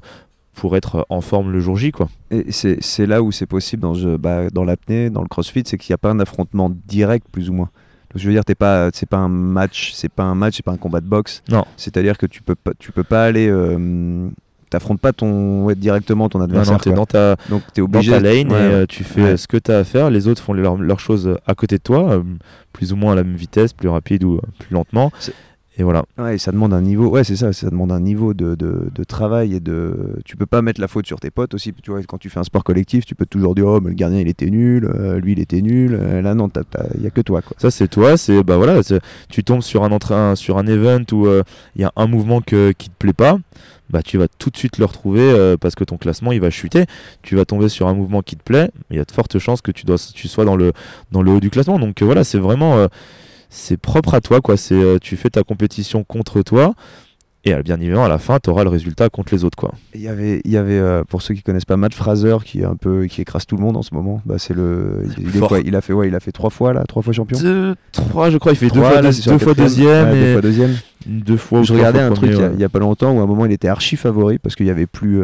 pour 0.56 0.76
être 0.76 1.06
en 1.10 1.22
forme 1.22 1.52
le 1.52 1.62
jour 1.62 1.78
J. 1.78 1.94
Quoi. 1.94 2.10
Et 2.32 2.52
c'est 2.52 3.06
là 3.06 3.24
où 3.24 3.32
c'est 3.32 3.46
possible 3.46 3.82
dans, 3.82 3.96
bah, 4.18 4.50
dans 4.50 4.66
l'apnée, 4.66 5.10
dans 5.10 5.22
le 5.22 5.30
crossfit, 5.30 5.64
c'est 5.66 5.78
qu'il 5.78 5.94
n'y 5.94 5.96
a 5.96 5.98
pas 5.98 6.10
un 6.10 6.20
affrontement 6.20 6.70
direct, 6.86 7.28
plus 7.32 7.50
ou 7.50 7.54
moins. 7.54 7.70
Je 8.16 8.28
veux 8.28 8.34
dire, 8.34 8.44
c'est 8.48 8.56
pas, 8.56 8.90
pas 9.10 9.18
un 9.18 9.30
match, 9.30 9.92
c'est 9.94 10.10
pas 10.10 10.24
un 10.24 10.36
match, 10.36 10.56
c'est 10.58 10.66
pas 10.66 10.72
un 10.72 10.78
combat 10.78 11.02
de 11.02 11.06
boxe. 11.06 11.44
Non. 11.50 11.66
C'est-à-dire 11.78 12.18
que 12.18 12.26
tu 12.26 12.42
peux 12.42 12.56
pas, 12.56 12.72
tu 12.80 12.92
peux 12.92 13.04
pas 13.04 13.24
aller, 13.24 13.48
euh, 13.48 14.30
t'affrontes 14.70 15.00
pas 15.00 15.14
ton, 15.14 15.72
directement 15.74 16.30
ton 16.30 16.42
adversaire. 16.42 16.74
Non, 16.74 16.80
non, 16.86 16.92
es 16.92 16.96
dans 16.96 17.06
ta, 17.06 17.36
Donc 17.50 17.62
es 17.76 17.82
obligé, 17.82 18.12
dans 18.12 18.18
ta 18.18 18.24
lane 18.24 18.52
et 18.52 18.54
euh, 18.54 18.86
tu 18.88 19.04
fais 19.04 19.38
ce 19.38 19.48
que 19.48 19.58
tu 19.58 19.72
as 19.72 19.78
à 19.80 19.84
faire. 19.84 20.10
Les 20.10 20.28
autres 20.28 20.42
font 20.42 20.54
leurs 20.54 20.78
leur 20.78 21.00
choses 21.00 21.36
à 21.46 21.54
côté 21.54 21.78
de 21.78 21.84
toi, 21.84 22.14
euh, 22.14 22.24
plus 22.74 22.94
ou 22.94 22.96
moins 22.96 23.14
à 23.14 23.16
la 23.16 23.24
même 23.24 23.36
vitesse, 23.36 23.74
plus 23.74 23.90
rapide 23.90 24.24
ou 24.24 24.40
plus 24.60 24.74
lentement. 24.74 25.12
Et 25.80 25.84
voilà. 25.84 26.04
Ouais, 26.18 26.38
ça 26.38 26.52
demande 26.52 26.74
un 26.74 26.82
niveau. 26.82 27.08
Ouais, 27.08 27.24
c'est 27.24 27.38
ça. 27.38 27.54
Ça 27.54 27.70
demande 27.70 27.94
un 27.94 28.02
niveau 28.02 28.34
de, 28.34 28.54
de, 28.56 29.04
travail 29.06 29.56
et 29.56 29.62
de. 29.62 30.20
Tu 30.26 30.36
peux 30.36 30.46
pas 30.46 30.62
mettre 30.62 30.82
la 30.82 30.90
faute 30.90 31.08
sur 31.08 31.22
tes 31.22 31.32
potes 31.32 31.54
aussi. 31.54 31.74
Tu 31.82 31.90
vois, 31.90 32.04
quand 32.04 32.18
tu 32.18 32.30
fais 32.30 32.40
un 32.40 32.44
sport 32.44 32.66
collectif, 32.66 33.06
tu 33.06 33.16
peux 33.16 33.26
toujours 33.26 33.56
dire 33.56 33.66
oh 33.66 33.80
mais 33.80 33.90
le 33.90 33.96
gardien 33.96 34.20
il 34.20 34.28
était 34.28 34.50
nul, 34.50 34.92
euh, 34.94 35.20
lui 35.20 35.32
il 35.32 35.40
était 35.40 35.62
nul. 35.62 35.98
Euh, 36.00 36.22
là 36.22 36.36
non, 36.36 36.50
il 36.96 37.02
y 37.02 37.08
a 37.08 37.10
que 37.10 37.22
toi 37.22 37.42
quoi. 37.42 37.56
Ça 37.58 37.72
c'est 37.72 37.88
toi. 37.88 38.18
C'est 38.18 38.44
bah 38.44 38.58
voilà. 38.58 38.82
Tu 39.30 39.44
tombes 39.46 39.62
sur 39.62 39.86
un 39.86 39.92
entrain, 39.94 40.36
sur 40.36 40.58
un 40.58 40.68
event 40.68 41.04
où 41.14 41.28
il 41.28 41.30
euh, 41.30 41.44
y 41.78 41.86
a 41.86 41.94
un 41.96 42.08
mouvement 42.08 42.42
que, 42.42 42.74
qui 42.78 42.90
te 42.90 42.96
plaît 43.00 43.14
pas. 43.14 43.38
Bah, 43.90 44.04
tu 44.04 44.20
vas 44.20 44.28
tout 44.28 44.50
de 44.52 44.58
suite 44.58 44.78
le 44.78 44.86
retrouver 44.86 45.56
parce 45.60 45.74
que 45.76 45.86
ton 45.86 45.98
classement 45.98 46.34
il 46.34 46.42
va 46.42 46.50
chuter. 46.50 46.86
Tu 47.24 47.38
vas 47.38 47.46
tomber 47.46 47.70
sur 47.70 47.88
un 47.88 47.94
mouvement 47.94 48.22
qui 48.22 48.36
te 48.36 48.44
plaît, 48.44 48.70
il 48.92 48.98
y 48.98 49.00
a 49.00 49.06
de 49.06 49.12
fortes 49.12 49.40
chances 49.40 49.62
que 49.62 49.72
tu, 49.72 49.86
dois, 49.86 49.96
tu 50.14 50.28
sois 50.28 50.46
dans 50.46 50.58
le, 50.58 50.74
dans 51.12 51.22
le 51.22 51.32
haut 51.32 51.40
du 51.40 51.50
classement. 51.50 51.80
Donc 51.80 52.04
voilà, 52.04 52.26
c'est 52.26 52.38
vraiment 52.38 52.88
c'est 53.50 53.78
propre 53.78 54.14
à 54.14 54.22
toi, 54.22 54.42
quoi. 54.42 54.58
C'est 54.58 54.76
euh, 54.76 54.98
tu 55.00 55.18
fais 55.18 55.30
ta 55.30 55.44
compétition 55.44 56.04
contre 56.04 56.42
toi. 56.42 56.74
Et 57.46 57.54
euh, 57.54 57.64
bien 57.64 57.78
évidemment, 57.78 58.06
à 58.06 58.10
la 58.10 58.20
fin, 58.20 58.38
tu 58.38 58.50
auras 58.50 58.64
le 58.64 58.70
résultat 58.70 59.10
contre 59.10 59.34
les 59.34 59.44
autres. 59.44 59.56
quoi. 59.56 59.74
Il 59.96 60.02
y 60.02 60.08
avait, 60.08 60.42
il 60.44 60.52
y 60.52 60.58
avait 60.58 60.78
euh, 60.78 61.04
pour 61.06 61.22
ceux 61.22 61.34
qui 61.34 61.42
connaissent 61.42 61.66
pas 61.66 61.78
Matt 61.78 61.94
Fraser, 61.94 62.38
qui 62.44 62.60
est 62.60 62.66
un 62.66 62.76
peu, 62.76 63.06
qui 63.06 63.22
écrase 63.22 63.46
tout 63.46 63.56
le 63.56 63.64
monde 63.64 63.78
en 63.78 63.82
ce 63.82 63.94
moment. 63.94 64.22
Bah, 64.26 64.36
c'est 64.38 64.54
le, 64.54 65.04
il, 65.18 65.76
a 65.76 65.82
fait, 65.82 65.94
ouais, 65.94 66.10
il 66.10 66.16
a 66.16 66.20
fait 66.20 66.34
trois 66.34 66.50
fois 66.50 66.74
là, 66.74 66.84
trois 66.88 67.02
fois 67.02 67.14
champion. 67.14 67.40
Deux, 67.40 67.76
trois, 67.92 68.30
je 68.30 68.38
crois. 68.38 68.52
Il 68.52 68.58
fait 68.58 68.70
deux, 68.70 68.82
fois, 68.82 69.02
deux, 69.02 69.38
fois 69.40 69.54
deuxième, 69.54 70.10
et 70.10 70.22
deux 70.22 70.32
fois 70.34 70.42
deuxième. 70.42 70.76
Deux 71.06 71.38
fois. 71.38 71.64
Je 71.64 71.74
regardais 71.74 72.02
un 72.02 72.12
truc 72.12 72.32
il 72.54 72.60
y, 72.60 72.64
a 72.64 72.70
pas 72.70 72.80
longtemps 72.80 73.14
où 73.14 73.20
à 73.20 73.24
un 73.24 73.28
moment 73.28 73.46
il 73.46 73.54
était 73.54 73.70
archi 73.70 73.96
favori 73.96 74.38
parce 74.38 74.56
qu'il 74.56 74.68
y 74.68 74.70
avait 74.70 74.86
plus 74.86 75.22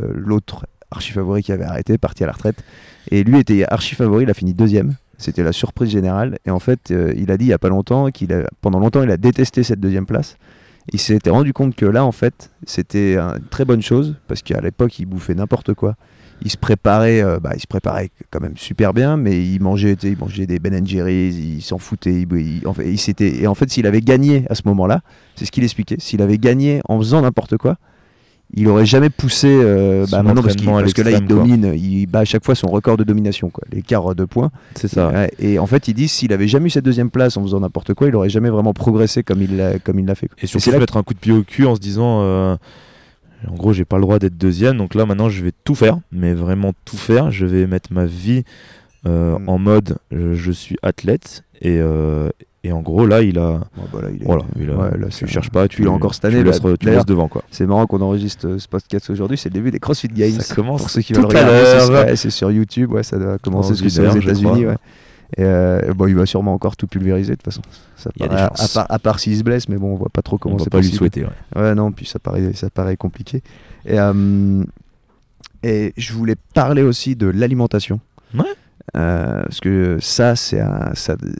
l'autre 0.00 0.66
archi 0.90 1.12
favori 1.12 1.42
qui 1.42 1.52
avait 1.52 1.64
arrêté, 1.64 1.98
parti 1.98 2.24
à 2.24 2.26
la 2.26 2.32
retraite, 2.32 2.64
et 3.10 3.22
lui 3.22 3.38
était 3.38 3.64
archi 3.68 3.94
favori. 3.94 4.24
Il 4.24 4.30
a 4.30 4.34
fini 4.34 4.54
deuxième. 4.54 4.94
C'était 5.20 5.42
la 5.42 5.52
surprise 5.52 5.90
générale. 5.90 6.38
Et 6.46 6.50
en 6.50 6.58
fait, 6.58 6.90
euh, 6.90 7.12
il 7.16 7.30
a 7.30 7.36
dit 7.36 7.44
il 7.44 7.48
n'y 7.48 7.54
a 7.54 7.58
pas 7.58 7.68
longtemps 7.68 8.10
qu'il 8.10 8.32
a, 8.32 8.44
pendant 8.62 8.78
longtemps, 8.78 9.02
il 9.02 9.10
a 9.10 9.18
détesté 9.18 9.62
cette 9.62 9.78
deuxième 9.78 10.06
place. 10.06 10.36
Il 10.92 10.98
s'était 10.98 11.30
rendu 11.30 11.52
compte 11.52 11.76
que 11.76 11.84
là, 11.84 12.04
en 12.06 12.10
fait, 12.10 12.50
c'était 12.66 13.18
une 13.18 13.44
très 13.50 13.66
bonne 13.66 13.82
chose 13.82 14.16
parce 14.28 14.40
qu'à 14.42 14.60
l'époque, 14.62 14.98
il 14.98 15.04
bouffait 15.04 15.34
n'importe 15.34 15.74
quoi. 15.74 15.94
Il 16.42 16.50
se 16.50 16.56
préparait, 16.56 17.20
euh, 17.20 17.38
bah, 17.38 17.50
il 17.54 17.60
se 17.60 17.66
préparait 17.66 18.08
quand 18.30 18.40
même 18.40 18.56
super 18.56 18.94
bien, 18.94 19.18
mais 19.18 19.44
il 19.44 19.60
mangeait, 19.60 19.92
il 19.92 20.16
mangeait 20.16 20.46
des 20.46 20.58
Ben 20.58 20.86
Jerry's, 20.86 21.36
il 21.36 21.60
s'en 21.60 21.76
foutait. 21.76 22.26
En 22.64 22.72
fait, 22.72 22.90
il 22.90 23.22
et 23.22 23.46
en 23.46 23.54
fait, 23.54 23.70
s'il 23.70 23.86
avait 23.86 24.00
gagné 24.00 24.46
à 24.48 24.54
ce 24.54 24.62
moment-là, 24.64 25.02
c'est 25.36 25.44
ce 25.44 25.52
qu'il 25.52 25.64
expliquait. 25.64 25.96
S'il 25.98 26.22
avait 26.22 26.38
gagné 26.38 26.80
en 26.88 26.98
faisant 26.98 27.20
n'importe 27.20 27.58
quoi, 27.58 27.76
il 28.54 28.68
aurait 28.68 28.86
jamais 28.86 29.10
poussé 29.10 29.48
euh, 29.48 30.06
bah 30.10 30.22
maintenant 30.22 30.42
parce, 30.42 30.56
que 30.92 31.02
là 31.02 31.12
il 31.12 31.26
domine 31.26 31.72
il 31.74 32.06
bat 32.06 32.20
à 32.20 32.24
chaque 32.24 32.44
fois 32.44 32.54
son 32.54 32.68
record 32.68 32.96
de 32.96 33.04
domination 33.04 33.50
quoi. 33.50 33.64
L'écart 33.70 34.14
de 34.14 34.24
points. 34.24 34.50
C'est 34.74 34.88
ça. 34.88 35.12
Et, 35.38 35.58
en 35.58 35.66
fait 35.66 35.88
il 35.88 35.94
dit 35.94 36.08
s'il 36.08 36.32
avait 36.32 36.48
jamais 36.48 36.66
eu 36.66 36.70
cette 36.70 36.84
deuxième 36.84 37.10
place 37.10 37.36
en 37.36 37.42
faisant 37.42 37.60
n'importe 37.60 37.94
quoi 37.94 38.08
il 38.08 38.16
aurait 38.16 38.28
jamais 38.28 38.50
vraiment 38.50 38.72
progressé 38.72 39.22
comme 39.22 39.42
il 39.42 39.56
l'a 39.56 39.78
comme 39.78 39.98
il 39.98 40.06
l'a 40.06 40.14
fait 40.14 40.28
et 40.42 40.46
surtout 40.46 40.70
se 40.70 40.76
mettre 40.76 40.96
un 40.96 41.02
coup 41.02 41.14
de 41.14 41.18
pied 41.18 41.32
au 41.32 41.42
cul 41.42 41.66
en 41.66 41.74
se 41.74 41.80
disant 41.80 42.22
euh, 42.22 42.56
en 43.48 43.54
gros 43.54 43.72
j'ai 43.72 43.84
pas 43.84 43.96
le 43.96 44.02
droit 44.02 44.18
d'être 44.18 44.36
deuxième. 44.36 44.76
Donc 44.76 44.94
là 44.94 45.06
maintenant 45.06 45.28
je 45.28 45.42
vais 45.44 45.52
tout 45.64 45.74
faire. 45.74 45.98
Mais 46.12 46.34
vraiment 46.34 46.72
tout 46.84 46.96
faire. 46.96 47.30
Je 47.30 47.46
vais 47.46 47.66
mettre 47.66 47.92
ma 47.92 48.04
vie 48.04 48.44
euh, 49.06 49.38
Mm. 49.38 49.48
en 49.48 49.58
mode 49.58 49.96
euh, 50.12 50.34
je 50.34 50.52
suis 50.52 50.76
athlète 50.82 51.42
et, 51.62 51.78
euh, 51.80 52.28
et 52.64 52.72
en 52.72 52.82
gros 52.82 53.06
là 53.06 53.22
il 53.22 53.38
a 53.38 53.60
bah 53.92 54.00
là, 54.02 54.08
il 54.14 54.22
est- 54.22 54.26
voilà 54.26 54.44
il 54.58 54.68
a- 54.70 54.74
ouais, 54.76 54.98
là, 54.98 55.06
tu 55.08 55.26
cherches 55.26 55.50
pas 55.50 55.66
tu 55.68 55.76
tu 55.78 55.84
l'as 55.84 55.90
encore 55.90 56.12
cette 56.14 56.22
tu 56.22 56.26
année, 56.28 56.44
laisses, 56.44 56.62
là. 56.62 56.76
tu 56.78 56.86
laisses 56.86 57.06
devant 57.06 57.28
quoi 57.28 57.42
C'est 57.50 57.66
marrant 57.66 57.86
qu'on 57.86 58.00
enregistre 58.02 58.46
euh, 58.46 58.58
ce 58.58 58.68
podcast 58.68 59.08
aujourd'hui, 59.08 59.38
c'est 59.38 59.48
le 59.48 59.54
début 59.54 59.70
des 59.70 59.78
CrossFit 59.80 60.08
Games. 60.08 60.38
ça 60.40 60.54
commence 60.54 60.80
Pour 60.82 60.90
ceux 60.90 61.00
qui 61.00 61.14
veulent 61.14 61.24
à 61.24 61.28
regarder, 61.28 62.16
c'est- 62.16 62.28
sur 62.30 62.50
YouTube, 62.50 62.92
ouais, 62.92 63.02
ça 63.02 63.18
doit 63.18 63.38
commencer 63.38 63.72
que 63.82 63.88
c'est 63.88 64.06
aux 64.06 64.10
je 64.12 64.18
États-Unis. 64.18 64.66
Ouais. 64.66 64.76
Et 65.36 65.44
euh, 65.44 65.94
bon, 65.94 66.08
il 66.08 66.16
va 66.16 66.26
sûrement 66.26 66.52
encore 66.52 66.76
tout 66.76 66.88
pulvériser 66.88 67.30
de 67.30 67.36
toute 67.36 67.44
façon. 67.44 67.62
Ça 67.96 68.10
Il 68.16 68.22
y 68.22 68.24
a 68.24 68.28
des 68.28 68.34
paraît- 68.34 68.46
à, 68.52 68.56
chances. 68.56 68.74
part, 68.74 68.86
à 68.90 68.98
part 68.98 69.20
s'il 69.20 69.38
se 69.38 69.44
blesse, 69.44 69.68
mais 69.68 69.76
bon, 69.76 69.92
on 69.92 69.96
voit 69.96 70.08
pas 70.12 70.22
trop 70.22 70.34
on 70.34 70.38
comment 70.38 70.56
va 70.56 70.64
c'est 70.64 70.70
pas 70.70 70.78
lui 70.78 70.88
possible. 70.88 70.98
souhaiter 70.98 71.22
ouais. 71.24 71.62
Ouais, 71.62 71.74
non, 71.76 71.92
puis 71.92 72.04
ça 72.04 72.18
paraît, 72.18 72.52
ça 72.54 72.68
paraît 72.68 72.96
compliqué. 72.96 73.40
Et, 73.86 73.98
euh, 74.00 74.64
et 75.62 75.92
je 75.96 76.12
voulais 76.12 76.34
parler 76.52 76.82
aussi 76.82 77.14
de 77.16 77.26
l'alimentation. 77.28 78.00
Ouais. 78.34 78.42
Euh, 78.96 79.42
parce 79.42 79.60
que 79.60 79.98
ça, 80.00 80.34
c'est 80.36 80.60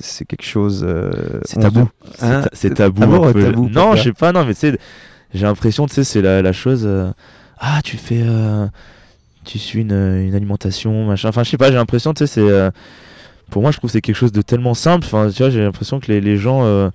c'est 0.01 0.25
quelque 0.25 0.45
chose. 0.45 0.85
euh, 0.87 1.11
C'est 1.45 1.59
tabou. 1.61 1.89
C'est 2.15 2.25
Hein 2.27 2.43
c'est 2.53 2.75
tabou. 2.75 3.03
Ah 3.03 3.07
bon, 3.07 3.69
non, 3.71 3.97
je 3.97 4.03
sais 4.05 4.13
pas, 4.13 4.33
non, 4.33 4.45
mais 4.45 4.55
tu 4.55 4.61
sais, 4.61 4.79
j'ai 5.35 5.47
l'impression, 5.47 5.87
tu 5.87 5.95
sais, 5.95 6.05
c'est 6.05 6.23
la, 6.23 6.43
la 6.43 6.53
chose. 6.53 6.83
euh, 6.85 7.11
ah, 7.59 7.81
tu 7.83 7.97
fais. 7.97 8.23
tu 9.45 9.59
suis 9.59 9.81
une, 9.81 9.93
une 9.93 10.35
alimentation, 10.35 11.07
machin. 11.07 11.29
Enfin, 11.31 11.43
je 11.43 11.51
sais 11.51 11.57
pas, 11.57 11.69
j'ai 11.71 11.77
l'impression, 11.77 12.15
tu 12.15 12.27
sais, 12.27 12.41
c'est. 12.41 12.71
pour 13.51 13.63
moi, 13.63 13.71
je 13.73 13.79
trouve 13.79 13.89
que 13.91 13.93
c'est 13.93 14.01
quelque 14.01 14.17
chose 14.17 14.33
de 14.33 14.43
tellement 14.43 14.75
simple. 14.75 15.07
Enfin, 15.07 15.29
tu 15.31 15.43
vois, 15.43 15.51
j'ai 15.51 15.63
l'impression 15.63 15.99
que 16.01 16.07
les, 16.13 16.21
les 16.21 16.37
gens. 16.37 16.91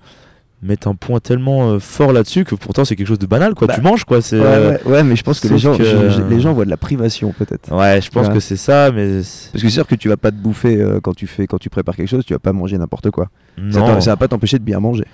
Euh, 0.62 0.66
mettent 0.66 0.86
un 0.86 0.94
point 0.94 1.20
tellement 1.20 1.70
euh, 1.70 1.78
fort 1.78 2.12
là-dessus 2.12 2.44
que 2.44 2.54
pourtant 2.54 2.84
c'est 2.84 2.96
quelque 2.96 3.06
chose 3.06 3.18
de 3.18 3.26
banal 3.26 3.54
quoi 3.54 3.66
Bah, 3.68 3.74
tu 3.74 3.80
manges 3.82 4.04
quoi 4.04 4.20
c'est 4.22 4.38
Ouais, 4.40 4.44
ouais, 4.46 4.80
ouais, 4.92 5.02
mais 5.02 5.16
je 5.16 5.22
pense 5.22 5.40
que 5.40 5.48
les 5.48 5.58
gens, 5.58 5.72
sauf 5.74 5.78
que- 5.78 5.84
je- 5.84 6.10
je- 6.10 6.22
les 6.22 6.40
gens 6.40 6.52
voient 6.52 6.64
de 6.64 6.70
la 6.70 6.76
privation 6.76 7.32
peut-être. 7.36 7.72
Ouais, 7.74 8.00
je 8.00 8.10
pense 8.10 8.28
Ouais. 8.28 8.34
que 8.34 8.40
c'est 8.40 8.56
ça 8.56 8.90
mais 8.92 9.16
Parce 9.16 9.50
que 9.52 9.58
c'est 9.60 9.70
sûr 9.70 9.86
que 9.86 9.94
tu 9.94 10.08
vas 10.08 10.16
pas 10.16 10.30
te 10.30 10.36
bouffer 10.36 10.80
euh, 10.80 11.00
quand 11.00 11.14
tu 11.14 11.26
fais, 11.26 11.46
quand 11.46 11.58
tu 11.58 11.70
prépares 11.70 11.96
quelque 11.96 12.08
chose, 12.08 12.24
tu 12.24 12.32
vas 12.32 12.38
pas 12.38 12.52
manger 12.52 12.78
n'importe 12.78 13.10
quoi. 13.10 13.28
Ça, 13.70 14.00
ça 14.00 14.10
va 14.10 14.16
pas 14.16 14.28
t'empêcher 14.28 14.58
de 14.58 14.64
bien 14.64 14.80
manger. 14.80 15.04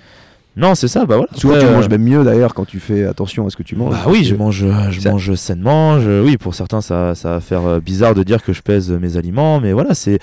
non 0.55 0.75
c'est 0.75 0.87
ça 0.87 1.05
bah 1.07 1.15
voilà 1.15 1.29
Souvent 1.35 1.57
tu 1.57 1.65
euh, 1.65 1.71
manges 1.73 1.89
même 1.89 2.03
mieux 2.03 2.23
d'ailleurs 2.23 2.53
quand 2.53 2.65
tu 2.65 2.79
fais 2.79 3.05
attention 3.05 3.47
à 3.47 3.49
ce 3.49 3.55
que 3.57 3.63
tu 3.63 3.75
manges. 3.75 3.93
Bah 3.93 4.03
oui, 4.07 4.23
je 4.23 4.35
mange, 4.35 4.63
euh, 4.63 4.91
je 4.91 5.09
mange 5.09 5.33
sainement. 5.33 5.99
je- 5.99 6.23
oui, 6.23 6.37
pour 6.37 6.53
certains, 6.53 6.79
ça, 6.81 7.15
ça 7.15 7.29
va 7.31 7.39
faire 7.39 7.65
euh, 7.65 7.79
bizarre 7.79 8.13
de 8.13 8.21
dire 8.21 8.43
que 8.43 8.53
je 8.53 8.61
pèse 8.61 8.91
euh, 8.91 8.99
mes 8.99 9.17
aliments, 9.17 9.59
mais 9.59 9.73
voilà, 9.73 9.95
c'est 9.95 10.19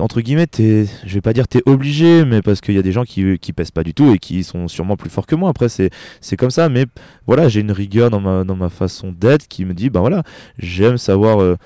entre 0.00 0.20
guillemets, 0.20 0.46
t'es, 0.46 0.86
je 1.04 1.14
vais 1.14 1.20
pas 1.20 1.32
dire 1.32 1.48
t'es 1.48 1.62
obligé, 1.66 2.24
mais 2.24 2.42
parce 2.42 2.60
qu'il 2.60 2.74
y 2.74 2.78
a 2.78 2.82
des 2.82 2.92
gens 2.92 3.04
qui, 3.04 3.38
qui 3.38 3.52
pèsent 3.52 3.70
pas 3.70 3.82
du 3.82 3.94
tout 3.94 4.12
et 4.14 4.18
qui 4.18 4.44
sont 4.44 4.68
sûrement 4.68 4.96
plus 4.96 5.10
forts 5.10 5.26
que 5.26 5.34
moi. 5.34 5.50
Après, 5.50 5.68
c'est, 5.68 5.90
c'est 6.20 6.36
comme 6.36 6.50
ça, 6.50 6.68
mais 6.68 6.86
voilà, 7.26 7.48
j'ai 7.48 7.60
une 7.60 7.72
rigueur 7.72 8.10
dans 8.10 8.20
ma, 8.20 8.44
dans 8.44 8.56
ma 8.56 8.68
façon 8.68 9.12
d'être 9.12 9.48
qui 9.48 9.64
me 9.64 9.74
dit, 9.74 9.90
bah 9.90 10.00
voilà, 10.00 10.22
j'aime 10.58 10.98
savoir, 10.98 11.40
euh, 11.40 11.56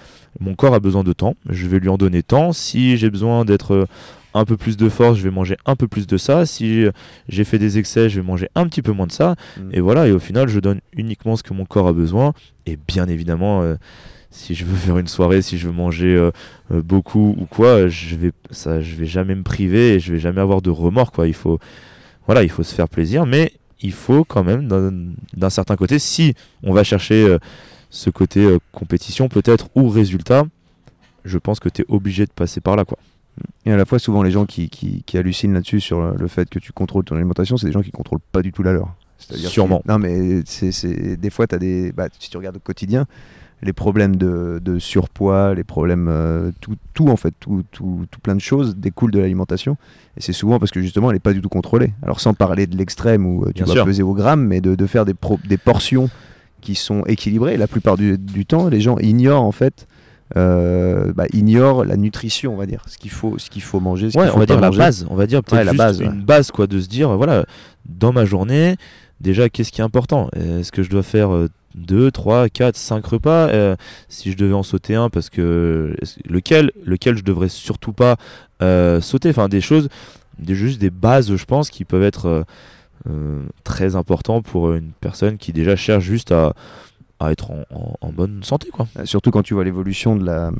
mon 0.41 0.55
corps 0.55 0.75
a 0.75 0.81
besoin 0.81 1.05
de 1.05 1.13
temps, 1.13 1.37
je 1.49 1.67
vais 1.67 1.79
lui 1.79 1.89
en 1.89 1.97
donner 1.97 2.23
tant. 2.23 2.53
Si 2.53 2.97
j'ai 2.97 3.11
besoin 3.11 3.45
d'être 3.45 3.75
euh, 3.75 3.87
un 4.35 4.45
peu 4.45 4.57
plus 4.57 4.77
de 4.77 4.89
force, 4.89 5.19
je 5.19 5.23
vais 5.23 5.31
manger 5.31 5.57
un 5.67 5.77
peu 5.77 5.89
plus 5.89 6.07
de 6.07 6.17
ça. 6.17 6.47
Si 6.47 6.85
euh, 6.85 6.91
j'ai 7.29 7.45
fait 7.45 7.59
des 7.59 7.79
excès, 7.79 8.09
je 8.09 8.21
vais 8.21 8.27
manger 8.27 8.49
un 8.55 8.67
petit 8.67 8.83
peu 8.83 8.93
moins 8.93 9.07
de 9.07 9.13
ça. 9.13 9.35
Mm. 9.59 9.71
Et 9.73 9.81
voilà, 9.81 10.09
et 10.09 10.13
au 10.13 10.19
final, 10.19 10.49
je 10.49 10.61
donne 10.61 10.81
uniquement 10.97 11.37
ce 11.37 11.43
que 11.43 11.55
mon 11.55 11.65
corps 11.65 11.89
a 11.89 11.93
besoin. 11.93 12.33
Et 12.67 12.79
bien 12.89 13.09
évidemment, 13.09 13.63
euh, 13.63 13.77
si 14.33 14.55
je 14.55 14.65
veux 14.65 14.75
faire 14.77 14.99
une 14.99 15.07
soirée, 15.07 15.43
si 15.43 15.59
je 15.59 15.69
veux 15.69 15.73
manger 15.75 16.15
euh, 16.17 16.31
euh, 16.73 16.83
beaucoup 16.83 17.37
ou 17.39 17.45
quoi, 17.47 17.87
je 17.89 18.17
vais, 18.17 18.33
ça, 18.51 18.81
je 18.83 18.95
vais 18.97 19.07
jamais 19.07 19.35
me 19.35 19.43
priver 19.43 19.95
et 19.95 20.01
je 20.01 20.13
vais 20.13 20.19
jamais 20.19 20.41
avoir 20.41 20.63
de 20.63 20.71
remords. 20.71 21.13
Quoi. 21.13 21.29
Il 21.29 21.35
faut, 21.35 21.59
voilà, 22.27 22.43
il 22.43 22.49
faut 22.51 22.63
se 22.65 22.75
faire 22.75 22.89
plaisir, 22.89 23.27
mais 23.27 23.53
il 23.83 23.93
faut 23.93 24.25
quand 24.25 24.43
même, 24.45 24.69
d'un 25.35 25.51
certain 25.51 25.77
côté, 25.77 25.99
si 25.99 26.35
on 26.63 26.73
va 26.73 26.83
chercher 26.85 27.25
euh, 27.25 27.39
ce 27.91 28.11
côté 28.11 28.41
euh, 28.45 28.59
compétition 28.73 29.29
peut-être 29.29 29.69
ou 29.75 29.89
résultat, 29.89 30.45
je 31.25 31.39
pense 31.39 31.61
que 31.61 31.69
tu 31.69 31.83
es 31.83 31.85
obligé 31.89 32.25
de 32.27 32.33
passer 32.33 32.61
par 32.61 32.75
là. 32.77 32.85
Quoi. 32.85 32.99
Et 33.67 33.73
à 33.73 33.77
la 33.77 33.85
fois, 33.85 33.99
souvent, 33.99 34.23
les 34.23 34.31
gens 34.31 34.47
qui, 34.47 34.69
qui, 34.71 35.03
qui 35.05 35.19
hallucinent 35.19 35.53
là-dessus 35.55 35.81
sur 35.81 36.01
le- 36.15 36.29
fait 36.29 36.49
que 36.49 36.59
tu 36.59 36.73
contrôles 36.73 37.05
ton 37.05 37.17
alimentation, 37.17 37.57
c'est 37.57 37.67
des 37.67 37.73
gens 37.73 37.83
qui 37.83 37.91
contrôlent 37.93 38.21
pas 38.33 38.43
du 38.43 38.53
tout 38.53 38.63
la 38.63 38.73
leur. 38.73 38.95
Sûrement. 39.51 39.81
que- 39.81 39.89
non, 39.93 39.99
mais 39.99 40.43
c'est, 40.47 40.73
c'est- 40.73 41.17
des 41.17 41.31
fois, 41.31 41.47
as 41.51 41.59
des, 41.59 41.93
bah, 41.93 42.09
si 42.19 42.29
tu 42.31 42.37
regardes 42.37 42.57
au 42.57 42.61
quotidien, 42.61 43.07
les 43.63 43.73
problèmes 43.73 44.17
de, 44.17 44.61
de 44.63 44.79
surpoids, 44.81 45.55
les 45.55 45.63
problèmes, 45.65 46.09
euh, 46.11 46.51
tout, 46.61 46.75
tout 46.95 47.09
en 47.09 47.17
fait, 47.17 47.33
tout, 47.39 47.63
tout, 47.71 48.07
tout 48.11 48.21
plein 48.21 48.35
de 48.35 48.41
choses 48.41 48.75
découlent 48.77 49.13
de 49.13 49.21
l'alimentation. 49.21 49.77
Et 50.17 50.21
c'est 50.21 50.33
souvent 50.33 50.59
parce 50.59 50.73
que 50.73 50.81
justement, 50.83 51.11
elle 51.11 51.17
n'est 51.17 51.21
pas 51.21 51.33
du 51.33 51.41
tout 51.41 51.49
contrôlée. 51.49 51.93
Alors, 52.03 52.19
sans 52.21 52.35
parler 52.35 52.67
de 52.67 52.77
l'extrême 52.77 53.25
où 53.25 53.43
euh, 53.45 53.47
tu 53.55 53.63
Bien 53.63 53.67
vas 53.67 53.73
sûr. 53.73 53.85
peser 53.85 54.03
au 54.03 54.15
gramme, 54.15 54.45
mais 54.47 54.61
de, 54.61 54.75
de 54.75 54.87
faire 54.87 55.05
des, 55.05 55.15
pro- 55.15 55.39
des 55.49 55.59
portions 55.59 56.11
qui 56.61 56.75
sont 56.75 57.03
équilibrées. 57.07 57.57
La 57.57 57.69
plupart 57.69 57.97
du, 57.97 58.19
du 58.19 58.45
temps, 58.47 58.69
les 58.69 58.81
gens 58.81 58.99
ignorent 58.99 59.43
en 59.45 59.53
fait. 59.53 59.87
euh, 60.37 61.13
bah, 61.13 61.27
la 61.87 61.97
nutrition, 61.97 62.55
on 62.55 62.57
va 62.57 62.67
dire, 62.67 62.83
ce 62.89 62.99
qu'il 62.99 63.11
faut, 63.11 63.39
ce 63.39 63.51
qu'il 63.51 63.63
faut 63.63 63.81
manger, 63.81 64.11
ce 64.11 64.19
Ouais, 64.19 64.25
qu'il 64.27 64.35
on 64.35 64.39
va 64.39 64.47
dire 64.47 64.61
la 64.61 64.71
base, 64.71 65.07
on 65.11 65.15
va 65.15 65.27
dire 65.27 65.43
peut-être 65.43 65.59
Ouais, 65.59 65.65
la 65.65 65.73
base, 65.73 66.01
une 66.01 66.09
ouais. 66.09 66.15
base 66.25 66.51
quoi, 66.51 66.67
de 66.67 66.81
se 66.81 66.89
dire 66.89 67.11
euh, 67.11 67.17
voilà, 67.17 67.45
dans 67.87 68.13
ma 68.13 68.25
journée, 68.25 68.77
déjà 69.21 69.49
qu'est-ce 69.49 69.71
qui 69.73 69.81
est 69.81 69.85
important? 69.85 70.29
Est-ce 70.35 70.73
que 70.73 70.83
je 70.83 70.91
dois 70.91 71.03
faire 71.03 71.31
2, 71.75 72.11
3, 72.11 72.49
4, 72.49 72.77
5 72.77 73.05
repas 73.07 73.49
Euh, 73.49 73.77
Si 74.09 74.31
je 74.33 74.37
devais 74.37 74.53
en 74.55 74.63
sauter 74.63 74.95
un, 74.95 75.09
parce 75.11 75.31
que 75.31 75.97
lequel, 76.29 76.71
lequel 76.85 77.17
je 77.17 77.25
devrais 77.25 77.49
surtout 77.49 77.93
pas 77.93 78.17
euh, 78.63 79.01
sauter? 79.01 79.31
Enfin, 79.31 79.49
des 79.49 79.61
choses, 79.61 79.89
des, 80.39 80.55
juste 80.55 80.81
des 80.81 80.91
bases, 80.91 81.35
je 81.35 81.45
pense, 81.45 81.71
qui 81.71 81.85
peuvent 81.85 82.03
être 82.03 82.45
euh, 83.09 83.43
très 83.65 83.97
importants 83.97 84.43
pour 84.43 84.73
une 84.73 84.93
personne 85.01 85.37
qui 85.39 85.53
déjà 85.53 85.75
cherche 85.77 86.05
juste 86.05 86.31
à, 86.33 86.55
à 87.21 87.33
être 87.33 87.51
en, 87.51 87.65
en- 87.75 87.97
en 88.01 88.13
bonne 88.13 88.43
santé 88.45 88.69
quoi. 88.73 88.87
Surtout 89.05 89.31
quand 89.31 89.43
tu 89.43 89.55
vois 89.55 89.65
l'évolution 89.65 90.15
de 90.17 90.25
la, 90.25 90.53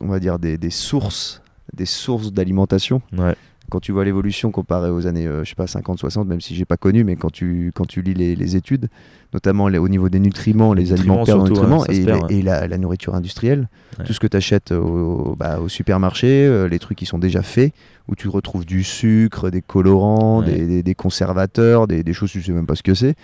on 0.00 0.06
va 0.08 0.20
dire 0.20 0.38
des, 0.38 0.56
des 0.58 0.70
sources, 0.70 1.42
des 1.72 1.86
sources 1.86 2.32
d'alimentation. 2.32 3.02
Ouais. 3.16 3.34
Quand 3.70 3.80
tu 3.80 3.92
vois 3.92 4.04
l'évolution 4.04 4.50
comparée 4.50 4.88
aux 4.90 5.06
années, 5.06 5.26
euh, 5.26 5.44
je 5.44 5.50
sais 5.50 5.54
pas, 5.54 5.66
50, 5.66 5.98
60, 5.98 6.26
même 6.26 6.40
si 6.40 6.54
j'ai 6.54 6.64
pas 6.64 6.78
connu, 6.78 7.04
mais 7.04 7.16
quand 7.16 7.30
tu, 7.30 7.70
quand 7.74 7.84
tu 7.86 8.00
lis 8.00 8.14
les, 8.14 8.34
les 8.34 8.56
études, 8.56 8.88
notamment 9.34 9.68
les- 9.68 9.78
au 9.78 9.88
niveau 9.88 10.08
des 10.08 10.20
nutriments, 10.20 10.72
les, 10.72 10.84
Les 10.84 10.92
aliments 10.94 11.24
perdent 11.24 11.40
en 11.40 11.46
surtout, 11.46 11.60
nutriments, 11.60 11.80
ouais, 11.82 11.96
et, 11.96 12.04
perd, 12.04 12.20
la- 12.20 12.26
ouais. 12.26 12.34
et 12.34 12.42
la, 12.42 12.66
la 12.66 12.78
nourriture 12.78 13.14
industrielle, 13.14 13.68
Ouais. 13.98 14.04
tout 14.04 14.12
ce 14.12 14.20
que 14.20 14.26
tu 14.26 14.36
achètes 14.36 14.72
au, 14.72 15.34
bah, 15.38 15.58
au 15.60 15.68
supermarché, 15.68 16.46
euh, 16.46 16.68
les 16.68 16.78
trucs 16.78 16.96
qui 16.98 17.06
sont 17.06 17.18
déjà 17.18 17.42
faits, 17.42 17.72
où 18.08 18.14
tu 18.14 18.28
retrouves 18.28 18.64
du 18.64 18.84
sucre, 18.84 19.50
des 19.50 19.60
colorants, 19.60 20.40
des, 20.42 20.66
des- 20.66 20.82
des 20.82 20.94
conservateurs, 20.94 21.86
des, 21.86 22.02
des 22.02 22.12
choses, 22.12 22.30
tu 22.30 22.42
sais 22.42 22.52
même 22.52 22.66
pas 22.66 22.74
ce 22.76 22.82
que 22.82 22.94
c'est. 22.94 23.14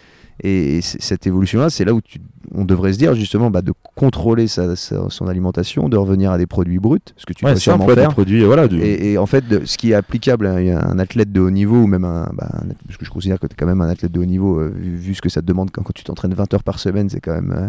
Et, 0.43 0.81
cette 0.83 1.29
évolution-là, 1.29 1.71
c'est 1.71 1.85
là 1.85 1.95
où 1.95 2.01
tu- 2.01 2.19
on 2.53 2.65
devrait 2.65 2.93
se 2.93 2.99
dire 2.99 3.15
justement 3.15 3.51
bah, 3.53 3.63
de 3.63 3.73
contrôler 3.95 4.49
sa- 4.49 4.75
sa- 4.75 5.09
son 5.09 5.29
alimentation, 5.29 5.89
de 5.89 5.97
revenir 5.97 6.33
à 6.33 6.39
des 6.39 6.47
produits 6.47 6.81
bruts, 6.81 6.99
ce 7.17 7.25
que 7.25 7.33
tu 7.33 7.47
un 7.47 7.55
sûrement 7.55 7.87
des 7.87 7.95
faire. 7.95 8.09
produits 8.11 8.43
voilà, 8.43 8.67
de- 8.67 8.77
Et, 8.77 9.17
en 9.17 9.27
fait, 9.27 9.47
de- 9.47 9.65
ce 9.65 9.79
qui 9.79 9.93
est 9.93 9.95
applicable 9.95 10.49
à 10.49 10.55
un, 10.57 10.77
un 10.91 10.99
athlète 10.99 11.31
de 11.31 11.41
haut 11.41 11.51
niveau, 11.53 11.77
ou 11.83 11.87
même 11.87 12.05
un, 12.05 12.29
bah, 12.35 12.49
un- 12.53 12.67
parce 12.87 12.97
que 12.99 13.05
je 13.05 13.11
considère 13.11 13.39
que 13.39 13.47
tu 13.47 13.53
es 13.53 13.57
quand 13.57 13.67
même 13.67 13.81
un 13.81 13.89
athlète 13.89 14.11
de 14.11 14.19
haut 14.21 14.25
niveau, 14.25 14.59
euh, 14.59 14.75
vu, 14.77 14.97
vu 14.97 15.15
ce 15.15 15.23
que 15.23 15.29
ça 15.29 15.41
te 15.41 15.47
demande 15.47 15.71
quand, 15.71 15.83
quand 15.85 15.93
tu 15.95 16.05
t'entraînes 16.05 16.35
20 16.35 16.53
heures 16.55 16.63
par 16.65 16.79
semaine, 16.79 17.09
c'est 17.09 17.21
quand 17.21 17.35
même. 17.35 17.53
euh, 17.57 17.69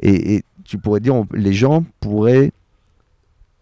et, 0.00 0.34
et 0.36 0.44
tu 0.64 0.78
pourrais 0.78 1.00
dire, 1.00 1.14
on- 1.14 1.26
les 1.32 1.52
gens 1.52 1.84
pourraient 2.00 2.52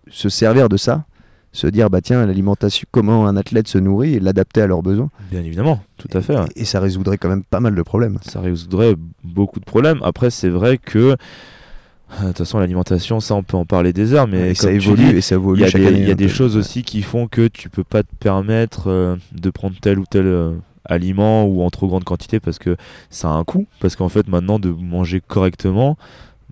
se 0.08 0.28
servir 0.28 0.68
de 0.68 0.76
ça, 0.76 1.04
se 1.52 1.66
dire, 1.66 1.88
bah 1.90 2.00
tiens, 2.00 2.24
l'alimentation, 2.26 2.86
comment 2.90 3.26
un 3.26 3.36
athlète 3.36 3.66
se 3.68 3.78
nourrit 3.78 4.14
et 4.14 4.20
l'adapter 4.20 4.60
à 4.62 4.66
leurs 4.66 4.82
besoins. 4.82 5.08
bien 5.30 5.42
évidemment, 5.42 5.80
tout 5.96 6.08
à 6.12 6.20
fait. 6.20 6.34
Et, 6.54 6.62
et 6.62 6.64
ça 6.64 6.80
résoudrait 6.80 7.16
quand 7.18 7.28
même 7.30 7.42
pas 7.44 7.60
mal 7.60 7.74
de 7.74 7.82
problèmes. 7.82 8.18
ça 8.22 8.40
résoudrait 8.40 8.94
beaucoup 9.24 9.58
de 9.58 9.64
problèmes. 9.64 10.00
Après, 10.02 10.30
c'est 10.30 10.50
vrai 10.50 10.76
que 10.78 10.98
euh, 10.98 12.22
de 12.22 12.26
toute 12.28 12.38
façon, 12.38 12.58
l'alimentation, 12.58 13.18
ça, 13.20 13.34
on 13.34 13.42
peut 13.42 13.56
en 13.56 13.64
parler 13.64 13.92
des 13.92 14.12
heures, 14.12 14.28
mais 14.28 14.54
ça 14.54 14.70
évolue 14.70 15.04
dis, 15.12 15.16
et 15.16 15.20
ça 15.22 15.34
évolue 15.36 15.62
il 15.62 15.64
y 15.64 15.64
a 15.64 15.70
des, 15.78 15.84
y 16.08 16.10
a 16.10 16.14
des 16.14 16.28
choses 16.28 16.56
aussi 16.56 16.82
qui 16.84 17.02
font 17.02 17.26
que 17.26 17.48
tu 17.48 17.68
peux 17.68 17.82
pas 17.84 18.02
te 18.04 18.14
permettre 18.20 18.88
euh, 18.88 19.16
de 19.32 19.50
prendre 19.50 19.74
tel 19.80 19.98
ou 19.98 20.04
tel 20.08 20.26
euh, 20.26 20.52
aliment 20.88 21.44
ou 21.44 21.62
en 21.62 21.70
trop 21.70 21.86
grande 21.88 22.04
quantité 22.04 22.40
parce 22.40 22.58
que 22.58 22.76
ça 23.10 23.28
a 23.28 23.32
un 23.32 23.44
coût. 23.44 23.66
Parce 23.80 23.96
qu'en 23.96 24.08
fait, 24.08 24.28
maintenant, 24.28 24.58
de 24.58 24.70
manger 24.70 25.20
correctement, 25.20 25.96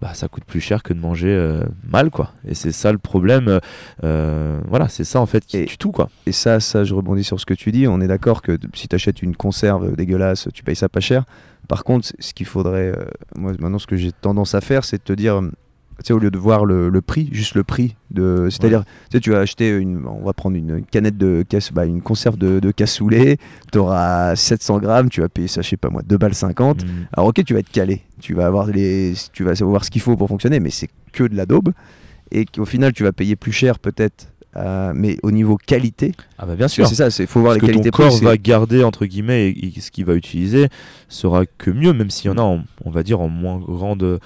bah, 0.01 0.12
ça 0.12 0.28
coûte 0.28 0.45
plus 0.45 0.61
cher 0.61 0.82
que 0.82 0.93
de 0.93 0.99
manger 0.99 1.28
euh, 1.30 1.62
mal, 1.87 2.11
quoi. 2.11 2.32
Et 2.47 2.55
c'est 2.55 2.72
ça 2.72 2.93
le 2.93 2.99
problème. 2.99 3.49
euh, 3.49 3.61
euh, 4.03 4.61
voilà, 4.68 4.89
c'est 4.89 5.05
ça 5.05 5.20
en 5.20 5.26
fait 5.26 5.45
qui 5.47 5.59
Et- 5.59 5.64
tue 5.66 5.78
tout, 5.78 5.93
quoi. 5.93 6.11
Et 6.26 6.32
ça, 6.32 6.61
ça, 6.61 6.85
je 6.85 6.95
rebondis 6.95 7.24
sur 7.24 7.39
ce 7.41 7.47
que 7.47 7.55
tu 7.55 7.72
dis. 7.72 7.87
On 7.87 8.01
est 8.01 8.09
d'accord 8.09 8.43
que 8.43 8.59
si 8.74 8.89
tu 8.89 8.95
achètes 8.97 9.22
une 9.22 9.37
conserve 9.37 9.95
dégueulasse, 9.97 10.49
tu 10.53 10.62
payes 10.64 10.76
ça 10.76 10.89
pas 10.89 11.01
cher. 11.01 11.24
Par 11.68 11.85
contre, 11.85 12.09
ce 12.18 12.35
qu'il 12.35 12.45
faudrait, 12.47 12.93
euh, 12.95 13.05
moi 13.37 13.53
maintenant, 13.59 13.78
ce 13.78 13.87
que 13.87 13.97
j'ai 13.97 14.12
tendance 14.12 14.55
à 14.55 14.61
faire, 14.61 14.85
c'est 14.85 14.99
de 14.99 15.03
te 15.05 15.12
dire, 15.14 15.37
euh, 15.37 15.51
tu 15.99 16.09
sais, 16.09 16.12
au 16.12 16.18
lieu 16.18 16.30
de 16.30 16.38
voir 16.38 16.64
le, 16.64 16.88
le 16.88 17.01
prix, 17.01 17.28
juste 17.32 17.55
le 17.55 17.64
prix 17.64 17.97
de, 18.11 18.49
c'est-à-dire, 18.51 18.84
tu 18.84 19.16
sais, 19.16 19.20
tu 19.20 19.30
vas 19.30 19.38
acheter 19.40 19.70
une, 19.70 20.07
on 20.07 20.24
va 20.24 20.32
prendre 20.32 20.57
une 20.57 20.84
canette 20.84 21.16
de 21.16 21.45
casse, 21.49 21.72
bah, 21.72 21.84
une 21.86 22.03
conserve 22.03 22.36
de, 22.36 22.61
de 22.61 22.70
cassoulet, 22.70 23.38
tu 23.72 23.78
auras 23.78 24.34
700 24.36 24.78
grammes, 24.78 25.09
tu 25.09 25.20
vas 25.20 25.28
payer 25.28 25.49
ça, 25.49 25.62
je 25.62 25.68
sais 25.70 25.76
pas 25.76 25.90
moi, 25.90 26.03
2 26.07 26.16
balles 26.18 26.34
50. 26.34 26.84
Mm. 26.84 26.88
Alors 27.12 27.28
ok, 27.28 27.45
tu 27.45 27.55
vas 27.55 27.61
être 27.61 27.70
calé, 27.70 28.03
tu 28.20 28.34
vas 28.34 28.47
avoir 28.47 28.66
les, 28.66 29.14
tu 29.32 29.45
vas 29.45 29.55
savoir 29.55 29.84
ce 29.84 29.90
qu'il 29.90 30.01
faut 30.03 30.16
pour 30.16 30.28
fonctionner, 30.28 30.61
mais 30.61 30.70
c'est 30.70 30.88
que 31.12 31.24
de 31.24 31.36
la 31.36 31.47
daube. 31.47 31.72
Et 32.32 32.47
qu'au 32.47 32.64
final, 32.64 32.92
tu 32.92 33.05
vas 33.05 33.12
payer 33.12 33.36
plus 33.36 33.53
cher 33.53 33.78
peut-être, 33.78 34.28
euh, 34.57 34.92
mais 34.95 35.18
au 35.22 35.30
niveau 35.30 35.57
qualité, 35.57 36.12
Ah 36.38 36.47
bah 36.47 36.55
bien 36.55 36.64
parce 36.64 36.72
sûr. 36.72 36.86
c'est 36.88 36.95
ça, 36.95 37.11
c'est 37.11 37.26
faut 37.26 37.40
voir 37.40 37.55
ce 37.55 37.61
les 37.61 37.66
que 37.72 37.72
ton 37.72 37.90
corps 37.90 38.16
va 38.18 38.36
garder 38.36 38.82
entre 38.82 39.05
guillemets 39.07 39.49
et, 39.51 39.76
et 39.76 39.80
ce 39.80 39.90
qu'il 39.90 40.05
va 40.05 40.14
utiliser 40.14 40.68
sera 41.09 41.45
que 41.47 41.70
mieux 41.70 41.92
même 41.92 42.11
s'il 42.11 42.30
y 42.30 42.34
en 42.34 42.38
a 42.38 42.42
en- 42.42 42.62
on 42.84 42.90
va 42.90 43.03
dire 43.03 43.20
en 43.20 43.28
moins 43.28 43.59
grande 43.59 44.18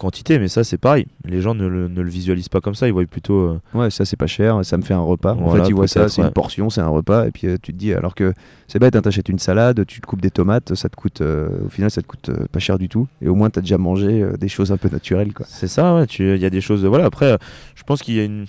quantité, 0.00 0.38
mais 0.38 0.48
ça 0.48 0.64
c'est 0.64 0.78
pareil. 0.78 1.06
Les 1.24 1.40
gens 1.40 1.54
ne 1.54 1.66
le, 1.66 1.88
ne 1.88 2.00
le, 2.00 2.08
visualisent 2.08 2.48
pas 2.48 2.60
comme 2.60 2.74
ça, 2.74 2.88
ils 2.88 2.92
voient 2.92 3.04
plutôt. 3.04 3.40
Euh, 3.40 3.60
ouais, 3.74 3.90
ça 3.90 4.04
c'est 4.04 4.16
pas 4.16 4.26
cher, 4.26 4.64
ça 4.64 4.76
me 4.76 4.82
fait 4.82 4.94
un 4.94 5.00
repas. 5.00 5.34
en 5.34 5.50
fait, 5.50 5.68
ils 5.68 5.74
voient 5.74 5.86
ça, 5.86 6.08
c'est 6.08 6.22
une 6.22 6.30
portion, 6.30 6.70
c'est 6.70 6.80
un 6.80 6.88
repas, 6.88 7.26
et 7.26 7.30
puis 7.30 7.46
euh, 7.46 7.56
tu 7.62 7.72
te 7.72 7.78
dis, 7.78 7.92
alors 7.92 8.14
que 8.14 8.32
c'est 8.66 8.78
bête, 8.78 8.96
hein, 8.96 9.02
t'achètes 9.02 9.28
une 9.28 9.38
salade, 9.38 9.84
tu 9.86 10.00
te 10.00 10.06
coupes 10.06 10.22
des 10.22 10.30
tomates, 10.30 10.74
ça 10.74 10.88
te 10.88 10.96
coûte, 10.96 11.20
au 11.20 11.68
final, 11.68 11.90
ça 11.90 12.02
te 12.02 12.06
coûte 12.06 12.30
pas 12.50 12.58
cher 12.58 12.78
du 12.78 12.88
tout, 12.88 13.06
et 13.20 13.28
au 13.28 13.34
moins 13.34 13.50
t'as 13.50 13.60
déjà 13.60 13.78
mangé 13.78 14.24
des 14.38 14.48
choses 14.48 14.72
un 14.72 14.76
peu 14.78 14.88
naturelles, 14.88 15.32
quoi. 15.32 15.46
C'est 15.48 15.68
ça, 15.68 15.94
ouais. 15.94 16.06
Il 16.18 16.38
y 16.38 16.46
a 16.46 16.50
des 16.50 16.60
choses. 16.60 16.84
Voilà. 16.84 17.04
Après, 17.04 17.38
je 17.74 17.82
pense 17.82 18.02
qu'il 18.02 18.14
y 18.14 18.20
a 18.20 18.24
une, 18.24 18.46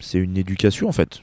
c'est 0.00 0.18
une 0.18 0.36
éducation 0.36 0.88
en 0.88 0.92
fait. 0.92 1.20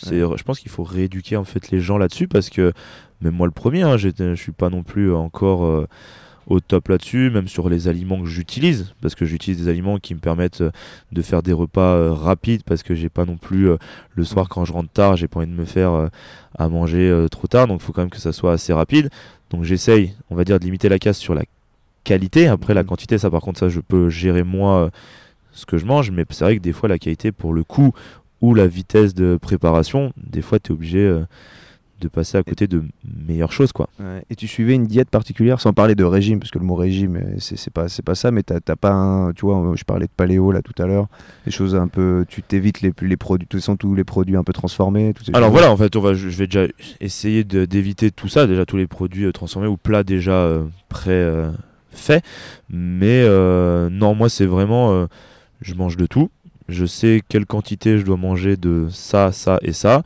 Je 0.00 0.42
pense 0.42 0.58
qu'il 0.58 0.70
faut 0.70 0.84
rééduquer 0.84 1.36
en 1.36 1.44
fait 1.44 1.70
les 1.70 1.80
gens 1.80 1.98
là-dessus 1.98 2.28
parce 2.28 2.50
que 2.50 2.72
même 3.20 3.34
moi 3.34 3.46
le 3.46 3.52
premier, 3.52 3.82
hein, 3.82 3.96
je 3.96 4.34
suis 4.34 4.52
pas 4.52 4.70
non 4.70 4.82
plus 4.82 5.12
encore 5.14 5.86
au 6.46 6.60
top 6.60 6.88
là-dessus, 6.88 7.30
même 7.30 7.48
sur 7.48 7.68
les 7.68 7.88
aliments 7.88 8.20
que 8.20 8.26
j'utilise, 8.26 8.92
parce 9.00 9.14
que 9.14 9.24
j'utilise 9.24 9.62
des 9.62 9.68
aliments 9.68 9.98
qui 9.98 10.14
me 10.14 10.20
permettent 10.20 10.62
euh, 10.62 10.70
de 11.12 11.22
faire 11.22 11.42
des 11.42 11.52
repas 11.52 11.94
euh, 11.94 12.12
rapides, 12.12 12.62
parce 12.64 12.82
que 12.82 12.94
j'ai 12.94 13.08
pas 13.08 13.24
non 13.24 13.36
plus 13.36 13.70
euh, 13.70 13.76
le 14.14 14.24
soir 14.24 14.48
quand 14.48 14.64
je 14.64 14.72
rentre 14.72 14.90
tard, 14.90 15.16
j'ai 15.16 15.28
pas 15.28 15.38
envie 15.40 15.46
de 15.46 15.52
me 15.52 15.64
faire 15.64 16.10
à 16.58 16.68
manger 16.68 17.26
trop 17.30 17.46
tard, 17.46 17.66
donc 17.66 17.80
il 17.80 17.84
faut 17.84 17.92
quand 17.92 18.02
même 18.02 18.10
que 18.10 18.18
ça 18.18 18.32
soit 18.32 18.52
assez 18.52 18.72
rapide. 18.72 19.08
Donc 19.50 19.64
j'essaye, 19.64 20.14
on 20.30 20.34
va 20.34 20.44
dire, 20.44 20.58
de 20.58 20.64
limiter 20.64 20.88
la 20.88 20.98
casse 20.98 21.18
sur 21.18 21.34
la 21.34 21.42
qualité. 22.04 22.46
Après 22.46 22.74
la 22.74 22.82
mmh. 22.82 22.86
quantité, 22.86 23.18
ça 23.18 23.30
par 23.30 23.40
contre, 23.40 23.60
ça 23.60 23.68
je 23.68 23.80
peux 23.80 24.08
gérer 24.08 24.42
moi 24.42 24.90
ce 25.52 25.66
que 25.66 25.78
je 25.78 25.86
mange, 25.86 26.10
mais 26.10 26.24
c'est 26.30 26.44
vrai 26.44 26.56
que 26.56 26.62
des 26.62 26.72
fois 26.72 26.88
la 26.88 26.98
qualité 26.98 27.32
pour 27.32 27.52
le 27.52 27.64
coût 27.64 27.92
ou 28.40 28.54
la 28.54 28.66
vitesse 28.66 29.14
de 29.14 29.38
préparation, 29.40 30.12
des 30.16 30.42
fois 30.42 30.58
tu 30.58 30.72
es 30.72 30.74
obligé 30.74 31.22
de 32.02 32.08
passer 32.08 32.36
à 32.36 32.42
côté 32.42 32.66
de 32.66 32.82
meilleures 33.26 33.52
choses 33.52 33.72
quoi. 33.72 33.88
Et 34.28 34.34
tu 34.34 34.48
suivais 34.48 34.74
une 34.74 34.86
diète 34.86 35.08
particulière 35.08 35.60
sans 35.60 35.72
parler 35.72 35.94
de 35.94 36.04
régime 36.04 36.40
parce 36.40 36.50
que 36.50 36.58
le 36.58 36.64
mot 36.64 36.74
régime 36.74 37.16
euh, 37.16 37.36
c'est 37.38 37.72
pas 37.72 37.88
c'est 37.88 38.02
pas 38.02 38.14
ça 38.14 38.30
mais 38.30 38.42
t'as 38.42 38.60
pas 38.76 38.90
un 38.90 39.32
tu 39.32 39.46
vois 39.46 39.72
je 39.76 39.84
parlais 39.84 40.06
de 40.06 40.10
paléo 40.14 40.50
là 40.52 40.60
tout 40.62 40.74
à 40.82 40.86
l'heure 40.86 41.06
des 41.44 41.50
choses 41.52 41.74
un 41.76 41.88
peu 41.88 42.26
tu 42.28 42.42
t'évites 42.42 42.80
les 42.80 42.92
les 43.00 43.16
produits 43.16 43.46
tous 43.46 43.70
tous 43.78 43.94
les 43.94 44.04
produits 44.04 44.36
un 44.36 44.44
peu 44.44 44.52
transformés 44.52 45.14
Alors 45.32 45.50
voilà 45.50 45.70
en 45.70 45.76
fait 45.76 45.94
on 45.96 46.00
va 46.00 46.14
je 46.14 46.28
vais 46.28 46.46
déjà 46.46 46.66
essayer 47.00 47.44
d'éviter 47.44 48.10
tout 48.10 48.28
ça 48.28 48.46
déjà 48.46 48.66
tous 48.66 48.76
les 48.76 48.86
produits 48.86 49.24
euh, 49.24 49.32
transformés 49.32 49.68
ou 49.68 49.76
plats 49.76 50.02
déjà 50.04 50.32
euh, 50.32 50.64
pré 50.88 51.12
faits. 51.92 52.24
Mais 52.68 53.24
non 53.90 54.14
moi 54.14 54.28
c'est 54.28 54.46
vraiment 54.46 55.06
je 55.60 55.74
mange 55.74 55.96
de 55.96 56.06
tout. 56.06 56.30
Je 56.68 56.86
sais 56.86 57.22
quelle 57.28 57.46
quantité 57.46 57.98
je 57.98 58.04
dois 58.04 58.16
manger 58.16 58.56
de 58.56 58.86
ça 58.90 59.32
ça 59.32 59.58
et 59.62 59.72
ça. 59.72 59.96
euh, 59.96 60.02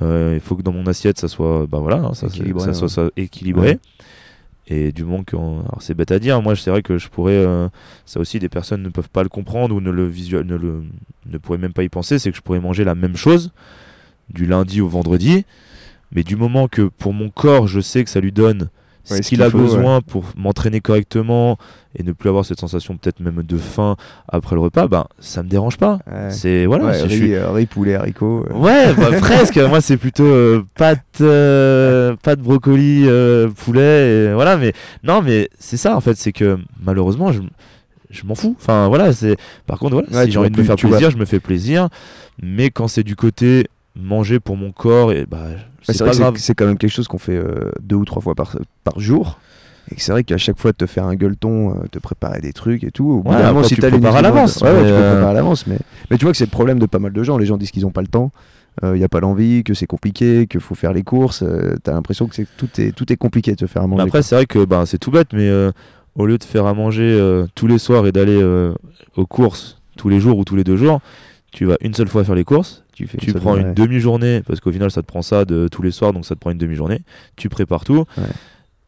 il 0.00 0.40
faut 0.40 0.56
que 0.56 0.62
dans 0.62 0.72
mon 0.72 0.86
assiette, 0.86 1.18
ça 1.18 1.28
soit, 1.28 1.66
bah 1.66 1.78
voilà, 1.78 1.98
hein, 1.98 2.14
ça, 2.14 2.26
équilibré, 2.26 2.74
ça 2.74 2.88
soit 2.88 3.10
équilibré. 3.16 3.78
Et 4.68 4.90
du 4.90 5.04
moment 5.04 5.22
que, 5.22 5.36
alors 5.36 5.78
c'est 5.80 5.94
bête 5.94 6.10
à 6.10 6.18
dire, 6.18 6.42
moi 6.42 6.56
c'est 6.56 6.70
vrai 6.70 6.82
que 6.82 6.98
je 6.98 7.08
pourrais, 7.08 7.36
euh, 7.36 7.68
ça 8.04 8.18
aussi 8.18 8.40
des 8.40 8.48
personnes 8.48 8.82
ne 8.82 8.88
peuvent 8.88 9.08
pas 9.08 9.22
le 9.22 9.28
comprendre 9.28 9.74
ou 9.74 9.80
ne 9.80 9.90
le 9.90 10.06
visuel, 10.06 10.44
ne 10.44 10.56
le, 10.56 10.82
ne 11.26 11.38
pourraient 11.38 11.58
même 11.58 11.72
pas 11.72 11.84
y 11.84 11.88
penser, 11.88 12.18
c'est 12.18 12.32
que 12.32 12.36
je 12.36 12.42
pourrais 12.42 12.60
manger 12.60 12.82
la 12.82 12.96
même 12.96 13.16
chose 13.16 13.52
du 14.28 14.44
lundi 14.44 14.80
au 14.80 14.88
vendredi, 14.88 15.44
mais 16.10 16.24
du 16.24 16.34
moment 16.34 16.66
que 16.66 16.82
pour 16.82 17.12
mon 17.12 17.30
corps 17.30 17.68
je 17.68 17.78
sais 17.78 18.02
que 18.02 18.10
ça 18.10 18.20
lui 18.20 18.32
donne 18.32 18.68
ce 19.06 19.20
qu'il 19.20 19.42
a 19.42 19.50
besoin 19.50 20.00
pour 20.00 20.24
m'entraîner 20.36 20.80
correctement 20.80 21.58
et 21.98 22.02
ne 22.02 22.12
plus 22.12 22.28
avoir 22.28 22.44
cette 22.44 22.60
sensation 22.60 22.96
peut-être 22.96 23.20
même 23.20 23.42
de 23.42 23.56
faim 23.56 23.96
après 24.28 24.54
le 24.54 24.60
repas, 24.60 24.86
ben 24.86 25.06
ça 25.18 25.42
me 25.42 25.48
dérange 25.48 25.78
pas. 25.78 25.98
C'est 26.30 26.66
voilà, 26.66 26.90
riz, 26.90 27.34
euh, 27.34 27.50
riz, 27.50 27.66
poulet, 27.66 27.94
haricots. 27.94 28.44
Euh. 28.50 28.54
Ouais, 28.54 28.92
bah, 28.94 29.10
presque. 29.20 29.56
Moi 29.56 29.80
c'est 29.80 29.96
plutôt 29.96 30.26
euh, 30.26 30.62
pâte, 30.74 31.22
pâte 32.22 32.40
brocoli, 32.40 33.06
poulet, 33.56 34.26
et 34.26 34.34
voilà. 34.34 34.56
Mais 34.56 34.72
non, 35.04 35.22
mais 35.22 35.48
c'est 35.58 35.78
ça 35.78 35.96
en 35.96 36.00
fait, 36.00 36.16
c'est 36.16 36.32
que 36.32 36.58
malheureusement 36.82 37.32
je 37.32 37.40
je 38.10 38.24
m'en 38.24 38.34
fous. 38.34 38.56
Enfin 38.60 38.88
voilà, 38.88 39.12
c'est 39.12 39.36
par 39.66 39.78
contre 39.78 39.94
voilà, 39.94 40.24
si 40.24 40.32
j'ai 40.32 40.38
envie 40.38 40.50
de 40.50 40.58
me 40.58 40.64
faire 40.64 40.76
plaisir, 40.76 41.10
je 41.10 41.16
me 41.16 41.24
fais 41.24 41.40
plaisir. 41.40 41.88
Mais 42.42 42.70
quand 42.70 42.88
c'est 42.88 43.02
du 43.02 43.16
côté 43.16 43.66
manger 43.94 44.40
pour 44.40 44.56
mon 44.56 44.72
corps 44.72 45.12
et 45.12 45.24
bah 45.26 45.46
c'est 45.88 46.04
pas 46.04 46.12
grave. 46.12 46.34
C'est 46.38 46.54
quand 46.54 46.66
même 46.66 46.78
quelque 46.78 46.92
chose 46.92 47.08
qu'on 47.08 47.18
fait 47.18 47.36
euh, 47.36 47.70
deux 47.80 47.96
ou 47.96 48.04
trois 48.04 48.22
fois 48.22 48.34
par, 48.34 48.56
par 48.84 48.98
jour. 49.00 49.38
Et 49.90 49.94
c'est 49.98 50.10
vrai 50.10 50.24
qu'à 50.24 50.36
chaque 50.36 50.58
fois 50.58 50.72
de 50.72 50.76
te 50.76 50.86
faire 50.86 51.04
un 51.04 51.14
gueuleton, 51.14 51.70
euh, 51.70 51.86
te 51.90 51.98
préparer 51.98 52.40
des 52.40 52.52
trucs 52.52 52.82
et 52.82 52.90
tout. 52.90 53.22
Ouais, 53.24 53.42
moment, 53.44 53.62
si 53.62 53.74
tu 53.74 53.80
prépares 53.80 54.16
à 54.16 54.22
l'avance. 54.22 54.56
Ouais, 54.60 54.70
tu 54.70 54.74
peux 54.74 54.92
euh, 54.92 55.12
préparer 55.12 55.30
à 55.30 55.34
l'avance. 55.34 55.66
Mais, 55.66 55.78
mais 56.10 56.18
tu 56.18 56.24
vois 56.24 56.32
que 56.32 56.38
c'est 56.38 56.46
le 56.46 56.50
problème 56.50 56.78
de 56.78 56.86
pas 56.86 56.98
mal 56.98 57.12
de 57.12 57.22
gens. 57.22 57.38
Les 57.38 57.46
gens 57.46 57.56
disent 57.56 57.70
qu'ils 57.70 57.82
n'ont 57.82 57.90
pas 57.90 58.02
le 58.02 58.08
temps. 58.08 58.30
Il 58.82 58.92
n'y 58.92 59.04
a 59.04 59.08
pas 59.08 59.20
l'envie, 59.20 59.64
que 59.64 59.72
c'est 59.72 59.86
compliqué, 59.86 60.46
qu'il 60.46 60.60
faut 60.60 60.74
faire 60.74 60.92
les 60.92 61.02
courses. 61.02 61.42
tu 61.42 61.90
as 61.90 61.94
l'impression 61.94 62.26
que 62.26 62.42
tout 62.58 62.68
est, 62.78 62.92
tout 62.92 63.10
est 63.10 63.16
compliqué 63.16 63.52
de 63.52 63.56
te 63.56 63.66
faire 63.66 63.82
à 63.82 63.86
manger. 63.86 64.02
après, 64.02 64.20
c'est 64.20 64.34
vrai 64.34 64.44
que 64.44 64.66
bah, 64.66 64.84
c'est 64.84 64.98
tout 64.98 65.10
bête, 65.10 65.28
mais 65.32 65.50
au 66.14 66.26
lieu 66.26 66.36
de 66.36 66.44
faire 66.44 66.66
à 66.66 66.74
manger 66.74 67.18
tous 67.54 67.68
les 67.68 67.78
soirs 67.78 68.06
et 68.06 68.12
d'aller 68.12 68.38
aux 69.16 69.26
courses 69.26 69.78
tous 69.96 70.10
les 70.10 70.20
jours 70.20 70.36
ou 70.36 70.44
tous 70.44 70.56
les 70.56 70.64
deux 70.64 70.76
jours, 70.76 71.00
tu 71.52 71.64
vas 71.64 71.76
une 71.80 71.94
seule 71.94 72.08
fois 72.08 72.22
faire 72.22 72.34
les 72.34 72.44
courses, 72.44 72.84
tu, 72.96 73.06
fais 73.06 73.18
tu 73.18 73.32
prends 73.34 73.56
une 73.56 73.74
demi-journée, 73.74 74.42
parce 74.46 74.60
qu'au 74.60 74.72
final 74.72 74.90
ça 74.90 75.02
te 75.02 75.06
prend 75.06 75.22
ça 75.22 75.44
de 75.44 75.68
tous 75.68 75.82
les 75.82 75.90
soirs, 75.90 76.14
donc 76.14 76.24
ça 76.24 76.34
te 76.34 76.40
prend 76.40 76.50
une 76.50 76.58
demi-journée, 76.58 77.02
tu 77.36 77.48
prépares 77.48 77.84
tout. 77.84 78.04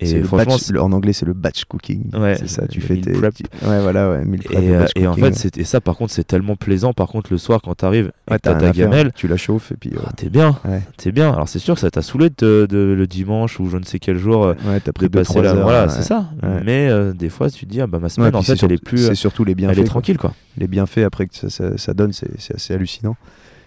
Et 0.01 0.23
franchement, 0.23 0.57
en 0.79 0.93
anglais, 0.93 1.13
c'est 1.13 1.27
le 1.27 1.33
batch 1.33 1.65
cooking. 1.65 2.15
Ouais, 2.17 2.37
c'est 2.39 2.49
ça. 2.49 2.69
Tu 2.69 2.81
fais 2.81 2.97
tes. 2.99 3.13
Ouais, 3.17 3.31
voilà, 3.63 4.11
ouais. 4.11 4.25
Meal 4.25 4.43
prep, 4.43 4.63
et, 4.63 4.71
euh, 4.71 4.87
et 4.95 5.07
en 5.09 5.15
fait, 5.15 5.35
c'était 5.35 5.65
ça. 5.65 5.81
Par 5.81 5.97
contre, 5.97 6.13
c'est 6.13 6.27
tellement 6.27 6.55
plaisant. 6.55 6.93
Par 6.93 7.09
contre, 7.09 7.33
le 7.33 7.39
soir, 7.39 7.61
quand 7.63 7.75
t'arrives, 7.75 8.13
ouais, 8.31 8.39
t'as 8.39 8.55
ta 8.55 8.71
gamelle, 8.71 9.11
tu 9.13 9.27
la 9.27 9.37
chauffes 9.37 9.73
et 9.73 9.77
puis. 9.77 9.91
Ah, 9.99 10.13
t'es 10.17 10.29
bien. 10.29 10.57
T'es 10.97 11.11
bien. 11.11 11.33
Alors, 11.33 11.49
c'est 11.49 11.59
sûr 11.59 11.75
que 11.75 11.81
ça 11.81 11.91
t'a 11.91 12.03
saoulé 12.03 12.31
de, 12.39 12.67
le 12.71 13.07
dimanche 13.07 13.59
ou 13.59 13.69
je 13.69 13.77
ne 13.77 13.85
sais 13.85 13.99
quel 13.99 14.19
jour. 14.19 14.45
Euh, 14.45 14.55
ouais, 14.67 14.79
t'as 14.81 14.93
pris 14.93 15.09
passer 15.09 15.43
là. 15.43 15.55
Voilà, 15.55 15.89
c'est 15.89 16.03
ça. 16.03 16.31
Mais 16.65 16.89
euh, 16.89 17.13
des 17.13 17.29
fois, 17.29 17.51
tu 17.51 17.67
te 17.67 17.71
dis, 17.71 17.81
ah, 17.81 17.89
bah 17.89 17.99
ma 17.99 18.09
semaine, 18.09 18.35
en 18.37 18.43
fait, 18.43 18.63
elle 18.63 18.73
est 18.73 18.83
plus. 18.83 19.07
C'est 19.07 19.17
surtout 19.17 19.45
les 19.45 19.57
bienfaits. 19.57 19.73
Elle 19.73 19.85
est 19.85 19.89
tranquille, 19.89 20.19
quoi. 20.19 20.33
Les 20.57 20.69
bienfaits 20.69 20.99
après 20.99 21.27
que 21.27 21.35
ça 21.49 21.95
donne, 21.95 22.13
c'est 22.13 22.55
assez 22.55 22.73
hallucinant. 22.73 23.17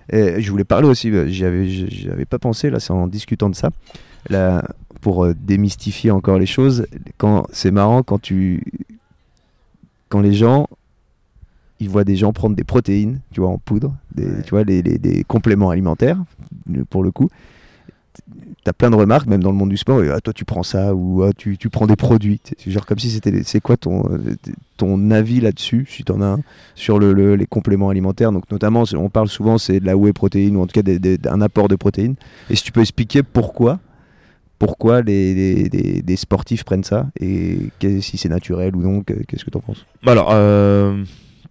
Et 0.09 0.41
je 0.41 0.51
voulais 0.51 0.63
parler 0.63 0.87
aussi, 0.87 1.11
j'y 1.27 1.45
avais 1.45 2.25
pas 2.25 2.39
pensé, 2.39 2.69
là, 2.69 2.79
c'est 2.79 2.91
en 2.91 3.07
discutant 3.07 3.49
de 3.49 3.55
ça. 3.55 3.69
Là, 4.29 4.63
pour 5.01 5.25
euh, 5.25 5.33
démystifier 5.33 6.11
encore 6.11 6.37
les 6.37 6.45
choses, 6.45 6.85
quand 7.17 7.47
c'est 7.51 7.71
marrant 7.71 8.03
quand 8.03 8.21
tu 8.21 8.63
quand 10.09 10.21
les 10.21 10.33
gens 10.33 10.67
ils 11.81 11.89
voient 11.89 12.03
des 12.03 12.15
gens 12.15 12.31
prendre 12.31 12.55
des 12.55 12.63
protéines, 12.63 13.21
tu 13.31 13.41
vois, 13.41 13.49
en 13.49 13.57
poudre, 13.57 13.95
des, 14.13 14.43
tu 14.43 14.51
vois, 14.51 14.63
les, 14.63 14.83
des 14.83 15.23
compléments 15.23 15.71
alimentaires, 15.71 16.23
pour 16.91 17.03
le 17.03 17.09
coup. 17.09 17.27
Tu 18.63 18.69
as 18.69 18.73
plein 18.73 18.89
de 18.89 18.95
remarques, 18.95 19.27
même 19.27 19.41
dans 19.41 19.51
le 19.51 19.57
monde 19.57 19.69
du 19.69 19.77
sport, 19.77 20.01
ah, 20.13 20.21
toi 20.21 20.33
tu 20.33 20.45
prends 20.45 20.63
ça, 20.63 20.93
ou 20.93 21.23
ah, 21.23 21.31
tu, 21.35 21.57
tu, 21.57 21.69
prends 21.69 21.87
des 21.87 21.95
produits. 21.95 22.39
Genre 22.67 22.85
comme 22.85 22.99
si 22.99 23.09
c'était. 23.09 23.43
C'est 23.43 23.61
quoi 23.61 23.77
ton, 23.77 24.03
ton 24.77 25.11
avis 25.11 25.39
là-dessus, 25.41 25.87
si 25.89 26.03
tu 26.03 26.11
en 26.11 26.21
as 26.21 26.25
un, 26.25 26.39
sur 26.75 26.99
le, 26.99 27.35
les 27.35 27.45
compléments 27.45 27.89
alimentaires? 27.89 28.31
Donc, 28.31 28.49
notamment, 28.51 28.83
on 28.93 29.09
parle 29.09 29.29
souvent, 29.29 29.57
c'est 29.57 29.79
de 29.79 29.85
la 29.85 29.97
whey 29.97 30.13
protéine, 30.13 30.57
ou 30.57 30.61
en 30.61 30.67
tout 30.67 30.79
cas 30.79 30.83
d'un 30.83 31.41
apport 31.41 31.67
de 31.67 31.75
protéines. 31.75 32.15
Et 32.49 32.55
si 32.55 32.63
tu 32.63 32.71
peux 32.71 32.81
expliquer 32.81 33.23
pourquoi 33.23 33.79
pourquoi 34.61 35.01
les, 35.01 35.69
des 35.69 36.15
sportifs 36.15 36.63
prennent 36.63 36.83
ça 36.83 37.07
et 37.19 37.71
si 37.99 38.17
c'est 38.19 38.29
naturel 38.29 38.75
ou 38.75 38.81
non, 38.81 39.01
qu'est-ce 39.01 39.43
que 39.43 39.49
tu 39.49 39.57
en 39.57 39.61
penses 39.61 39.87
Alors, 40.05 40.29
euh, 40.31 41.03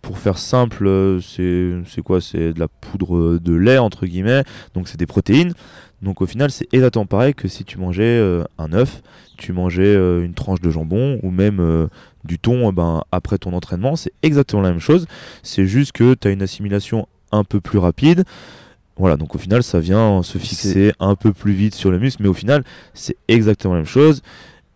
pour 0.03 0.19
faire 0.19 0.39
simple, 0.39 0.87
euh, 0.87 1.21
c'est 1.21 2.03
quoi? 2.03 2.21
C'est 2.21 2.53
de 2.53 2.61
la 2.61 2.69
poudre 2.69 3.39
de 3.39 3.55
lait, 3.55 3.79
entre 3.79 4.07
guillemets, 4.07 4.45
donc 4.75 4.89
c'est 4.89 4.99
des 4.99 5.07
protéines. 5.07 5.53
Donc 6.03 6.23
au 6.23 6.27
final, 6.27 6.51
c'est 6.51 6.67
exactement 6.73 7.07
pareil 7.07 7.35
que 7.35 7.49
si 7.49 7.65
tu 7.65 7.79
mangeais 7.79 8.03
euh, 8.03 8.45
un 8.59 8.73
œuf, 8.73 9.03
tu 9.37 9.53
mangeais 9.53 9.95
une 9.95 10.35
tranche 10.35 10.61
de 10.61 10.71
jambon 10.71 11.19
ou 11.23 11.31
même 11.31 11.89
du 12.25 12.39
thon 12.39 12.73
ben, 12.73 13.03
après 13.11 13.39
ton 13.39 13.55
entraînement, 13.55 13.97
c'est 13.97 14.13
exactement 14.23 14.61
la 14.61 14.71
même 14.71 14.81
chose. 14.81 15.07
C'est 15.43 15.65
juste 15.65 15.93
que 15.93 16.13
tu 16.15 16.29
as 16.29 16.31
une 16.31 16.43
assimilation 16.43 17.09
un 17.33 17.45
peu 17.45 17.61
plus 17.61 17.79
rapide. 17.79 18.25
Voilà, 18.97 19.17
donc 19.17 19.35
au 19.35 19.39
final, 19.39 19.63
ça 19.63 19.81
vient 19.81 20.23
se 20.23 20.37
fixer 20.37 20.93
un 21.01 21.15
peu 21.15 21.33
plus 21.33 21.53
vite 21.53 21.75
sur 21.75 21.91
le 21.91 21.99
muscle, 21.99 22.23
mais 22.23 22.29
au 22.29 22.35
final, 22.35 22.65
c'est 22.93 23.17
exactement 23.29 23.73
la 23.73 23.81
même 23.81 23.87
chose. 23.87 24.21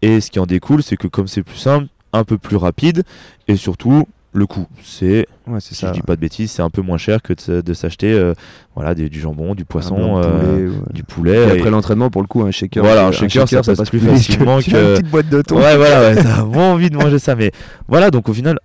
Et 0.01 0.23
ce 0.23 0.31
qui 0.31 0.39
en 0.39 0.47
découle, 0.47 0.83
c'est 0.83 0.97
que 0.97 1.09
comme 1.09 1.29
c'est 1.29 1.43
plus 1.43 1.59
simple, 1.59 1.89
un 2.15 2.25
peu 2.25 2.39
plus 2.39 2.57
rapide, 2.57 3.03
et 3.49 3.57
surtout, 3.57 4.07
le 4.35 4.47
coût. 4.47 4.67
C'est, 4.83 5.27
si 5.61 5.75
ça. 5.75 5.89
je 5.89 5.93
dis 5.93 6.03
pas 6.03 6.17
de 6.17 6.21
bêtises, 6.21 6.51
c'est 6.51 6.63
un 6.63 6.69
peu 6.69 6.83
moins 6.83 6.99
cher 6.99 7.23
que 7.23 7.33
de, 7.61 7.75
s'acheter 7.75 8.13
euh, 8.13 8.35
voilà, 8.75 8.95
du 8.95 9.21
jambon, 9.21 9.55
du 9.55 9.65
poisson, 9.65 10.21
euh, 10.23 10.71
du 10.93 11.05
poulet. 11.05 11.49
Et 11.49 11.51
après 11.53 11.71
l'entraînement, 11.71 12.11
pour 12.11 12.21
le 12.21 12.27
coup, 12.27 12.43
un 12.43 12.51
shaker, 12.51 12.83
voilà, 12.83 13.07
un 13.07 13.13
shaker, 13.13 13.49
ça, 13.49 13.63
passe 13.63 13.89
plus 13.89 14.01
facilement 14.01 14.59
que. 14.61 14.71
Une 14.71 14.95
petite 14.95 15.11
boîte 15.11 15.29
de 15.29 15.41
thon. 15.41 15.57
Ouais, 15.57 15.77
voilà, 15.77 16.15
t'as 16.23 16.43
vraiment 16.43 16.73
envie 16.73 16.91
de 16.91 16.97
manger 16.97 17.21
ça. 17.21 17.37
Mais 17.37 17.53
voilà, 17.89 18.11
donc 18.11 18.29
au 18.29 18.35
final, 18.35 18.59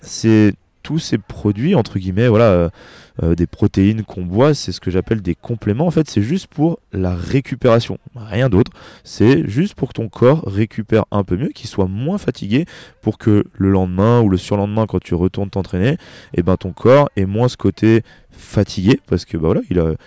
c'est 0.00 0.54
tous 0.82 0.98
ces 0.98 1.18
produits, 1.18 1.76
entre 1.76 1.98
guillemets, 1.98 2.28
voilà. 2.28 2.70
Euh, 3.22 3.34
des 3.34 3.46
protéines 3.46 4.04
qu'on 4.04 4.24
boit, 4.24 4.54
c'est 4.54 4.72
ce 4.72 4.80
que 4.80 4.90
j'appelle 4.90 5.20
des 5.20 5.34
compléments. 5.34 5.86
En 5.86 5.90
fait, 5.90 6.08
c'est 6.08 6.22
juste 6.22 6.46
pour 6.46 6.78
la 6.92 7.14
récupération, 7.14 7.98
rien 8.16 8.48
d'autre. 8.48 8.72
C'est 9.04 9.46
juste 9.48 9.74
pour 9.74 9.88
que 9.88 9.94
ton 9.94 10.08
corps 10.08 10.42
récupère 10.46 11.04
un 11.10 11.22
peu 11.22 11.36
mieux, 11.36 11.48
qu'il 11.48 11.68
soit 11.68 11.86
moins 11.86 12.18
fatigué, 12.18 12.64
pour 13.02 13.18
que 13.18 13.44
le 13.52 13.70
lendemain 13.70 14.20
ou 14.22 14.28
le 14.28 14.38
surlendemain, 14.38 14.86
quand 14.86 15.00
tu 15.00 15.14
retournes 15.14 15.50
t'entraîner, 15.50 15.96
eh 16.34 16.42
ben 16.42 16.56
ton 16.56 16.72
corps 16.72 17.10
ait 17.16 17.26
moins 17.26 17.48
ce 17.48 17.56
côté 17.56 18.02
fatigué, 18.30 19.00
parce 19.06 19.24
que 19.24 19.36
bah 19.36 19.52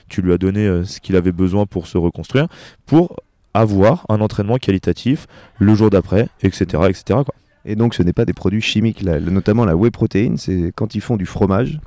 tu 0.10 0.22
lui 0.22 0.34
as 0.34 0.38
donné 0.38 0.66
euh, 0.66 0.84
ce 0.84 1.00
qu'il 1.00 1.16
avait 1.16 1.32
besoin 1.32 1.66
pour 1.66 1.86
se 1.88 1.98
reconstruire, 1.98 2.48
pour 2.88 3.18
avoir 3.54 4.06
un 4.10 4.20
entraînement 4.20 4.58
qualitatif 4.58 5.28
le 5.60 5.76
jour 5.76 5.90
d'après, 5.90 6.28
etc., 6.42 6.84
etc. 6.90 7.20
Et 7.66 7.76
donc, 7.76 7.96
ce 7.96 8.04
n'est 8.04 8.14
pas 8.14 8.26
des 8.26 8.34
produits 8.34 8.62
chimiques. 8.62 9.04
Notamment 9.04 9.66
la 9.66 9.76
whey 9.76 9.92
protéine, 9.92 10.38
c'est 10.38 10.72
quand 10.76 10.96
ils 10.96 11.02
font 11.02 11.18
du 11.18 11.26
fromage. 11.26 11.80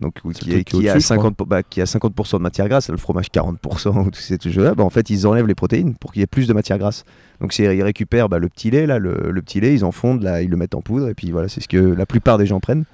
Donc, 0.00 0.14
oui, 0.24 0.34
qui, 0.34 0.50
est- 0.52 0.64
qui 0.64 0.78
qui 0.78 0.88
a 0.88 0.92
au-dessus, 0.94 1.00
je 1.02 1.06
50, 1.06 1.36
bah, 1.46 1.62
qui 1.62 1.80
a 1.80 1.84
50% 1.84 2.38
de 2.38 2.42
matière 2.42 2.68
grasse, 2.68 2.88
le 2.90 2.96
fromage 2.96 3.26
40%, 3.32 4.06
ou 4.06 4.10
tous 4.10 4.20
ces 4.20 4.36
jeux-là, 4.42 4.74
bah, 4.74 4.82
en 4.84 4.90
fait, 4.90 5.10
ils 5.10 5.26
enlèvent 5.26 5.46
les 5.46 5.54
protéines 5.54 5.94
pour 5.94 6.12
qu'il 6.12 6.20
y 6.20 6.22
ait 6.22 6.26
plus 6.26 6.48
de 6.48 6.52
matière 6.52 6.78
grasse. 6.78 7.04
Donc, 7.40 7.56
ils 7.58 7.82
récupèrent 7.82 8.28
bah, 8.28 8.38
le 8.38 8.48
petit 8.48 8.70
lait, 8.70 8.86
là, 8.86 8.98
le, 8.98 9.30
le 9.30 9.42
petit 9.42 9.60
lait, 9.60 9.74
ils 9.74 9.84
en 9.84 9.92
font, 9.92 10.14
de 10.16 10.24
la- 10.24 10.42
ils 10.42 10.50
le 10.50 10.56
mettent 10.56 10.74
en 10.74 10.80
poudre, 10.80 11.08
et 11.08 11.14
puis 11.14 11.30
voilà, 11.30 11.48
c'est 11.48 11.60
ce 11.60 11.68
que 11.68 11.76
la 11.76 12.06
plupart 12.06 12.38
des 12.38 12.46
gens 12.46 12.58
prennent. 12.60 12.84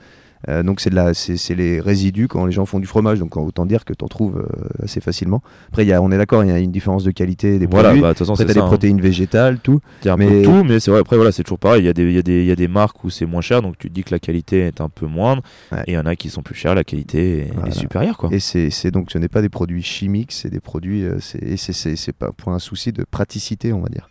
Euh, 0.49 0.63
donc, 0.63 0.81
c'est 0.81 0.91
de 0.91 0.95
la- 0.95 1.15
c'est 1.15 1.37
c'est 1.37 1.55
les 1.57 1.81
résidus 1.81 2.29
quand 2.29 2.47
les 2.47 2.53
gens 2.53 2.65
font 2.65 2.79
du 2.79 2.87
fromage, 2.87 3.19
donc 3.19 3.37
autant 3.37 3.67
dire 3.67 3.85
que 3.85 3.93
tu 3.93 4.05
en 4.05 4.09
trouves 4.09 4.39
euh, 4.39 4.85
assez 4.85 5.01
facilement. 5.01 5.43
Après, 5.69 5.85
y 5.85 5.93
a, 5.93 6.01
on 6.01 6.13
est 6.13 6.17
d'accord, 6.19 6.45
il 6.45 6.49
y 6.51 6.53
a 6.53 6.59
une 6.61 6.71
différence 6.71 7.03
de 7.03 7.11
qualité 7.11 7.59
des 7.59 7.67
Voilà, 7.67 7.89
produits. 7.89 8.03
bah, 8.03 8.09
de 8.09 8.13
toute 8.13 8.19
façon, 8.21 8.35
Après, 8.35 8.47
ça. 8.47 8.55
des 8.55 8.61
hein. 8.61 8.67
protéines 8.67 9.01
végétales, 9.01 9.59
tout. 9.59 9.81
Un 10.07 10.17
Mais- 10.17 10.27
peu 10.29 10.39
de 10.41 10.45
tout, 10.45 10.65
mais 10.65 10.79
c'est 10.81 10.91
vrai, 10.93 11.01
après, 11.01 11.17
voilà, 11.17 11.33
c'est 11.33 11.43
toujours 11.43 11.59
pareil. 11.59 11.83
Il 11.83 11.87
y, 11.87 11.89
a 11.89 11.93
des, 11.93 12.13
y 12.13 12.19
a 12.19 12.23
des, 12.23 12.41
il 12.43 12.47
y 12.47 12.53
a 12.53 12.57
des 12.57 12.69
marques 12.69 13.03
où 13.05 13.11
c'est 13.11 13.27
moins 13.27 13.41
cher, 13.41 13.63
donc 13.63 13.79
tu 13.79 13.89
te 13.89 13.95
dis 13.95 14.05
que 14.05 14.13
la 14.13 14.21
qualité 14.21 14.61
est 14.61 14.81
un 14.81 14.89
peu 14.89 15.07
moindre. 15.07 15.43
Ouais. 15.73 15.83
Et 15.89 15.93
il 15.93 15.95
y 15.95 15.99
en 15.99 16.07
a 16.07 16.15
qui 16.15 16.31
sont 16.31 16.43
plus 16.43 16.55
chers, 16.55 16.75
la 16.75 16.85
qualité 16.85 17.41
est, 17.49 17.53
Voilà. 17.55 17.69
est 17.69 17.73
supérieure. 17.73 18.17
Quoi. 18.17 18.31
Et 18.33 18.39
c'est 18.39 18.71
c'est 18.71 18.91
donc 18.93 19.11
ce 19.11 19.19
n'est 19.19 19.29
pas 19.29 19.43
des 19.43 19.49
produits 19.49 19.83
chimiques, 19.83 20.31
c'est 20.33 20.51
des 20.51 20.61
produits, 20.61 21.05
euh, 21.05 21.19
c'est 21.21 21.43
et 21.43 21.57
c'est- 21.57 21.73
c'est 21.73 21.97
c'est 21.97 22.13
pas 22.13 22.31
pour 22.33 22.53
un 22.53 22.59
souci 22.59 22.93
de 22.93 23.05
praticité, 23.11 23.73
on 23.73 23.81
va 23.81 23.89
dire. 23.89 24.09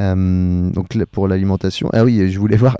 Euh, 0.00 0.70
donc 0.70 0.88
pour 1.12 1.28
l'alimentation, 1.28 1.88
ah 1.92 2.04
oui, 2.04 2.30
je 2.30 2.38
voulais 2.38 2.56
voir. 2.56 2.76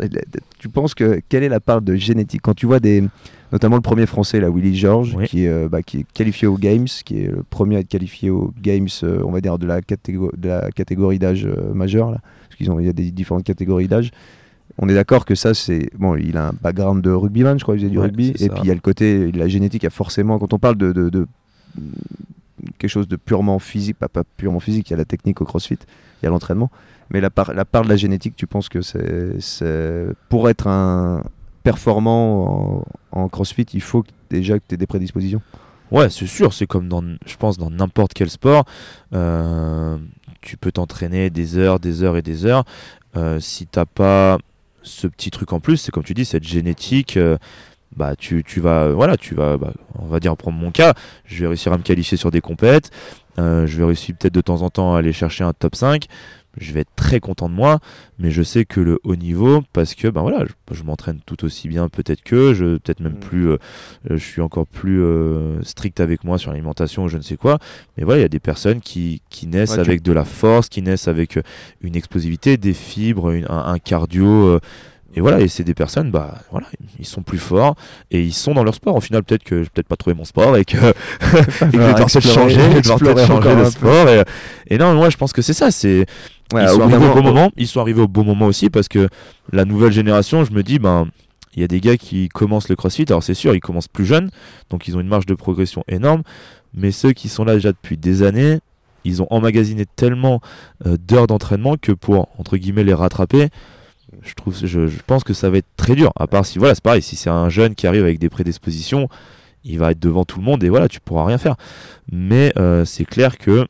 Tu 0.58 0.68
penses 0.68 0.94
que 0.94 1.20
quelle 1.28 1.42
est 1.44 1.48
la 1.48 1.60
part 1.60 1.80
de 1.82 1.94
génétique? 1.94 2.40
Quand 2.42 2.54
tu 2.54 2.66
vois 2.66 2.80
des, 2.80 3.04
notamment 3.52 3.76
le 3.76 3.82
premier 3.82 4.06
français 4.06 4.40
là, 4.40 4.50
Willy 4.50 4.74
George, 4.76 5.14
Oui. 5.16 5.26
qui 5.28 5.44
est 5.44 5.48
euh, 5.48 5.68
bah, 5.68 5.82
qui 5.82 5.98
est 6.00 6.06
qualifié 6.12 6.48
aux 6.48 6.56
Games, 6.58 6.86
qui 7.04 7.20
est 7.20 7.28
le 7.28 7.42
premier 7.48 7.76
à 7.76 7.80
être 7.80 7.88
qualifié 7.88 8.30
aux 8.30 8.52
Games, 8.60 8.88
euh, 9.04 9.22
on 9.24 9.30
va 9.30 9.40
dire 9.40 9.58
de 9.58 9.66
la 9.66 9.80
catégorie 9.80 10.36
de 10.36 10.48
la 10.48 10.70
catégorie 10.72 11.18
d'âge 11.20 11.46
majeur 11.72 12.10
là, 12.10 12.18
parce 12.48 12.56
qu'ils 12.56 12.70
ont 12.70 12.80
il 12.80 12.86
y 12.86 12.88
a 12.88 12.92
des 12.92 13.10
différentes 13.12 13.44
catégories 13.44 13.86
d'âge. 13.88 14.10
On 14.78 14.88
est 14.88 14.94
d'accord 14.94 15.24
que 15.24 15.36
ça, 15.36 15.54
c'est. 15.54 15.88
Bon, 15.96 16.16
il 16.16 16.36
a 16.36 16.48
un 16.48 16.52
background 16.60 17.00
de 17.04 17.10
rugbyman, 17.10 17.56
je 17.60 17.62
crois, 17.62 17.76
il 17.76 17.78
faisait 17.78 17.90
du 17.90 17.98
Ouais, 17.98 18.06
rugby. 18.06 18.30
Et 18.40 18.48
ça. 18.48 18.54
puis 18.54 18.62
il 18.64 18.66
y 18.66 18.70
a 18.72 18.74
le 18.74 18.80
côté. 18.80 19.30
La 19.30 19.46
génétique 19.46 19.84
a 19.84 19.90
forcément. 19.90 20.40
Quand 20.40 20.52
on 20.52 20.58
parle 20.58 20.74
de, 20.76 20.90
de- 20.90 21.10
de- 21.10 21.28
quelque 22.78 22.90
chose 22.90 23.06
de 23.06 23.16
purement 23.16 23.58
physique, 23.60 23.96
pas, 23.98 24.08
pas 24.08 24.22
purement 24.36 24.58
physique, 24.60 24.88
il 24.90 24.92
y 24.92 24.94
a 24.94 24.96
la 24.96 25.04
technique 25.04 25.40
au 25.40 25.44
crossfit, 25.44 25.78
il 26.22 26.24
y 26.24 26.26
a 26.26 26.30
l'entraînement. 26.30 26.70
Mais 27.14 27.20
la 27.20 27.30
part, 27.30 27.54
la 27.54 27.64
part 27.64 27.82
de 27.84 27.88
la 27.88 27.96
génétique, 27.96 28.34
tu 28.34 28.48
penses 28.48 28.68
que 28.68 28.80
c'est. 28.82 30.16
Pour 30.28 30.48
être 30.48 30.66
un 30.66 31.22
performant 31.62 32.84
en, 33.12 33.28
crossfit, 33.28 33.66
il 33.72 33.82
faut 33.82 34.02
déjà 34.30 34.58
que 34.58 34.64
tu 34.68 34.74
aies 34.74 34.78
des 34.78 34.88
prédispositions. 34.88 35.40
Ouais, 35.92 36.10
c'est 36.10 36.26
sûr, 36.26 36.52
c'est 36.52 36.66
comme 36.66 36.88
dans, 36.88 37.04
je 37.24 37.36
pense, 37.36 37.56
dans 37.56 37.70
n'importe 37.70 38.14
quel 38.14 38.28
sport. 38.30 38.64
Euh, 39.12 39.96
tu 40.40 40.56
peux 40.56 40.72
t'entraîner 40.72 41.30
des 41.30 41.56
heures, 41.56 41.78
des 41.78 42.02
heures 42.02 42.16
et 42.16 42.22
des 42.22 42.46
heures. 42.46 42.64
Euh, 43.16 43.38
si 43.38 43.68
t'as 43.68 43.84
pas 43.84 44.38
ce 44.82 45.06
petit 45.06 45.30
truc 45.30 45.52
en 45.52 45.60
plus, 45.60 45.76
c'est 45.76 45.92
comme 45.92 46.02
tu 46.02 46.14
dis, 46.14 46.24
cette 46.24 46.42
génétique. 46.42 47.16
euh, 47.16 47.38
bah 47.96 48.16
tu, 48.16 48.42
vas 48.56 48.90
voilà 48.90 49.16
tu 49.16 49.36
vas 49.36 49.56
bah, 49.56 49.72
on 49.96 50.06
va 50.06 50.18
dire 50.18 50.36
prendre 50.36 50.58
mon 50.58 50.72
cas 50.72 50.94
je 51.26 51.42
vais 51.42 51.46
réussir 51.46 51.72
à 51.72 51.78
me 51.78 51.84
qualifier 51.84 52.16
sur 52.18 52.32
des 52.32 52.40
compètes 52.40 52.90
je 53.38 53.66
vais 53.66 53.84
réussir 53.84 54.16
peut-être 54.18 54.34
de 54.34 54.40
temps 54.40 54.62
en 54.62 54.70
temps 54.70 54.96
à 54.96 54.98
aller 54.98 55.12
chercher 55.12 55.44
un 55.44 55.52
top 55.52 55.76
5 55.76 56.08
je 56.56 56.72
vais 56.72 56.80
être 56.80 56.94
très 56.96 57.20
content 57.20 57.48
de 57.48 57.54
moi 57.54 57.80
mais 58.18 58.30
je 58.30 58.42
sais 58.42 58.64
que 58.64 58.80
le 58.80 58.98
haut 59.04 59.16
niveau 59.16 59.62
parce 59.72 59.94
que 59.94 60.08
ben 60.08 60.22
voilà 60.22 60.44
je, 60.46 60.74
je 60.74 60.82
m'entraîne 60.84 61.20
tout 61.26 61.44
aussi 61.44 61.68
bien 61.68 61.88
peut-être 61.88 62.22
que 62.22 62.54
je 62.54 62.76
peut-être 62.78 63.00
même 63.00 63.12
Mm. 63.14 63.20
plus 63.20 63.48
euh, 63.48 63.56
euh, 64.10 64.16
je 64.16 64.24
suis 64.24 64.40
encore 64.40 64.66
plus 64.66 65.02
euh, 65.02 65.62
strict 65.62 66.00
avec 66.00 66.24
moi 66.24 66.38
sur 66.38 66.50
l'alimentation 66.50 67.04
ou 67.04 67.08
je 67.08 67.16
ne 67.16 67.22
sais 67.22 67.36
quoi 67.36 67.58
mais 67.96 68.04
voilà 68.04 68.20
il 68.20 68.22
y 68.22 68.26
a 68.26 68.28
des 68.28 68.40
personnes 68.40 68.80
qui, 68.80 69.22
qui 69.30 69.46
naissent 69.46 69.70
Ouais, 69.76 69.82
tu- 69.82 69.88
avec 69.90 70.02
de 70.02 70.12
la 70.12 70.24
force 70.24 70.68
qui 70.68 70.82
naissent 70.82 71.08
avec 71.08 71.38
une 71.80 71.96
explosivité 71.96 72.56
des 72.56 72.74
fibres 72.74 73.30
une- 73.32 73.46
un, 73.48 73.64
un 73.66 73.78
cardio 73.78 74.26
euh, 74.26 74.60
et 75.14 75.20
voilà, 75.20 75.40
et 75.40 75.48
c'est 75.48 75.64
des 75.64 75.74
personnes, 75.74 76.10
bah 76.10 76.38
voilà, 76.50 76.66
ils 76.98 77.06
sont 77.06 77.22
plus 77.22 77.38
forts 77.38 77.76
et 78.10 78.20
ils 78.20 78.32
sont 78.34 78.52
dans 78.54 78.64
leur 78.64 78.74
sport. 78.74 78.96
Au 78.96 79.00
final, 79.00 79.22
peut-être 79.22 79.44
que 79.44 79.62
je 79.62 79.68
peut-être 79.70 79.86
pas 79.88 79.96
trouvé 79.96 80.14
mon 80.14 80.24
sport 80.24 80.56
et 80.56 80.64
que, 80.64 80.76
et 80.90 80.92
que 81.72 82.08
je 82.08 82.18
vais 82.18 82.20
changer, 82.20 82.60
je 82.82 83.04
vais 83.04 83.26
changer 83.26 83.54
de 83.56 83.64
sport. 83.64 84.08
Et, 84.08 84.22
et 84.68 84.78
non, 84.78 84.94
moi 84.94 85.10
je 85.10 85.16
pense 85.16 85.32
que 85.32 85.42
c'est 85.42 85.52
ça. 85.52 85.70
C'est 85.70 86.06
Ouais, 86.52 86.62
ils 86.64 86.68
sont 86.68 86.82
arrivés 86.82 86.96
au 86.96 87.00
bon 87.00 87.14
moment- 87.16 87.22
moment. 87.34 87.50
Ils 87.56 87.66
sont 87.66 87.80
arrivés 87.80 88.02
au 88.02 88.08
bon 88.08 88.22
moment 88.24 88.46
aussi 88.46 88.68
parce 88.70 88.86
que 88.88 89.08
la 89.52 89.64
nouvelle 89.64 89.92
génération, 89.92 90.44
je 90.44 90.52
me 90.52 90.62
dis, 90.62 90.78
ben 90.78 91.08
il 91.56 91.60
y 91.60 91.64
a 91.64 91.68
des 91.68 91.80
gars 91.80 91.96
qui 91.96 92.28
commencent 92.28 92.68
le 92.68 92.76
CrossFit. 92.76 93.06
Alors 93.08 93.22
c'est 93.22 93.34
sûr, 93.34 93.54
ils 93.54 93.60
commencent 93.60 93.88
plus 93.88 94.04
jeunes, 94.04 94.30
donc 94.70 94.86
ils 94.88 94.96
ont 94.96 95.00
une 95.00 95.08
marge 95.08 95.26
de 95.26 95.34
progression 95.34 95.84
énorme. 95.88 96.22
Mais 96.74 96.90
ceux 96.90 97.12
qui 97.12 97.28
sont 97.28 97.44
là 97.44 97.54
déjà 97.54 97.70
depuis 97.70 97.96
des 97.96 98.22
années, 98.24 98.58
ils 99.04 99.22
ont 99.22 99.26
emmagasiné 99.30 99.84
tellement 99.96 100.40
euh, 100.86 100.96
d'heures 100.96 101.26
d'entraînement 101.28 101.76
que 101.80 101.92
pour 101.92 102.28
entre 102.38 102.56
guillemets 102.56 102.84
les 102.84 102.94
rattraper, 102.94 103.48
je 104.22 105.02
pense 105.06 105.24
que 105.24 105.34
ça 105.34 105.50
va 105.50 105.58
être 105.58 105.68
très 105.76 105.94
dur. 105.94 106.12
À 106.16 106.26
part 106.26 106.46
si 106.46 106.58
voilà, 106.58 106.74
c'est 106.74 106.82
pareil, 106.82 107.02
si 107.02 107.16
c'est 107.16 107.30
un 107.30 107.48
jeune 107.48 107.74
qui 107.74 107.86
arrive 107.86 108.02
avec 108.02 108.18
des 108.18 108.28
prédispositions, 108.28 109.08
il 109.64 109.78
va 109.78 109.92
être 109.92 110.00
devant 110.00 110.24
tout 110.24 110.38
le 110.38 110.44
monde 110.44 110.62
et 110.64 110.68
voilà, 110.68 110.88
tu 110.88 111.00
pourras 111.00 111.24
rien 111.24 111.38
faire. 111.38 111.56
Mais 112.10 112.52
euh, 112.56 112.84
c'est 112.84 113.04
clair 113.04 113.38
que 113.38 113.66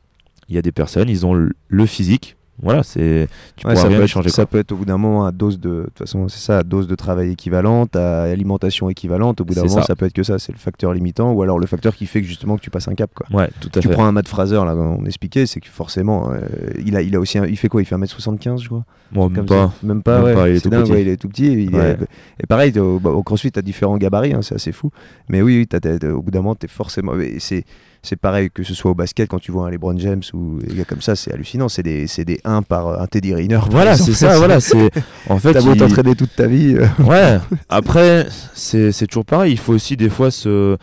il 0.47 0.55
y 0.55 0.57
a 0.57 0.61
des 0.61 0.71
personnes, 0.71 1.09
ils 1.09 1.25
ont 1.25 1.33
le 1.33 1.85
physique. 1.85 2.35
Voilà, 2.61 2.83
c'est 2.83 3.27
tu 3.57 3.67
Ouais, 3.67 3.75
ça, 3.75 3.87
peut 3.89 3.93
être, 3.95 4.07
changer. 4.07 4.29
ça 4.29 4.45
peut 4.45 4.57
être 4.59 4.71
au 4.71 4.77
bout 4.77 4.85
d'un 4.85 4.97
moment 4.97 5.25
à 5.25 5.31
dose 5.33 5.59
de, 5.59 5.69
de 5.69 5.83
toute 5.85 5.97
façon 5.99 6.29
c'est 6.29 6.39
ça, 6.39 6.59
à 6.59 6.63
dose 6.63 6.87
de 6.87 6.95
travail 6.95 7.31
équivalente, 7.31 7.95
à 7.97 8.23
alimentation 8.23 8.89
équivalente. 8.89 9.41
Au 9.41 9.45
bout 9.45 9.53
d'un 9.53 9.63
moment, 9.63 9.75
ça. 9.75 9.83
ça. 9.83 9.95
peut 9.97 10.05
être 10.05 10.13
que 10.13 10.23
ça, 10.23 10.39
c'est 10.39 10.53
le 10.53 10.57
facteur 10.57 10.93
limitant, 10.93 11.33
ou 11.33 11.41
alors 11.41 11.59
le 11.59 11.67
facteur 11.67 11.93
qui 11.95 12.05
fait 12.05 12.21
que 12.21 12.27
justement 12.27 12.55
que 12.55 12.61
tu 12.61 12.69
passes 12.69 12.87
un 12.87 12.95
cap. 12.95 13.11
Quoi. 13.13 13.27
Ouais, 13.37 13.49
tout 13.59 13.69
à 13.75 13.81
Tu 13.81 13.87
fait. 13.89 13.93
prends 13.93 14.05
un 14.05 14.11
Matt 14.13 14.27
Fraser 14.29 14.55
là, 14.55 14.73
on 14.75 15.03
expliquait, 15.05 15.45
c'est 15.45 15.59
que 15.59 15.67
forcément, 15.67 16.31
euh, 16.31 16.39
il 16.85 16.95
a, 16.95 17.01
il 17.01 17.13
a 17.15 17.19
aussi, 17.19 17.37
un- 17.37 17.45
il 17.45 17.57
fait 17.57 17.67
quoi? 17.67 17.81
Il 17.81 17.85
fait 17.85 17.95
1m75 17.95 18.61
je 18.61 18.67
crois. 18.69 18.85
Bon, 19.11 19.29
même 19.29 19.45
pas. 19.45 19.73
Même 19.83 20.01
pas, 20.01 20.15
Même 20.17 20.25
ouais. 20.25 20.33
pas, 20.33 20.49
il 20.49 20.55
est 20.55 20.61
tout 20.61 20.69
dingue, 20.69 20.83
petit. 20.83 20.91
ouais, 20.93 21.01
il 21.01 21.07
est 21.09 21.17
tout 21.17 21.27
petit. 21.29 21.51
il 21.65 21.75
est- 21.75 21.77
Ouais. 21.77 21.97
Et 22.41 22.47
pareil, 22.47 22.77
au, 22.79 22.99
bah, 22.99 23.11
au 23.11 23.21
CrossFit, 23.21 23.51
tu 23.51 23.59
as 23.59 23.61
différents 23.61 23.97
gabarits, 23.97 24.33
hein, 24.33 24.41
c'est 24.41 24.55
assez 24.55 24.71
fou. 24.71 24.91
Mais 25.29 25.41
oui, 25.41 25.67
t'as- 25.67 25.79
t'as- 25.79 26.09
au 26.11 26.21
bout 26.21 26.31
d'un 26.31 26.39
moment, 26.39 26.55
tu 26.55 26.65
es 26.65 26.69
forcément. 26.69 27.11
C'est, 27.39 27.63
c'est 28.05 28.15
pareil 28.15 28.49
que 28.53 28.63
ce 28.63 28.73
soit 28.73 28.91
au 28.91 28.95
basket, 28.95 29.27
quand 29.29 29.39
tu 29.39 29.51
vois 29.51 29.67
un 29.67 29.71
LeBron 29.71 29.97
James 29.97 30.21
ou 30.33 30.59
des 30.65 30.75
gars 30.75 30.85
comme 30.85 31.01
ça, 31.01 31.15
c'est 31.17 31.33
hallucinant. 31.33 31.67
C'est 31.67 31.83
des, 31.83 32.07
c'est 32.07 32.23
des 32.23 32.39
1 32.45 32.61
par 32.61 33.01
un 33.01 33.07
Teddy 33.07 33.33
Riner. 33.35 33.59
Voilà, 33.69 33.97
c'est 33.97 34.13
ça. 34.13 34.37
voilà, 34.37 34.59
c'est 34.61 34.89
en 35.29 35.37
fait. 35.39 35.53
T'as 35.53 35.61
beau 35.61 35.73
il- 35.73 35.79
t'entraîner 35.79 36.15
toute 36.15 36.35
ta 36.35 36.47
vie. 36.47 36.75
euh, 36.77 36.85
Ouais. 37.03 37.39
Après, 37.69 38.27
c'est 38.53 38.91
c'est 38.93 39.07
toujours 39.07 39.25
pareil. 39.25 39.51
Il 39.53 39.59
faut 39.59 39.73
aussi 39.73 39.97
des 39.97 40.09
fois 40.09 40.31
se 40.31 40.77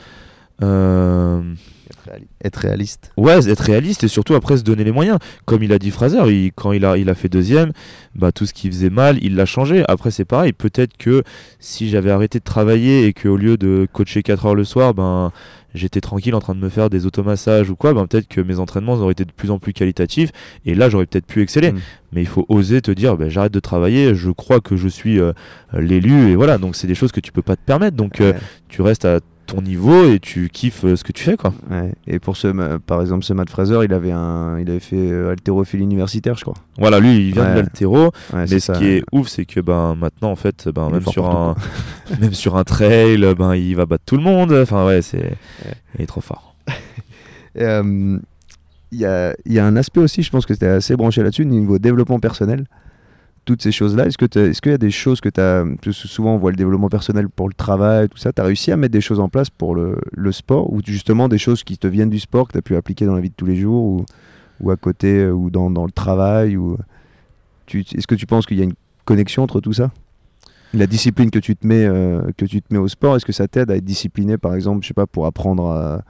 euh, 0.62 1.43
être, 1.93 2.11
réali- 2.11 2.26
être 2.45 2.57
réaliste. 2.57 3.12
Ouais, 3.16 3.49
être 3.49 3.61
réaliste 3.61 4.05
et 4.05 4.09
surtout 4.09 4.34
après 4.34 4.57
se 4.57 4.62
donner 4.62 4.84
les 4.84 4.93
moyens. 4.93 5.18
Comme 5.45 5.62
il 5.62 5.72
a 5.72 5.78
dit 5.78 5.90
Fraser, 5.90 6.22
il- 6.28 6.53
quand 6.53 6.72
il 6.72 6.84
a, 6.84 6.97
il 6.97 7.09
a 7.09 7.14
fait 7.14 7.28
deuxième, 7.28 7.72
bah, 8.14 8.32
tout 8.32 8.47
ce 8.47 8.53
qui 8.53 8.68
faisait 8.68 8.90
mal, 8.90 9.18
il 9.22 9.36
l'a 9.36 9.47
changé. 9.47 9.84
Après, 9.88 10.11
c'est 10.11 10.24
pareil. 10.24 10.53
Peut-être 10.53 10.97
que 10.97 11.22
si 11.61 11.88
j'avais 11.88 12.11
arrêté 12.11 12.38
de 12.38 12.45
travailler 12.45 13.07
et 13.07 13.12
qu'au 13.12 13.36
lieu 13.36 13.57
de 13.57 13.86
coacher 13.93 14.22
4 14.22 14.47
heures 14.47 14.55
le 14.55 14.64
soir, 14.64 14.95
ben, 14.95 15.32
j'étais 15.74 16.03
tranquille 16.03 16.34
en 16.34 16.40
train 16.40 16.55
de 16.55 16.61
me 16.61 16.68
faire 16.68 16.90
des 16.90 17.07
automassages 17.07 17.70
ou 17.70 17.76
quoi, 17.76 17.95
ben, 17.95 18.07
peut-être 18.07 18.28
que 18.28 18.40
mes 18.43 18.59
entraînements 18.59 18.93
auraient 18.95 19.12
été 19.12 19.24
de 19.24 19.32
plus 19.32 19.51
en 19.51 19.59
plus 19.59 19.72
qualitatifs 19.72 20.30
et 20.66 20.74
là, 20.74 20.90
j'aurais 20.90 21.07
peut-être 21.07 21.26
pu 21.26 21.40
exceller. 21.40 21.72
Mm. 21.72 21.78
Mais 22.12 22.20
il 22.20 22.26
faut 22.26 22.45
oser 22.51 22.82
te 22.82 22.90
dire, 22.90 23.16
ben, 23.16 23.30
j'arrête 23.30 23.53
de 23.55 23.61
travailler, 23.61 24.14
je 24.14 24.30
crois 24.30 24.61
que 24.61 24.76
je 24.76 24.88
suis 24.88 25.18
euh, 25.18 25.32
l'élu 25.72 26.30
et 26.32 26.36
voilà. 26.36 26.59
Donc, 26.59 26.76
c'est 26.76 26.86
des 26.86 26.95
choses 26.95 27.11
que 27.12 27.20
tu 27.20 27.32
peux 27.32 27.40
pas 27.40 27.57
te 27.57 27.62
permettre. 27.64 27.97
Donc, 27.97 28.20
euh, 28.20 28.34
tu 28.68 28.82
restes 28.82 29.07
à 29.07 29.20
ton 29.47 29.61
niveau 29.62 30.05
et 30.11 30.18
tu 30.20 30.49
kiffes 30.49 30.84
euh, 30.84 30.97
ce 30.97 31.05
que 31.05 31.12
tu 31.12 31.24
fais, 31.24 31.36
quoi. 31.36 31.53
Ouais. 31.70 31.93
Et 32.07 32.18
pour 32.18 32.36
ce, 32.36 32.76
par 32.78 33.01
exemple, 33.01 33.24
ce 33.24 33.32
Matt 33.32 33.51
Fraser, 33.51 33.80
il 33.84 33.93
avait, 33.93 34.12
un, 34.12 34.59
il 34.59 34.70
avait 34.70 34.80
fait 34.80 34.97
euh, 34.97 35.30
haltérophilie 35.30 35.82
universitaire, 35.82 36.36
je 36.36 36.43
crois. 36.43 36.55
Voilà, 36.78 37.01
lui, 37.01 37.28
il 37.28 37.32
vient 37.34 37.45
de 37.45 37.49
Ouais. 37.49 37.55
l'altéro. 37.57 38.05
Ouais, 38.07 38.11
Mais 38.32 38.47
ce 38.47 38.59
ça. 38.61 38.72
qui 38.74 38.86
est 38.86 39.03
ouf, 39.12 39.28
c'est 39.28 39.45
que 39.45 39.61
ben 39.61 39.95
maintenant 39.95 40.30
en 40.30 40.36
fait, 40.36 40.68
ben 40.74 40.86
Il 40.88 40.95
même 40.95 41.07
sur 41.07 41.28
un, 41.28 41.55
même 42.20 42.34
sur 42.34 42.57
un 42.57 42.64
trail, 42.64 43.18
ben 43.36 43.55
il 43.55 43.74
va 43.76 43.86
battre 43.86 44.05
tout 44.07 44.16
le 44.16 44.22
monde. 44.22 44.53
Enfin 44.53 44.86
ouais, 44.86 45.03
c'est, 45.03 45.36
il 45.99 46.03
est 46.03 46.07
trop 46.07 46.20
fort. 46.20 46.55
Euh, 47.59 48.18
Il 48.93 48.99
y, 48.99 49.05
a, 49.07 49.34
il 49.47 49.53
y 49.53 49.59
a 49.59 49.64
un 49.66 49.76
aspect 49.76 50.01
aussi, 50.01 50.22
je 50.22 50.30
pense 50.30 50.47
que 50.47 50.55
tu 50.55 50.64
es 50.64 50.68
assez 50.68 50.97
branché 50.97 51.22
là-dessus, 51.22 51.45
niveau 51.47 51.78
développement 51.78 52.18
personnel. 52.20 52.64
Toutes 53.45 53.62
ces 53.62 53.72
choses-là, 53.72 54.07
est-ce 54.07 54.16
que 54.16 54.38
est-ce 54.38 54.62
qu'il 54.62 54.70
y 54.70 54.74
a 54.74 54.78
des 54.78 54.93
choses 54.93 55.20
que 55.20 55.28
tu 55.28 55.40
as. 55.40 55.64
Souvent, 55.90 56.34
on 56.34 56.38
voit 56.38 56.53
le 56.53 56.57
développement 56.57 56.88
personnel 56.88 57.28
pour 57.28 57.49
le 57.49 57.55
travail, 57.55 58.09
tout 58.09 58.18
ça. 58.18 58.32
Tu 58.32 58.40
as 58.40 58.45
réussi 58.45 58.70
à 58.70 58.76
mettre 58.76 58.93
des 58.93 59.01
choses 59.01 59.18
en 59.18 59.28
place 59.28 59.51
pour 59.51 59.74
le, 59.74 59.99
sport 60.30 60.72
ou 60.72 60.80
justement 60.84 61.28
des 61.28 61.38
choses 61.38 61.64
qui 61.64 61.76
te 61.76 61.88
viennent 61.88 62.11
du 62.11 62.20
sport 62.20 62.47
que 62.47 62.53
tu 62.53 62.59
as 62.59 62.62
pu 62.62 62.76
appliquer 62.76 63.05
dans 63.05 63.14
la 63.14 63.20
vie 63.20 63.30
de 63.30 63.34
tous 63.34 63.47
les 63.47 63.57
jours 63.57 64.05
ou, 64.61 64.70
à 64.70 64.76
côté 64.76 65.18
euh, 65.18 65.32
ou 65.32 65.51
dans, 65.51 65.68
le 65.68 65.90
travail 65.90 66.57
ou... 66.57 66.76
Est-ce 67.74 68.07
que 68.07 68.14
tu 68.14 68.26
penses 68.26 68.47
qu'il 68.47 68.59
y 68.59 68.61
a 68.61 68.64
une 68.64 68.74
connexion 69.05 69.43
entre 69.43 69.61
tout 69.61 69.72
ça? 69.72 69.90
La 70.74 70.86
discipline 70.86 71.30
que 71.30 71.38
tu 71.38 71.57
te 71.57 71.66
mets 71.66 71.86
euh, 71.86 72.22
que 72.36 72.45
tu 72.45 72.61
te 72.61 72.72
mets 72.72 72.78
au 72.78 72.88
sport 72.88 73.16
est-ce 73.16 73.24
que 73.24 73.32
ça 73.32 73.49
t'aide 73.49 73.70
à 73.70 73.76
être 73.76 73.84
discipliné 73.84 74.36
par 74.38 74.55
exemple 74.55 74.82
je 74.82 74.88
sais 74.88 74.95
pas 74.95 75.07
pour 75.07 75.26
apprendre 75.26 75.70
à, 75.70 76.03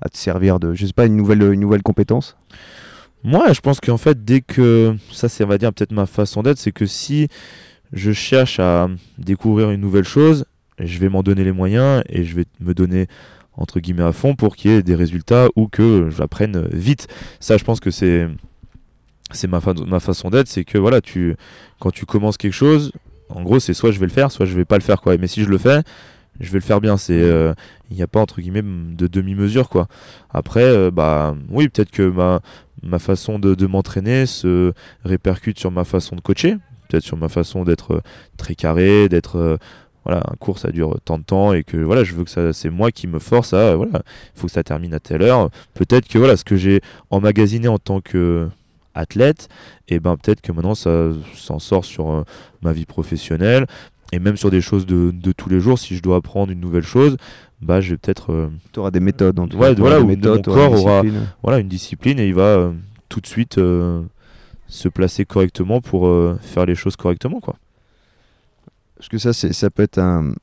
à 0.00 0.08
te 0.08 0.16
servir 0.16 0.58
de 0.60 0.74
je 0.74 0.86
sais 0.86 0.92
pas 0.92 1.06
une 1.06 1.16
nouvelle 1.16 1.42
une 1.42 1.60
nouvelle 1.60 1.82
compétence? 1.82 2.36
Moi, 3.22 3.52
je 3.52 3.60
pense 3.60 3.80
qu'en 3.80 3.98
fait, 3.98 4.24
dès 4.24 4.40
que 4.40 4.96
ça, 5.12 5.28
c'est 5.28 5.44
on 5.44 5.48
va 5.48 5.58
dire 5.58 5.72
peut-être 5.72 5.92
ma 5.92 6.06
façon 6.06 6.42
d'être, 6.42 6.58
c'est 6.58 6.72
que 6.72 6.86
si 6.86 7.28
je 7.92 8.12
cherche 8.12 8.60
à 8.60 8.88
découvrir 9.18 9.70
une 9.70 9.80
nouvelle 9.80 10.04
chose, 10.04 10.46
je 10.78 10.98
vais 10.98 11.08
m'en 11.08 11.22
donner 11.22 11.44
les 11.44 11.52
moyens 11.52 12.02
et 12.08 12.24
je 12.24 12.34
vais 12.34 12.46
me 12.60 12.72
donner 12.72 13.06
entre 13.56 13.80
guillemets 13.80 14.04
à 14.04 14.12
fond 14.12 14.34
pour 14.34 14.56
qu'il 14.56 14.70
y 14.70 14.74
ait 14.74 14.82
des 14.82 14.94
résultats 14.94 15.48
ou 15.54 15.68
que 15.68 16.08
j'apprenne 16.08 16.68
vite. 16.72 17.08
Ça, 17.40 17.58
je 17.58 17.64
pense 17.64 17.80
que 17.80 17.90
c'est 17.90 18.26
c'est 19.32 19.46
ma, 19.46 19.60
ma 19.86 20.00
façon 20.00 20.30
d'être, 20.30 20.48
c'est 20.48 20.64
que 20.64 20.78
voilà, 20.78 21.00
tu 21.00 21.36
quand 21.78 21.90
tu 21.90 22.06
commences 22.06 22.36
quelque 22.36 22.54
chose, 22.54 22.92
en 23.28 23.42
gros, 23.42 23.60
c'est 23.60 23.74
soit 23.74 23.90
je 23.92 24.00
vais 24.00 24.06
le 24.06 24.12
faire, 24.12 24.32
soit 24.32 24.46
je 24.46 24.54
vais 24.54 24.64
pas 24.64 24.76
le 24.76 24.82
faire, 24.82 25.00
quoi. 25.00 25.16
Mais 25.18 25.26
si 25.26 25.42
je 25.42 25.48
le 25.48 25.58
fais, 25.58 25.82
je 26.40 26.50
vais 26.50 26.58
le 26.58 26.64
faire 26.64 26.80
bien. 26.80 26.96
C'est, 26.96 27.20
euh, 27.20 27.54
il 27.90 27.96
n'y 27.96 28.02
a 28.02 28.06
pas 28.06 28.20
entre 28.20 28.40
guillemets 28.40 28.62
de 28.62 29.06
demi-mesure, 29.06 29.68
quoi. 29.68 29.88
Après, 30.30 30.64
euh, 30.64 30.90
bah, 30.90 31.36
oui, 31.50 31.68
peut-être 31.68 31.90
que 31.90 32.12
ma 32.82 32.98
façon 32.98 33.38
de, 33.38 33.66
m'entraîner 33.66 34.26
se 34.26 34.72
répercute 35.04 35.58
sur 35.58 35.70
ma 35.70 35.84
façon 35.84 36.16
de 36.16 36.20
coacher, 36.20 36.56
peut-être 36.88 37.04
sur 37.04 37.16
ma 37.16 37.28
façon 37.28 37.64
d'être 37.64 37.94
euh, 37.94 38.00
très 38.36 38.54
carré, 38.54 39.08
d'être 39.08 39.58
voilà, 40.04 40.22
un 40.30 40.36
cours 40.36 40.58
ça 40.58 40.70
dure 40.70 40.98
tant 41.04 41.18
de 41.18 41.24
temps 41.24 41.52
et 41.52 41.62
que 41.62 41.76
voilà, 41.76 42.04
je 42.04 42.14
veux 42.14 42.24
que 42.24 42.30
ça, 42.30 42.52
c'est 42.52 42.70
moi 42.70 42.90
qui 42.90 43.06
me 43.06 43.18
force 43.18 43.52
à 43.52 43.76
voilà, 43.76 44.02
il 44.34 44.40
faut 44.40 44.46
que 44.46 44.52
ça 44.52 44.62
termine 44.62 44.94
à 44.94 45.00
telle 45.00 45.22
heure. 45.22 45.50
Peut-être 45.74 46.08
que 46.08 46.18
voilà, 46.18 46.36
ce 46.36 46.44
que 46.44 46.56
j'ai 46.56 46.80
emmagasiné 47.10 47.68
en 47.68 47.78
tant 47.78 48.00
que 48.00 48.48
athlète, 48.94 49.48
et 49.88 50.00
ben 50.00 50.16
peut-être 50.16 50.40
que 50.40 50.52
maintenant 50.52 50.74
ça 50.74 51.10
s'en 51.34 51.58
sort 51.58 51.84
sur 51.84 52.10
euh, 52.10 52.22
ma 52.62 52.72
vie 52.72 52.86
professionnelle 52.86 53.66
et 54.12 54.18
même 54.18 54.36
sur 54.36 54.50
des 54.50 54.60
choses 54.60 54.86
de, 54.86 55.12
de, 55.12 55.32
tous 55.32 55.48
les 55.48 55.60
jours. 55.60 55.78
Si 55.78 55.96
je 55.96 56.02
dois 56.02 56.16
apprendre 56.16 56.52
une 56.52 56.60
nouvelle 56.60 56.82
chose, 56.82 57.16
bah 57.60 57.80
je 57.80 57.90
vais 57.90 57.96
peut-être. 57.96 58.32
Euh, 58.32 58.48
tu 58.72 58.80
auras 58.80 58.90
des 58.90 59.00
méthodes. 59.00 59.38
En 59.38 59.46
tout 59.46 59.56
ouais, 59.56 59.74
voilà, 59.74 60.00
où 60.00 60.06
mon 60.06 60.42
corps 60.42 60.72
aura 60.72 61.02
voilà 61.42 61.58
une 61.58 61.68
discipline 61.68 62.18
et 62.18 62.26
il 62.26 62.34
va 62.34 62.42
euh, 62.42 62.72
tout 63.08 63.20
de 63.20 63.26
suite 63.26 63.56
se 63.56 64.88
placer 64.88 65.24
correctement 65.24 65.80
pour 65.80 66.08
faire 66.40 66.66
les 66.66 66.74
choses 66.74 66.96
correctement, 66.96 67.40
quoi. 67.40 67.56
Parce 68.96 69.08
que 69.08 69.18
ça, 69.18 69.32
ça 69.32 69.70
peut 69.70 69.82
être 69.82 69.98
un, 69.98 70.34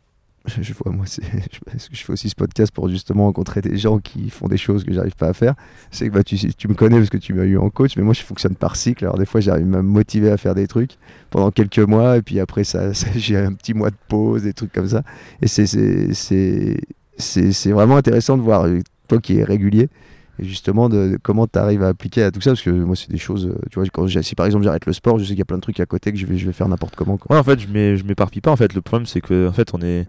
je, 0.62 0.74
vois, 0.74 0.91
moi, 0.91 1.06
je, 1.06 2.04
fais 2.04 2.14
aussi 2.14 2.30
ce 2.30 2.36
podcast 2.36 2.72
pour 2.72 2.89
justement 2.89 3.26
rencontrer 3.26 3.62
des 3.62 3.78
gens 3.78 4.00
qui 4.00 4.30
font 4.30 4.48
des 4.48 4.58
choses 4.58 4.84
que 4.84 4.93
j'arrive 4.93 5.16
pas 5.16 5.28
à 5.28 5.34
faire. 5.34 5.56
C'est 5.91 6.08
que 6.08 6.14
bah, 6.14 6.24
tu, 6.24 6.38
tu 6.38 6.68
me 6.68 6.74
connais 6.74 6.98
parce 6.98 7.10
que 7.10 7.18
tu 7.18 7.34
m'as 7.34 7.43
eu 7.43 7.58
en 7.58 7.70
coach, 7.70 7.98
mais 7.98 8.04
moi, 8.04 8.14
je 8.14 8.22
fonctionne 8.22 8.56
par 8.56 8.76
cycle. 8.76 9.06
Alors, 9.06 9.18
des 9.18 9.26
fois, 9.26 9.41
j'arrive 9.41 9.66
à 9.66 9.68
me 9.68 9.82
motiver 9.82 10.32
à 10.32 10.38
faire 10.38 10.56
des 10.56 10.68
trucs 10.68 10.98
pendant 11.30 11.52
quelques 11.52 11.80
mois, 11.80 12.18
et 12.18 12.22
puis 12.22 12.39
après, 12.39 12.64
ça, 12.64 12.91
j'ai 13.16 13.38
un 13.38 13.54
petit 13.54 13.74
mois 13.74 13.89
de 13.89 13.98
pause, 14.08 14.43
des 14.43 14.54
trucs 14.54 14.72
comme 14.72 14.88
ça. 14.88 15.04
Et 15.41 15.48
c'est, 15.48 15.66
vraiment 17.72 17.98
intéressant 17.98 18.38
de 18.38 18.41
voir, 18.41 18.66
euh, 18.66 18.80
toi 19.08 19.20
qui 19.20 19.38
es 19.38 19.43
régulier, 19.43 19.89
et 20.39 20.45
justement 20.45 20.88
de, 20.88 21.18
comment 21.22 21.48
tu 21.48 21.58
arrives 21.58 21.84
à 21.84 21.88
appliquer 21.88 22.24
à 22.24 22.32
tout 22.32 22.41
ça 22.41 22.52
parce 22.52 22.62
que 22.62 22.70
moi 22.70 22.95
c'est 22.95 23.10
des 23.10 23.18
choses 23.18 23.48
euh, 23.48 23.60
tu 23.72 23.80
vois 23.80 23.88
quand 23.91 24.08
si 24.08 24.36
par 24.36 24.45
exemple 24.45 24.66
j'arrête 24.66 24.86
le 24.86 24.93
sport 24.93 25.18
je 25.18 25.24
sais 25.24 25.30
qu'il 25.30 25.39
y 25.39 25.41
a 25.41 25.45
plein 25.45 25.58
de 25.58 25.62
trucs 25.62 25.80
à 25.80 25.86
côté 25.86 26.12
que 26.12 26.18
je 26.18 26.28
vais, 26.28 26.38
je 26.38 26.45
vais 26.45 26.54
faire 26.54 26.68
n'importe 26.68 26.95
comment 26.95 27.18
ouais 27.30 27.38
en 27.38 27.43
fait 27.43 27.60
je 27.60 28.04
m'éparpille 28.04 28.41
pas 28.41 28.52
en 28.52 28.56
fait 28.56 28.74
le 28.74 28.82
problème 28.82 29.08
c'est 29.08 29.22
que 29.22 29.48
en 29.48 29.52
fait 29.52 29.74
on 29.74 29.82
est 29.82 30.06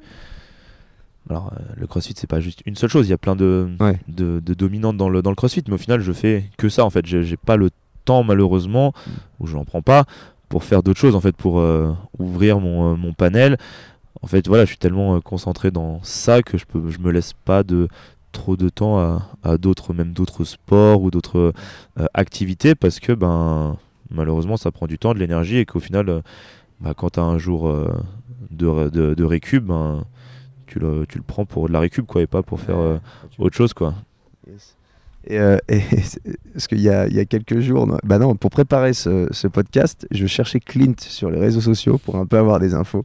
alors, 1.31 1.53
euh, 1.53 1.63
le 1.77 1.87
crossfit, 1.87 2.15
c'est 2.17 2.27
pas 2.27 2.41
juste 2.41 2.63
une 2.65 2.75
seule 2.75 2.91
chose. 2.91 3.07
Il 3.07 3.11
y 3.11 3.15
a 3.15 3.19
plein 3.19 3.37
de, 3.37 3.69
de, 4.09 4.55
dominantes 4.55 4.97
dans 4.97 5.09
le, 5.09 5.23
dans 5.23 5.31
le 5.31 5.37
crossfit, 5.37 5.63
mais 5.69 5.75
au 5.75 5.79
final, 5.79 6.01
je 6.01 6.13
fais 6.13 6.45
que 6.57 6.69
ça. 6.69 6.85
En 6.85 6.91
fait, 6.91 7.05
j'ai 7.07 7.37
pas 7.37 7.57
le 7.57 7.71
temps, 8.05 8.25
malheureusement, 8.25 8.93
ou 9.39 9.47
je 9.47 9.57
n'en 9.57 9.65
prends 9.65 9.83
pas, 9.83 10.05
pour 10.49 10.65
faire 10.65 10.83
d'autres 10.83 11.01
choses, 11.01 11.15
en 11.15 11.21
fait, 11.21 11.37
pour 11.37 11.61
euh, 11.61 11.93
ouvrir 12.19 12.61
mon, 12.61 12.93
euh, 12.93 12.97
mon, 12.97 13.13
panel. 13.13 13.59
En 14.23 14.27
fait, 14.27 14.49
voilà, 14.49 14.65
je 14.65 14.71
suis 14.71 14.79
tellement 14.79 15.21
concentré 15.21 15.71
dans 15.71 16.01
ça 16.03 16.43
que 16.43 16.57
je, 16.57 16.65
peux, 16.65 16.89
je 16.89 16.99
me 16.99 17.11
laisse 17.11 17.35
pas 17.45 17.63
de 17.63 17.89
trop 18.33 18.57
de 18.57 18.69
temps 18.69 18.99
à, 18.99 19.29
à 19.43 19.59
d'autres, 19.59 19.93
même 19.93 20.13
d'autres 20.13 20.45
sports 20.45 21.03
ou 21.03 21.11
d'autres 21.11 21.53
activités, 22.15 22.75
parce 22.75 23.01
que, 23.01 23.13
ben, 23.13 23.77
malheureusement, 24.11 24.57
ça 24.57 24.71
prend 24.71 24.87
du 24.87 24.99
temps, 24.99 25.13
de 25.13 25.19
l'énergie, 25.19 25.59
et 25.59 25.67
qu'au 25.67 25.81
final, 25.81 26.23
bah, 26.81 26.95
quand 26.97 27.11
tu 27.11 27.21
as 27.21 27.25
un 27.25 27.39
jour 27.39 27.73
de, 28.51 28.89
de, 28.89 29.15
de 29.15 29.25
récup, 29.25 29.65
ben 29.65 30.05
tu 30.69 30.79
le, 30.79 31.07
tu 31.09 31.19
le 31.19 31.25
prends 31.27 31.45
pour 31.45 31.69
de 31.69 31.73
la 31.73 31.81
récup 31.81 32.07
quoi 32.07 32.23
et 32.23 32.27
pas 32.27 32.43
pour 32.43 32.61
faire 32.61 32.79
euh, 32.79 32.99
autre 33.39 33.57
chose 33.57 33.75
quoi. 33.75 33.95
Et, 35.27 35.39
euh, 35.39 35.59
parce 36.53 36.67
qu'il 36.69 36.81
y 36.81 36.89
a, 36.89 37.07
y 37.09 37.19
a, 37.19 37.25
quelques 37.25 37.61
jours, 37.61 37.87
bah 38.05 38.19
non, 38.19 38.35
pour 38.35 38.51
préparer 38.51 38.93
ce, 38.95 39.27
ce, 39.31 39.47
podcast, 39.47 40.07
je 40.11 40.27
cherchais 40.27 40.61
Clint 40.61 40.95
sur 40.99 41.31
les 41.31 41.39
réseaux 41.39 41.61
sociaux 41.61 41.99
pour 41.99 42.17
un 42.17 42.25
peu 42.25 42.39
avoir 42.39 42.61
des 42.61 42.75
infos. 42.75 43.05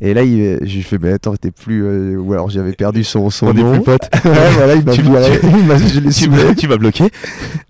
Et 0.00 0.14
là, 0.14 0.22
il, 0.22 0.58
je 0.62 0.76
lui 0.76 0.82
fais, 0.82 0.98
mais 0.98 1.12
attends, 1.12 1.36
t'es 1.36 1.50
plus. 1.50 1.84
Euh, 1.84 2.16
ou 2.16 2.32
alors 2.32 2.50
j'avais 2.50 2.72
perdu 2.72 3.04
son, 3.04 3.30
son 3.30 3.48
On 3.48 3.54
nom. 3.54 3.72
plus 3.72 3.82
pote. 3.82 4.08
ouais, 4.24 4.50
voilà, 4.52 4.74
il 4.74 4.84
m'a 4.84 4.92
je 5.76 6.54
Tu 6.54 6.68
m'as 6.68 6.76
bloqué. 6.76 7.04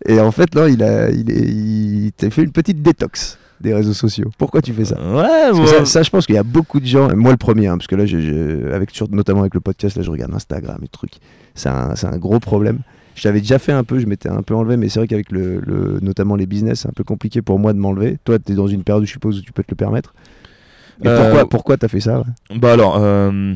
Et 0.07 0.21
en 0.21 0.31
fait, 0.31 0.55
non, 0.55 0.67
il 0.67 0.83
a, 0.83 1.11
il, 1.11 1.31
il 1.31 2.13
t'a 2.13 2.31
fait 2.31 2.43
une 2.43 2.53
petite 2.53 2.81
détox 2.83 3.39
des 3.63 3.75
réseaux 3.75 3.93
sociaux. 3.93 4.31
Pourquoi 4.37 4.61
tu 4.61 4.73
fais 4.73 4.85
ça 4.85 4.97
Ouais, 5.01 5.85
ça, 5.85 6.03
je 6.03 6.11
pense 6.11 6.27
qu'il 6.27 6.35
y 6.35 6.39
a 6.39 6.43
beaucoup 6.43 6.81
de 6.81 6.87
gens, 6.87 7.15
moi 7.17 7.31
le 7.31 7.37
premier, 7.37 7.69
hein, 7.69 7.77
parce 7.79 7.87
que 7.87 7.97
là, 7.97 8.05
avec, 8.75 9.01
notamment 9.11 9.41
avec 9.41 9.55
le 9.55 9.61
podcast, 9.61 9.97
là, 9.97 10.03
je 10.03 10.11
regarde 10.11 10.35
Instagram 10.35 10.79
et 10.85 10.89
trucs. 10.89 11.15
C'est 11.55 11.69
un, 11.69 11.95
un, 12.03 12.19
gros 12.19 12.41
problème. 12.41 12.81
Je 13.15 13.29
l'avais 13.29 13.41
déjà 13.41 13.59
fait 13.59 13.73
un 13.73 13.85
peu, 13.85 13.99
je 13.99 14.07
m'étais 14.07 14.29
un 14.29 14.43
peu 14.43 14.55
enlevé, 14.55 14.77
mais 14.77 14.89
c'est 14.89 15.01
vrai 15.01 15.07
qu'avec 15.07 15.31
le, 15.31 15.99
notamment 16.01 16.37
les 16.37 16.47
business, 16.47 16.81
c'est 16.81 16.89
un 16.89 16.93
peu 16.95 17.05
compliqué 17.05 17.43
pour 17.43 17.59
moi 17.59 17.73
de 17.73 17.79
m'enlever. 17.79 18.19
Toi, 18.25 18.39
tu 18.39 18.53
es 18.53 18.55
dans 18.55 18.67
une 18.67 18.85
période, 18.85 19.05
je 19.05 19.11
suppose, 19.11 19.39
où 19.39 19.43
tu 19.43 19.53
peux 19.53 19.63
te 19.63 19.71
le 19.71 19.77
permettre. 19.77 20.15
Mais 21.01 21.11
euh, 21.11 21.23
pourquoi, 21.23 21.49
pourquoi 21.49 21.77
tu 21.77 21.85
as 21.85 21.89
fait 21.89 22.01
ça 22.01 22.23
Bah 22.55 22.73
alors, 22.73 22.97
euh, 22.99 23.55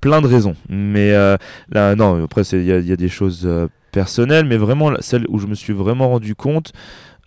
plein 0.00 0.20
de 0.20 0.26
raisons. 0.26 0.54
Mais 0.68 1.12
euh, 1.12 1.36
là, 1.70 1.94
non, 1.94 2.24
après, 2.24 2.42
il 2.42 2.62
y, 2.62 2.88
y, 2.88 2.92
a 2.92 2.96
des 2.96 3.08
choses 3.08 3.48
personnelles, 3.92 4.46
mais 4.46 4.56
vraiment, 4.56 4.92
celle 5.00 5.24
où 5.28 5.38
je 5.38 5.46
me 5.46 5.54
suis 5.54 5.72
vraiment 5.72 6.08
rendu 6.08 6.34
compte, 6.34 6.72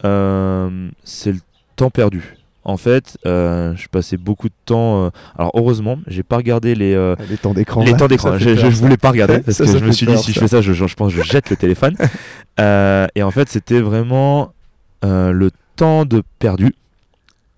c'est 0.01 1.31
le 1.31 1.39
temps 1.81 1.89
perdu. 1.89 2.35
En 2.63 2.77
fait, 2.77 3.17
euh, 3.25 3.75
je 3.75 3.87
passais 3.87 4.17
beaucoup 4.17 4.47
de 4.47 4.53
temps. 4.65 5.05
Euh, 5.05 5.09
alors 5.35 5.51
heureusement, 5.55 5.97
j'ai 6.05 6.21
pas 6.21 6.37
regardé 6.37 6.75
les 6.75 6.93
euh, 6.93 7.15
les 7.27 7.37
temps 7.37 7.55
d'écran. 7.55 7.83
Les 7.83 7.93
temps 7.93 8.07
d'écran. 8.07 8.37
Je, 8.37 8.55
je, 8.55 8.67
voulais 8.67 8.97
pas 8.97 9.09
regarder 9.09 9.39
parce 9.45 9.57
que 9.57 9.65
je 9.65 9.83
me 9.83 9.91
suis 9.91 10.05
dit 10.05 10.15
si 10.19 10.31
je 10.31 10.39
fais 10.39 10.47
ça, 10.47 10.61
je, 10.61 10.71
je, 10.71 10.95
pense 10.95 11.11
que 11.11 11.23
je 11.23 11.23
jette 11.23 11.49
le 11.49 11.55
téléphone. 11.55 11.95
et 13.15 13.23
en 13.23 13.31
fait, 13.31 13.49
c'était 13.49 13.81
vraiment 13.81 14.53
le 15.01 15.49
temps 15.75 16.05
de 16.05 16.21
perdu 16.37 16.75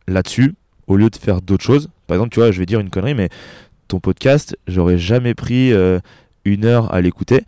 là-dessus 0.08 0.56
au 0.88 0.96
lieu 0.96 1.10
de 1.10 1.18
faire 1.18 1.42
d'autres 1.42 1.66
choses. 1.66 1.90
Par 2.08 2.16
exemple, 2.16 2.32
tu 2.32 2.40
vois, 2.40 2.52
je 2.52 2.60
vais 2.60 2.66
dire 2.66 2.80
une 2.80 2.90
connerie, 2.90 3.16
mais 3.16 3.28
ton 3.90 4.00
podcast, 4.00 4.58
j'aurais 4.68 4.98
jamais 4.98 5.34
pris 5.34 5.74
une 6.46 6.64
heure 6.64 6.94
à 6.94 7.02
l'écouter. 7.02 7.44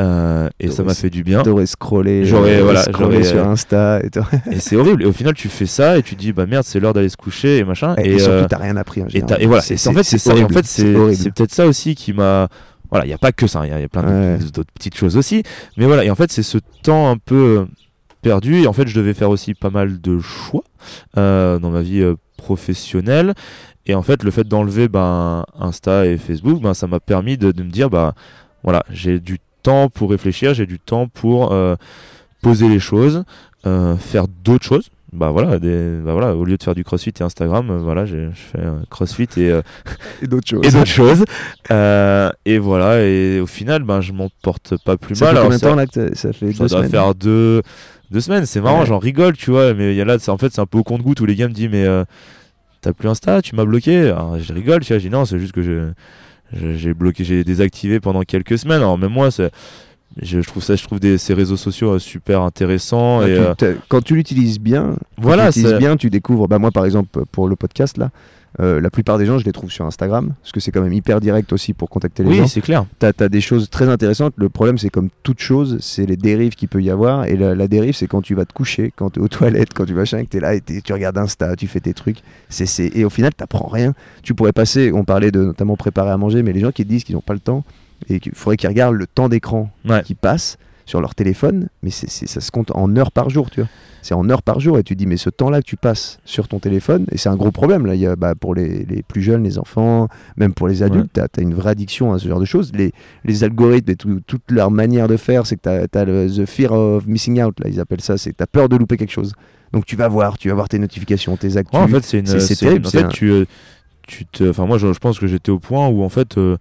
Euh, 0.00 0.48
et 0.58 0.70
ça 0.70 0.82
m'a 0.82 0.94
fait 0.94 1.10
du 1.10 1.22
bien. 1.22 1.42
T'aurais 1.42 1.66
scrollé, 1.66 2.24
j'aurais 2.24 2.60
voilà, 2.62 2.82
scrollé 2.82 3.22
sur 3.22 3.38
euh, 3.38 3.50
Insta. 3.50 4.00
Et, 4.00 4.10
et 4.52 4.60
c'est 4.60 4.76
horrible. 4.76 5.02
Et 5.02 5.06
au 5.06 5.12
final, 5.12 5.34
tu 5.34 5.48
fais 5.48 5.66
ça 5.66 5.98
et 5.98 6.02
tu 6.02 6.14
dis 6.14 6.32
bah 6.32 6.46
merde, 6.46 6.64
c'est 6.64 6.80
l'heure 6.80 6.94
d'aller 6.94 7.08
se 7.08 7.16
coucher 7.16 7.58
et 7.58 7.64
machin. 7.64 7.94
Et, 7.96 8.18
surtout, 8.18 8.32
euh, 8.32 8.46
t'as 8.48 8.58
rien 8.58 8.76
appris. 8.76 9.02
et, 9.12 9.18
et, 9.18 9.46
voilà. 9.46 9.58
en 9.58 9.60
fait, 9.60 9.62
c'est 10.02 10.18
ça. 10.18 10.32
En 10.32 10.48
fait, 10.48 10.64
c'est 10.64 11.30
peut-être 11.32 11.52
ça 11.52 11.66
aussi 11.66 11.94
qui 11.94 12.12
m'a. 12.12 12.48
Voilà, 12.90 13.04
il 13.04 13.08
n'y 13.08 13.14
a 13.14 13.18
pas 13.18 13.30
que 13.30 13.46
ça. 13.46 13.62
Il 13.64 13.70
y, 13.70 13.72
a 13.72 13.88
plein 13.88 14.36
d'autres 14.52 14.72
petites 14.74 14.96
choses 14.96 15.16
aussi. 15.16 15.44
Mais 15.76 15.86
voilà. 15.86 16.04
Et 16.04 16.10
en 16.10 16.16
fait, 16.16 16.32
c'est 16.32 16.42
ce 16.42 16.58
temps 16.82 17.08
un 17.08 17.18
peu 17.18 17.66
perdu. 18.20 18.62
Et 18.62 18.66
en 18.66 18.72
fait, 18.72 18.88
je 18.88 18.96
devais 18.98 19.14
faire 19.14 19.30
aussi 19.30 19.54
pas 19.54 19.70
mal 19.70 20.00
de 20.00 20.18
choix 20.18 20.64
dans 21.14 21.70
ma 21.70 21.82
vie 21.82 22.04
professionnelle. 22.36 23.34
Et 23.86 23.94
en 23.94 24.02
fait, 24.02 24.24
le 24.24 24.30
fait 24.30 24.46
d'enlever 24.46 24.88
ben, 24.88 25.44
Insta 25.58 26.06
et 26.06 26.16
Facebook, 26.16 26.60
ben, 26.60 26.74
ça 26.74 26.86
m'a 26.86 27.00
permis 27.00 27.38
de, 27.38 27.52
de 27.52 27.62
me 27.62 27.70
dire 27.70 27.90
bah 27.90 28.14
voilà, 28.62 28.82
j'ai 28.90 29.20
du 29.20 29.38
temps 29.62 29.88
pour 29.88 30.10
réfléchir, 30.10 30.54
j'ai 30.54 30.66
du 30.66 30.78
temps 30.78 31.08
pour 31.08 31.52
euh, 31.52 31.76
poser 32.42 32.68
les 32.68 32.80
choses, 32.80 33.24
euh, 33.66 33.96
faire 33.96 34.26
d'autres 34.28 34.64
choses. 34.64 34.90
Bah 35.12 35.30
voilà, 35.30 35.58
des, 35.58 35.98
bah 36.04 36.12
voilà, 36.12 36.36
au 36.36 36.44
lieu 36.44 36.56
de 36.56 36.62
faire 36.62 36.76
du 36.76 36.84
crossfit 36.84 37.12
et 37.18 37.22
Instagram, 37.22 37.68
euh, 37.68 37.78
voilà, 37.78 38.06
je 38.06 38.30
fais 38.32 38.60
crossfit 38.90 39.28
et, 39.38 39.52
et 40.22 40.26
d'autres 40.28 40.46
choses. 40.48 40.64
Et 40.64 40.70
d'autres 40.70 40.86
choses. 40.86 41.24
et 42.44 42.58
voilà, 42.58 43.02
et 43.04 43.40
au 43.40 43.46
final, 43.46 43.82
ben, 43.82 44.00
je 44.00 44.12
m'en 44.12 44.28
porte 44.42 44.74
pas 44.84 44.96
plus 44.96 45.16
ça 45.16 45.26
mal. 45.26 45.36
Fait 45.36 45.42
combien 45.42 45.56
de 45.56 45.62
temps 45.62 45.74
là 45.74 45.86
que 45.86 46.14
ça 46.16 46.32
fait 46.32 46.52
Ça 46.52 46.66
doit 46.66 46.84
faire 46.84 47.14
deux, 47.16 47.62
deux 48.12 48.20
semaines. 48.20 48.46
C'est 48.46 48.60
marrant, 48.60 48.84
j'en 48.84 48.98
rigole, 48.98 49.36
tu 49.36 49.50
vois, 49.50 49.74
mais 49.74 49.96
y 49.96 50.00
a 50.00 50.04
là, 50.04 50.16
en 50.28 50.38
fait, 50.38 50.52
c'est 50.52 50.60
un 50.60 50.66
peu 50.66 50.78
au 50.78 50.84
compte-goutte 50.84 51.20
où 51.20 51.26
les 51.26 51.34
gars 51.34 51.48
me 51.48 51.54
disent, 51.54 51.70
mais 51.72 51.86
t'as 52.80 52.92
plus 52.92 53.08
Insta, 53.08 53.42
tu 53.42 53.56
m'as 53.56 53.64
bloqué. 53.64 54.10
Alors, 54.10 54.38
je 54.38 54.52
rigole, 54.52 54.80
tu 54.80 54.92
vois, 54.92 54.98
je 54.98 55.08
dis 55.08 55.10
non, 55.10 55.24
c'est 55.24 55.38
juste 55.38 55.52
que 55.52 55.62
je 55.62 55.90
j'ai 56.52 56.94
bloqué, 56.94 57.24
j'ai 57.24 57.44
désactivé 57.44 58.00
pendant 58.00 58.22
quelques 58.22 58.58
semaines. 58.58 58.78
Alors 58.78 58.98
même 58.98 59.12
moi, 59.12 59.28
je, 60.20 60.40
trouve 60.40 60.62
ça, 60.62 60.76
je 60.76 60.84
trouve 60.84 61.00
des, 61.00 61.18
ces 61.18 61.34
réseaux 61.34 61.56
sociaux 61.56 61.92
euh, 61.92 61.98
super 61.98 62.42
intéressants. 62.42 63.22
et, 63.22 63.30
euh, 63.30 63.54
quand 63.88 64.02
tu 64.02 64.14
l'utilises 64.14 64.58
bien, 64.58 64.96
voilà, 65.16 65.52
tu 65.52 65.62
bien, 65.78 65.96
tu 65.96 66.10
découvres. 66.10 66.48
Bah 66.48 66.58
moi, 66.58 66.70
par 66.70 66.84
exemple, 66.84 67.24
pour 67.30 67.48
le 67.48 67.56
podcast 67.56 67.96
là, 67.96 68.10
euh, 68.58 68.80
la 68.80 68.90
plupart 68.90 69.16
des 69.16 69.26
gens, 69.26 69.38
je 69.38 69.44
les 69.44 69.52
trouve 69.52 69.70
sur 69.70 69.86
Instagram, 69.86 70.34
parce 70.42 70.52
que 70.52 70.58
c'est 70.58 70.72
quand 70.72 70.82
même 70.82 70.92
hyper 70.92 71.20
direct 71.20 71.52
aussi 71.52 71.72
pour 71.72 71.88
contacter 71.88 72.24
les 72.24 72.34
gens. 72.34 72.42
Oui, 72.42 72.48
c'est 72.48 72.60
clair. 72.60 72.84
Tu 72.98 73.06
as, 73.06 73.28
des 73.28 73.40
choses 73.40 73.70
très 73.70 73.88
intéressantes. 73.88 74.34
Le 74.36 74.48
problème, 74.48 74.76
c'est 74.76 74.90
comme 74.90 75.08
toute 75.22 75.40
chose, 75.40 75.78
c'est 75.80 76.04
les 76.04 76.16
dérives 76.16 76.54
qu'il 76.54 76.68
peut 76.68 76.82
y 76.82 76.90
avoir. 76.90 77.26
Et 77.26 77.36
la, 77.36 77.68
dérive, 77.68 77.94
c'est 77.94 78.08
quand 78.08 78.22
tu 78.22 78.34
vas 78.34 78.44
te 78.44 78.52
coucher, 78.52 78.92
quand 78.96 79.10
tu 79.10 79.20
es 79.20 79.22
aux 79.22 79.28
toilettes, 79.28 79.72
quand 79.72 79.84
tu 79.84 79.94
vas 79.94 80.04
que 80.04 80.24
tu 80.24 80.36
es 80.36 80.40
là 80.40 80.54
et 80.54 80.60
tu 80.60 80.92
regardes 80.92 81.18
Insta, 81.18 81.54
tu 81.54 81.68
fais 81.68 81.80
tes 81.80 81.94
trucs. 81.94 82.18
c'est 82.48 82.96
Et 82.96 83.04
au 83.04 83.10
final, 83.10 83.32
tu 83.36 83.44
rien. 83.70 83.94
Tu 84.22 84.34
pourrais 84.34 84.52
passer, 84.52 84.90
on 84.92 85.04
parlait 85.04 85.30
de 85.30 85.44
notamment 85.44 85.76
préparer 85.76 86.10
à 86.10 86.16
manger, 86.16 86.42
mais 86.42 86.52
les 86.52 86.60
gens 86.60 86.72
qui 86.72 86.84
te 86.84 86.88
disent 86.88 87.04
qu'ils 87.04 87.14
n'ont 87.14 87.20
pas 87.20 87.34
le 87.34 87.40
temps, 87.40 87.64
et 88.08 88.18
qu'il 88.18 88.32
faudrait 88.34 88.56
qu'ils 88.56 88.68
regardent 88.68 88.96
le 88.96 89.06
temps 89.06 89.28
d'écran 89.28 89.70
qui 90.04 90.14
passe 90.14 90.58
sur 90.90 91.00
leur 91.00 91.14
téléphone, 91.14 91.68
mais 91.84 91.90
c'est 91.90 92.10
ça 92.10 92.40
se 92.40 92.50
compte 92.50 92.72
en 92.74 92.96
heures 92.96 93.12
par 93.12 93.30
jour, 93.30 93.48
tu 93.48 93.60
vois. 93.60 93.70
C'est 94.02 94.14
en 94.14 94.28
heures 94.28 94.42
par 94.42 94.58
jour 94.58 94.76
et 94.76 94.82
tu 94.82 94.96
dis 94.96 95.06
mais 95.06 95.18
ce 95.18 95.30
temps-là 95.30 95.60
que 95.60 95.66
tu 95.66 95.76
passes 95.76 96.18
sur 96.24 96.48
ton 96.48 96.58
téléphone 96.58 97.06
et 97.12 97.16
c'est 97.16 97.28
un 97.28 97.36
gros 97.36 97.52
problème 97.52 97.86
là. 97.86 97.94
Il 97.94 98.00
y 98.00 98.06
a, 98.06 98.16
bah, 98.16 98.34
pour 98.34 98.56
les, 98.56 98.84
les, 98.86 99.02
plus 99.02 99.22
jeunes 99.22 99.44
les 99.44 99.58
enfants 99.58 100.08
même 100.36 100.52
pour 100.52 100.66
les 100.66 100.82
adultes 100.82 101.12
tu 101.12 101.20
as, 101.20 101.42
une 101.42 101.54
vraie 101.54 101.70
addiction 101.70 102.12
à 102.12 102.18
ce 102.18 102.26
genre 102.26 102.40
de 102.40 102.44
choses. 102.44 102.72
Les, 102.74 102.92
les 103.24 103.44
algorithmes 103.44 103.90
et 103.90 103.94
toute 103.94 104.50
leur 104.50 104.72
manière 104.72 105.06
de 105.06 105.16
faire 105.16 105.46
c'est 105.46 105.56
que 105.56 105.86
tu 105.86 105.98
as, 105.98 106.04
le 106.04 106.28
the 106.28 106.46
fear 106.46 106.72
of 106.72 107.06
missing 107.06 107.40
out 107.40 107.60
là. 107.60 107.68
Ils 107.68 107.78
appellent 107.78 108.00
ça 108.00 108.18
c'est 108.18 108.36
tu 108.36 108.42
as 108.42 108.48
peur 108.48 108.68
de 108.68 108.76
louper 108.76 108.96
quelque 108.96 109.12
chose. 109.12 109.34
Donc 109.72 109.86
tu 109.86 109.94
vas 109.94 110.08
voir 110.08 110.38
tu 110.38 110.48
vas 110.48 110.54
voir 110.54 110.68
tes 110.68 110.80
notifications 110.80 111.36
tes 111.36 111.56
actus. 111.56 111.78
En 111.78 111.86
fait 111.86 112.02
c'est 112.02 112.56
terrible 112.56 112.86
en 112.86 112.90
fait 112.90 113.08
tu, 113.10 113.30
euh, 113.30 113.44
tu 114.08 114.26
te, 114.26 114.48
enfin 114.50 114.66
moi 114.66 114.78
je, 114.78 114.92
je 114.92 114.98
pense 114.98 115.20
que 115.20 115.28
j'étais 115.28 115.52
au 115.52 115.60
point 115.60 115.86
où 115.86 116.02
en 116.02 116.08
fait 116.08 116.36
euh, 116.36 116.56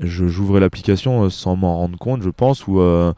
je 0.00 0.26
j'ouvrais 0.26 0.60
l'application 0.60 1.24
euh, 1.24 1.30
sans 1.30 1.56
m'en 1.56 1.76
rendre 1.78 1.98
compte, 1.98 2.22
je 2.22 2.30
pense, 2.30 2.66
ou 2.66 2.80
euh, 2.80 3.12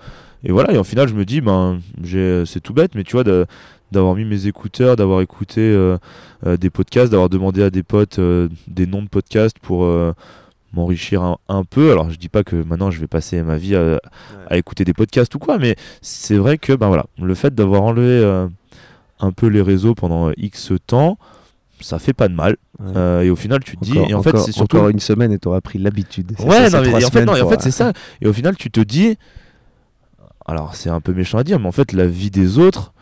et 0.45 0.53
voilà 0.53 0.73
et 0.73 0.79
au 0.79 0.85
final 0.85 1.09
je 1.09 1.15
me 1.15 1.25
dis 1.25 1.41
ben 1.41 1.81
j'ai 2.03 2.45
c'est 2.47 2.61
tout 2.61 2.75
bête, 2.75 2.95
mais 2.95 3.05
tu 3.05 3.13
vois 3.13 3.25
de- 3.25 3.47
d'avoir 3.93 4.15
mis 4.15 4.25
mes 4.25 4.47
écouteurs, 4.47 4.97
d'avoir 4.97 5.21
écouté 5.21 5.61
euh, 5.61 5.97
euh, 6.47 6.57
des 6.57 6.71
podcasts, 6.71 7.11
d'avoir 7.11 7.29
demandé 7.29 7.63
à 7.63 7.71
des 7.71 7.83
potes 7.83 8.19
euh, 8.19 8.49
des 8.69 8.87
noms 8.87 9.03
de 9.03 9.09
podcasts 9.09 9.59
pour 9.61 9.85
euh, 9.85 10.13
m'enrichir 10.73 11.23
un, 11.23 11.39
un 11.49 11.65
peu. 11.65 11.93
Alors 11.93 12.11
je 12.11 12.17
dis 12.19 12.29
pas 12.29 12.43
que 12.45 12.57
maintenant 12.57 12.91
je 12.91 13.01
vais 13.01 13.07
passer 13.07 13.43
ma 13.43 13.57
vie 13.57 13.77
à, 13.77 14.01
à 14.49 14.57
écouter 14.57 14.85
des 14.85 14.93
podcasts 14.93 15.35
ou 15.35 15.39
quoi, 15.39 15.59
mais 15.59 15.77
c'est 16.03 16.37
vrai 16.37 16.59
que 16.59 16.73
ben 16.75 16.89
voilà, 16.89 17.07
le 17.21 17.35
fait 17.35 17.55
d'avoir 17.55 17.83
enlevé 17.83 18.09
euh, 18.25 18.49
un 19.21 19.33
peu 19.33 19.47
les 19.47 19.63
réseaux 19.63 19.95
pendant 19.95 20.31
X 20.37 20.73
temps, 20.87 21.17
ça 21.81 21.99
fait 21.99 22.13
pas 22.13 22.29
de 22.29 22.35
mal. 22.35 22.57
Ouais. 22.79 22.93
Euh, 22.97 23.23
et 23.23 23.31
au 23.31 23.37
final, 23.37 23.63
tu 23.65 23.77
te 23.77 23.85
dis, 23.85 23.93
Encore- 23.99 24.11
et 24.11 24.15
en 24.15 24.23
fait, 24.23 24.37
c'est 24.39 24.53
surtout. 24.53 24.77
encore 24.77 24.89
une 24.89 24.99
semaine 25.01 25.33
et 25.33 25.39
t'auras 25.39 25.61
pris 25.61 25.79
l'habitude. 25.79 26.33
Ouais, 26.41 26.69
ça, 26.71 26.81
non, 26.83 26.91
mais 26.93 27.01
et 27.01 27.05
en 27.05 27.11
fait, 27.11 27.25
non, 27.25 27.35
et 27.37 27.41
en 27.43 27.49
fait, 27.49 27.61
c'est 27.63 27.71
ça. 27.71 27.93
Et 28.21 28.27
au 28.27 28.33
final, 28.33 28.57
tu 28.57 28.71
te 28.71 28.81
dis, 28.81 29.17
alors 30.47 30.75
c'est 30.75 30.91
un 30.91 31.01
peu 31.01 31.13
méchant 31.13 31.39
à 31.39 31.45
dire, 31.45 31.59
mais 31.59 31.67
en 31.67 31.73
fait, 31.73 31.93
la 31.93 32.07
vie 32.07 32.31
des 32.31 32.59
autres, 32.59 32.93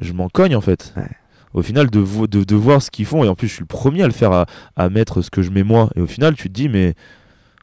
je 0.00 0.12
m'en 0.12 0.28
cogne 0.28 0.56
en 0.56 0.60
fait. 0.60 0.92
Ouais. 0.96 1.08
Au 1.54 1.62
final, 1.62 1.90
de, 1.90 1.98
vo- 2.00 2.26
de, 2.26 2.44
de 2.44 2.54
voir 2.56 2.80
ce 2.80 2.90
qu'ils 2.90 3.04
font, 3.04 3.24
et 3.24 3.28
en 3.28 3.34
plus, 3.34 3.46
je 3.48 3.52
suis 3.54 3.60
le 3.62 3.66
premier 3.66 4.02
à 4.02 4.06
le 4.06 4.12
faire, 4.12 4.32
à, 4.32 4.46
à 4.76 4.88
mettre 4.88 5.20
ce 5.20 5.30
que 5.30 5.42
je 5.42 5.50
mets 5.50 5.62
moi. 5.62 5.90
Et 5.96 6.00
au 6.00 6.06
final, 6.06 6.34
tu 6.34 6.48
te 6.48 6.52
dis, 6.54 6.68
mais 6.70 6.94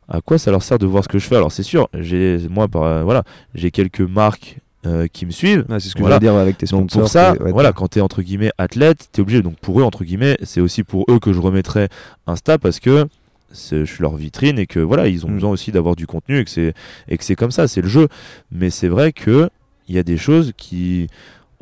à 0.08 0.22
quoi 0.22 0.38
ça 0.38 0.52
leur 0.52 0.62
sert 0.62 0.78
de 0.78 0.86
voir 0.86 1.04
ce 1.04 1.10
que 1.10 1.18
je 1.18 1.26
fais? 1.28 1.36
Alors, 1.36 1.52
c'est 1.52 1.64
sûr, 1.64 1.90
j'ai 1.96 2.38
moi, 2.50 2.68
par, 2.68 2.84
euh, 2.84 3.04
voilà, 3.04 3.24
j'ai 3.56 3.72
quelques 3.72 4.02
marques 4.02 4.58
euh, 4.86 5.08
qui 5.12 5.26
me 5.26 5.32
suivent. 5.32 5.66
Ouais, 5.70 5.80
c'est 5.80 5.90
ce 5.90 5.96
que 5.96 6.00
Voilà. 6.00 6.16
je 6.16 6.20
veux 6.22 6.32
dire 6.32 6.36
avec 6.40 6.58
tes 6.58 6.66
Donc 6.68 6.90
sponsors. 6.92 7.02
pour 7.02 7.10
ça, 7.10 7.34
ouais, 7.44 7.52
voilà, 7.52 7.74
quand 7.74 7.88
t'es 7.90 8.02
entre 8.02 8.22
guillemets 8.22 8.52
athlète, 8.58 9.10
t'es 9.12 9.22
obligé. 9.22 9.42
Donc 9.42 9.58
pour 9.60 9.80
eux, 9.80 9.84
entre 9.84 10.04
guillemets, 10.04 10.38
c'est 10.44 10.62
aussi 10.62 10.84
pour 10.84 11.06
eux 11.10 11.20
que 11.20 11.34
je 11.34 11.40
remettrai 11.40 11.90
Insta 12.28 12.58
parce 12.58 12.80
que 12.80 13.08
je 13.52 13.84
suis 13.84 14.02
leur 14.02 14.16
vitrine 14.16 14.60
et 14.60 14.68
que 14.68 14.80
voilà, 14.80 15.08
ils 15.08 15.26
ont 15.26 15.30
Mm. 15.30 15.34
besoin 15.36 15.50
aussi 15.52 15.72
d'avoir 15.72 15.96
du 15.96 16.06
contenu 16.08 16.40
et 16.40 16.44
que 16.46 16.50
c'est 16.52 16.74
et 17.08 17.18
que 17.18 17.24
c'est 17.24 17.36
comme 17.36 17.52
ça, 17.52 17.68
c'est 17.68 17.82
le 17.82 17.88
jeu. 17.90 18.08
Mais 18.52 18.70
c'est 18.70 18.88
vrai 18.88 19.12
que 19.12 19.50
il 19.88 19.96
y 19.96 20.00
a 20.00 20.04
des 20.04 20.18
choses 20.18 20.54
qui, 20.56 21.08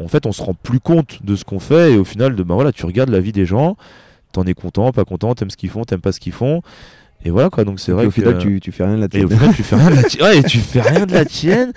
en 0.03 0.07
fait, 0.09 0.25
on 0.25 0.31
se 0.33 0.41
rend 0.43 0.53
plus 0.53 0.79
compte 0.81 1.23
de 1.23 1.35
ce 1.37 1.45
qu'on 1.45 1.59
fait 1.59 1.93
et 1.93 1.97
au 1.97 2.03
final, 2.03 2.35
de 2.35 2.43
ben 2.43 2.55
voilà, 2.55 2.71
tu 2.73 2.85
regardes 2.85 3.09
la 3.09 3.21
vie 3.21 3.31
des 3.31 3.45
gens, 3.45 3.77
t'en 4.33 4.43
es 4.43 4.53
content, 4.53 4.91
pas 4.91 5.05
content, 5.05 5.33
t'aimes 5.33 5.49
ce 5.49 5.55
qu'ils 5.57 5.69
font, 5.69 5.85
t'aimes 5.85 6.01
pas 6.01 6.11
ce 6.11 6.19
qu'ils 6.19 6.33
font, 6.33 6.61
et 7.25 7.29
voilà 7.29 7.49
quoi. 7.49 7.63
Donc 7.65 7.79
c'est 7.79 7.91
vrai 7.91 8.05
au 8.05 8.09
que 8.09 8.13
final, 8.13 8.37
tu, 8.37 8.59
tu 8.61 8.71
fais 8.71 8.85
rien 8.85 8.95
de 8.95 9.01
la 9.01 9.07
et 9.11 9.25
au 9.25 9.27
tienne. 9.27 9.39
final, 9.39 9.55
tu 9.55 9.63
fais 9.63 9.75
rien 9.75 9.89
de 9.89 9.95
la 9.95 10.03
tienne. 10.09 10.23
Ouais, 10.23 10.37
et 10.37 10.43
tu 10.43 10.57
fais 10.59 10.81
rien 10.81 11.05
de 11.05 11.13
la 11.13 11.25
tienne. 11.25 11.71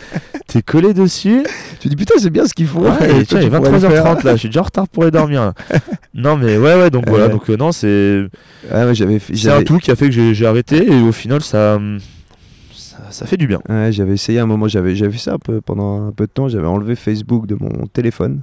T'es 0.46 0.62
collé 0.62 0.94
dessus. 0.94 1.42
tu 1.80 1.88
dis 1.88 1.96
putain, 1.96 2.14
c'est 2.18 2.30
bien 2.30 2.46
ce 2.46 2.54
qu'ils 2.54 2.66
font. 2.66 2.82
Ouais, 2.82 2.90
et 3.10 3.20
et 3.20 3.26
tiens, 3.26 3.40
il 3.40 3.46
est 3.46 3.50
tu 3.50 3.56
pourrais 3.56 3.70
le 3.70 3.78
23h30 3.78 4.24
là, 4.24 4.32
je 4.34 4.38
suis 4.40 4.48
déjà 4.48 4.60
en 4.60 4.64
retard 4.64 4.88
pour 4.88 5.02
aller 5.04 5.12
dormir. 5.12 5.40
là. 5.42 5.54
non, 6.14 6.36
mais 6.36 6.56
ouais, 6.58 6.74
ouais, 6.76 6.90
donc 6.90 7.08
voilà, 7.08 7.26
Ouais. 7.26 7.32
donc 7.32 7.48
euh, 7.50 7.56
non, 7.56 7.72
c'est 7.72 8.24
faire. 8.68 8.86
Ouais, 8.88 8.94
j'avais 8.94 9.18
fait- 9.18 9.34
c'est 9.36 9.50
un 9.50 9.62
tout 9.62 9.78
qui 9.78 9.90
a 9.90 9.96
fait 9.96 10.10
que 10.10 10.32
j'ai 10.34 10.46
arrêté 10.46 10.90
et 10.92 11.00
au 11.00 11.12
final, 11.12 11.40
ça, 11.42 11.78
ça, 12.74 12.98
ça 13.10 13.26
fait 13.26 13.36
du 13.36 13.46
bien. 13.46 13.60
Ouais, 13.68 13.90
j'avais 13.92 14.12
essayé 14.14 14.38
un 14.40 14.46
moment, 14.46 14.68
j'avais 14.68 14.94
j'avais 14.94 15.12
fait 15.12 15.18
ça 15.18 15.34
un 15.34 15.38
peu, 15.38 15.60
pendant 15.60 16.06
un 16.08 16.12
peu 16.12 16.26
de 16.26 16.32
temps, 16.32 16.48
j'avais 16.48 16.66
enlevé 16.66 16.94
Facebook 16.96 17.46
de 17.46 17.56
mon 17.58 17.86
téléphone. 17.92 18.42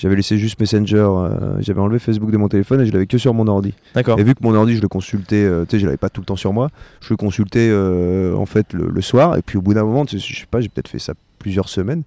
J'avais 0.00 0.16
laissé 0.16 0.38
juste 0.38 0.58
Messenger, 0.58 0.96
euh, 0.96 1.28
j'avais 1.60 1.78
enlevé 1.80 1.98
Facebook 1.98 2.30
de 2.30 2.38
mon 2.38 2.48
téléphone 2.48 2.80
et 2.80 2.86
je 2.86 2.92
l'avais 2.92 3.06
que 3.06 3.18
sur 3.18 3.34
mon 3.34 3.46
ordi. 3.46 3.74
D'accord. 3.94 4.18
Et 4.18 4.22
vu 4.24 4.34
que 4.34 4.42
mon 4.42 4.54
ordi, 4.54 4.74
je 4.74 4.80
le 4.80 4.88
consultais, 4.88 5.44
euh, 5.44 5.64
tu 5.68 5.72
sais, 5.76 5.78
je 5.80 5.84
l'avais 5.84 5.98
pas 5.98 6.08
tout 6.08 6.22
le 6.22 6.24
temps 6.24 6.36
sur 6.36 6.54
moi, 6.54 6.70
je 7.02 7.08
le 7.10 7.18
consultais 7.18 7.68
euh, 7.70 8.34
en 8.34 8.46
fait 8.46 8.72
le, 8.72 8.88
le 8.88 9.00
soir. 9.02 9.36
Et 9.36 9.42
puis 9.42 9.58
au 9.58 9.60
bout 9.60 9.74
d'un 9.74 9.84
moment, 9.84 10.04
je 10.10 10.16
sais 10.16 10.46
pas, 10.50 10.62
j'ai 10.62 10.70
peut-être 10.70 10.88
fait 10.88 10.98
ça 10.98 11.12
plusieurs 11.38 11.68
semaines. 11.68 12.02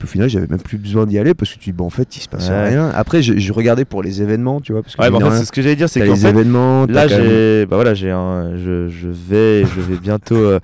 Puis 0.00 0.08
au 0.08 0.10
final, 0.10 0.28
j'avais 0.28 0.46
même 0.48 0.60
plus 0.60 0.78
besoin 0.78 1.06
d'y 1.06 1.18
aller 1.18 1.34
parce 1.34 1.52
que 1.52 1.58
tu 1.58 1.70
dis, 1.70 1.72
bon, 1.72 1.84
en 1.84 1.90
fait, 1.90 2.16
il 2.16 2.20
se 2.20 2.28
passe 2.28 2.48
Ouais. 2.48 2.70
rien. 2.70 2.88
Après, 2.94 3.22
je, 3.22 3.38
je 3.38 3.52
regardais 3.52 3.84
pour 3.84 4.02
les 4.02 4.22
événements, 4.22 4.60
tu 4.60 4.72
vois. 4.72 4.82
Parce 4.82 4.96
que 4.96 5.02
Ouais, 5.02 5.10
bah, 5.10 5.18
en 5.24 5.30
fait, 5.30 5.36
c'est 5.36 5.44
ce 5.44 5.52
que 5.52 5.62
j'allais 5.62 5.76
dire, 5.76 5.88
c'est 5.88 6.00
qu'en 6.00 6.14
les 6.14 6.18
fait, 6.20 6.30
événements, 6.30 6.86
là, 6.86 7.06
même- 7.06 7.66
bah 7.66 7.76
voilà, 7.76 7.94
j'ai 7.94 8.10
un, 8.10 8.56
je, 8.56 8.88
je 8.88 9.08
vais, 9.08 9.64
je 9.66 9.80
vais 9.80 9.98
bientôt 9.98 10.34
euh, 10.36 10.58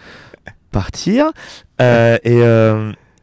partir 0.72 1.26
et 1.78 2.42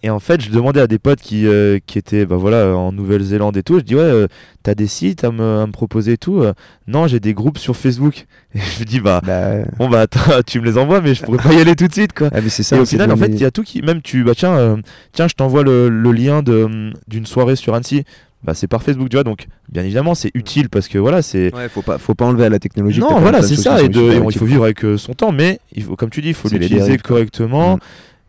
et 0.03 0.09
en 0.09 0.19
fait, 0.19 0.41
je 0.41 0.49
demandais 0.51 0.81
à 0.81 0.87
des 0.87 0.99
potes 0.99 1.21
qui, 1.21 1.47
euh, 1.47 1.79
qui 1.87 1.97
étaient 1.97 2.25
bah 2.25 2.35
voilà, 2.35 2.75
en 2.75 2.91
Nouvelle-Zélande 2.91 3.55
et 3.57 3.63
tout, 3.63 3.79
je 3.79 3.83
dis 3.83 3.95
ouais, 3.95 4.01
euh, 4.01 4.27
t'as 4.61 4.75
des 4.75 4.87
sites 4.87 5.23
à 5.23 5.31
me, 5.31 5.61
à 5.61 5.65
me 5.65 5.71
proposer 5.71 6.13
et 6.13 6.17
tout 6.17 6.41
Euh, 6.43 6.53
Non, 6.87 7.07
j'ai 7.07 7.19
des 7.19 7.33
groupes 7.33 7.57
sur 7.57 7.75
Facebook. 7.75 8.25
Et 8.53 8.59
je 8.59 8.81
me 8.81 8.85
dis 8.85 8.99
bah 8.99 9.21
Bah, 9.25 9.63
bon 9.79 9.89
bah 9.89 10.05
tu 10.45 10.59
me 10.59 10.65
les 10.65 10.77
envoies, 10.77 11.01
mais 11.01 11.15
je 11.15 11.23
pourrais 11.23 11.37
pas 11.39 11.53
y 11.53 11.59
aller 11.61 11.75
tout 11.75 11.87
de 11.87 11.93
suite 11.93 12.13
quoi. 12.13 12.29
ah, 12.33 12.41
mais 12.41 12.49
c'est 12.49 12.61
ça. 12.63 12.75
et 12.77 12.79
au 12.79 12.85
final, 12.85 13.11
en 13.11 13.17
fait, 13.17 13.27
il 13.27 13.39
y 13.39 13.45
a 13.45 13.51
tout 13.51 13.63
qui, 13.63 13.81
même 13.81 14.01
tu, 14.01 14.23
bah 14.23 14.33
tiens, 14.35 14.53
euh, 14.53 14.75
tiens, 15.13 15.27
je 15.27 15.33
t'envoie 15.33 15.63
le, 15.63 15.89
le 15.89 16.11
lien 16.11 16.43
de 16.43 16.91
d'une 17.07 17.25
soirée 17.25 17.55
sur 17.55 17.73
Annecy. 17.73 18.03
Bah 18.43 18.53
c'est 18.53 18.67
par 18.67 18.83
Facebook, 18.83 19.07
tu 19.07 19.15
vois. 19.15 19.23
Donc 19.23 19.47
bien 19.71 19.83
évidemment, 19.83 20.15
c'est 20.15 20.29
utile 20.33 20.67
parce 20.69 20.89
que 20.89 20.97
voilà, 20.97 21.21
c'est 21.21 21.55
Ouais, 21.55 21.69
faut 21.69 21.81
pas, 21.81 21.97
faut 21.97 22.13
pas 22.13 22.25
enlever 22.25 22.43
à 22.45 22.49
la 22.49 22.59
technologie. 22.59 22.99
non, 22.99 23.19
voilà, 23.21 23.41
c'est 23.41 23.55
ça. 23.55 23.81
Et 23.81 23.87
de- 23.87 23.93
super 23.93 24.13
et 24.15 24.19
bon, 24.19 24.29
il 24.29 24.37
faut 24.37 24.45
vivre 24.45 24.65
avec 24.65 24.83
euh, 24.83 24.97
son 24.97 25.13
temps, 25.13 25.31
mais 25.31 25.59
il 25.73 25.83
faut, 25.83 25.95
comme 25.95 26.09
tu 26.09 26.21
dis, 26.21 26.27
il 26.29 26.33
faut 26.33 26.49
l'utiliser 26.49 26.97
correctement. 26.97 27.77
Mm. 27.77 27.79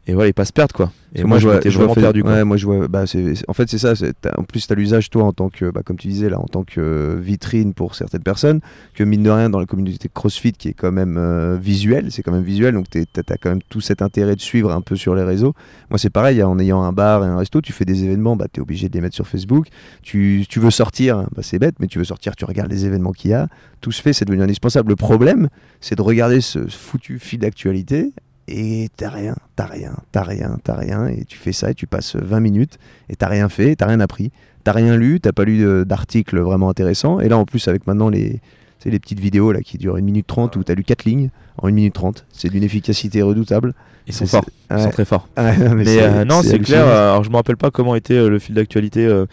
Et 0.06 0.12
voilà, 0.12 0.28
il 0.28 0.34
pas 0.34 0.44
se 0.44 0.52
perdre 0.52 0.74
quoi. 0.74 0.92
Et 1.16 1.22
moi, 1.24 1.38
je 1.38 1.46
vois- 1.46 1.60
fait- 1.94 2.00
perdu 2.00 2.22
quoi. 2.22 2.32
Ouais, 2.32 2.44
moi 2.44 2.56
je 2.56 2.66
vois. 2.66 2.88
Bah, 2.88 3.06
c'est, 3.06 3.34
en 3.48 3.52
fait, 3.54 3.70
c'est 3.70 3.78
ça. 3.78 3.94
c'est- 3.94 4.12
t'as- 4.20 4.34
en 4.36 4.42
plus, 4.42 4.66
tu 4.66 4.72
as 4.72 4.76
l'usage, 4.76 5.08
toi, 5.10 5.22
en 5.22 5.32
tant 5.32 5.48
que, 5.48 5.70
bah, 5.70 5.82
comme 5.84 5.96
tu 5.96 6.08
disais 6.08 6.28
là, 6.28 6.38
en 6.40 6.46
tant 6.46 6.64
que 6.64 6.80
euh, 6.80 7.16
vitrine 7.20 7.72
pour 7.72 7.94
certaines 7.94 8.22
personnes, 8.22 8.60
que 8.94 9.04
mine 9.04 9.22
de 9.22 9.30
rien, 9.30 9.48
dans 9.48 9.60
la 9.60 9.66
communauté 9.66 10.10
CrossFit, 10.12 10.52
qui 10.52 10.68
est 10.68 10.72
quand 10.74 10.90
même 10.92 11.16
euh, 11.16 11.56
visuelle, 11.56 12.08
c'est 12.10 12.22
quand 12.22 12.32
même 12.32 12.42
visuel, 12.42 12.74
donc 12.74 12.90
tu 12.90 12.98
as 13.00 13.36
quand 13.38 13.48
même 13.48 13.62
tout 13.68 13.80
cet 13.80 14.02
intérêt 14.02 14.34
de 14.36 14.40
suivre 14.40 14.72
un 14.72 14.80
peu 14.82 14.96
sur 14.96 15.14
les 15.14 15.22
réseaux. 15.22 15.54
Moi, 15.88 15.98
c'est 15.98 16.10
pareil, 16.10 16.42
en 16.42 16.58
ayant 16.58 16.82
un 16.82 16.92
bar 16.92 17.24
et 17.24 17.28
un 17.28 17.36
resto, 17.38 17.60
tu 17.60 17.72
fais 17.72 17.84
des 17.84 18.04
événements, 18.04 18.34
bah, 18.36 18.46
tu 18.52 18.58
es 18.58 18.62
obligé 18.62 18.88
de 18.88 18.94
les 18.94 19.00
mettre 19.00 19.14
sur 19.14 19.26
Facebook. 19.28 19.68
Tu, 20.02 20.44
tu 20.48 20.58
veux 20.60 20.70
sortir, 20.70 21.26
bah, 21.34 21.42
c'est 21.42 21.58
bête, 21.60 21.76
mais 21.78 21.86
tu 21.86 21.98
veux 21.98 22.04
sortir, 22.04 22.34
tu 22.36 22.44
regardes 22.44 22.70
les 22.70 22.84
événements 22.86 23.12
qu'il 23.12 23.30
y 23.30 23.34
a. 23.34 23.48
Tout 23.80 23.92
se 23.92 24.02
fait, 24.02 24.12
c'est 24.12 24.24
devenu 24.24 24.42
indispensable. 24.42 24.88
Le 24.90 24.96
problème, 24.96 25.48
c'est 25.80 25.94
de 25.94 26.02
regarder 26.02 26.40
ce 26.40 26.66
foutu 26.66 27.18
fil 27.18 27.38
d'actualité 27.38 28.12
et 28.48 28.88
t'as 28.96 29.08
rien, 29.10 29.34
t'as 29.56 29.66
rien, 29.66 29.92
t'as 30.12 30.22
rien, 30.22 30.58
t'as 30.62 30.74
rien, 30.76 31.06
et 31.06 31.24
tu 31.24 31.38
fais 31.38 31.52
ça 31.52 31.70
et 31.70 31.74
tu 31.74 31.86
passes 31.86 32.16
20 32.16 32.40
minutes 32.40 32.78
et 33.08 33.16
t'as 33.16 33.28
rien 33.28 33.48
fait, 33.48 33.76
t'as 33.76 33.86
rien 33.86 34.00
appris, 34.00 34.30
t'as 34.64 34.72
rien 34.72 34.96
lu, 34.96 35.20
t'as 35.20 35.32
pas 35.32 35.44
lu 35.44 35.64
d'articles 35.86 36.38
vraiment 36.40 36.68
intéressants, 36.68 37.20
et 37.20 37.28
là 37.28 37.38
en 37.38 37.44
plus 37.44 37.66
avec 37.68 37.86
maintenant 37.86 38.08
les, 38.08 38.40
c'est 38.80 38.90
les 38.90 38.98
petites 38.98 39.20
vidéos 39.20 39.52
là 39.52 39.60
qui 39.62 39.78
durent 39.78 39.96
1 39.96 40.00
minute 40.02 40.26
30 40.26 40.56
où 40.56 40.64
t'as 40.64 40.74
lu 40.74 40.84
4 40.84 41.04
lignes 41.04 41.30
en 41.58 41.68
1 41.68 41.72
minute 41.72 41.94
30, 41.94 42.26
c'est 42.32 42.50
d'une 42.50 42.64
efficacité 42.64 43.22
redoutable. 43.22 43.72
Ils 44.06 44.12
sont 44.12 44.26
forts, 44.26 44.44
ils 44.70 44.82
sont 44.82 44.90
très 44.90 45.04
forts. 45.06 45.28
Mais 45.38 45.84
c'est- 45.86 46.02
euh, 46.02 46.24
non, 46.26 46.42
c'est 46.42 46.58
clair. 46.58 46.86
euh, 46.86 47.12
Alors, 47.12 47.24
je 47.24 47.30
me 47.30 47.36
rappelle 47.36 47.56
pas 47.56 47.70
comment 47.70 47.94
était 47.94 48.12
euh, 48.14 48.28
le 48.28 48.38
fil 48.38 48.54
d'actualité 48.54 49.06
euh, 49.06 49.24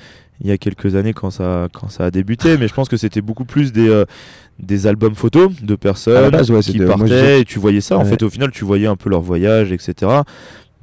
il 0.41 0.49
y 0.49 0.51
a 0.51 0.57
quelques 0.57 0.95
années 0.95 1.13
quand 1.13 1.30
ça, 1.30 1.68
quand 1.73 1.89
ça 1.89 2.05
a 2.05 2.11
débuté, 2.11 2.57
mais 2.57 2.68
je 2.68 2.73
pense 2.73 2.89
que 2.89 2.97
c'était 2.97 3.22
beaucoup 3.22 3.45
plus 3.45 3.72
des, 3.72 3.88
euh, 3.89 4.05
des 4.59 4.88
albums 4.88 5.15
photos 5.15 5.51
de 5.61 5.76
personnes 5.76 6.31
base, 6.31 6.49
ouais, 6.51 6.61
qui 6.61 6.80
moi, 6.80 6.97
partaient 6.97 7.41
et 7.41 7.45
tu 7.45 7.59
voyais 7.59 7.81
ça. 7.81 7.97
En 7.97 8.05
fait, 8.05 8.23
au 8.23 8.30
final, 8.30 8.51
tu 8.51 8.65
voyais 8.65 8.88
un 8.88 8.95
peu 8.95 9.09
leur 9.09 9.22
voyage, 9.22 9.72
etc. 9.72 10.22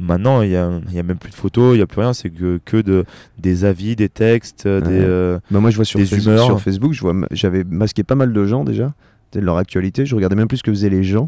Maintenant, 0.00 0.42
il 0.42 0.50
y 0.50 0.56
a, 0.56 0.70
y 0.92 0.98
a 1.00 1.02
même 1.02 1.18
plus 1.18 1.30
de 1.30 1.34
photos, 1.34 1.74
il 1.74 1.80
y 1.80 1.82
a 1.82 1.86
plus 1.86 2.00
rien. 2.00 2.12
C'est 2.12 2.30
que, 2.30 2.60
que 2.64 2.76
de, 2.76 3.04
des 3.36 3.64
avis, 3.64 3.96
des 3.96 4.08
textes, 4.08 4.66
euh, 4.66 4.80
des. 4.80 4.90
Euh, 4.92 5.40
Bah, 5.50 5.58
moi 5.58 5.70
je 5.70 5.76
vois 5.76 5.84
sur, 5.84 5.98
des 5.98 6.06
Facebook, 6.06 6.32
humeurs. 6.34 6.46
sur 6.46 6.60
Facebook, 6.60 6.94
j'avais 7.32 7.64
masqué 7.64 8.04
pas 8.04 8.14
mal 8.14 8.32
de 8.32 8.44
gens 8.46 8.62
déjà, 8.62 8.92
de 9.32 9.40
leur 9.40 9.56
actualité, 9.56 10.06
je 10.06 10.14
regardais 10.14 10.36
même 10.36 10.46
plus 10.46 10.58
ce 10.58 10.62
que 10.62 10.70
faisaient 10.70 10.88
les 10.88 11.02
gens. 11.02 11.26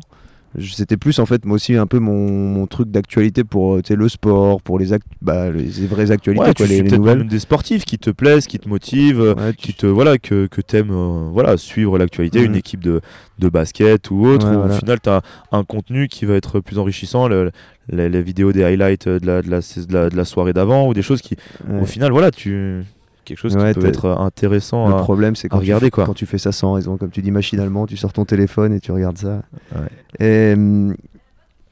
C'était 0.58 0.96
plus 0.96 1.20
en 1.20 1.26
fait 1.26 1.44
moi 1.44 1.54
aussi 1.54 1.76
un 1.76 1.86
peu 1.86 2.00
mon, 2.00 2.28
mon 2.28 2.66
truc 2.66 2.90
d'actualité 2.90 3.44
pour 3.44 3.76
euh, 3.76 3.82
tu 3.82 3.94
le 3.94 4.08
sport, 4.08 4.60
pour 4.62 4.80
les, 4.80 4.92
act- 4.92 5.06
bah, 5.22 5.48
les, 5.50 5.62
les 5.64 5.86
vraies 5.86 6.10
actualités, 6.10 6.42
ouais, 6.44 6.54
tu 6.54 6.62
quoi, 6.64 6.66
les, 6.66 6.74
suis 6.74 6.82
les 6.82 6.88
peut-être 6.88 6.98
nouvelles. 6.98 7.28
des 7.28 7.38
sportifs 7.38 7.84
qui 7.84 7.98
te 7.98 8.10
plaisent, 8.10 8.48
qui 8.48 8.58
te 8.58 8.68
motivent. 8.68 9.20
euh, 9.20 9.34
Ouais, 9.34 9.54
qui 9.56 9.74
te 9.74 9.86
voilà 9.86 10.18
que, 10.18 10.46
que 10.48 10.60
t'aimes 10.60 10.90
euh, 10.90 11.28
voilà 11.32 11.56
suivre 11.56 11.98
l'actualité 11.98 12.40
Mhm. 12.40 12.46
une 12.46 12.56
équipe 12.56 12.82
de, 12.82 13.00
de 13.38 13.48
basket 13.48 14.10
ou 14.10 14.26
autre 14.26 14.48
Ouais, 14.48 14.56
où 14.56 14.58
voilà. 14.58 14.74
au 14.74 14.78
final 14.78 14.98
tu 15.00 15.08
as 15.08 15.22
un 15.52 15.62
contenu 15.62 16.08
qui 16.08 16.24
va 16.24 16.34
être 16.34 16.58
plus 16.58 16.78
enrichissant 16.80 17.28
le- 17.28 17.52
les, 17.88 18.08
les 18.08 18.22
vidéos 18.22 18.52
des 18.52 18.64
highlights 18.64 19.08
de 19.08 19.24
la, 19.26 19.42
de 19.42 19.50
la, 19.50 19.60
de 19.60 19.92
la, 19.92 20.10
de 20.10 20.16
la 20.16 20.24
soirée 20.24 20.52
d'avant 20.52 20.88
ou 20.88 20.94
des 20.94 21.02
choses 21.02 21.22
qui 21.22 21.36
Ouais. 21.68 21.80
au 21.80 21.84
final 21.86 22.10
voilà 22.10 22.30
tu 22.32 22.82
quelque 23.24 23.38
chose 23.38 23.56
Ouais, 23.56 23.72
qui 23.74 23.80
peut 23.80 23.86
être 23.86 24.06
intéressant 24.08 24.88
Le 24.88 24.94
à- 24.94 24.98
problème, 24.98 25.36
c'est 25.36 25.48
quand, 25.48 25.58
tu 25.58 25.62
regarder, 25.64 25.86
fais- 25.86 25.90
quoi. 25.90 26.06
quand 26.06 26.14
tu 26.14 26.26
fais 26.26 26.38
ça 26.38 26.52
sans 26.52 26.72
raison, 26.72 26.96
comme 26.96 27.10
tu 27.10 27.22
dis 27.22 27.30
machinalement, 27.30 27.86
tu 27.86 27.96
sors 27.96 28.12
ton 28.12 28.24
téléphone 28.24 28.72
et 28.72 28.80
tu 28.80 28.92
regardes 28.92 29.18
ça. 29.18 29.42
Ouais. 29.74 29.88
Et 30.18 30.54
hum, 30.54 30.94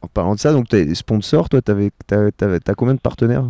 en 0.03 0.07
parlant 0.07 0.35
de 0.35 0.41
ça, 0.41 0.53
donc 0.53 0.69
t'es 0.69 0.95
sponsor, 0.95 1.49
toi, 1.49 1.61
t'avais, 1.61 1.91
t'as, 2.07 2.31
combien 2.77 2.95
de 2.95 3.01
partenaires? 3.01 3.45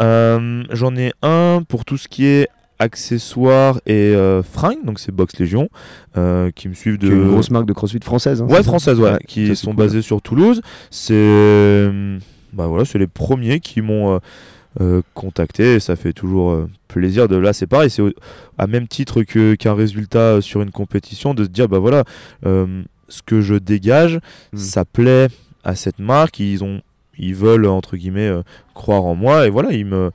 Euh, 0.00 0.62
j'en 0.70 0.94
ai 0.96 1.12
un 1.22 1.62
pour 1.66 1.84
tout 1.84 1.96
ce 1.96 2.06
qui 2.08 2.26
est 2.26 2.48
accessoires 2.78 3.78
et 3.86 4.14
euh, 4.14 4.42
fringues 4.42 4.82
donc 4.86 4.98
c'est 5.00 5.12
Box 5.12 5.38
Légion 5.38 5.68
euh, 6.16 6.50
qui 6.50 6.66
me 6.66 6.72
suivent 6.72 6.96
de 6.96 7.10
une 7.10 7.28
grosse 7.30 7.50
marque 7.50 7.66
de 7.66 7.74
CrossFit 7.74 8.00
française. 8.02 8.40
hein, 8.40 8.46
Ouais, 8.48 8.62
françaises, 8.62 8.98
ouais, 8.98 9.12
Ouais, 9.12 9.18
qui 9.28 9.48
ça, 9.48 9.54
sont 9.54 9.66
cool. 9.72 9.76
basées 9.76 10.00
sur 10.02 10.22
Toulouse. 10.22 10.62
C'est 10.90 11.12
euh, 11.14 12.18
bah 12.54 12.66
voilà, 12.68 12.84
c'est 12.86 12.98
les 12.98 13.06
premiers 13.06 13.60
qui 13.60 13.82
m'ont 13.82 14.18
euh, 14.80 14.98
euh, 14.98 15.02
contacté. 15.14 15.74
Et 15.76 15.80
ça 15.80 15.96
fait 15.96 16.12
toujours 16.12 16.50
euh, 16.50 16.68
plaisir. 16.88 17.26
De 17.28 17.36
là, 17.36 17.52
c'est 17.52 17.66
pareil, 17.66 17.90
c'est 17.90 18.02
à 18.58 18.66
même 18.66 18.86
titre 18.88 19.22
que 19.22 19.54
qu'un 19.54 19.74
résultat 19.74 20.40
sur 20.40 20.62
une 20.62 20.70
compétition 20.70 21.34
de 21.34 21.44
se 21.44 21.48
dire 21.48 21.68
bah 21.68 21.78
voilà, 21.78 22.04
euh, 22.46 22.82
ce 23.08 23.22
que 23.22 23.40
je 23.40 23.54
dégage, 23.56 24.20
Mm. 24.52 24.56
ça 24.58 24.84
plaît 24.84 25.28
à 25.64 25.74
cette 25.74 25.98
marque. 25.98 26.38
Ils 26.40 26.62
ont, 26.62 26.80
ils 27.18 27.34
veulent 27.34 27.66
entre 27.66 27.96
guillemets 27.96 28.28
euh, 28.28 28.42
croire 28.74 29.04
en 29.04 29.14
moi 29.14 29.46
et 29.46 29.50
voilà, 29.50 29.72
ils 29.72 29.86
me 29.86 30.10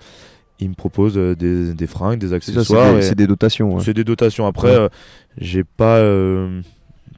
ils 0.59 0.69
me 0.69 0.73
proposent 0.75 1.17
euh, 1.17 1.35
des, 1.35 1.73
des 1.73 1.87
fringues, 1.87 2.17
des 2.19 2.29
c'est 2.29 2.35
accessoires. 2.35 2.93
des, 2.95 3.01
c'est 3.01 3.15
des 3.15 3.27
dotations. 3.27 3.75
ouais. 3.75 3.83
c'est 3.83 3.93
des 3.93 4.05
dotations. 4.05 4.45
Après, 4.47 4.69
Ouais. 4.69 4.79
euh, 4.83 4.89
j'ai 5.37 5.65
pas 5.65 5.97
euh, 5.97 6.61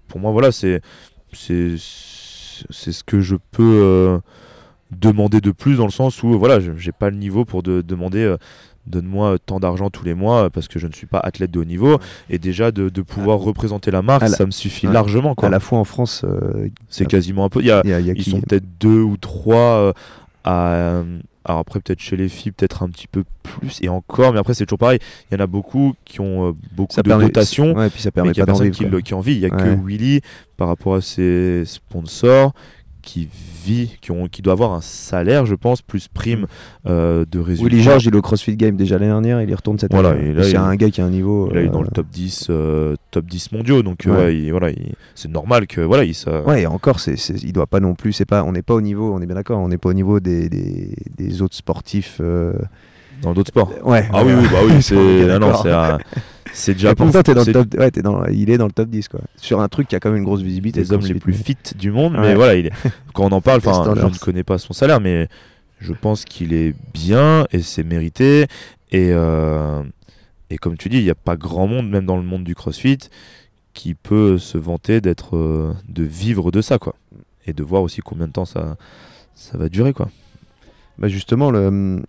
pour 0.08 0.20
moi, 0.20 0.32
voilà, 0.32 0.52
c'est 0.52 0.82
c'est 1.34 1.76
c'est 1.78 2.92
ce 2.92 3.04
que 3.04 3.20
je 3.22 3.36
peux 3.52 3.64
euh, 3.84 4.18
demander 4.92 5.42
de 5.42 5.52
plus 5.52 5.78
dans 5.78 5.86
le 5.86 5.92
sens 5.92 6.24
où 6.24 6.38
voilà, 6.40 6.60
j'ai 6.60 6.92
pas 6.92 7.10
le 7.10 7.18
niveau 7.18 7.44
pour 7.46 7.62
de, 7.64 7.82
demander 7.82 8.24
euh, 8.24 8.38
donne-moi 8.86 9.38
tant 9.46 9.60
d'argent 9.60 9.90
tous 9.90 10.06
les 10.06 10.14
mois 10.14 10.44
euh, 10.46 10.50
parce 10.50 10.70
que 10.70 10.80
je 10.80 10.88
ne 10.88 10.94
suis 10.94 11.08
pas 11.08 11.20
athlète 11.20 11.52
de 11.52 11.60
haut 11.60 11.66
niveau 11.66 12.00
et 12.30 12.40
déjà 12.40 12.72
de, 12.72 12.88
de 12.88 13.02
pouvoir 13.02 13.40
représenter 13.40 13.92
la 13.92 14.02
marque, 14.02 14.24
à 14.24 14.30
la- 14.30 14.36
ça 14.38 14.46
me 14.46 14.52
suffit 14.52 14.88
ouais. 14.88 14.94
largement 14.94 15.34
À 15.34 15.36
quoi. 15.36 15.50
la 15.50 15.60
fois 15.60 15.80
en 15.80 15.84
France, 15.84 16.24
euh, 16.24 16.70
C'est 16.88 17.06
quasiment 17.06 17.44
un 17.44 17.50
peu. 17.50 17.60
Il 17.60 17.66
y 17.68 17.72
a, 17.72 17.82
il 17.84 17.90
y 17.90 17.94
a, 17.94 18.00
il 18.00 18.06
y 18.06 18.10
a 18.10 18.14
ils 18.14 18.24
qui 18.24 18.30
sont 18.32 18.40
peut-être 18.40 18.66
deux 18.80 19.02
ou 19.02 19.18
trois 19.18 19.58
euh, 19.58 19.94
à. 20.46 20.74
euh, 20.74 21.20
alors 21.44 21.60
après 21.62 21.80
peut-être 21.80 22.02
chez 22.02 22.18
les 22.18 22.28
filles 22.28 22.52
peut-être 22.52 22.84
un 22.84 22.90
petit 22.90 23.08
peu 23.08 23.24
plus 23.42 23.80
et 23.82 23.88
encore 23.88 24.34
mais 24.34 24.40
après 24.40 24.54
c'est 24.54 24.66
toujours 24.66 24.80
pareil 24.80 25.00
il 25.32 25.38
y 25.38 25.38
en 25.40 25.42
a 25.42 25.48
beaucoup 25.48 25.94
qui 26.04 26.20
ont 26.20 26.50
euh, 26.50 26.52
beaucoup 26.74 26.94
ça 26.94 27.02
de 27.04 27.08
permet- 27.10 27.24
dotations 27.28 27.74
Ouais, 27.74 27.90
puis 27.90 28.02
ça 28.02 28.08
mais 28.10 28.12
permet 28.12 28.32
qu'il 28.34 28.40
y 28.40 28.44
a 28.44 28.46
pas 28.46 28.52
personne 28.52 28.72
qui, 28.72 28.86
qui 29.04 29.14
en 29.14 29.22
vit. 29.22 29.32
Il 29.36 29.40
y 29.40 29.46
a 29.46 29.50
Ouais. 29.56 29.64
que 29.64 29.70
Willy, 29.86 30.20
par 30.58 30.68
rapport 30.68 30.96
à 30.96 31.02
ses 31.02 31.64
sponsors, 31.66 32.54
qui 33.08 33.30
vit, 33.64 33.98
qui, 34.02 34.12
ont, 34.12 34.28
qui 34.28 34.42
doit 34.42 34.52
avoir 34.52 34.74
un 34.74 34.82
salaire, 34.82 35.46
je 35.46 35.56
pense, 35.56 35.82
plus 35.82 36.10
prime 36.10 36.46
euh, 36.88 37.24
de 37.32 37.40
résultats. 37.40 37.70
Willy 37.74 37.82
Georges, 37.84 38.06
il 38.06 38.14
est 38.14 38.18
au 38.18 38.22
CrossFit 38.22 38.58
Game 38.58 38.76
déjà 38.76 38.96
l'année 38.96 39.08
dernière, 39.12 39.42
il 39.42 39.50
y 39.50 39.56
retourne 39.56 39.80
cette 39.80 39.94
Voilà, 39.94 40.10
année. 40.10 40.36
C'est 40.44 40.58
un 40.58 40.76
gars 40.76 40.90
qui 40.90 41.00
a 41.00 41.06
un 41.06 41.10
niveau. 41.10 41.48
Il 41.52 41.58
est 41.58 41.68
euh, 41.68 41.72
dans 41.72 41.82
le 41.82 41.88
top 41.88 42.08
10, 42.12 42.48
euh, 42.50 42.96
top 43.12 43.26
10 43.26 43.54
mondiaux, 43.54 43.82
donc 43.84 44.06
euh, 44.06 44.12
Ouais. 44.12 44.18
ouais, 44.26 44.38
il- 44.38 44.52
voilà, 44.52 44.72
il- 44.72 44.92
c'est 45.16 45.32
normal 45.32 45.68
que 45.68 45.80
voilà, 45.80 46.04
il 46.04 46.14
ça. 46.14 46.42
Ouais, 46.44 46.64
et 46.64 46.68
encore, 46.68 47.00
c'est- 47.00 47.16
il 47.44 47.54
doit 47.54 47.66
pas 47.68 47.80
non 47.80 47.96
plus. 47.96 48.12
C'est 48.12 48.26
pas, 48.26 48.44
on 48.44 48.52
n'est 48.52 48.62
pas 48.62 48.74
au 48.74 48.82
niveau. 48.82 49.14
On 49.14 49.22
est 49.22 49.26
bien 49.26 49.36
d'accord. 49.36 49.60
On 49.60 49.70
n'est 49.70 49.78
pas 49.78 49.90
au 49.90 49.94
niveau 49.94 50.20
des, 50.20 50.50
des, 50.50 50.90
des 51.18 51.42
autres 51.42 51.56
sportifs. 51.56 52.20
Euh, 53.18 53.22
dans 53.24 53.34
d'autres 53.34 53.50
sports. 53.50 53.72
Ouais. 53.84 54.08
Ah 54.14 54.24
oui, 54.26 54.34
oui, 54.40 54.48
bah 54.52 54.60
oui, 54.66 54.82
c'est 54.82 55.30
ah 55.32 55.40
non, 55.40 55.54
c'est 55.62 55.72
un- 55.72 55.98
c'est 56.54 56.74
déjà 56.74 56.92
Et 56.92 56.96
pourtant, 56.96 57.22
t'es 57.22 57.34
dans 57.34 57.42
le 57.42 57.46
c'est 57.46 57.52
top. 57.54 57.74
Ouais, 57.78 57.92
t'es 57.92 58.02
dans, 58.02 58.26
il 58.26 58.50
est 58.50 58.58
dans 58.58 58.66
le 58.66 58.72
top 58.72 58.90
10 58.90 59.08
quoi. 59.10 59.20
Sur 59.36 59.60
un 59.62 59.68
truc 59.68 59.88
qui 59.88 59.96
a 59.96 60.00
quand 60.00 60.10
même 60.10 60.18
une 60.20 60.24
grosse 60.24 60.42
visibilité. 60.42 60.80
des 60.82 60.92
hommes 60.92 61.02
les 61.02 61.14
plus 61.16 61.34
fit 61.34 61.58
du 61.78 61.92
monde, 61.92 62.14
Ouais. 62.14 62.22
mais 62.22 62.36
voilà, 62.36 62.56
il 62.56 62.68
est, 62.68 62.72
quand 63.14 63.26
on 63.26 63.32
en 63.32 63.42
parle, 63.42 63.62
Les 63.62 63.68
enfin, 63.68 63.94
je 63.96 64.06
ne 64.06 64.18
connais 64.18 64.44
pas 64.44 64.58
son 64.58 64.74
salaire, 64.74 65.00
mais 65.00 65.28
je 65.80 65.94
pense 65.94 66.26
qu'il 66.26 66.54
est 66.54 66.74
bien 66.94 67.46
et 67.52 67.62
c'est 67.62 67.84
mérité. 67.84 68.48
Et, 68.92 69.10
euh, 69.12 69.84
et 70.50 70.58
comme 70.58 70.78
tu 70.78 70.90
dis, 70.90 70.98
il 70.98 71.04
n'y 71.04 71.10
a 71.12 71.16
pas 71.16 71.36
grand 71.36 71.68
monde, 71.68 71.90
même 71.90 72.06
dans 72.06 72.18
le 72.18 72.24
monde 72.24 72.44
du 72.46 72.56
CrossFit, 72.56 72.98
qui 73.74 73.94
peut 73.94 74.38
se 74.40 74.58
vanter 74.58 75.02
d'être, 75.02 75.36
euh, 75.36 75.74
de 75.90 76.04
vivre 76.04 76.50
de 76.52 76.62
ça, 76.62 76.80
quoi. 76.80 76.96
Et 77.46 77.54
de 77.54 77.62
voir 77.64 77.84
aussi 77.84 78.02
combien 78.02 78.26
de 78.28 78.32
temps 78.32 78.46
ça, 78.46 78.78
ça 79.36 79.58
va 79.58 79.70
durer, 79.70 79.94
quoi. 79.94 80.10
Bah 80.98 81.10
justement, 81.10 81.52
le, 81.52 82.02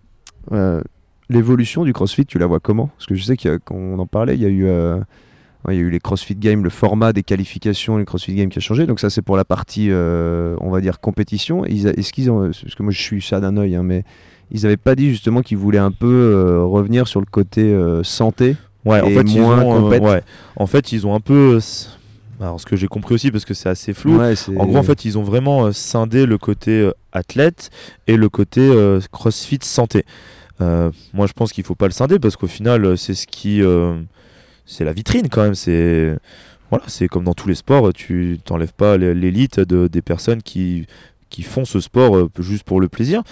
euh, 0.53 0.81
l'évolution 1.29 1.83
du 1.83 1.93
CrossFit, 1.93 2.25
tu 2.25 2.39
la 2.39 2.45
vois 2.45 2.59
comment? 2.59 2.87
Parce 2.97 3.05
que 3.05 3.15
je 3.15 3.23
sais 3.23 3.37
qu'on 3.37 3.99
en 3.99 4.07
parlait, 4.07 4.35
il 4.35 4.41
y 4.41 4.45
a 4.45 4.49
eu, 4.49 4.65
euh, 4.65 4.99
il 5.67 5.75
y 5.75 5.77
a 5.77 5.81
eu 5.81 5.89
les 5.89 5.99
CrossFit 5.99 6.35
Games, 6.35 6.63
le 6.63 6.69
format 6.69 7.13
des 7.13 7.23
qualifications, 7.23 7.97
les 7.97 8.05
CrossFit 8.05 8.33
Games 8.33 8.49
qui 8.49 8.59
a 8.59 8.61
changé. 8.61 8.87
Donc 8.87 8.99
ça, 8.99 9.09
c'est 9.09 9.21
pour 9.21 9.37
la 9.37 9.45
partie, 9.45 9.87
euh, 9.89 10.55
on 10.61 10.69
va 10.69 10.81
dire, 10.81 10.99
compétition. 10.99 11.65
Est-ce 11.65 12.13
qu'ils 12.13 12.31
ont, 12.31 12.45
parce 12.45 12.75
que 12.75 12.83
moi, 12.83 12.91
je 12.91 13.01
suis 13.01 13.21
ça 13.21 13.39
d'un 13.39 13.57
œil, 13.57 13.75
hein, 13.75 13.83
mais 13.83 14.03
ils 14.51 14.63
n'avaient 14.63 14.77
pas 14.77 14.95
dit 14.95 15.09
justement 15.09 15.41
qu'ils 15.41 15.57
voulaient 15.57 15.77
un 15.77 15.91
peu 15.91 16.07
euh, 16.07 16.63
revenir 16.63 17.07
sur 17.07 17.19
le 17.19 17.25
côté 17.25 17.63
euh, 17.63 18.03
santé. 18.03 18.55
Ouais, 18.85 19.01
en 19.01 19.09
fait, 19.09 19.21
ils 19.23 19.41
ont, 19.41 19.81
compète. 19.81 20.01
ouais. 20.01 20.23
en 20.55 20.65
fait, 20.65 20.91
ils 20.93 21.05
ont 21.05 21.13
un 21.13 21.19
peu. 21.19 21.59
Alors, 22.39 22.61
ce 22.61 22.65
que 22.65 22.77
j'ai 22.77 22.87
compris 22.87 23.15
aussi, 23.15 23.29
parce 23.31 23.43
que 23.43 23.53
c'est 23.53 23.67
assez 23.67 23.93
flou, 23.93 24.17
Ouais, 24.17 24.33
En 24.57 24.65
gros, 24.65 24.77
en 24.77 24.83
fait, 24.83 25.03
ils 25.03 25.17
ont 25.17 25.23
vraiment 25.23 25.73
scindé 25.73 26.25
le 26.25 26.37
côté 26.37 26.89
athlète 27.11 27.69
et 28.07 28.15
le 28.15 28.29
côté 28.29 28.73
CrossFit 29.11 29.59
santé. 29.61 30.05
Euh, 30.61 30.91
moi, 31.13 31.27
je 31.27 31.33
pense 31.33 31.51
qu'il 31.53 31.63
faut 31.63 31.75
pas 31.75 31.85
le 31.87 31.91
scinder 31.93 32.19
parce 32.19 32.35
qu'au 32.35 32.47
final, 32.47 32.85
euh, 32.85 32.95
c'est 32.95 33.13
ce 33.13 33.27
qui, 33.27 33.61
euh, 33.61 33.95
c'est 34.65 34.83
la 34.83 34.93
vitrine 34.93 35.29
quand 35.29 35.43
même. 35.43 35.55
C'est 35.55 36.17
voilà, 36.69 36.83
c'est 36.87 37.07
comme 37.07 37.23
dans 37.23 37.33
tous 37.33 37.47
les 37.49 37.55
sports, 37.55 37.91
tu 37.93 38.39
t'enlèves 38.45 38.73
pas 38.73 38.97
l'é- 38.97 39.13
l'élite 39.15 39.59
de, 39.59 39.87
des 39.87 40.01
personnes 40.01 40.41
qui 40.43 40.85
qui 41.29 41.43
font 41.43 41.65
ce 41.65 41.79
sport 41.79 42.29
juste 42.39 42.63
pour 42.63 42.81
le 42.81 42.89
plaisir. 42.89 43.23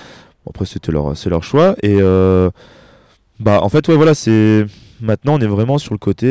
Après, 0.50 0.66
c'était 0.66 0.92
leur, 0.92 1.18
c'est 1.18 1.30
leur 1.30 1.44
choix 1.44 1.76
et 1.84 2.00
bah 3.40 3.62
en 3.62 3.70
fait, 3.70 3.88
ouais, 3.88 3.96
voilà, 3.96 4.14
c'est 4.16 4.66
maintenant 5.02 5.36
on 5.36 5.40
est 5.40 5.48
vraiment 5.48 5.78
sur 5.78 5.94
le 5.94 6.00
côté, 6.00 6.28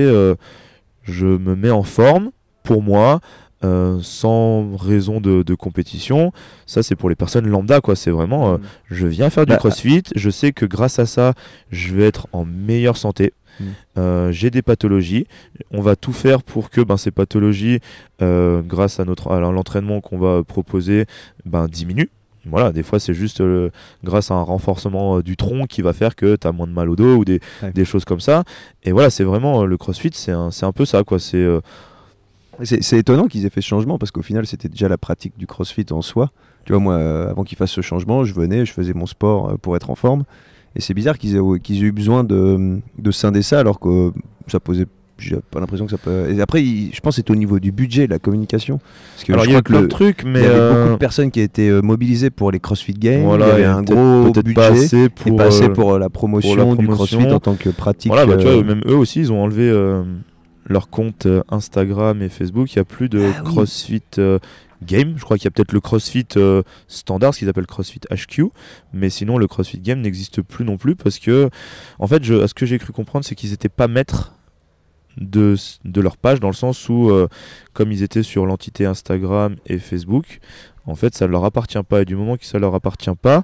je 1.05 1.27
me 1.27 1.55
mets 1.55 1.71
en 1.71 1.83
forme 1.83 2.31
pour 2.65 2.83
moi. 2.83 3.21
Euh, 3.67 3.99
sans 4.03 4.77
raison 4.77 5.21
de, 5.21 5.43
de 5.43 5.55
compétition, 5.55 6.33
ça 6.67 6.83
c'est 6.83 6.97
pour 6.97 7.09
les 7.09 7.15
personnes 7.17 7.47
lambda 7.49 7.81
quoi. 7.81 7.97
C'est 7.97 8.11
vraiment, 8.11 8.53
euh, 8.55 8.57
je 8.91 9.07
viens 9.07 9.29
faire 9.31 9.45
du 9.47 9.51
Bah, 9.51 9.59
crossfit, 9.59 10.03
je 10.15 10.31
sais 10.31 10.53
que 10.53 10.65
grâce 10.67 10.99
à 10.99 11.07
ça, 11.07 11.35
je 11.71 11.95
vais 11.95 12.05
être 12.07 12.27
en 12.33 12.45
meilleure 12.45 12.97
santé. 12.97 13.33
Mm. 13.59 13.65
Euh, 13.99 14.33
j'ai 14.33 14.51
des 14.51 14.63
pathologies. 14.63 15.27
On 15.71 15.81
va 15.81 15.97
tout 15.97 16.13
faire 16.13 16.43
pour 16.43 16.71
que 16.71 16.81
ben, 16.81 16.97
ces 16.97 17.11
pathologies, 17.11 17.81
grâce 18.21 19.01
à 19.01 19.05
notre 19.05 19.31
à 19.33 19.41
l'entraînement 19.41 20.01
qu'on 20.01 20.19
va 20.19 20.43
proposer, 20.45 21.07
ben, 21.45 21.67
diminuent. 21.67 22.11
Voilà, 22.49 22.71
des 22.73 22.85
fois 22.85 23.01
c'est 23.01 23.13
juste 23.15 23.41
euh, 23.41 23.71
grâce 24.05 24.31
à 24.31 24.35
un 24.35 24.43
renforcement 24.43 25.19
euh, 25.19 25.23
du 25.23 25.37
tronc 25.37 25.67
qui 25.67 25.83
va 25.83 25.93
faire 25.93 26.15
que 26.15 26.37
tu 26.37 26.47
as 26.47 26.53
moins 26.53 26.69
de 26.69 26.73
mal 26.73 26.89
au 26.89 26.95
dos 26.95 27.17
ou 27.17 27.25
des, 27.25 27.41
Ouais. 27.63 27.73
des 27.73 27.85
choses 27.85 28.05
comme 28.05 28.21
ça. 28.21 28.45
Et 28.85 28.93
voilà, 28.93 29.11
c'est 29.11 29.25
vraiment 29.25 29.63
euh, 29.63 29.67
le 29.67 29.77
crossfit, 29.77 30.11
c'est 30.13 30.31
un, 30.33 30.53
c'est 30.53 30.65
un 30.65 30.71
peu 30.73 30.85
ça 30.85 31.03
quoi. 31.03 31.19
C'est 31.19 31.45
C'est 32.65 32.99
étonnant 32.99 33.27
qu'ils 33.27 33.45
aient 33.47 33.51
fait 33.51 33.61
ce 33.61 33.67
changement 33.69 33.99
parce 33.99 34.11
qu'au 34.11 34.23
final, 34.23 34.47
c'était 34.47 34.69
déjà 34.69 34.89
la 34.89 34.99
pratique 34.99 35.35
du 35.37 35.47
crossfit 35.47 35.87
en 35.91 36.03
soi. 36.03 36.31
Tu 36.65 36.73
vois, 36.73 36.81
moi, 36.81 36.95
euh, 36.95 37.31
avant 37.31 37.45
qu'ils 37.45 37.59
fassent 37.59 37.71
ce 37.71 37.81
changement, 37.83 38.25
je 38.25 38.35
venais, 38.35 38.65
je 38.67 38.73
faisais 38.73 38.93
mon 38.95 39.07
sport 39.07 39.51
euh, 39.51 39.57
pour 39.57 39.77
être 39.77 39.91
en 39.91 39.95
forme. 39.95 40.25
Et 40.75 40.81
c'est 40.81 40.95
bizarre 40.95 41.17
qu'ils 41.19 41.37
aient, 41.37 41.61
qu'ils 41.63 41.77
aient 41.83 41.87
eu 41.87 41.93
besoin 41.93 42.25
de, 42.25 42.79
de 42.99 43.11
scinder 43.11 43.43
ça 43.43 43.61
alors 43.61 43.79
que 43.81 43.89
euh, 43.89 44.11
ça 44.49 44.61
posait. 44.61 44.87
J'ai 45.19 45.37
pas 45.51 45.61
l'impression 45.61 45.87
que 45.87 45.91
ça 45.93 45.97
peut. 45.97 46.31
Et 46.31 46.43
après, 46.43 46.63
il- 46.63 46.91
je 46.95 47.01
pense 47.01 47.17
que 47.17 47.23
c'est 47.23 47.31
au 47.31 47.35
niveau 47.37 47.59
du 47.59 47.73
budget, 47.73 48.07
de 48.07 48.11
la 48.13 48.19
communication. 48.19 48.81
Parce 49.15 49.25
que 49.25 49.33
alors 49.33 49.45
je 49.45 49.51
il 49.51 49.53
y 49.55 49.57
a 49.57 49.63
plein 49.63 49.79
le- 49.81 49.85
de 49.85 49.89
trucs, 49.89 50.25
mais 50.27 50.41
il 50.41 50.43
y 50.43 50.47
avait 50.47 50.55
euh, 50.59 50.83
beaucoup 50.83 50.93
de 50.95 50.99
personnes 50.99 51.31
qui 51.31 51.41
étaient 51.41 51.81
mobilisées 51.81 52.29
pour 52.29 52.51
les 52.51 52.61
CrossFit 52.61 52.93
Games. 52.93 53.23
voilà, 53.25 53.47
il 53.47 53.49
y 53.49 53.53
avait 53.53 53.65
un 53.65 53.83
gros 53.83 54.31
budget 54.31 54.53
pas 54.53 54.67
assez 54.69 55.09
pour, 55.09 55.27
et 55.29 55.37
pas 55.37 55.45
assez 55.47 55.71
pour 55.71 55.99
la 55.99 56.11
promotion, 56.11 56.55
pour 56.75 56.75
la 56.75 56.77
du. 56.77 56.87
CrossFit 56.89 57.17
en 57.33 57.41
tant 57.41 57.55
que 57.55 57.71
pratique. 57.71 58.13
Voilà, 58.13 58.27
bah, 58.27 58.37
tu 58.37 58.47
vois, 58.47 58.63
même 58.63 58.83
eux 58.87 58.95
aussi, 58.97 59.21
ils 59.21 59.33
ont 59.33 59.43
enlevé 59.43 59.71
leur 60.67 60.91
compte 60.91 61.27
euh, 61.27 61.43
Instagram 61.49 62.23
et 62.23 62.29
Facebook. 62.29 62.73
Il 62.73 62.79
n'y 62.79 62.83
a 62.83 62.85
plus 62.85 63.09
de 63.09 63.33
Ah. 63.35 63.43
CrossFit 63.43 64.03
euh, 64.19 64.39
Game. 64.83 65.15
Je 65.17 65.25
crois 65.25 65.37
qu'il 65.39 65.45
y 65.45 65.49
a 65.49 65.51
peut-être 65.51 65.73
le 65.73 65.81
CrossFit 65.81 66.27
euh, 66.37 66.63
standard, 66.89 67.35
ce 67.35 67.41
qu'ils 67.41 67.49
appellent 67.49 67.67
CrossFit 67.67 68.01
HQ. 68.11 68.45
Mais 68.93 69.11
sinon, 69.11 69.39
le 69.39 69.47
CrossFit 69.47 69.79
Game 69.79 70.01
n'existe 70.01 70.43
plus 70.43 70.65
non 70.65 70.77
plus 70.77 70.97
parce 70.97 71.19
que, 71.19 71.51
en 71.99 72.07
fait, 72.07 72.23
je, 72.25 72.35
à 72.35 72.49
ce 72.49 72.55
que 72.55 72.67
j'ai 72.67 72.79
cru 72.79 72.93
comprendre, 72.93 73.25
c'est 73.25 73.35
qu'ils 73.35 73.51
n'étaient 73.51 73.69
pas 73.69 73.89
maîtres 73.89 74.33
de, 75.17 75.57
leur 75.95 76.17
page 76.17 76.41
dans 76.41 76.49
le 76.49 76.55
sens 76.55 76.89
où, 76.89 77.11
euh, 77.11 77.29
comme 77.73 77.93
ils 77.93 78.03
étaient 78.03 78.23
sur 78.23 78.47
l'entité 78.47 78.85
Instagram 78.85 79.57
et 79.67 79.79
Facebook, 79.79 80.41
en 80.87 80.95
fait, 80.95 81.15
ça 81.15 81.27
ne 81.27 81.33
leur 81.33 81.45
appartient 81.45 81.83
pas. 81.83 82.03
Et 82.03 82.05
du 82.05 82.17
moment 82.17 82.37
que 82.37 82.45
ça 82.45 82.59
leur 82.59 82.75
appartient 82.75 83.15
pas, 83.21 83.43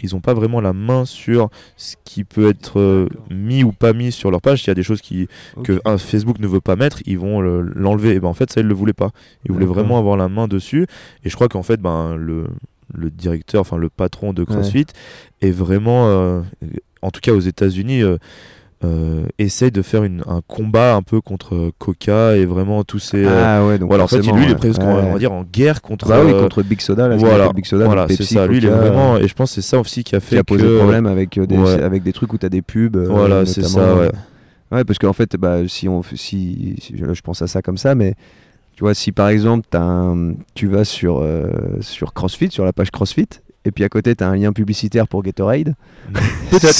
ils 0.00 0.14
n'ont 0.14 0.20
pas 0.20 0.34
vraiment 0.34 0.60
la 0.60 0.72
main 0.72 1.04
sur 1.04 1.48
ce 1.76 1.96
qui 2.04 2.24
peut 2.24 2.48
être 2.48 2.78
euh, 2.80 3.08
mis 3.30 3.64
ou 3.64 3.72
pas 3.72 3.92
mis 3.92 4.12
sur 4.12 4.30
leur 4.30 4.40
page. 4.40 4.60
S'il 4.60 4.68
y 4.68 4.70
a 4.70 4.74
des 4.74 4.82
choses 4.82 5.00
qui, 5.00 5.28
que 5.64 5.80
un 5.84 5.98
Facebook 5.98 6.38
ne 6.38 6.46
veut 6.46 6.60
pas 6.60 6.76
mettre, 6.76 7.00
ils 7.06 7.18
vont 7.18 7.40
le- 7.40 7.62
l'enlever. 7.62 8.14
Et 8.14 8.20
ben 8.20 8.28
en 8.28 8.34
fait, 8.34 8.50
ça, 8.52 8.60
ils 8.60 8.66
le 8.66 8.74
voulaient 8.74 8.92
pas. 8.92 9.10
Ils 9.44 9.52
voulaient 9.52 9.66
vraiment 9.66 9.98
avoir 9.98 10.16
la 10.16 10.28
main 10.28 10.48
dessus. 10.48 10.86
Et 11.24 11.30
je 11.30 11.34
crois 11.34 11.48
qu'en 11.48 11.62
fait, 11.62 11.80
ben 11.80 12.16
le, 12.16 12.46
le 12.94 13.10
directeur, 13.10 13.60
enfin 13.60 13.76
le 13.76 13.88
patron 13.88 14.32
de 14.32 14.44
CrossFit, 14.44 14.86
est 15.42 15.50
vraiment, 15.50 16.08
euh, 16.08 16.40
en 17.02 17.10
tout 17.10 17.20
cas 17.20 17.32
aux 17.32 17.40
États-Unis, 17.40 18.02
euh, 18.02 18.16
euh, 18.84 19.24
essaye 19.38 19.70
de 19.70 19.80
faire 19.82 20.04
une- 20.04 20.22
un 20.26 20.40
combat 20.46 20.94
un 20.94 21.02
peu 21.02 21.20
contre 21.20 21.70
Coca 21.78 22.36
et 22.36 22.44
vraiment 22.44 22.84
tous 22.84 22.98
ces. 22.98 23.24
euh, 23.24 23.42
Ah 23.44 23.66
ouais, 23.66 23.78
donc 23.78 23.88
voilà, 23.88 24.04
en 24.04 24.06
fait, 24.06 24.18
lui, 24.20 24.44
il 24.44 24.50
est 24.50 24.54
presque, 24.54 24.80
Ouais. 24.82 24.86
on 24.86 25.12
va 25.14 25.18
dire, 25.18 25.32
en 25.32 25.44
guerre 25.44 25.80
contre. 25.80 26.08
Bah 26.08 26.20
oui, 26.24 26.32
euh, 26.32 26.40
contre 26.42 26.62
Big 26.62 26.80
Soda, 26.80 27.08
là, 27.08 27.16
voilà, 27.16 27.52
Big 27.52 27.64
Soda, 27.64 27.86
voilà, 27.86 28.06
c'est 28.08 28.18
Pepsi, 28.18 28.34
ça. 28.34 28.46
Lui, 28.46 28.58
il 28.58 28.64
est 28.66 28.68
Coca, 28.68 28.80
vraiment, 28.80 29.16
et 29.16 29.26
je 29.26 29.34
pense 29.34 29.50
que 29.54 29.60
c'est 29.62 29.68
ça 29.68 29.78
aussi 29.80 30.04
qui 30.04 30.14
a 30.14 30.20
qui 30.20 30.26
fait 30.26 30.38
a 30.38 30.44
posé 30.44 30.62
que. 30.64 30.78
problème 30.78 31.06
avec, 31.06 31.38
euh, 31.38 31.46
des, 31.46 31.56
ouais. 31.56 31.82
avec 31.82 32.02
des 32.02 32.12
trucs 32.12 32.32
où 32.32 32.38
tu 32.38 32.44
as 32.46 32.50
des 32.50 32.62
pubs. 32.62 32.96
euh, 32.96 33.06
Voilà, 33.08 33.46
c'est 33.46 33.62
ça, 33.62 33.94
ouais. 33.96 34.10
Ouais, 34.72 34.84
parce 34.84 34.98
qu'en 34.98 35.12
fait, 35.12 35.36
bah, 35.36 35.58
si 35.68 35.88
on, 35.88 36.02
si, 36.02 36.74
si- 36.80 36.94
je 36.98 37.20
pense 37.22 37.40
à 37.40 37.46
ça 37.46 37.62
comme 37.62 37.78
ça, 37.78 37.94
mais 37.94 38.14
tu 38.74 38.80
vois, 38.84 38.92
si 38.94 39.10
par 39.12 39.28
exemple 39.28 39.64
t'as 39.70 39.80
un- 39.80 40.34
tu 40.54 40.66
vas 40.66 40.84
sur, 40.84 41.20
euh, 41.22 41.46
sur 41.80 42.12
CrossFit, 42.12 42.50
sur 42.50 42.64
la 42.64 42.72
page 42.74 42.90
CrossFit, 42.90 43.28
et 43.66 43.72
puis 43.72 43.84
à 43.84 43.88
côté 43.88 44.14
tu 44.14 44.22
as 44.22 44.28
un 44.28 44.36
lien 44.36 44.52
publicitaire 44.52 45.08
pour 45.08 45.22
Gatorade, 45.22 45.74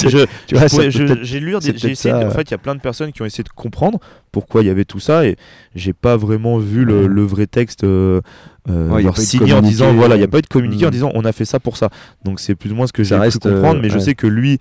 j'ai 0.09 1.39
lu, 1.39 1.55
j'ai 1.61 1.91
essayé. 1.91 1.95
ça, 1.95 2.25
en 2.25 2.31
fait, 2.31 2.43
il 2.43 2.51
y 2.51 2.53
a 2.53 2.57
plein 2.57 2.75
de 2.75 2.79
personnes 2.79 3.11
qui 3.11 3.21
ont 3.21 3.25
essayé 3.25 3.43
de 3.43 3.49
comprendre 3.49 3.99
pourquoi 4.31 4.61
il 4.61 4.67
y 4.67 4.69
avait 4.69 4.85
tout 4.85 4.99
ça, 4.99 5.25
et 5.25 5.35
j'ai 5.75 5.93
pas 5.93 6.15
vraiment 6.15 6.57
vu 6.57 6.85
le, 6.85 7.25
vrai 7.25 7.45
texte 7.45 7.83
euh, 7.83 8.21
euh, 8.69 8.89
Ouais, 8.89 9.03
leur 9.03 9.17
signer 9.17 9.53
en 9.53 9.61
disant 9.61 9.93
voilà, 9.93 10.15
il 10.15 10.19
n'y 10.19 10.23
a 10.23 10.27
pas 10.27 10.39
eu 10.39 10.41
de 10.41 10.47
communiqué 10.47 10.85
en 10.85 10.89
mm. 10.89 10.91
disant 10.91 11.11
on 11.13 11.25
a 11.25 11.31
fait 11.31 11.45
ça 11.45 11.59
pour 11.59 11.77
ça. 11.77 11.89
Donc 12.23 12.39
c'est 12.39 12.55
plus 12.55 12.71
ou 12.71 12.75
moins 12.75 12.87
ce 12.87 12.93
que 12.93 13.03
j'ai 13.03 13.17
pu 13.17 13.39
comprendre, 13.39 13.79
euh, 13.79 13.81
mais 13.81 13.89
je 13.89 13.99
sais 13.99 14.15
que 14.15 14.27
lui 14.27 14.59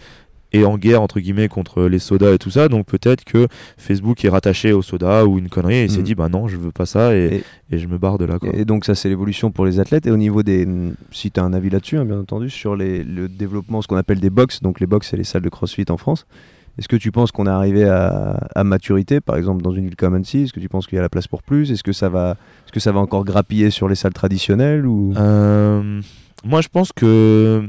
est 0.53 0.65
en 0.65 0.79
guerre 0.79 1.03
entre 1.03 1.21
guillemets 1.21 1.49
contre 1.49 1.83
les 1.85 1.99
sodas 1.99 2.33
et 2.35 2.39
tout 2.39 2.51
ça, 2.51 2.69
donc 2.69 2.87
peut-être 2.87 3.25
que 3.25 3.49
Facebook 3.77 4.25
est 4.25 4.29
rattaché 4.29 4.73
au 4.73 4.81
soda 4.83 5.27
ou 5.27 5.39
une 5.39 5.49
connerie 5.49 5.75
et 5.77 5.85
il 5.85 5.91
s'est 5.91 6.01
Mm. 6.01 6.05
dit 6.05 6.15
bah 6.15 6.29
non, 6.29 6.49
je 6.49 6.57
veux 6.57 6.71
pas 6.71 6.87
ça 6.87 7.15
et, 7.17 7.43
et 7.71 7.79
je 7.79 7.87
me 7.89 7.99
barre 7.99 8.19
de 8.19 8.25
là. 8.25 8.39
Quoi. 8.39 8.51
Et 8.55 8.65
donc 8.65 8.85
ça 8.85 8.95
c'est 8.95 9.09
l'évolution 9.09 9.51
pour 9.51 9.67
les 9.67 9.81
athlètes. 9.81 10.07
Et 10.07 10.11
au 10.11 10.17
niveau 10.17 10.43
des, 10.43 10.67
si 11.11 11.31
tu 11.31 11.41
as 11.41 11.43
un 11.45 11.53
avis 11.53 11.69
là-dessus, 11.71 11.99
hein, 11.99 12.05
bien 12.05 12.19
entendu, 12.21 12.49
sur 12.49 12.77
les, 12.77 13.03
le 13.03 13.29
développement, 13.29 13.83
ce 13.83 13.89
qu'on 13.89 13.97
appelle 13.97 14.21
des 14.21 14.31
box, 14.31 14.63
donc 14.63 14.81
les 14.81 14.87
box 14.87 15.09
c'est 15.11 15.17
les 15.17 15.25
salles 15.25 15.43
de 15.43 15.49
CrossFit 15.49 15.87
en 15.91 15.97
France. 15.97 16.27
Est-ce 16.79 16.89
que 16.89 16.97
tu 16.97 17.11
penses 17.11 17.33
qu'on 17.33 17.47
est 17.47 17.51
arrivé 17.51 17.85
à, 17.85 18.39
à, 18.55 18.63
maturité, 18.63 19.21
par 19.23 19.37
exemple 19.37 19.63
dans 19.63 19.73
une 19.73 19.85
ville 19.87 19.97
comme 19.97 20.15
Annecy? 20.15 20.43
Est-ce 20.43 20.53
que 20.53 20.61
tu 20.61 20.69
penses 20.69 20.87
qu'il 20.87 20.97
y 20.97 20.99
a 20.99 21.03
la 21.03 21.09
place 21.09 21.27
pour 21.27 21.43
plus? 21.43 21.71
Est-ce 21.73 21.83
que 21.83 21.93
ça 21.95 22.11
va, 22.11 22.33
est-ce 22.67 22.73
que 22.73 22.81
ça 22.81 22.93
va 22.93 23.01
encore 23.01 23.25
grappiller 23.25 23.71
sur 23.71 23.89
les 23.89 23.95
salles 23.95 24.13
traditionnelles 24.13 24.87
ou? 24.87 25.15
Euh, 25.17 26.03
Moi, 26.45 26.61
je 26.61 26.69
pense 26.69 26.93
que, 26.93 27.67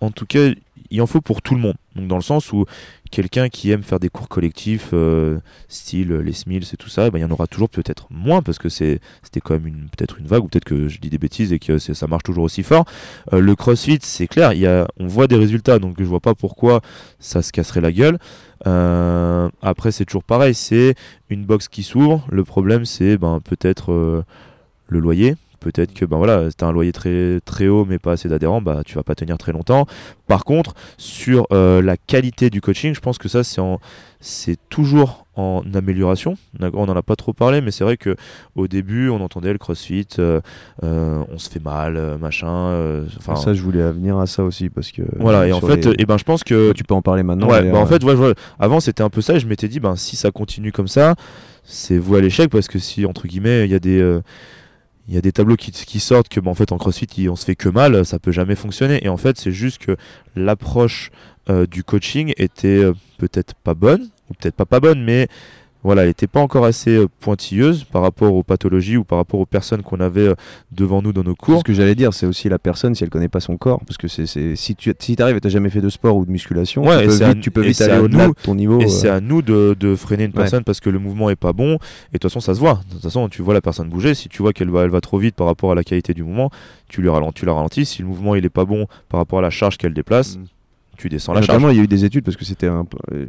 en 0.00 0.10
tout 0.10 0.24
cas, 0.24 0.48
il 0.90 1.02
en 1.02 1.06
faut 1.06 1.20
pour 1.20 1.42
tout 1.42 1.54
le 1.54 1.60
monde. 1.60 1.76
Donc 1.94 2.08
dans 2.08 2.16
le 2.16 2.22
sens 2.22 2.52
où 2.52 2.64
quelqu'un 3.10 3.48
qui 3.48 3.70
aime 3.70 3.82
faire 3.82 4.00
des 4.00 4.08
cours 4.08 4.28
collectifs, 4.28 4.90
euh, 4.92 5.38
style 5.68 6.12
les 6.12 6.32
Smills 6.32 6.64
et 6.72 6.76
tout 6.76 6.88
ça, 6.88 7.10
ben, 7.10 7.18
il 7.18 7.22
y 7.22 7.24
en 7.24 7.30
aura 7.30 7.46
toujours 7.46 7.68
peut-être 7.68 8.06
moins 8.10 8.42
parce 8.42 8.58
que 8.58 8.68
c'était 8.68 9.00
quand 9.42 9.54
même 9.54 9.88
peut-être 9.96 10.18
une 10.18 10.26
vague 10.26 10.44
ou 10.44 10.48
peut-être 10.48 10.64
que 10.64 10.88
je 10.88 10.98
dis 10.98 11.10
des 11.10 11.18
bêtises 11.18 11.52
et 11.52 11.58
que 11.58 11.78
ça 11.78 12.06
marche 12.06 12.22
toujours 12.22 12.44
aussi 12.44 12.62
fort. 12.62 12.84
Euh, 13.32 13.40
le 13.40 13.54
CrossFit, 13.54 13.98
c'est 14.02 14.26
clair, 14.26 14.52
on 14.98 15.06
voit 15.06 15.26
des 15.26 15.36
résultats, 15.36 15.78
donc 15.78 15.96
je 15.98 16.04
vois 16.04 16.20
pas 16.20 16.34
pourquoi 16.34 16.80
ça 17.18 17.42
se 17.42 17.52
casserait 17.52 17.80
la 17.80 17.92
gueule. 17.92 18.18
Euh, 18.66 19.48
après, 19.62 19.92
c'est 19.92 20.04
toujours 20.04 20.24
pareil, 20.24 20.54
c'est 20.54 20.94
une 21.30 21.44
box 21.44 21.68
qui 21.68 21.82
s'ouvre. 21.82 22.26
Le 22.30 22.44
problème, 22.44 22.84
c'est 22.84 23.16
ben, 23.18 23.40
peut-être 23.40 24.24
le 24.88 25.00
loyer 25.00 25.36
peut-être 25.60 25.92
que 25.94 26.04
ben 26.04 26.16
voilà, 26.16 26.48
tu 26.56 26.64
as 26.64 26.68
un 26.68 26.72
loyer 26.72 26.92
très, 26.92 27.40
très 27.44 27.68
haut 27.68 27.84
mais 27.84 27.98
pas 27.98 28.12
assez 28.12 28.28
d'adhérents, 28.28 28.60
bah, 28.60 28.82
tu 28.84 28.94
vas 28.94 29.02
pas 29.02 29.14
tenir 29.14 29.38
très 29.38 29.52
longtemps. 29.52 29.86
Par 30.26 30.44
contre, 30.44 30.74
sur 30.98 31.46
euh, 31.52 31.80
la 31.82 31.96
qualité 31.96 32.50
du 32.50 32.60
coaching, 32.60 32.94
je 32.94 33.00
pense 33.00 33.18
que 33.18 33.28
ça 33.28 33.42
c'est, 33.42 33.62
c'est 34.20 34.58
toujours 34.68 35.26
en 35.36 35.62
amélioration. 35.74 36.36
On 36.60 36.86
n'en 36.86 36.96
a 36.96 37.02
pas 37.02 37.16
trop 37.16 37.32
parlé, 37.32 37.60
mais 37.60 37.70
c'est 37.70 37.84
vrai 37.84 37.96
que 37.96 38.16
au 38.56 38.68
début, 38.68 39.08
on 39.08 39.20
entendait 39.20 39.52
le 39.52 39.58
CrossFit, 39.58 40.06
euh, 40.18 40.40
euh, 40.82 41.22
on 41.32 41.38
se 41.38 41.48
fait 41.48 41.62
mal, 41.62 42.18
machin. 42.20 43.04
Enfin, 43.16 43.36
ça, 43.36 43.54
je 43.54 43.62
voulais 43.62 43.90
venir 43.92 44.18
à 44.18 44.26
ça 44.26 44.44
aussi 44.44 44.68
parce 44.68 44.90
que. 44.90 45.02
Voilà, 45.18 45.46
et 45.46 45.52
en 45.52 45.60
fait, 45.60 45.86
et 45.86 45.94
eh 45.98 46.04
ben, 46.04 46.18
je 46.18 46.24
pense 46.24 46.44
que 46.44 46.72
tu 46.72 46.84
peux 46.84 46.94
en 46.94 47.02
parler 47.02 47.22
maintenant. 47.22 47.48
Ouais, 47.48 47.70
bah, 47.70 47.78
en 47.78 47.86
fait, 47.86 48.04
ouais, 48.04 48.34
avant 48.58 48.80
c'était 48.80 49.02
un 49.02 49.10
peu 49.10 49.20
ça, 49.20 49.36
et 49.36 49.40
je 49.40 49.46
m'étais 49.46 49.68
dit, 49.68 49.80
ben, 49.80 49.96
si 49.96 50.16
ça 50.16 50.30
continue 50.30 50.72
comme 50.72 50.88
ça, 50.88 51.14
c'est 51.64 51.98
vous 51.98 52.16
à 52.16 52.20
l'échec 52.20 52.50
parce 52.50 52.66
que 52.66 52.78
si 52.78 53.06
entre 53.06 53.26
guillemets, 53.26 53.64
il 53.64 53.70
y 53.70 53.74
a 53.74 53.78
des 53.78 54.20
il 55.08 55.14
y 55.14 55.18
a 55.18 55.22
des 55.22 55.32
tableaux 55.32 55.56
qui, 55.56 56.00
sortent 56.00 56.28
que 56.28 56.40
en 56.46 56.54
fait 56.54 56.70
en 56.70 56.76
crossfit 56.76 57.28
on 57.28 57.36
se 57.36 57.46
fait 57.46 57.56
que 57.56 57.70
mal, 57.70 58.04
ça 58.04 58.18
peut 58.18 58.30
jamais 58.30 58.54
fonctionner. 58.54 59.04
Et 59.04 59.08
en 59.08 59.16
fait 59.16 59.38
c'est 59.38 59.52
juste 59.52 59.78
que 59.78 59.96
l'approche 60.36 61.10
euh, 61.48 61.66
du 61.66 61.82
coaching 61.82 62.34
était 62.36 62.84
euh, 62.84 62.92
peut-être 63.16 63.54
pas 63.54 63.74
bonne, 63.74 64.10
ou 64.28 64.34
peut-être 64.34 64.54
pas 64.54 64.66
pas 64.66 64.80
bonne, 64.80 65.02
mais 65.02 65.28
voilà, 65.88 66.02
elle 66.02 66.08
n'était 66.08 66.26
pas 66.26 66.40
encore 66.40 66.66
assez 66.66 66.90
euh, 66.90 67.08
pointilleuse 67.20 67.84
par 67.84 68.02
rapport 68.02 68.34
aux 68.34 68.42
pathologies 68.42 68.98
ou 68.98 69.04
par 69.04 69.16
rapport 69.16 69.40
aux 69.40 69.46
personnes 69.46 69.80
qu'on 69.80 70.00
avait 70.00 70.28
euh, 70.28 70.34
devant 70.70 71.00
nous 71.00 71.14
dans 71.14 71.24
nos 71.24 71.34
cours. 71.34 71.60
Ce 71.60 71.64
que 71.64 71.72
j'allais 71.72 71.94
dire, 71.94 72.12
c'est 72.12 72.26
aussi 72.26 72.50
la 72.50 72.58
personne 72.58 72.94
si 72.94 73.04
elle 73.04 73.08
connaît 73.08 73.30
pas 73.30 73.40
son 73.40 73.56
corps, 73.56 73.80
parce 73.86 73.96
que 73.96 74.06
c'est 74.06 74.26
si 74.26 74.76
tu 74.76 74.94
si 74.98 75.16
arrives 75.22 75.36
et 75.36 75.40
t'as 75.40 75.48
jamais 75.48 75.70
fait 75.70 75.80
de 75.80 75.88
sport 75.88 76.14
ou 76.18 76.26
de 76.26 76.30
musculation, 76.30 76.82
tu, 76.82 76.90
peux 76.90 77.24
vite, 77.24 77.40
tu 77.40 77.50
peux 77.50 77.62
vite 77.62 77.80
aller 77.80 78.00
au-delà 78.00 78.28
de 78.28 78.34
ton 78.34 78.54
niveau. 78.54 78.82
Et 78.82 78.84
euh. 78.84 78.88
c'est 78.88 79.08
à 79.08 79.22
nous 79.22 79.40
de, 79.40 79.74
de, 79.80 79.96
freiner 79.96 80.24
une 80.24 80.32
personne 80.32 80.62
parce 80.62 80.80
que 80.80 80.90
le 80.90 80.98
mouvement 80.98 81.30
est 81.30 81.36
pas 81.36 81.54
bon. 81.54 81.76
Et 81.76 81.76
de 81.76 82.18
toute 82.18 82.24
façon, 82.24 82.40
ça 82.40 82.54
se 82.54 82.60
voit. 82.60 82.82
De 82.90 82.92
toute 82.96 83.02
façon, 83.04 83.26
tu 83.30 83.40
vois 83.40 83.54
la 83.54 83.62
personne 83.62 83.88
bouger. 83.88 84.14
Si 84.14 84.28
tu 84.28 84.42
vois 84.42 84.52
qu'elle 84.52 84.68
va, 84.68 84.84
elle 84.84 84.90
va 84.90 85.00
trop 85.00 85.16
vite 85.16 85.36
par 85.36 85.46
rapport 85.46 85.72
à 85.72 85.74
la 85.74 85.84
qualité 85.84 86.12
du 86.12 86.22
mouvement, 86.22 86.50
tu 86.90 87.00
lui 87.00 87.08
ralentis, 87.08 87.40
tu 87.40 87.46
la 87.46 87.54
ralentis. 87.54 87.86
Si 87.86 88.02
le 88.02 88.08
mouvement 88.08 88.34
il 88.34 88.44
est 88.44 88.50
pas 88.50 88.66
bon 88.66 88.88
par 89.08 89.20
rapport 89.20 89.38
à 89.38 89.42
la 89.42 89.48
charge 89.48 89.78
qu'elle 89.78 89.94
déplace. 89.94 90.36
Mm 90.36 90.44
tu 90.98 91.08
descends 91.08 91.32
la 91.32 91.40
Notamment, 91.40 91.70
il 91.70 91.76
y 91.76 91.80
a 91.80 91.82
eu 91.82 91.88
des 91.88 92.04
études 92.04 92.24
parce 92.24 92.36
que 92.36 92.44
c'était, 92.44 92.68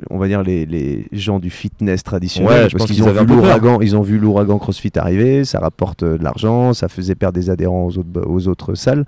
on 0.09 0.17
va 0.17 0.27
dire, 0.27 0.43
les, 0.43 0.65
les, 0.65 1.05
gens 1.13 1.39
du 1.39 1.49
fitness 1.49 2.03
traditionnel. 2.03 2.69
parce 2.71 2.85
qu'ils 2.85 3.03
ont, 3.03 3.11
vu 3.11 3.25
l'ouragan, 3.25 3.79
ils 3.79 3.95
ont 3.95 4.01
vu 4.01 4.17
l'ouragan 4.17 4.57
CrossFit 4.57 4.91
arriver, 4.95 5.45
ça 5.45 5.59
rapporte 5.59 6.03
euh, 6.03 6.17
de 6.17 6.23
l'argent, 6.23 6.73
ça 6.73 6.87
faisait 6.87 7.15
perdre 7.15 7.39
des 7.39 7.49
adhérents 7.49 7.85
aux 7.85 7.97
autres, 7.97 8.25
aux 8.25 8.47
autres 8.47 8.75
salles. 8.75 9.05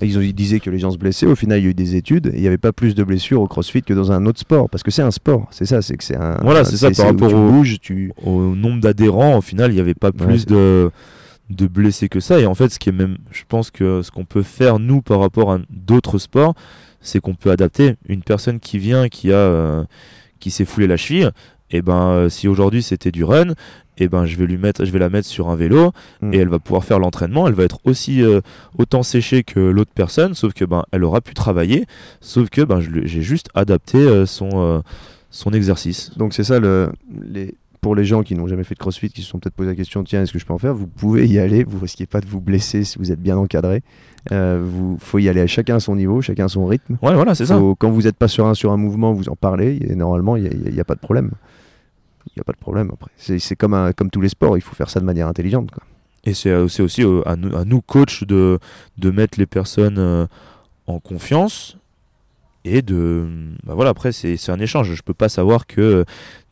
Et 0.00 0.06
ils, 0.06 0.18
ont, 0.18 0.20
ils 0.20 0.34
disaient 0.34 0.60
que 0.60 0.70
les 0.70 0.78
gens 0.78 0.90
se 0.90 0.98
blessaient. 0.98 1.26
Au 1.26 1.34
final, 1.34 1.58
il 1.58 1.64
y 1.64 1.66
a 1.66 1.70
eu 1.70 1.74
des 1.74 1.96
études. 1.96 2.30
Il 2.34 2.40
n'y 2.40 2.46
avait 2.46 2.58
pas 2.58 2.72
plus 2.72 2.94
de 2.94 3.04
blessures 3.04 3.40
au 3.40 3.46
CrossFit 3.46 3.82
que 3.82 3.92
dans 3.92 4.12
un 4.12 4.24
autre 4.26 4.40
sport. 4.40 4.70
Parce 4.70 4.82
que 4.82 4.90
c'est 4.90 5.02
un 5.02 5.10
sport. 5.10 5.48
C'est 5.50 5.66
ça. 5.66 5.82
C'est 5.82 5.96
que 5.96 6.04
c'est 6.04 6.16
un. 6.16 6.38
Voilà, 6.42 6.64
c'est 6.64 6.78
ça. 6.78 6.90
Par 6.90 7.06
rapport 7.06 7.34
au, 7.34 7.62
tu... 7.80 8.12
au 8.24 8.54
nombre 8.54 8.80
d'adhérents, 8.80 9.36
au 9.36 9.42
final, 9.42 9.70
il 9.70 9.74
n'y 9.74 9.80
avait 9.80 9.94
pas 9.94 10.12
plus 10.12 10.46
de 10.46 10.90
de 11.50 11.66
blessés 11.66 12.08
que 12.08 12.20
ça. 12.20 12.40
Et 12.40 12.46
en 12.46 12.54
fait, 12.54 12.70
ce 12.70 12.78
qui 12.78 12.88
est 12.88 12.92
même, 12.92 13.18
je 13.30 13.42
pense 13.46 13.70
que 13.70 14.02
ce 14.02 14.10
qu'on 14.10 14.24
peut 14.24 14.42
faire 14.42 14.78
nous 14.78 15.02
par 15.02 15.20
rapport 15.20 15.52
à 15.52 15.58
d'autres 15.70 16.18
sports, 16.18 16.54
c'est 17.02 17.20
qu'on 17.20 17.34
peut 17.34 17.50
adapter 17.50 17.96
une 18.08 18.22
personne 18.22 18.60
qui 18.60 18.78
vient, 18.78 19.08
qui 19.08 19.32
a, 19.32 19.36
euh, 19.36 19.84
qui 20.40 20.50
s'est 20.50 20.64
foulé 20.64 20.86
la 20.86 20.96
cheville. 20.96 21.30
Et 21.70 21.78
eh 21.78 21.82
ben, 21.82 22.10
euh, 22.10 22.28
si 22.28 22.48
aujourd'hui 22.48 22.82
c'était 22.82 23.10
du 23.10 23.24
run, 23.24 23.50
et 23.98 24.04
eh 24.04 24.08
ben, 24.08 24.26
je 24.26 24.36
vais 24.36 24.46
lui 24.46 24.58
mettre, 24.58 24.84
je 24.84 24.90
vais 24.90 24.98
la 24.98 25.08
mettre 25.08 25.26
sur 25.26 25.48
un 25.48 25.56
vélo 25.56 25.92
hmm. 26.20 26.34
et 26.34 26.38
elle 26.38 26.48
va 26.48 26.58
pouvoir 26.58 26.84
faire 26.84 26.98
l'entraînement. 26.98 27.46
Elle 27.46 27.54
va 27.54 27.64
être 27.64 27.78
aussi 27.84 28.22
euh, 28.22 28.40
autant 28.78 29.02
séchée 29.02 29.42
que 29.42 29.60
l'autre 29.60 29.92
personne, 29.94 30.34
sauf 30.34 30.52
que 30.52 30.64
ben, 30.64 30.84
elle 30.92 31.04
aura 31.04 31.20
pu 31.20 31.34
travailler, 31.34 31.86
sauf 32.20 32.50
que 32.50 32.62
ben, 32.62 32.80
j'ai 32.80 33.22
juste 33.22 33.48
adapté 33.54 34.26
son 34.26 34.82
son 35.32 35.52
exercice. 35.52 36.10
Donc 36.16 36.34
c'est 36.34 36.44
ça 36.44 36.60
le, 36.60 36.92
les, 37.24 37.54
pour 37.82 37.96
les 37.96 38.04
gens 38.04 38.22
qui 38.22 38.36
n'ont 38.36 38.46
jamais 38.46 38.62
fait 38.62 38.74
de 38.74 38.78
crossfit, 38.78 39.10
qui 39.10 39.22
se 39.22 39.28
sont 39.28 39.40
peut-être 39.40 39.56
posé 39.56 39.68
la 39.68 39.74
question 39.74 40.04
tiens, 40.04 40.22
est-ce 40.22 40.32
que 40.32 40.38
je 40.38 40.46
peux 40.46 40.54
en 40.54 40.58
faire? 40.58 40.72
Vous 40.72 40.86
pouvez 40.86 41.26
y 41.26 41.40
aller, 41.40 41.64
vous 41.64 41.80
risquez 41.80 42.06
pas 42.06 42.20
de 42.20 42.26
vous 42.26 42.40
blesser 42.40 42.84
si 42.84 42.96
vous 42.96 43.10
êtes 43.10 43.20
bien 43.20 43.36
encadré. 43.36 43.82
Il 44.30 44.34
euh, 44.34 44.96
faut 44.98 45.18
y 45.18 45.28
aller 45.28 45.40
à 45.40 45.48
chacun 45.48 45.76
à 45.76 45.80
son 45.80 45.96
niveau, 45.96 46.22
chacun 46.22 46.44
à 46.44 46.48
son 46.48 46.64
rythme. 46.64 46.96
Ouais, 47.02 47.12
voilà, 47.12 47.34
c'est 47.34 47.44
ça. 47.44 47.60
Quand 47.78 47.90
vous 47.90 48.02
n'êtes 48.02 48.16
pas 48.16 48.28
serein 48.28 48.54
sur 48.54 48.70
un 48.70 48.76
mouvement, 48.76 49.12
vous 49.12 49.28
en 49.28 49.34
parlez, 49.34 49.80
et 49.82 49.96
normalement, 49.96 50.36
il 50.36 50.72
n'y 50.72 50.80
a, 50.80 50.84
pas 50.84 50.94
de 50.94 51.00
problème. 51.00 51.32
Il 52.28 52.32
n'y 52.36 52.40
a 52.40 52.44
pas 52.44 52.52
de 52.52 52.58
problème 52.58 52.88
après. 52.92 53.10
C'est 53.16 53.56
comme, 53.56 53.92
comme 53.96 54.10
tous 54.10 54.20
les 54.20 54.28
sports, 54.28 54.56
il 54.56 54.60
faut 54.60 54.76
faire 54.76 54.88
ça 54.88 55.00
de 55.00 55.04
manière 55.04 55.26
intelligente. 55.26 55.72
Quoi. 55.72 55.82
Et 56.22 56.34
c'est 56.34 56.54
aussi 56.54 57.02
euh, 57.02 57.22
à, 57.26 57.34
nous, 57.34 57.56
à 57.56 57.64
nous, 57.64 57.80
coachs, 57.80 58.22
de, 58.22 58.60
de 58.96 59.10
mettre 59.10 59.40
les 59.40 59.46
personnes 59.46 59.98
euh, 59.98 60.26
en 60.86 61.00
confiance 61.00 61.76
et 62.64 62.80
de 62.80 63.26
bah 63.64 63.74
voilà 63.74 63.90
après 63.90 64.12
c'est 64.12 64.50
un 64.50 64.60
échange 64.60 64.94
je 64.94 65.02
peux 65.02 65.14
pas 65.14 65.28
savoir 65.28 65.66
que 65.66 66.04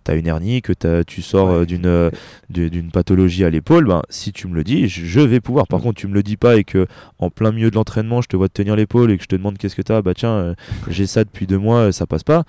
tu 0.05 0.11
as 0.11 0.15
une 0.15 0.27
hernie, 0.27 0.63
que 0.63 0.73
tu 1.03 1.23
sors 1.23 1.51
euh, 1.51 1.65
d'une 1.65 1.87
euh, 1.87 2.11
d'une 2.49 2.91
pathologie 2.91 3.45
à 3.45 3.51
l'épaule, 3.51 3.87
ben, 3.87 4.03
si 4.09 4.33
tu 4.33 4.49
me 4.49 4.55
le 4.55 4.65
dis, 4.65 4.89
je, 4.89 5.21
vais 5.21 5.41
pouvoir. 5.41 5.67
Par 5.67 5.81
mm. 5.81 5.83
contre, 5.83 6.01
tu 6.01 6.07
me 6.07 6.15
le 6.15 6.23
dis 6.23 6.37
pas 6.37 6.57
et 6.57 6.65
que 6.65 6.87
en 7.19 7.31
plein 7.31 7.53
milieu 7.53 7.71
de 7.71 7.77
l'entraînement, 7.77 8.23
je 8.23 8.29
te 8.29 8.37
vois 8.37 8.49
te 8.49 8.55
tenir 8.55 8.77
l'épaule 8.77 9.11
et 9.11 9.17
que 9.17 9.23
je 9.23 9.29
te 9.29 9.37
demande 9.37 9.59
qu'est-ce 9.59 9.77
que 9.77 9.83
tu 9.83 9.93
as, 9.93 10.03
bah 10.03 10.15
tiens, 10.15 10.31
euh, 10.31 10.55
j'ai 10.89 11.07
ça 11.07 11.25
depuis 11.25 11.47
deux 11.47 11.59
mois, 11.59 11.93
ça 11.93 12.07
passe 12.07 12.25
pas. 12.25 12.45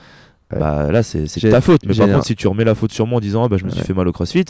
Bah 0.52 0.92
là, 0.92 1.02
c'est 1.02 1.26
ta 1.50 1.62
faute. 1.62 1.86
Mais 1.86 1.96
par 1.96 2.08
contre, 2.08 2.26
si 2.26 2.36
tu 2.36 2.48
remets 2.48 2.66
la 2.66 2.76
faute 2.76 2.92
sur 2.92 3.08
moi 3.08 3.18
en 3.18 3.22
disant, 3.22 3.46
ah, 3.46 3.48
bah, 3.48 3.58
je 3.58 3.64
me 3.64 3.70
suis 3.70 3.84
fait 3.84 3.94
mal 3.94 4.08
au 4.08 4.12
crossfit, 4.12 4.46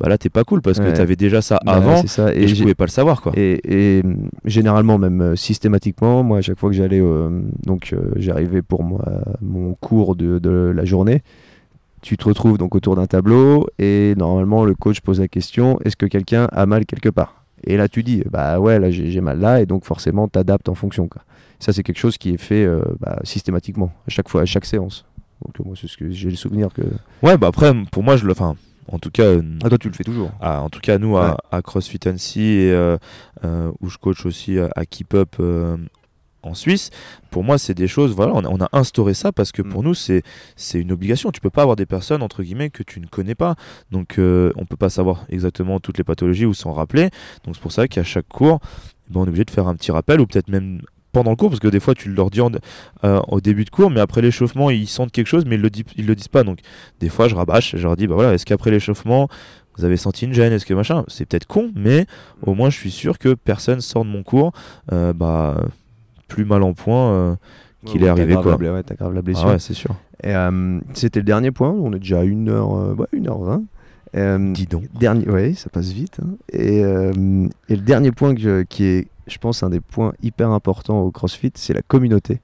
bah 0.00 0.08
là 0.08 0.18
t'es 0.18 0.28
pas 0.28 0.42
cool 0.42 0.60
parce 0.60 0.80
que 0.80 0.92
tu 0.92 1.00
avais 1.00 1.14
déjà 1.14 1.40
ça 1.40 1.60
bah, 1.64 1.74
avant 1.74 2.04
ça. 2.06 2.34
Et, 2.34 2.48
je 2.48 2.60
pouvais 2.60 2.74
pas 2.74 2.84
le 2.84 2.90
savoir 2.90 3.20
quoi. 3.20 3.32
Et, 3.36 4.02
généralement 4.44 4.98
même 4.98 5.36
systématiquement, 5.36 6.22
moi 6.22 6.38
à 6.38 6.40
chaque 6.40 6.58
fois 6.58 6.70
que 6.70 6.76
j'allais 6.76 7.02
donc 7.64 7.94
j'arrivais 8.16 8.62
pour 8.62 8.82
moi 8.82 9.04
mon 9.40 9.74
cours 9.74 10.16
de, 10.16 10.38
de, 10.38 10.72
la 10.74 10.84
journée, 10.84 11.22
tu 12.04 12.18
te 12.18 12.24
retrouves 12.26 12.58
donc 12.58 12.74
autour 12.74 12.96
d'un 12.96 13.06
tableau 13.06 13.66
et 13.78 14.14
normalement 14.16 14.66
le 14.66 14.74
coach 14.74 15.00
pose 15.00 15.20
la 15.20 15.28
question 15.28 15.78
est-ce 15.84 15.96
que 15.96 16.04
quelqu'un 16.04 16.48
a 16.52 16.66
mal 16.66 16.84
quelque 16.84 17.08
part? 17.08 17.44
Et 17.64 17.78
là 17.78 17.88
tu 17.88 18.02
dis 18.02 18.22
bah 18.30 18.60
ouais 18.60 18.78
là 18.78 18.90
j'ai 18.90 19.20
mal 19.22 19.40
là 19.40 19.62
et 19.62 19.66
donc 19.66 19.86
forcément 19.86 20.28
tu 20.28 20.38
adaptes 20.38 20.68
en 20.68 20.74
fonction. 20.74 21.08
Quoi. 21.08 21.22
Ça 21.60 21.72
c'est 21.72 21.82
quelque 21.82 21.98
chose 21.98 22.18
qui 22.18 22.34
est 22.34 22.36
fait 22.36 22.64
euh, 22.64 22.82
bah, 23.00 23.18
systématiquement 23.24 23.90
à 24.06 24.10
chaque 24.10 24.28
fois 24.28 24.42
à 24.42 24.44
chaque 24.44 24.66
séance. 24.66 25.06
Donc 25.44 25.66
moi 25.66 25.74
c'est 25.80 25.86
ce 25.86 25.96
que 25.96 26.10
j'ai 26.10 26.28
le 26.28 26.36
souvenir 26.36 26.68
que. 26.74 26.82
Ouais 27.22 27.38
bah 27.38 27.46
après 27.46 27.72
pour 27.90 28.02
moi 28.02 28.18
je 28.18 28.26
le 28.26 28.32
enfin 28.32 28.54
en 28.92 28.98
tout 28.98 29.10
cas. 29.10 29.22
Euh, 29.22 29.42
ah, 29.64 29.70
toi, 29.70 29.78
tu 29.78 29.88
le 29.88 29.94
fais 29.94 30.04
toujours. 30.04 30.30
Ah, 30.42 30.60
en 30.60 30.68
tout 30.68 30.80
cas, 30.80 30.98
nous, 30.98 31.16
à, 31.16 31.38
CrossFit 31.64 32.00
Annecy, 32.06 32.42
et, 32.42 32.70
euh, 32.70 32.98
où 33.80 33.88
je 33.88 33.96
coach 33.96 34.26
aussi 34.26 34.58
à 34.58 34.84
Keep 34.84 35.14
Up 35.14 35.36
en 36.46 36.54
Suisse, 36.54 36.90
pour 37.30 37.44
moi, 37.44 37.58
c'est 37.58 37.74
des 37.74 37.88
choses, 37.88 38.12
voilà, 38.12 38.32
on 38.34 38.60
a, 38.60 38.68
instauré 38.72 39.14
ça 39.14 39.32
parce 39.32 39.52
que 39.52 39.62
pour 39.62 39.82
mm. 39.82 39.86
nous, 39.86 39.94
c'est 39.94 40.22
une 40.74 40.92
obligation. 40.92 41.30
Tu 41.30 41.40
peux 41.40 41.50
pas 41.50 41.62
avoir 41.62 41.76
des 41.76 41.86
personnes, 41.86 42.22
entre 42.22 42.42
guillemets, 42.42 42.70
que 42.70 42.82
tu 42.82 43.00
ne 43.00 43.06
connais 43.06 43.34
pas. 43.34 43.54
Donc, 43.90 44.18
euh, 44.18 44.52
on 44.56 44.66
peut 44.66 44.76
pas 44.76 44.90
savoir 44.90 45.24
exactement 45.28 45.80
toutes 45.80 45.98
les 45.98 46.04
pathologies 46.04 46.46
ou 46.46 46.54
s'en 46.54 46.72
rappeler. 46.72 47.10
Donc, 47.44 47.54
c'est 47.54 47.62
pour 47.62 47.72
ça 47.72 47.88
qu'à 47.88 48.04
chaque 48.04 48.28
cours, 48.28 48.60
ben, 49.10 49.20
on 49.20 49.24
est 49.24 49.28
obligé 49.28 49.44
de 49.44 49.50
faire 49.50 49.68
un 49.68 49.74
petit 49.74 49.92
rappel 49.92 50.20
ou 50.20 50.26
peut-être 50.26 50.48
même 50.48 50.80
pendant 51.14 51.30
le 51.30 51.36
cours, 51.36 51.48
parce 51.48 51.60
que 51.60 51.68
des 51.68 51.80
fois 51.80 51.94
tu 51.94 52.10
leur 52.10 52.28
dis 52.28 52.40
euh, 53.04 53.20
au 53.28 53.40
début 53.40 53.64
de 53.64 53.70
cours, 53.70 53.88
mais 53.88 54.00
après 54.00 54.20
l'échauffement 54.20 54.68
ils 54.68 54.88
sentent 54.88 55.12
quelque 55.12 55.28
chose, 55.28 55.44
mais 55.46 55.54
ils 55.54 55.62
le, 55.62 55.70
ils 55.96 56.06
le 56.06 56.14
disent 56.14 56.28
pas. 56.28 56.42
Donc 56.42 56.58
des 57.00 57.08
fois 57.08 57.28
je 57.28 57.34
rabâche, 57.34 57.76
je 57.76 57.82
leur 57.82 57.96
dis 57.96 58.06
bah 58.06 58.16
voilà, 58.16 58.34
est-ce 58.34 58.44
qu'après 58.44 58.70
l'échauffement 58.70 59.28
vous 59.76 59.84
avez 59.84 59.96
senti 59.96 60.26
une 60.26 60.34
gêne, 60.34 60.52
est-ce 60.52 60.66
que 60.66 60.74
machin? 60.74 61.04
C'est 61.08 61.24
peut-être 61.24 61.46
con, 61.46 61.70
mais 61.74 62.06
au 62.42 62.54
moins 62.54 62.68
je 62.68 62.76
suis 62.76 62.90
sûr 62.90 63.18
que 63.18 63.34
personne 63.34 63.80
sort 63.80 64.04
de 64.04 64.10
mon 64.10 64.22
cours, 64.22 64.52
euh, 64.92 65.12
bah 65.12 65.64
plus 66.28 66.44
mal 66.44 66.62
en 66.62 66.72
point 66.72 67.10
euh, 67.10 67.34
qu'il 67.84 68.02
est 68.04 68.08
arrivé. 68.08 68.34
Quoi. 68.34 68.56
ouais, 68.56 68.82
t'as 68.82 68.94
grave 68.94 69.14
la 69.14 69.22
blessure. 69.22 69.48
Ah 69.48 69.52
ouais, 69.52 69.58
c'est 69.58 69.74
sûr. 69.74 69.94
Et, 70.22 70.34
euh, 70.34 70.80
c'était 70.94 71.20
le 71.20 71.24
dernier 71.24 71.50
point. 71.50 71.70
On 71.70 71.92
est 71.92 71.98
déjà 71.98 72.20
à 72.20 72.24
1h, 72.24 72.48
euh, 72.48 72.94
ouais, 72.94 73.06
1h20. 73.14 74.52
Dis 74.52 74.66
donc. 74.66 74.84
Dernier, 74.98 75.28
ouais, 75.28 75.54
ça 75.54 75.68
passe 75.70 75.90
vite. 75.90 76.18
Hein. 76.22 76.36
Et, 76.52 76.78
et, 76.78 77.76
le 77.76 77.82
dernier 77.82 78.12
point 78.12 78.34
qui 78.34 78.84
est, 78.84 79.08
je 79.26 79.38
pense, 79.38 79.62
un 79.62 79.70
des 79.70 79.80
points 79.80 80.12
hyper 80.22 80.50
importants 80.50 81.00
au 81.00 81.10
CrossFit, 81.10 81.52
c'est 81.54 81.74
la 81.74 81.82
communauté. 81.82 82.40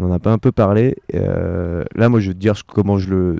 On 0.00 0.04
en 0.04 0.12
a 0.12 0.20
pas 0.20 0.30
un 0.30 0.38
peu 0.38 0.52
parlé. 0.52 0.96
là, 1.12 2.08
moi, 2.08 2.20
je 2.20 2.28
vais 2.28 2.34
te 2.34 2.38
dire 2.38 2.54
comment 2.66 2.98
je 2.98 3.10
le. 3.10 3.36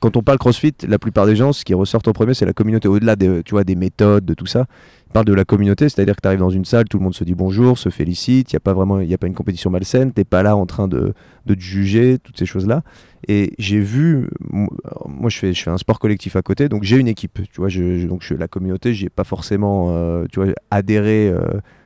quand 0.00 0.16
on 0.16 0.22
parle 0.22 0.38
CrossFit, 0.38 0.74
la 0.88 0.98
plupart 0.98 1.26
des 1.26 1.36
gens, 1.36 1.52
ce 1.52 1.64
qui 1.64 1.74
ressort 1.74 2.00
en 2.06 2.12
premier, 2.12 2.34
c'est 2.34 2.46
la 2.46 2.54
communauté. 2.54 2.88
Au-delà 2.88 3.14
des, 3.14 3.42
tu 3.44 3.52
vois, 3.52 3.64
des 3.64 3.76
méthodes, 3.76 4.24
de 4.24 4.34
tout 4.34 4.46
ça, 4.46 4.66
parles 5.14 5.26
de 5.26 5.32
la 5.32 5.44
communauté, 5.44 5.88
c'est-à-dire 5.88 6.16
que 6.16 6.20
tu 6.20 6.26
arrives 6.26 6.40
dans 6.40 6.50
une 6.50 6.64
salle, 6.64 6.86
tout 6.86 6.98
le 6.98 7.04
monde 7.04 7.14
se 7.14 7.22
dit 7.22 7.36
bonjour, 7.36 7.78
se 7.78 7.88
félicite, 7.88 8.52
il 8.52 8.56
n'y 8.56 8.58
a 8.58 8.60
pas 8.60 8.72
vraiment, 8.72 8.98
il 8.98 9.08
y 9.08 9.14
a 9.14 9.18
pas 9.18 9.28
une 9.28 9.34
compétition 9.34 9.70
malsaine, 9.70 10.12
t'es 10.12 10.24
pas 10.24 10.42
là 10.42 10.56
en 10.56 10.66
train 10.66 10.88
de, 10.88 11.14
de 11.46 11.54
te 11.54 11.60
juger, 11.60 12.18
toutes 12.18 12.36
ces 12.36 12.46
choses-là. 12.46 12.82
Et 13.28 13.52
j'ai 13.60 13.78
vu, 13.78 14.28
moi 14.50 15.30
je 15.30 15.38
fais, 15.38 15.54
je 15.54 15.62
fais 15.62 15.70
un 15.70 15.78
sport 15.78 16.00
collectif 16.00 16.34
à 16.34 16.42
côté, 16.42 16.68
donc 16.68 16.82
j'ai 16.82 16.96
une 16.96 17.06
équipe, 17.06 17.40
tu 17.52 17.60
vois, 17.60 17.68
je, 17.68 18.06
donc 18.08 18.22
je, 18.22 18.34
la 18.34 18.48
communauté, 18.48 18.92
j'y 18.92 19.06
ai 19.06 19.08
pas 19.08 19.22
forcément, 19.22 19.86
euh, 19.90 20.24
tu 20.32 20.42
vois, 20.42 20.52
adhéré, 20.72 21.28
euh, 21.28 21.38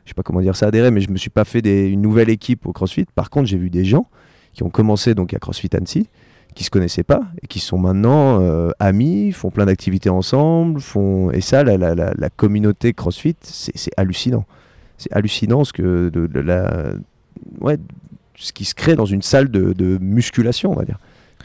je 0.06 0.10
sais 0.10 0.14
pas 0.14 0.22
comment 0.22 0.40
dire 0.40 0.56
ça, 0.56 0.68
adhéré, 0.68 0.90
mais 0.90 1.02
je 1.02 1.10
me 1.10 1.18
suis 1.18 1.30
pas 1.30 1.44
fait 1.44 1.60
une 1.60 2.00
nouvelle 2.00 2.30
équipe 2.30 2.66
au 2.66 2.72
CrossFit. 2.72 3.04
Par 3.14 3.28
contre, 3.28 3.46
j'ai 3.46 3.58
vu 3.58 3.68
des 3.68 3.84
gens 3.84 4.08
qui 4.54 4.62
ont 4.62 4.70
commencé 4.70 5.14
donc 5.14 5.34
à 5.34 5.38
CrossFit 5.38 5.68
Annecy, 5.76 6.08
qui 6.58 6.64
se 6.64 6.70
connaissaient 6.70 7.04
pas 7.04 7.20
et 7.40 7.46
qui 7.46 7.60
sont 7.60 7.78
maintenant 7.78 8.40
euh, 8.40 8.70
amis, 8.80 9.30
font 9.30 9.48
plein 9.48 9.66
d'activités 9.66 10.10
ensemble, 10.10 10.80
font 10.80 11.30
et 11.30 11.40
ça, 11.40 11.62
la, 11.62 11.76
la, 11.76 11.94
la, 11.94 12.30
communauté 12.30 12.94
CrossFit, 12.94 13.36
c'est 13.42 13.92
hallucinant. 13.96 14.44
C'est 14.96 15.12
hallucinant 15.12 15.62
ce 15.62 15.72
que 15.72 16.08
de, 16.08 16.40
la, 16.40 16.94
ouais, 17.60 17.76
ce 18.34 18.52
qui 18.52 18.64
se 18.64 18.74
crée 18.74 18.96
dans 18.96 19.04
une 19.04 19.22
salle 19.22 19.50
de, 19.52 19.98
musculation, 20.00 20.72
on 20.72 20.74
va 20.74 20.84
dire. 20.84 20.98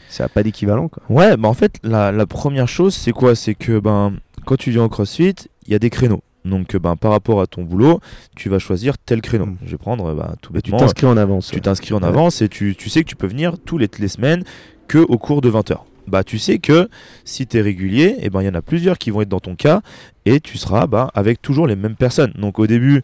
Ça 0.08 0.24
n'a 0.24 0.28
pas 0.28 0.42
d'équivalent. 0.42 0.90
Ouais, 1.08 1.36
bah 1.36 1.48
en 1.48 1.54
fait, 1.54 1.78
la, 1.84 2.10
la 2.10 2.26
première 2.26 2.66
chose, 2.66 2.92
c'est 2.92 3.12
quoi? 3.12 3.36
C'est 3.36 3.54
que 3.54 3.78
ben, 3.78 4.14
quand 4.46 4.56
tu 4.56 4.72
viens 4.72 4.82
au 4.82 4.88
CrossFit, 4.88 5.36
il 5.68 5.72
y 5.72 5.76
a 5.76 5.78
des 5.78 5.90
créneaux. 5.90 6.24
Donc, 6.44 6.76
ben, 6.76 6.96
par 6.96 7.12
rapport 7.12 7.40
à 7.40 7.46
ton 7.46 7.62
boulot, 7.62 8.00
tu 8.36 8.48
vas 8.48 8.58
choisir 8.58 8.98
tel 8.98 9.22
créneau. 9.22 9.46
Mm. 9.46 9.56
Je 9.64 9.70
vais 9.70 9.78
prendre 9.78 10.14
ben, 10.14 10.34
tout 10.42 10.52
bêtement. 10.52 10.76
Tu 10.76 10.84
t'inscris 10.84 11.06
en 11.06 11.16
avance. 11.16 11.50
Tu 11.50 11.60
t'inscris 11.60 11.94
en 11.94 12.02
avance 12.02 12.42
et 12.42 12.48
tu, 12.48 12.76
tu, 12.76 12.90
sais 12.90 13.02
que 13.02 13.08
tu 13.08 13.16
peux 13.16 13.26
venir 13.26 13.58
tous 13.64 13.78
les, 13.78 13.88
les 13.98 14.08
semaines 14.08 14.44
que 14.88 14.98
au 14.98 15.18
cours 15.18 15.40
de 15.40 15.48
20 15.48 15.70
heures. 15.70 15.86
Bah, 16.06 16.22
tu 16.22 16.38
sais 16.38 16.58
que 16.58 16.88
si 17.24 17.46
tu 17.46 17.56
es 17.56 17.62
régulier, 17.62 18.16
et 18.18 18.26
eh 18.26 18.30
ben, 18.30 18.42
il 18.42 18.46
y 18.46 18.48
en 18.48 18.54
a 18.54 18.62
plusieurs 18.62 18.98
qui 18.98 19.10
vont 19.10 19.22
être 19.22 19.28
dans 19.28 19.40
ton 19.40 19.56
cas 19.56 19.80
et 20.26 20.40
tu 20.40 20.58
seras 20.58 20.86
bah, 20.86 21.10
avec 21.14 21.40
toujours 21.40 21.66
les 21.66 21.76
mêmes 21.76 21.96
personnes. 21.96 22.32
Donc, 22.36 22.58
au 22.58 22.66
début, 22.66 23.02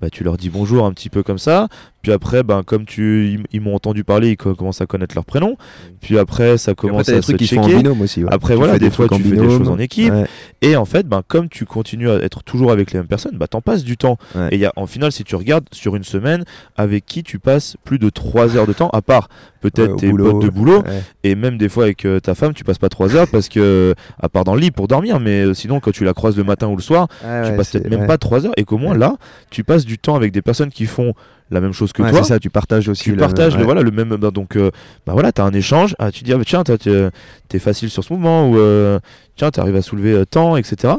bah, 0.00 0.10
tu 0.10 0.24
leur 0.24 0.36
dis 0.36 0.50
bonjour 0.50 0.86
un 0.86 0.92
petit 0.92 1.10
peu 1.10 1.22
comme 1.22 1.38
ça. 1.38 1.68
Puis 2.04 2.12
après, 2.12 2.42
ben, 2.42 2.62
comme 2.62 2.84
tu, 2.84 3.40
ils, 3.50 3.60
m'ont 3.62 3.74
entendu 3.74 4.04
parler, 4.04 4.32
ils 4.32 4.36
commencent 4.36 4.82
à 4.82 4.86
connaître 4.86 5.14
leur 5.14 5.24
prénom. 5.24 5.56
Puis 6.02 6.18
après, 6.18 6.58
ça 6.58 6.74
commence 6.74 7.08
à 7.08 7.22
se 7.22 7.32
checker. 7.32 7.88
aussi, 7.88 8.22
Après, 8.30 8.56
voilà, 8.56 8.78
des, 8.78 8.90
fois, 8.90 9.08
tu 9.08 9.22
fais 9.22 9.36
des 9.36 9.48
choses 9.48 9.70
en 9.70 9.78
équipe. 9.78 10.12
Et 10.60 10.76
en 10.76 10.84
fait, 10.84 11.08
ben, 11.08 11.22
comme 11.26 11.48
tu 11.48 11.64
continues 11.64 12.10
à 12.10 12.16
être 12.16 12.42
toujours 12.42 12.72
avec 12.72 12.92
les 12.92 12.98
mêmes 12.98 13.08
personnes, 13.08 13.38
bah, 13.38 13.46
t'en 13.46 13.62
passes 13.62 13.84
du 13.84 13.96
temps. 13.96 14.18
Et 14.50 14.58
y 14.58 14.66
a, 14.66 14.72
en 14.76 14.86
final, 14.86 15.12
si 15.12 15.24
tu 15.24 15.34
regardes 15.34 15.64
sur 15.72 15.96
une 15.96 16.04
semaine, 16.04 16.44
avec 16.76 17.06
qui 17.06 17.22
tu 17.22 17.38
passes 17.38 17.76
plus 17.84 17.98
de 17.98 18.10
3 18.10 18.56
heures 18.56 18.66
de 18.66 18.74
temps, 18.74 18.90
à 18.90 19.00
part 19.00 19.28
peut-être 19.62 19.96
tes 19.96 20.10
potes 20.10 20.42
de 20.42 20.50
boulot. 20.50 20.84
Et 21.22 21.34
même 21.34 21.56
des 21.56 21.70
fois, 21.70 21.84
avec 21.84 22.04
euh, 22.04 22.20
ta 22.20 22.34
femme, 22.34 22.52
tu 22.52 22.64
passes 22.64 22.78
pas 22.78 22.90
3 22.90 23.16
heures 23.16 23.28
parce 23.28 23.48
que, 23.48 23.94
à 24.20 24.28
part 24.28 24.44
dans 24.44 24.54
le 24.54 24.60
lit 24.60 24.70
pour 24.70 24.88
dormir, 24.88 25.20
mais 25.20 25.42
euh, 25.42 25.54
sinon, 25.54 25.80
quand 25.80 25.90
tu 25.90 26.04
la 26.04 26.12
croises 26.12 26.36
le 26.36 26.44
matin 26.44 26.68
ou 26.68 26.76
le 26.76 26.82
soir, 26.82 27.08
tu 27.08 27.56
passes 27.56 27.70
peut-être 27.70 27.88
même 27.88 28.06
pas 28.06 28.18
3 28.18 28.44
heures. 28.44 28.52
Et 28.58 28.64
qu'au 28.64 28.76
moins 28.76 28.94
là, 28.94 29.16
tu 29.50 29.64
passes 29.64 29.73
du 29.84 29.98
temps 29.98 30.14
avec 30.14 30.32
des 30.32 30.42
personnes 30.42 30.70
qui 30.70 30.86
font 30.86 31.14
la 31.50 31.60
même 31.60 31.72
chose 31.72 31.92
que 31.92 32.02
toi. 32.02 32.12
C'est 32.12 32.24
ça, 32.24 32.38
tu 32.38 32.50
partages 32.50 32.88
aussi. 32.88 33.04
Tu 33.04 33.16
partages 33.16 33.56
le, 33.56 33.64
voilà, 33.64 33.82
le 33.82 33.90
même. 33.90 34.16
Bah, 34.16 34.30
donc, 34.30 34.56
euh, 34.56 34.70
bah 35.06 35.12
voilà, 35.12 35.32
tu 35.32 35.40
as 35.40 35.44
un 35.44 35.52
échange. 35.52 35.94
Ah, 35.98 36.10
tu 36.10 36.24
dis, 36.24 36.32
ah, 36.32 36.38
bah, 36.38 36.44
tiens, 36.46 36.62
t'es 36.64 37.58
facile 37.58 37.90
sur 37.90 38.04
ce 38.04 38.12
mouvement, 38.12 38.48
ou 38.48 38.56
euh, 38.58 38.98
tiens, 39.36 39.50
tu 39.50 39.60
arrives 39.60 39.76
à 39.76 39.82
soulever 39.82 40.12
euh, 40.12 40.24
tant, 40.24 40.56
etc. 40.56 40.94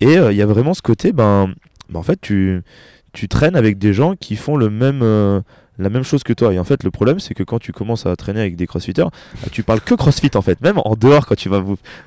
Et 0.00 0.14
il 0.14 0.36
y 0.36 0.42
a 0.42 0.46
vraiment 0.46 0.74
ce 0.74 0.82
côté, 0.82 1.12
ben, 1.12 1.48
ben, 1.88 2.00
en 2.00 2.02
fait, 2.02 2.20
tu, 2.20 2.62
tu 3.12 3.28
traînes 3.28 3.56
avec 3.56 3.78
des 3.78 3.92
gens 3.92 4.16
qui 4.16 4.36
font 4.36 4.56
le 4.56 4.70
même 4.70 5.42
la 5.78 5.90
même 5.90 6.02
chose 6.02 6.22
que 6.22 6.32
toi. 6.32 6.52
Et 6.52 6.58
en 6.58 6.64
fait, 6.64 6.82
le 6.82 6.90
problème, 6.90 7.20
c'est 7.20 7.34
que 7.34 7.42
quand 7.42 7.58
tu 7.58 7.72
commences 7.72 8.06
à 8.06 8.16
traîner 8.16 8.40
avec 8.40 8.56
des 8.56 8.66
crossfitters, 8.66 9.04
bah, 9.04 9.48
tu 9.50 9.62
parles 9.62 9.80
que 9.80 9.94
crossfit 9.94 10.30
en 10.34 10.42
fait. 10.42 10.60
Même 10.60 10.78
en 10.84 10.94
dehors, 10.94 11.26
quand 11.26 11.34
tu 11.34 11.48
vas 11.48 11.62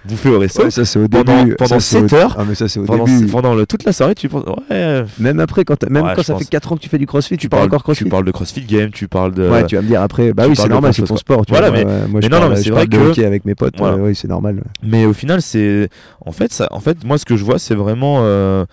bouffer 0.06 0.30
au 0.30 0.40
resto, 0.40 0.70
ça, 0.70 0.86
c'est 0.86 1.00
au 1.00 1.08
pendant, 1.08 1.44
début. 1.44 1.56
pendant 1.56 1.80
7 1.80 2.14
heures, 2.14 2.36
ah, 2.40 2.46
mais 2.48 2.56
ça, 2.56 2.66
au 2.80 2.86
pendant, 2.86 3.06
début. 3.06 3.28
pendant 3.28 3.56
le, 3.56 3.66
toute 3.66 3.84
la 3.84 3.94
soirée, 3.94 4.16
tu 4.16 4.30
penses. 4.30 4.46
Ouais. 4.70 5.04
Même 5.20 5.40
après, 5.40 5.66
quand, 5.66 5.90
même 5.90 6.12
quand 6.16 6.24
ça 6.24 6.36
fait 6.38 6.46
4 6.46 6.74
ans 6.74 6.76
que 6.76 6.82
tu 6.82 6.90
fais 6.90 6.98
du 6.98 7.08
crossfit, 7.08 7.38
tu, 7.38 7.50
parles 7.50 7.66
encore 7.66 7.84
crossfit. 7.84 8.06
Tu 8.06 8.10
parles 8.10 8.26
de 8.26 8.32
crossfit 8.32 8.62
game, 8.62 8.91
tu 8.91 9.08
parles 9.08 9.34
de. 9.34 9.48
Ouais, 9.48 9.66
tu 9.66 9.76
vas 9.76 9.82
me 9.82 9.88
dire 9.88 10.02
après, 10.02 10.34
bah 10.34 10.46
oui, 10.48 10.56
c'est 10.56 10.70
normal, 10.70 10.94
c'est 10.94 11.04
ton 11.04 11.18
sport. 11.18 11.44
Voilà, 11.50 11.72
mais. 11.72 11.86
Moi, 11.86 12.22
je 12.22 12.28
non, 12.28 12.40
non, 12.40 12.50
mais 12.50 12.58
c'est 12.58 12.70
vrai 12.72 12.88
que. 12.88 13.26
avec 13.26 13.46
mes 13.46 13.56
potes, 13.56 13.76
oui, 13.80 14.16
c'est 14.16 14.28
normal. 14.28 14.64
Mais 14.84 15.06
au 15.06 15.14
final, 15.14 15.41
c'est. 15.41 15.90
En 16.26 16.32
fait, 16.32 16.52
ça, 16.52 16.68
en 16.72 16.80
fait, 16.80 17.04
moi, 17.04 17.18
ce 17.18 17.26
que 17.26 17.36
je 17.36 17.44
vois, 17.44 17.60
c'est 17.60 17.76
vraiment 17.76 18.20
euh, 18.20 18.66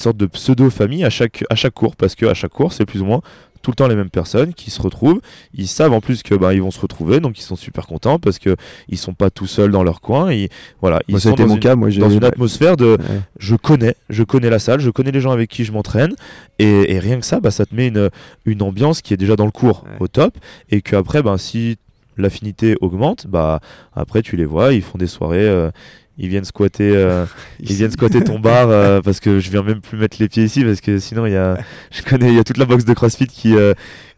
sorte 0.00 0.16
de 0.16 0.26
pseudo-famille 0.26 1.04
à 1.04 1.10
chaque, 1.10 1.44
à 1.50 1.54
chaque 1.54 1.74
cours, 1.74 1.96
parce 1.96 2.14
que 2.14 2.26
à 2.26 2.34
chaque 2.34 2.52
cours, 2.52 2.72
c'est 2.72 2.86
plus 2.86 3.02
ou 3.02 3.04
moins 3.04 3.20
tout 3.62 3.72
le 3.72 3.74
temps 3.74 3.88
les 3.88 3.96
mêmes 3.96 4.10
personnes 4.10 4.54
qui 4.54 4.70
se 4.70 4.80
retrouvent. 4.80 5.20
Ils 5.52 5.68
savent 5.68 5.92
en 5.92 6.00
plus 6.00 6.22
que 6.22 6.34
bah, 6.34 6.54
ils 6.54 6.62
vont 6.62 6.70
se 6.70 6.80
retrouver, 6.80 7.20
donc 7.20 7.38
ils 7.38 7.42
sont 7.42 7.56
super 7.56 7.86
contents 7.86 8.18
parce 8.18 8.38
que 8.38 8.56
ils 8.88 8.98
sont 8.98 9.14
pas 9.14 9.30
tout 9.30 9.46
seuls 9.46 9.70
dans 9.70 9.82
leur 9.82 10.00
coin. 10.00 10.30
Et 10.30 10.48
voilà, 10.80 11.00
ils 11.08 11.20
sont 11.20 11.34
dans, 11.34 11.46
mon 11.46 11.54
une, 11.54 11.60
cas, 11.60 11.74
moi, 11.74 11.90
dans 11.90 12.10
une 12.10 12.24
atmosphère 12.24 12.76
de 12.76 12.98
je 13.38 13.56
connais, 13.56 13.94
je 14.08 14.22
connais 14.22 14.50
la 14.50 14.58
salle, 14.58 14.80
je 14.80 14.90
connais 14.90 15.10
les 15.10 15.20
gens 15.20 15.32
avec 15.32 15.50
qui 15.50 15.64
je 15.64 15.72
m'entraîne, 15.72 16.14
et, 16.58 16.98
rien 16.98 17.18
que 17.20 17.26
ça, 17.26 17.40
bah, 17.40 17.50
ça 17.50 17.66
te 17.66 17.74
met 17.74 17.88
une, 17.88 18.10
une 18.44 18.62
ambiance 18.62 19.02
qui 19.02 19.14
est 19.14 19.16
déjà 19.16 19.36
dans 19.36 19.46
le 19.46 19.50
cours 19.50 19.84
au 20.00 20.08
top, 20.08 20.38
et 20.70 20.82
que 20.82 20.96
après, 20.96 21.22
bah, 21.22 21.36
si 21.38 21.78
l'affinité 22.18 22.76
augmente, 22.80 23.26
bah 23.28 23.60
après 23.94 24.22
tu 24.22 24.36
les 24.36 24.44
vois, 24.44 24.74
ils 24.74 24.82
font 24.82 24.98
des 24.98 25.06
soirées. 25.06 25.48
Euh, 25.48 25.70
ils 26.18 26.28
viennent 26.28 26.44
squatter, 26.44 26.92
euh, 26.94 27.24
ils 27.60 27.74
viennent 27.74 27.90
squatter 27.90 28.22
ton 28.22 28.38
bar 28.38 28.68
euh, 28.68 29.00
parce 29.00 29.20
que 29.20 29.38
je 29.40 29.50
viens 29.50 29.62
même 29.62 29.80
plus 29.80 29.96
mettre 29.96 30.16
les 30.20 30.28
pieds 30.28 30.44
ici 30.44 30.64
parce 30.64 30.80
que 30.80 30.98
sinon 30.98 31.26
il 31.26 31.32
y 31.32 31.36
a, 31.36 31.58
je 31.90 32.02
connais, 32.02 32.28
il 32.28 32.34
y 32.34 32.38
a 32.38 32.44
toute 32.44 32.58
la 32.58 32.64
box 32.64 32.84
de 32.84 32.92
CrossFit 32.92 33.26
qui 33.26 33.54
euh, 33.54 33.74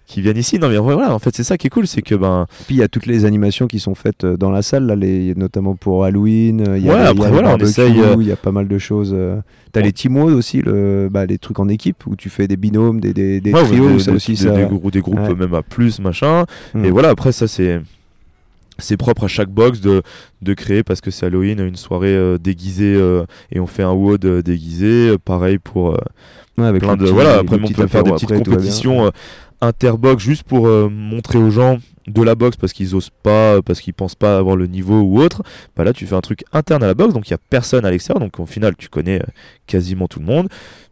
qui 0.07 0.23
viennent 0.23 0.39
ici. 0.39 0.59
Non 0.59 0.69
mais 0.69 0.79
voilà, 0.79 1.15
en 1.15 1.21
fait 1.21 1.37
c'est 1.37 1.45
ça 1.45 1.57
qui 1.57 1.69
est 1.69 1.71
cool, 1.71 1.87
c'est 1.87 2.03
que 2.03 2.17
ben. 2.17 2.47
Puis 2.67 2.77
il 2.77 2.79
y 2.79 2.83
a 2.83 2.89
toutes 2.89 3.07
les 3.07 3.25
animations 3.27 3.69
qui 3.69 3.79
sont 3.79 3.95
faites 3.95 4.27
dans 4.27 4.51
la 4.51 4.63
salle 4.63 4.87
là, 4.87 4.97
les, 4.97 5.35
notamment 5.37 5.77
pour 5.77 6.05
Halloween. 6.05 6.65
Il 6.77 6.85
y 6.85 6.91
a, 6.91 6.95
ouais, 6.95 7.01
après 7.03 7.31
voilà, 7.31 7.55
on 7.55 7.59
essaye. 7.59 7.95
Il 8.19 8.27
y 8.27 8.33
a 8.33 8.37
pas 8.37 8.51
mal 8.51 8.67
de 8.67 8.79
choses. 8.79 9.17
T'as 9.73 9.83
les 9.83 9.93
team 9.93 10.17
aussi, 10.17 10.63
le, 10.63 11.09
bah, 11.09 11.27
les 11.27 11.39
trucs 11.39 11.61
en 11.61 11.69
équipe 11.69 12.05
où 12.09 12.17
tu 12.17 12.29
fais 12.29 12.49
des 12.49 12.57
binômes, 12.57 13.01
des, 13.01 13.13
des, 13.15 13.41
des 13.41 13.53
trios, 13.53 14.01
ça 14.01 14.11
aussi 14.11 14.37
ça. 14.37 14.51
Des, 14.51 14.65
groupes, 14.65 14.91
des 14.91 15.01
groupes 15.01 15.39
même 15.39 15.55
à 15.55 15.63
plus 15.63 16.01
machin. 16.01 16.45
Hmm. 16.75 16.85
Et 16.85 16.91
voilà, 16.91 17.11
après 17.11 17.31
ça 17.31 17.47
c'est 17.47 17.81
c'est 18.81 18.97
propre 18.97 19.25
à 19.25 19.29
chaque 19.29 19.51
box 19.51 19.81
de, 19.81 20.03
de 20.43 20.55
créer 20.55 20.83
parce 20.83 21.01
que 21.01 21.11
c'est 21.11 21.27
Halloween 21.27 21.61
une 21.61 21.77
soirée 21.77 22.15
euh, 22.15 22.39
déguisée 22.39 22.95
euh, 22.95 23.25
et 23.53 23.61
on 23.61 23.67
fait 23.67 23.83
un 23.83 23.93
WOD 23.93 24.25
euh, 24.25 24.43
déguisé 24.43 25.17
pareil 25.25 25.59
pour 25.59 25.97
avec 26.59 26.83
plein 26.83 26.97
de 26.97 27.07
voilà 27.07 27.39
après 27.39 27.59
on 27.63 27.69
peut 27.69 27.87
faire 27.87 28.05
des 28.05 28.11
petites 28.13 28.35
compétitions 28.35 29.11
interbox 29.63 30.23
juste 30.23 30.43
pour 30.43 30.69
montrer 30.91 31.39
aux 31.39 31.51
gens 31.51 31.79
de 32.07 32.23
la 32.23 32.35
boxe 32.35 32.57
parce 32.57 32.73
qu'ils 32.73 32.95
osent 32.95 33.11
pas 33.23 33.63
parce 33.63 33.81
qu'ils 33.81 33.95
pensent 33.95 34.15
pas 34.15 34.37
avoir 34.37 34.57
le 34.57 34.67
niveau 34.67 35.01
ou 35.01 35.21
autre. 35.21 35.43
Bah 35.77 35.85
là 35.85 35.93
tu 35.93 36.07
fais 36.07 36.15
un 36.15 36.21
truc 36.21 36.45
interne 36.53 36.83
à 36.83 36.87
la 36.87 36.95
boxe 36.95 37.15
donc 37.15 37.29
il 37.29 37.31
y 37.31 37.35
a 37.35 37.39
personne 37.39 37.87
à 37.87 37.91
l'extérieur 37.91 38.21
donc 38.21 38.39
au 38.41 38.47
final 38.47 38.75
tu 38.77 38.89
connais 38.89 39.23
quasiment 39.67 40.07
tout 40.07 40.19
le 40.19 40.27
monde. 40.27 40.49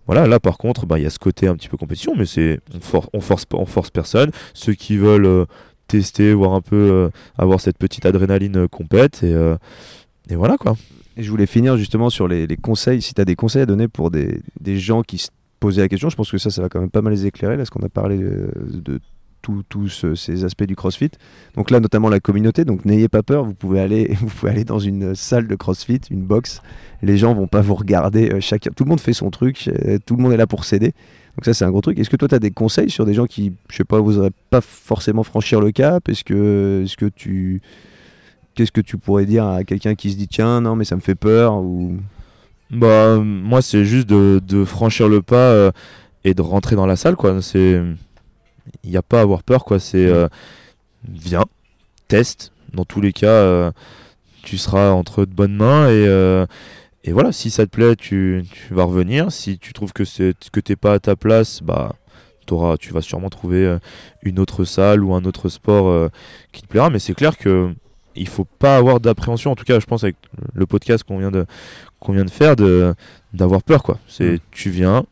Voilà, 0.06 0.26
là 0.26 0.40
par 0.40 0.56
contre, 0.56 0.86
bah, 0.86 0.98
il 0.98 1.02
y 1.02 1.06
a 1.06 1.10
ce 1.10 1.18
côté 1.18 1.48
un 1.48 1.54
petit 1.54 1.68
peu 1.68 1.76
compétition, 1.76 2.14
mais 2.16 2.24
c'est 2.24 2.60
on, 2.72 3.02
on, 3.12 3.20
force 3.20 3.44
on 3.52 3.66
force 3.66 3.90
personne. 3.90 4.30
Ceux 4.54 4.72
qui 4.72 4.96
veulent 4.96 5.44
tester, 5.88 6.32
voir 6.32 6.52
un 6.52 6.60
peu, 6.60 6.76
euh, 6.76 7.08
avoir 7.36 7.60
cette 7.60 7.78
petite 7.78 8.06
adrénaline 8.06 8.56
euh, 8.56 8.68
compète 8.68 9.22
et, 9.24 9.34
euh, 9.34 9.56
et 10.30 10.36
voilà 10.36 10.56
quoi. 10.56 10.76
Je 11.16 11.28
voulais 11.30 11.46
finir 11.46 11.76
justement 11.76 12.10
sur 12.10 12.28
les, 12.28 12.46
conseils, 12.56 13.02
si 13.02 13.12
tu 13.12 13.20
as 13.20 13.24
des 13.24 13.34
conseils 13.34 13.62
à 13.62 13.66
donner 13.66 13.88
pour 13.88 14.12
des, 14.12 14.40
des, 14.60 14.78
gens 14.78 15.02
qui 15.02 15.18
se 15.18 15.30
posaient 15.58 15.80
la 15.80 15.88
question, 15.88 16.08
je 16.08 16.14
pense 16.14 16.30
que 16.30 16.38
ça, 16.38 16.50
ça 16.50 16.62
va 16.62 16.68
quand 16.68 16.78
même 16.78 16.90
pas 16.90 17.02
mal 17.02 17.12
les 17.12 17.26
éclairer, 17.26 17.54
là, 17.54 17.58
parce 17.58 17.70
qu'on 17.70 17.84
a 17.84 17.88
parlé 17.88 18.18
de, 18.18 19.00
tous 19.68 20.14
ces 20.14 20.44
aspects 20.44 20.64
du 20.64 20.76
CrossFit. 20.76 21.10
Donc 21.56 21.70
là, 21.70 21.80
notamment 21.80 22.10
la 22.10 22.20
communauté. 22.20 22.66
Donc 22.66 22.84
n'ayez 22.84 23.08
pas 23.08 23.22
peur, 23.22 23.44
vous 23.44 23.54
pouvez 23.54 23.80
aller, 23.80 24.14
vous 24.20 24.26
pouvez 24.26 24.52
aller 24.52 24.64
dans 24.64 24.78
une 24.78 25.14
salle 25.14 25.48
de 25.48 25.56
CrossFit, 25.56 26.00
une 26.10 26.22
box. 26.22 26.60
Les 27.02 27.16
gens 27.16 27.34
vont 27.34 27.46
pas 27.46 27.62
vous 27.62 27.74
regarder. 27.74 28.28
tout 28.76 28.84
le 28.84 28.88
monde 28.88 29.00
fait 29.00 29.14
son 29.14 29.30
truc. 29.30 29.70
Tout 30.04 30.16
le 30.16 30.22
monde 30.22 30.32
est 30.32 30.36
là 30.36 30.46
pour 30.46 30.64
s'aider. 30.64 30.92
Donc 31.38 31.44
ça, 31.44 31.54
c'est 31.54 31.64
un 31.64 31.70
gros 31.70 31.80
truc. 31.80 31.96
Est-ce 32.00 32.10
que 32.10 32.16
toi, 32.16 32.26
tu 32.26 32.34
as 32.34 32.40
des 32.40 32.50
conseils 32.50 32.90
sur 32.90 33.06
des 33.06 33.14
gens 33.14 33.26
qui, 33.26 33.52
je 33.70 33.76
sais 33.76 33.84
pas, 33.84 34.00
n'oseraient 34.00 34.32
pas 34.50 34.60
forcément 34.60 35.22
franchir 35.22 35.60
le 35.60 35.70
cap? 35.70 36.08
Est-ce 36.08 36.24
que, 36.24 36.82
est-ce 36.84 36.96
que 36.96 37.06
tu... 37.06 37.62
Qu'est-ce 38.56 38.72
que 38.72 38.80
tu 38.80 38.98
pourrais 38.98 39.24
dire 39.24 39.46
à 39.46 39.62
quelqu'un 39.62 39.94
qui 39.94 40.10
se 40.10 40.16
dit, 40.16 40.26
tiens, 40.26 40.60
non, 40.60 40.74
mais 40.74 40.84
ça 40.84 40.96
me 40.96 41.00
fait 41.00 41.14
peur 41.14 41.58
ou... 41.58 41.96
Bah, 42.72 43.18
moi, 43.18 43.62
c'est 43.62 43.84
juste 43.84 44.08
de, 44.08 44.64
franchir 44.64 45.08
le 45.08 45.22
pas 45.22 45.36
euh, 45.36 45.70
et 46.24 46.34
de 46.34 46.42
rentrer 46.42 46.74
dans 46.74 46.86
la 46.86 46.96
salle, 46.96 47.14
quoi. 47.14 47.40
C'est... 47.40 47.80
Il 48.82 48.90
n'y 48.90 48.96
a 48.96 49.02
pas 49.02 49.20
à 49.20 49.22
avoir 49.22 49.44
peur, 49.44 49.64
quoi. 49.64 49.78
C'est... 49.78 50.06
Euh, 50.06 50.26
viens, 51.08 51.44
teste. 52.08 52.50
Dans 52.74 52.84
tous 52.84 53.00
les 53.00 53.12
cas, 53.12 53.28
euh, 53.28 53.70
tu 54.42 54.58
seras 54.58 54.90
entre 54.90 55.24
de 55.24 55.32
bonnes 55.32 55.54
mains 55.54 55.88
et 55.88 56.04
et 57.08 57.12
voilà, 57.12 57.32
si 57.32 57.50
ça 57.50 57.64
te 57.64 57.70
plaît, 57.70 57.96
tu, 57.96 58.44
vas 58.70 58.84
revenir. 58.84 59.32
Si 59.32 59.58
tu 59.58 59.72
trouves 59.72 59.94
que 59.94 60.04
c'est 60.04 60.34
que 60.52 60.60
t'es 60.60 60.76
pas 60.76 60.92
à 60.92 60.98
ta 60.98 61.16
place, 61.16 61.62
bah 61.62 61.94
auras, 62.50 62.76
tu 62.76 62.92
vas 62.92 63.00
sûrement 63.00 63.30
trouver 63.30 63.64
euh, 63.64 63.78
une 64.22 64.38
autre 64.38 64.64
salle 64.64 65.02
ou 65.02 65.14
un 65.14 65.24
autre 65.24 65.48
sport 65.48 65.88
euh, 65.88 66.10
qui 66.52 66.60
te 66.60 66.66
plaira. 66.66 66.90
Mais 66.90 66.98
c'est 66.98 67.14
clair 67.14 67.38
que 67.38 67.72
il 68.14 68.28
faut 68.28 68.44
pas 68.58 68.76
avoir 68.76 69.00
d'appréhension. 69.00 69.52
En 69.52 69.54
tout 69.54 69.64
cas, 69.64 69.80
je 69.80 69.86
pense 69.86 70.04
avec 70.04 70.16
le 70.52 70.66
podcast 70.66 71.02
qu'on 71.02 71.18
vient 71.18 71.30
de 71.30 71.46
qu'on 71.98 72.12
vient 72.12 72.26
de 72.26 72.30
faire, 72.30 72.56
de 72.56 72.94
d'avoir 73.32 73.62
peur 73.62 73.82
quoi. 73.82 73.98
C'est 74.06 74.32
mm. 74.32 74.38
tu 74.50 74.68
viens, 74.68 75.04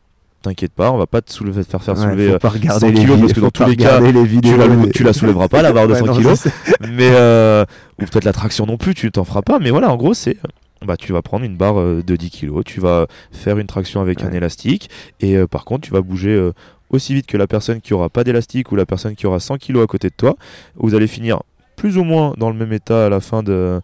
t'inquiète 0.43 0.73
pas, 0.73 0.91
on 0.91 0.97
va 0.97 1.07
pas 1.07 1.23
te 1.23 1.33
soulever, 1.33 1.63
faire 1.63 1.81
faire 1.81 1.97
soulever 1.97 2.33
euh, 2.33 2.37
pas 2.37 2.51
100 2.51 2.91
kilos 2.91 3.19
parce 3.19 3.33
que 3.33 3.39
dans 3.39 3.49
tous 3.49 3.65
les 3.65 3.75
cas, 3.75 3.99
tu, 3.99 4.55
la, 4.55 4.91
tu 4.93 5.03
la 5.03 5.13
soulèveras 5.13 5.47
pas 5.47 5.63
la 5.63 5.73
barre 5.73 5.87
de 5.87 5.95
100 5.95 6.13
kilos. 6.13 6.47
Mais 6.91 7.09
ou 7.09 8.05
peut-être 8.05 8.25
la 8.25 8.33
traction 8.33 8.67
non 8.67 8.77
plus, 8.77 8.93
tu 8.93 9.11
t'en 9.11 9.23
feras 9.23 9.41
pas. 9.41 9.57
Mais 9.57 9.71
voilà, 9.71 9.91
en 9.91 9.97
gros, 9.97 10.13
c'est 10.13 10.37
bah, 10.85 10.97
tu 10.97 11.13
vas 11.13 11.21
prendre 11.21 11.45
une 11.45 11.57
barre 11.57 11.79
euh, 11.79 12.03
de 12.05 12.15
10 12.15 12.29
kg, 12.29 12.63
tu 12.63 12.79
vas 12.79 13.07
faire 13.31 13.57
une 13.57 13.67
traction 13.67 14.01
avec 14.01 14.23
un 14.23 14.31
élastique, 14.31 14.89
et 15.19 15.35
euh, 15.35 15.47
par 15.47 15.65
contre, 15.65 15.87
tu 15.87 15.93
vas 15.93 16.01
bouger 16.01 16.35
euh, 16.35 16.53
aussi 16.89 17.13
vite 17.13 17.25
que 17.27 17.37
la 17.37 17.47
personne 17.47 17.81
qui 17.81 17.93
aura 17.93 18.09
pas 18.09 18.23
d'élastique 18.23 18.71
ou 18.71 18.75
la 18.75 18.85
personne 18.85 19.15
qui 19.15 19.27
aura 19.27 19.39
100 19.39 19.57
kg 19.57 19.81
à 19.81 19.87
côté 19.87 20.09
de 20.09 20.15
toi. 20.15 20.35
Vous 20.75 20.95
allez 20.95 21.07
finir 21.07 21.41
plus 21.75 21.97
ou 21.97 22.03
moins 22.03 22.33
dans 22.37 22.49
le 22.49 22.55
même 22.55 22.73
état 22.73 23.05
à 23.05 23.09
la 23.09 23.19
fin 23.19 23.43
de, 23.43 23.81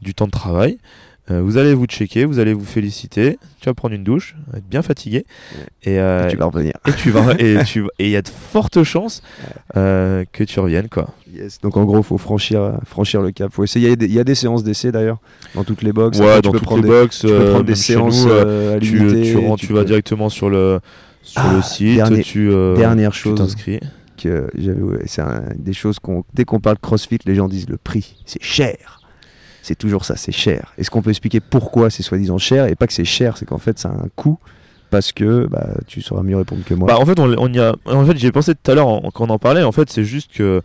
du 0.00 0.14
temps 0.14 0.26
de 0.26 0.30
travail. 0.30 0.78
Euh, 1.30 1.40
vous 1.42 1.56
allez 1.56 1.74
vous 1.74 1.86
checker, 1.86 2.24
vous 2.24 2.38
allez 2.38 2.52
vous 2.54 2.64
féliciter, 2.64 3.38
tu 3.60 3.68
vas 3.68 3.74
prendre 3.74 3.94
une 3.94 4.04
douche, 4.04 4.36
être 4.56 4.66
bien 4.68 4.80
fatigué, 4.82 5.26
et, 5.82 5.98
euh, 5.98 6.28
Et 6.28 6.30
tu 6.30 6.36
vas 6.36 6.44
revenir. 6.44 6.74
et 6.86 6.92
tu 6.92 7.10
vas 7.10 7.34
et 7.38 7.64
tu 7.64 7.80
et 7.98 8.04
il 8.04 8.10
y 8.10 8.16
a 8.16 8.22
de 8.22 8.28
fortes 8.28 8.84
chances 8.84 9.22
euh, 9.76 10.24
que 10.32 10.44
tu 10.44 10.60
reviennes 10.60 10.88
quoi. 10.88 11.08
Yes. 11.34 11.60
Donc 11.60 11.76
en 11.76 11.84
gros, 11.84 12.02
faut 12.04 12.16
franchir, 12.18 12.78
franchir 12.86 13.22
le 13.22 13.32
cap. 13.32 13.52
Faut 13.52 13.64
essayer. 13.64 13.88
Il 13.88 13.90
y 13.90 13.92
a 13.92 13.96
des- 13.96 14.06
Il 14.06 14.12
y 14.14 14.20
a 14.20 14.24
des 14.24 14.36
séances 14.36 14.62
d'essai 14.62 14.92
d'ailleurs 14.92 15.18
dans 15.56 15.64
toutes 15.64 15.82
les 15.82 15.92
box. 15.92 16.18
Ouais, 16.20 16.26
Après, 16.26 16.42
dans 16.42 16.52
tu 16.52 16.58
peux 16.60 16.64
toutes 16.64 16.76
les 16.76 16.82
des, 16.82 16.88
box, 16.88 17.18
tu 17.20 17.26
peux 17.26 17.44
prendre 17.50 17.64
des 17.64 17.72
même 17.72 17.76
chez 17.76 17.82
séances 17.94 18.24
nous, 18.24 18.32
à 18.32 18.78
tu, 18.80 18.96
l'unité, 18.98 19.22
tu, 19.32 19.36
rentres, 19.38 19.66
tu, 19.66 19.72
vas 19.72 19.80
peux- 19.80 19.86
directement 19.86 20.28
sur 20.28 20.48
le 20.48 20.78
sur 21.22 21.42
Ah, 21.44 21.54
le 21.56 21.62
site, 21.62 21.96
dernier- 21.96 22.22
tu 22.22 22.48
dernière 22.76 23.12
chose. 23.14 23.36
t'inscris. 23.36 23.80
que 24.16 24.48
j'avais- 24.56 24.80
c'est 25.06 25.22
des 25.58 25.72
choses 25.74 25.98
qu'on 25.98 26.24
dès 26.32 26.44
qu'on 26.46 26.60
parle 26.60 26.78
CrossFit, 26.78 27.18
les 27.26 27.34
gens 27.34 27.48
disent 27.48 27.68
le 27.68 27.76
prix, 27.76 28.16
c'est 28.24 28.42
cher. 28.42 29.00
C'est 29.66 29.74
toujours 29.74 30.04
ça, 30.04 30.14
c'est 30.16 30.30
cher. 30.32 30.72
Est-ce 30.78 30.90
qu'on 30.90 31.02
peut 31.02 31.10
expliquer 31.10 31.40
pourquoi 31.40 31.90
c'est 31.90 32.04
soi-disant 32.04 32.38
cher 32.38 32.66
et 32.66 32.76
pas 32.76 32.86
que 32.86 32.92
c'est 32.92 33.04
cher, 33.04 33.36
c'est 33.36 33.46
qu'en 33.46 33.58
fait 33.58 33.78
ça 33.80 33.88
a 33.88 33.92
un 33.92 34.08
coût 34.14 34.38
parce 34.90 35.10
que 35.10 35.46
bah, 35.50 35.66
tu 35.88 36.00
sauras 36.02 36.22
mieux 36.22 36.36
répondre 36.36 36.62
que 36.64 36.72
moi. 36.74 36.86
Bah, 36.86 36.98
en 37.00 37.04
fait, 37.04 37.18
on, 37.18 37.34
on 37.36 37.52
y 37.52 37.58
a. 37.58 37.74
En 37.86 38.06
fait, 38.06 38.16
j'ai 38.16 38.30
pensé 38.30 38.54
tout 38.54 38.70
à 38.70 38.74
l'heure 38.76 38.86
en- 38.86 39.10
quand 39.10 39.26
on 39.28 39.30
en 39.30 39.38
parlait. 39.40 39.64
En 39.64 39.72
fait, 39.72 39.90
c'est 39.90 40.04
juste 40.04 40.30
que 40.32 40.62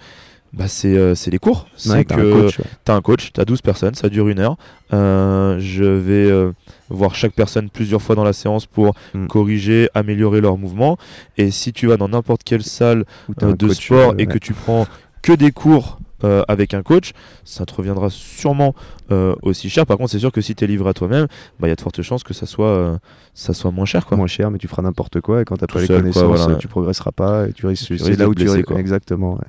bah, 0.54 0.68
c'est 0.68 0.96
euh, 0.96 1.16
les 1.32 1.40
cours. 1.40 1.62
Ouais, 1.64 1.70
C'est 1.78 2.04
t'as 2.06 2.16
que 2.18 2.22
un 2.22 2.42
coach. 2.44 2.60
ouais. 2.60 2.66
T'as 2.86 2.94
un 2.96 3.02
coach, 3.02 3.32
t'as 3.34 3.46
12 3.46 3.62
personnes, 3.64 3.96
ça 3.96 4.10
dure 4.10 4.28
une 4.28 4.38
heure. 4.38 4.58
Euh, 4.94 5.58
je 5.60 5.84
vais 5.86 6.30
euh, 6.30 6.52
voir 6.92 7.16
chaque 7.16 7.34
personne 7.34 7.72
plusieurs 7.72 8.02
fois 8.04 8.16
dans 8.16 8.24
la 8.24 8.34
séance 8.34 8.68
pour 8.68 8.94
Mm. 9.16 9.26
corriger, 9.26 9.90
améliorer 9.96 10.42
leur 10.42 10.58
mouvement. 10.58 10.98
Et 11.38 11.50
si 11.50 11.74
tu 11.74 11.88
vas 11.88 11.98
dans 11.98 12.10
n'importe 12.10 12.44
quelle 12.44 12.64
salle 12.64 13.06
euh, 13.42 13.54
de 13.56 13.68
coach, 13.68 13.78
sport 13.86 14.14
et 14.14 14.16
ouais. 14.18 14.26
que 14.28 14.38
tu 14.38 14.54
prends 14.54 14.86
que 15.24 15.34
des 15.34 15.52
cours 15.52 15.98
euh, 16.24 16.44
avec 16.48 16.74
un 16.74 16.84
coach, 16.84 17.12
ça 17.44 17.66
te 17.66 17.74
reviendra 17.74 18.10
sûrement 18.10 18.74
euh, 19.12 19.36
aussi 19.42 19.70
cher. 19.70 19.86
Par 19.86 19.98
contre, 19.98 20.12
c'est 20.12 20.20
sûr 20.20 20.32
que 20.32 20.42
si 20.42 20.56
tu 20.56 20.64
es 20.64 20.68
livré 20.68 20.90
à 20.90 20.94
toi-même, 20.94 21.28
bah, 21.60 21.68
il 21.68 21.70
y 21.70 21.74
a 21.74 21.76
de 21.76 21.82
fortes 21.82 22.02
chances 22.02 22.24
que 22.24 22.34
ça 22.34 22.46
soit, 22.46 22.68
euh, 22.68 22.98
ça 23.34 23.54
soit 23.54 23.72
moins 23.72 23.86
cher. 23.86 24.06
Quoi. 24.06 24.18
moins 24.18 24.28
cher, 24.28 24.52
mais 24.52 24.58
tu 24.58 24.68
feras 24.68 24.82
n'importe 24.82 25.22
quoi 25.22 25.42
et 25.42 25.46
quand 25.46 25.58
t'as 25.58 25.68
Tout 25.68 25.76
pas 25.76 25.82
les 25.82 25.88
seul, 25.88 26.02
quoi, 26.04 26.12
connaissances, 26.22 26.40
voilà. 26.46 26.56
tu 26.60 26.68
progresseras 26.68 27.12
pas 27.12 27.48
et 27.48 27.54
tu 27.54 27.66
risques. 27.68 27.86
Tu 27.88 27.98
C'est 27.98 28.18
là 28.18 28.28
où 28.28 28.34
te 28.34 28.40
tu 28.40 28.46
blesser, 28.46 28.58
risques- 28.60 28.72
exactement. 28.80 29.34
ouais. 29.34 29.48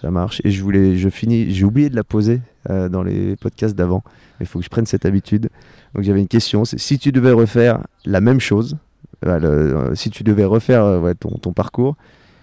Ça 0.00 0.10
marche. 0.10 0.40
Et 0.44 0.50
je 0.50 0.60
voulais, 0.62 0.96
je 0.96 1.08
finis, 1.08 1.54
j'ai 1.54 1.64
oublié 1.64 1.88
de 1.88 1.94
la 1.96 2.02
poser 2.04 2.40
dans 2.68 3.02
les 3.04 3.36
podcasts 3.36 3.76
d'avant. 3.76 4.02
Mais 4.40 4.44
il 4.44 4.46
faut 4.48 4.58
que 4.58 4.64
je 4.64 4.68
prenne 4.70 4.86
cette 4.86 5.06
habitude. 5.06 5.50
Donc 5.94 6.02
j'avais 6.02 6.18
une 6.20 6.26
question. 6.26 6.64
C'est 6.64 6.78
si 6.80 6.98
tu 6.98 7.12
devais 7.12 7.30
refaire 7.30 7.78
la 8.04 8.20
même 8.20 8.40
chose, 8.40 8.76
le- 9.22 9.92
si 9.94 10.10
tu 10.10 10.24
devais 10.24 10.44
refaire 10.44 11.00
ouais, 11.00 11.14
ton, 11.14 11.30
ton 11.38 11.52
parcours, 11.52 11.96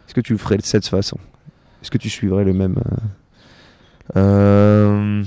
est-ce 0.08 0.14
que 0.14 0.22
tu 0.22 0.32
le 0.32 0.40
ferais 0.40 0.56
de 0.58 0.64
cette 0.64 0.88
façon? 0.88 1.18
Est-ce 1.82 1.92
que 1.92 1.98
tu 1.98 2.10
suivrais 2.10 2.46
le 2.46 2.54
même 2.54 2.76
euh, 4.16 5.24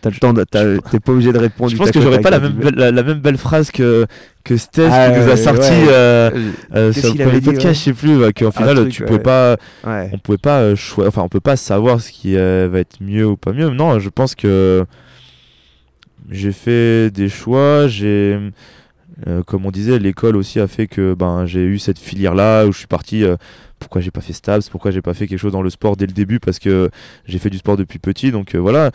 T'as 0.00 0.10
le 0.10 0.16
temps, 0.16 0.32
t'es 0.32 1.00
pas 1.00 1.12
obligé 1.12 1.32
de 1.32 1.38
répondre. 1.38 1.70
je 1.70 1.76
pense 1.76 1.90
que 1.90 1.98
au 1.98 2.02
j'aurais 2.02 2.20
pas 2.20 2.30
la 2.30 2.38
même, 2.38 2.52
belle, 2.52 2.74
la, 2.76 2.92
la 2.92 3.02
même 3.02 3.18
belle 3.18 3.36
phrase 3.36 3.72
que, 3.72 4.06
que 4.44 4.56
Steph 4.56 4.88
Ah, 4.92 5.10
qui 5.10 5.18
nous 5.18 5.28
a 5.28 5.36
sorti 5.36 5.70
ouais. 5.70 5.86
euh, 5.88 6.30
euh, 6.74 6.92
sur 6.92 7.14
le 7.14 7.24
premier 7.24 7.40
podcast, 7.40 7.64
ouais 7.66 7.74
je 7.74 7.78
sais 7.80 7.92
plus, 7.92 8.16
ouais, 8.16 8.32
qu'en 8.32 8.52
final 8.52 8.76
truc, 8.76 8.92
tu 8.92 9.02
ouais. 9.02 9.18
pas, 9.18 9.56
on 9.84 10.18
pouvait 10.18 10.38
pas 10.38 10.70
enfin 10.98 11.22
on 11.22 11.28
peut 11.28 11.40
pas 11.40 11.56
savoir 11.56 12.00
ce 12.00 12.12
qui 12.12 12.36
euh, 12.36 12.68
va 12.70 12.78
être 12.78 12.98
mieux 13.00 13.26
ou 13.26 13.36
pas 13.36 13.52
mieux. 13.52 13.70
Non, 13.70 13.98
je 13.98 14.08
pense 14.08 14.36
que 14.36 14.84
j'ai 16.30 16.52
fait 16.52 17.10
des 17.10 17.28
choix, 17.28 17.88
j'ai 17.88 18.38
euh, 19.26 19.42
comme 19.42 19.66
on 19.66 19.70
disait, 19.70 19.98
l'école 19.98 20.36
aussi 20.36 20.60
a 20.60 20.68
fait 20.68 20.86
que 20.86 21.14
ben 21.14 21.44
j'ai 21.46 21.64
eu 21.64 21.78
cette 21.78 21.98
filière 21.98 22.34
là 22.34 22.66
où 22.66 22.72
je 22.72 22.78
suis 22.78 22.86
parti. 22.86 23.24
euh, 23.24 23.36
pourquoi 23.80 24.00
j'ai 24.00 24.10
pas 24.10 24.20
fait 24.20 24.32
Stabs 24.32 24.62
Pourquoi 24.70 24.90
j'ai 24.90 25.02
pas 25.02 25.14
fait 25.14 25.26
quelque 25.28 25.38
chose 25.38 25.52
dans 25.52 25.62
le 25.62 25.70
sport 25.70 25.96
dès 25.96 26.06
le 26.06 26.12
début 26.12 26.40
Parce 26.40 26.58
que 26.58 26.90
j'ai 27.26 27.38
fait 27.38 27.50
du 27.50 27.58
sport 27.58 27.76
depuis 27.76 27.98
petit, 27.98 28.32
donc 28.32 28.54
euh, 28.54 28.58
voilà. 28.58 28.90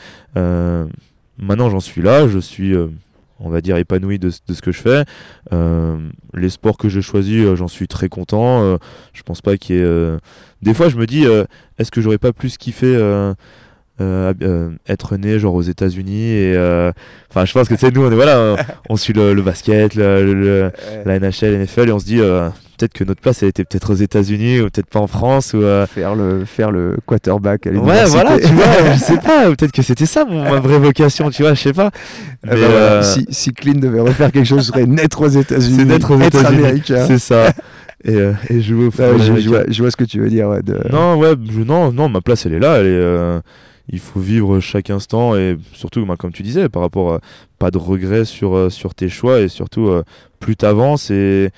Maintenant 1.40 1.70
j'en 1.70 1.80
suis 1.80 2.02
là, 2.02 2.28
je 2.28 2.38
suis, 2.38 2.76
on 3.40 3.50
va 3.50 3.62
dire, 3.62 3.78
épanoui 3.78 4.20
de, 4.20 4.30
ce 4.30 4.62
que 4.62 4.72
je 4.72 4.82
fais. 4.82 5.06
Les 6.34 6.50
sports 6.50 6.78
que 6.78 6.90
j'ai 6.90 7.02
choisis, 7.02 7.56
j'en 7.56 7.68
suis 7.68 7.88
très 7.88 8.10
content. 8.10 8.78
Je 9.14 9.24
pense 9.24 9.42
pas 9.42 9.58
qu'il 9.58 9.78
y 9.78 9.80
ait. 9.80 10.18
Des 10.62 10.74
fois, 10.74 10.90
je 10.90 10.98
me 10.98 11.08
dis, 11.08 11.26
est-ce 11.80 11.92
que 11.92 12.02
j'aurais 12.02 12.18
pas 12.18 12.34
plus 12.34 12.58
kiffé 12.58 12.96
euh, 14.04 14.34
euh, 14.44 14.70
être 14.88 15.18
né 15.18 15.40
genre 15.40 15.56
aux 15.56 15.62
États-Unis 15.62 16.30
et 16.32 16.54
euh, 16.56 16.92
enfin 17.30 17.46
je 17.46 17.54
pense 17.54 17.68
que 17.68 17.76
sais 17.76 17.92
nous 17.92 18.06
on 18.06 18.12
est 18.12 18.16
voilà 18.16 18.38
euh, 18.38 18.56
on 18.90 18.96
suit 18.98 19.14
le, 19.14 19.34
le 19.34 19.42
basket 19.42 19.96
le, 19.96 20.24
le- 20.24 20.34
le- 20.34 20.72
la 21.06 21.20
NHL 21.20 21.62
NFL 21.64 21.90
et 21.90 21.92
on 21.92 22.00
se 22.00 22.06
dit 22.06 22.18
peut-être 22.18 22.94
que 22.94 23.04
notre 23.04 23.22
place 23.22 23.42
elle 23.44 23.50
était 23.50 23.64
peut-être 23.64 23.92
aux 23.92 23.96
États-Unis 23.96 24.60
ou 24.62 24.64
peut-être 24.66 24.88
pas 24.90 25.00
en 25.00 25.08
France 25.08 25.54
ou 25.54 25.62
Faire 25.88 26.16
le, 26.16 26.44
faire 26.46 26.72
le 26.72 26.98
quarterback 27.06 27.68
à 27.68 27.72
ouais 27.72 28.06
voilà 28.06 28.38
tu 28.40 28.48
vois 28.54 28.94
je 28.94 29.00
sais 29.00 29.18
pas 29.24 29.46
peut-être 29.50 29.72
que 29.72 29.82
c'était 29.82 30.06
ça 30.06 30.26
mon, 30.26 30.44
ma 30.44 30.60
vraie 30.60 30.80
vocation 30.80 31.30
tu 31.30 31.44
vois 31.44 31.54
je 31.54 31.62
sais 31.62 31.74
pas 31.74 31.92
Mais, 32.44 32.56
voilà, 32.56 32.66
euh, 32.76 33.02
si, 33.04 33.26
si 33.30 33.54
Clint 33.54 33.80
devait 33.80 34.02
refaire 34.02 34.32
quelque 34.32 34.48
chose, 34.48 34.62
ce 34.66 34.72
serait 34.72 34.86
naître 34.86 35.22
aux 35.22 35.28
États-Unis. 35.30 35.76
c'est 35.80 35.86
d'être 35.86 36.14
aux 36.16 36.20
États-Unis 36.20 36.82
c'est 36.86 37.20
ça 37.20 37.48
et, 38.06 38.16
euh, 38.16 38.34
et 38.50 38.60
jouer 38.62 38.88
au 38.88 38.90
Ouais, 38.90 39.18
je, 39.40 39.48
vois, 39.50 39.62
je 39.70 39.82
vois 39.82 39.90
ce 39.92 39.96
que 39.96 40.04
tu 40.04 40.20
veux 40.20 40.28
dire. 40.28 40.50
ouais, 40.50 40.62
de- 40.62 40.78
Non, 40.92 41.16
ouais, 41.16 41.36
je- 41.50 41.62
non, 41.62 41.94
non, 41.94 42.10
ma 42.10 42.20
place 42.20 42.46
elle 42.46 42.56
est 42.56 42.60
là. 42.60 42.76
Elle 42.80 42.88
est, 42.88 42.90
euh, 42.90 43.40
il 43.90 44.00
faut 44.00 44.20
vivre 44.20 44.60
chaque 44.60 44.90
instant 44.90 45.36
et 45.36 45.58
surtout, 45.74 46.06
bah, 46.06 46.16
comme 46.18 46.32
tu 46.32 46.44
disais, 46.44 46.70
par 46.70 46.82
rapport 46.82 47.16
à 47.16 47.20
pas 47.60 47.72
de 47.72 47.78
regrets 47.78 48.26
sur, 48.26 48.56
euh, 48.56 48.70
tes 48.96 49.10
choix 49.10 49.42
et 49.42 49.48
surtout 49.50 49.88
euh, 49.88 50.04
plus 50.40 50.56
t'avances 50.56 51.12
et, 51.12 51.52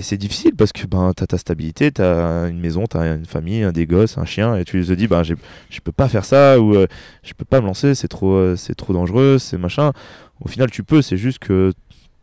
c'est 0.00 0.16
difficile 0.16 0.54
parce 0.54 0.70
que 0.70 0.86
ben 0.86 1.12
t'as 1.16 1.26
ta 1.26 1.38
stabilité, 1.38 1.90
t'as 1.90 2.48
une 2.48 2.60
maison, 2.60 2.84
t'as 2.86 3.16
une 3.16 3.24
famille, 3.24 3.66
des 3.72 3.84
gosses, 3.84 4.16
un 4.16 4.24
chien 4.24 4.54
et 4.54 4.64
tu 4.64 4.84
te 4.84 4.92
dis 4.92 5.08
ben 5.08 5.24
je 5.24 5.34
peux 5.82 5.90
pas 5.90 6.08
faire 6.08 6.24
ça 6.24 6.60
ou 6.60 6.76
euh, 6.76 6.86
je 7.24 7.32
peux 7.32 7.44
pas 7.44 7.60
me 7.60 7.66
lancer, 7.66 7.96
c'est 7.96 8.06
trop, 8.06 8.34
euh, 8.34 8.54
c'est 8.54 8.76
trop 8.76 8.92
dangereux, 8.92 9.38
c'est 9.38 9.58
machin. 9.58 9.92
Au 10.40 10.46
final, 10.46 10.70
tu 10.70 10.84
peux, 10.84 11.02
c'est 11.02 11.16
juste 11.16 11.40
que 11.40 11.72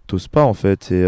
t'oses 0.08 0.30
pas 0.30 0.46
en 0.46 0.54
fait 0.54 0.90
et 0.94 1.04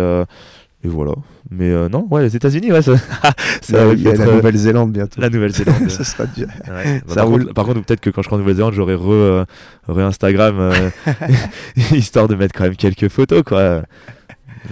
et 0.83 0.87
voilà. 0.87 1.13
Mais 1.49 1.69
euh, 1.71 1.89
non, 1.89 2.07
ouais, 2.11 2.21
les 2.21 2.35
États-Unis, 2.35 2.71
ouais, 2.71 2.81
ça, 2.81 2.93
ça 3.61 3.93
y 3.95 4.07
a 4.07 4.13
la 4.13 4.23
euh, 4.25 4.35
Nouvelle-Zélande 4.35 4.91
bientôt. 4.91 5.19
la 5.19 5.29
Nouvelle-Zélande. 5.29 5.89
ça 5.89 6.03
sera 6.03 6.25
dur. 6.27 6.47
Ouais. 6.67 6.99
Bah, 7.07 7.13
Ça 7.13 7.15
par, 7.15 7.27
roule. 7.27 7.41
contre, 7.43 7.53
par 7.53 7.65
contre, 7.65 7.81
peut-être 7.83 7.99
que 7.99 8.09
quand 8.11 8.21
je 8.21 8.27
serai 8.27 8.35
en 8.35 8.39
Nouvelle-Zélande, 8.39 8.73
j'aurai 8.73 8.95
re, 8.95 9.11
euh, 9.11 9.45
re 9.87 9.99
Instagram 9.99 10.55
euh, 10.59 10.89
histoire 11.91 12.27
de 12.27 12.35
mettre 12.35 12.53
quand 12.55 12.65
même 12.65 12.75
quelques 12.75 13.07
photos, 13.09 13.43
quoi. 13.43 13.81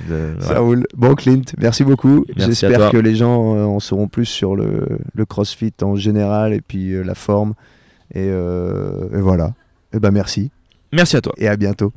De- 0.10 0.36
Ça 0.41 0.60
roule. 0.60 0.86
Bon, 0.95 1.15
Clint, 1.15 1.41
merci 1.57 1.84
beaucoup. 1.84 2.26
J'espère 2.36 2.91
que 2.91 2.98
les 2.98 3.15
gens 3.15 3.34
en 3.36 3.80
sauront 3.80 4.07
plus 4.07 4.26
sur 4.26 4.56
le, 4.56 4.99
le 5.14 5.26
CrossFit 5.26 5.73
en 5.82 5.95
général 5.95 6.53
et 6.53 6.61
puis 6.61 7.02
la 7.03 7.15
forme. 7.15 7.53
Et, 8.14 8.27
et 8.27 9.22
voilà. 9.22 9.53
Et 9.94 9.99
ben 9.99 10.11
merci. 10.11 10.52
Merci 10.91 11.15
à 11.15 11.22
toi. 11.22 11.34
Et 11.38 11.48
à 11.48 11.56
bientôt. 11.56 11.94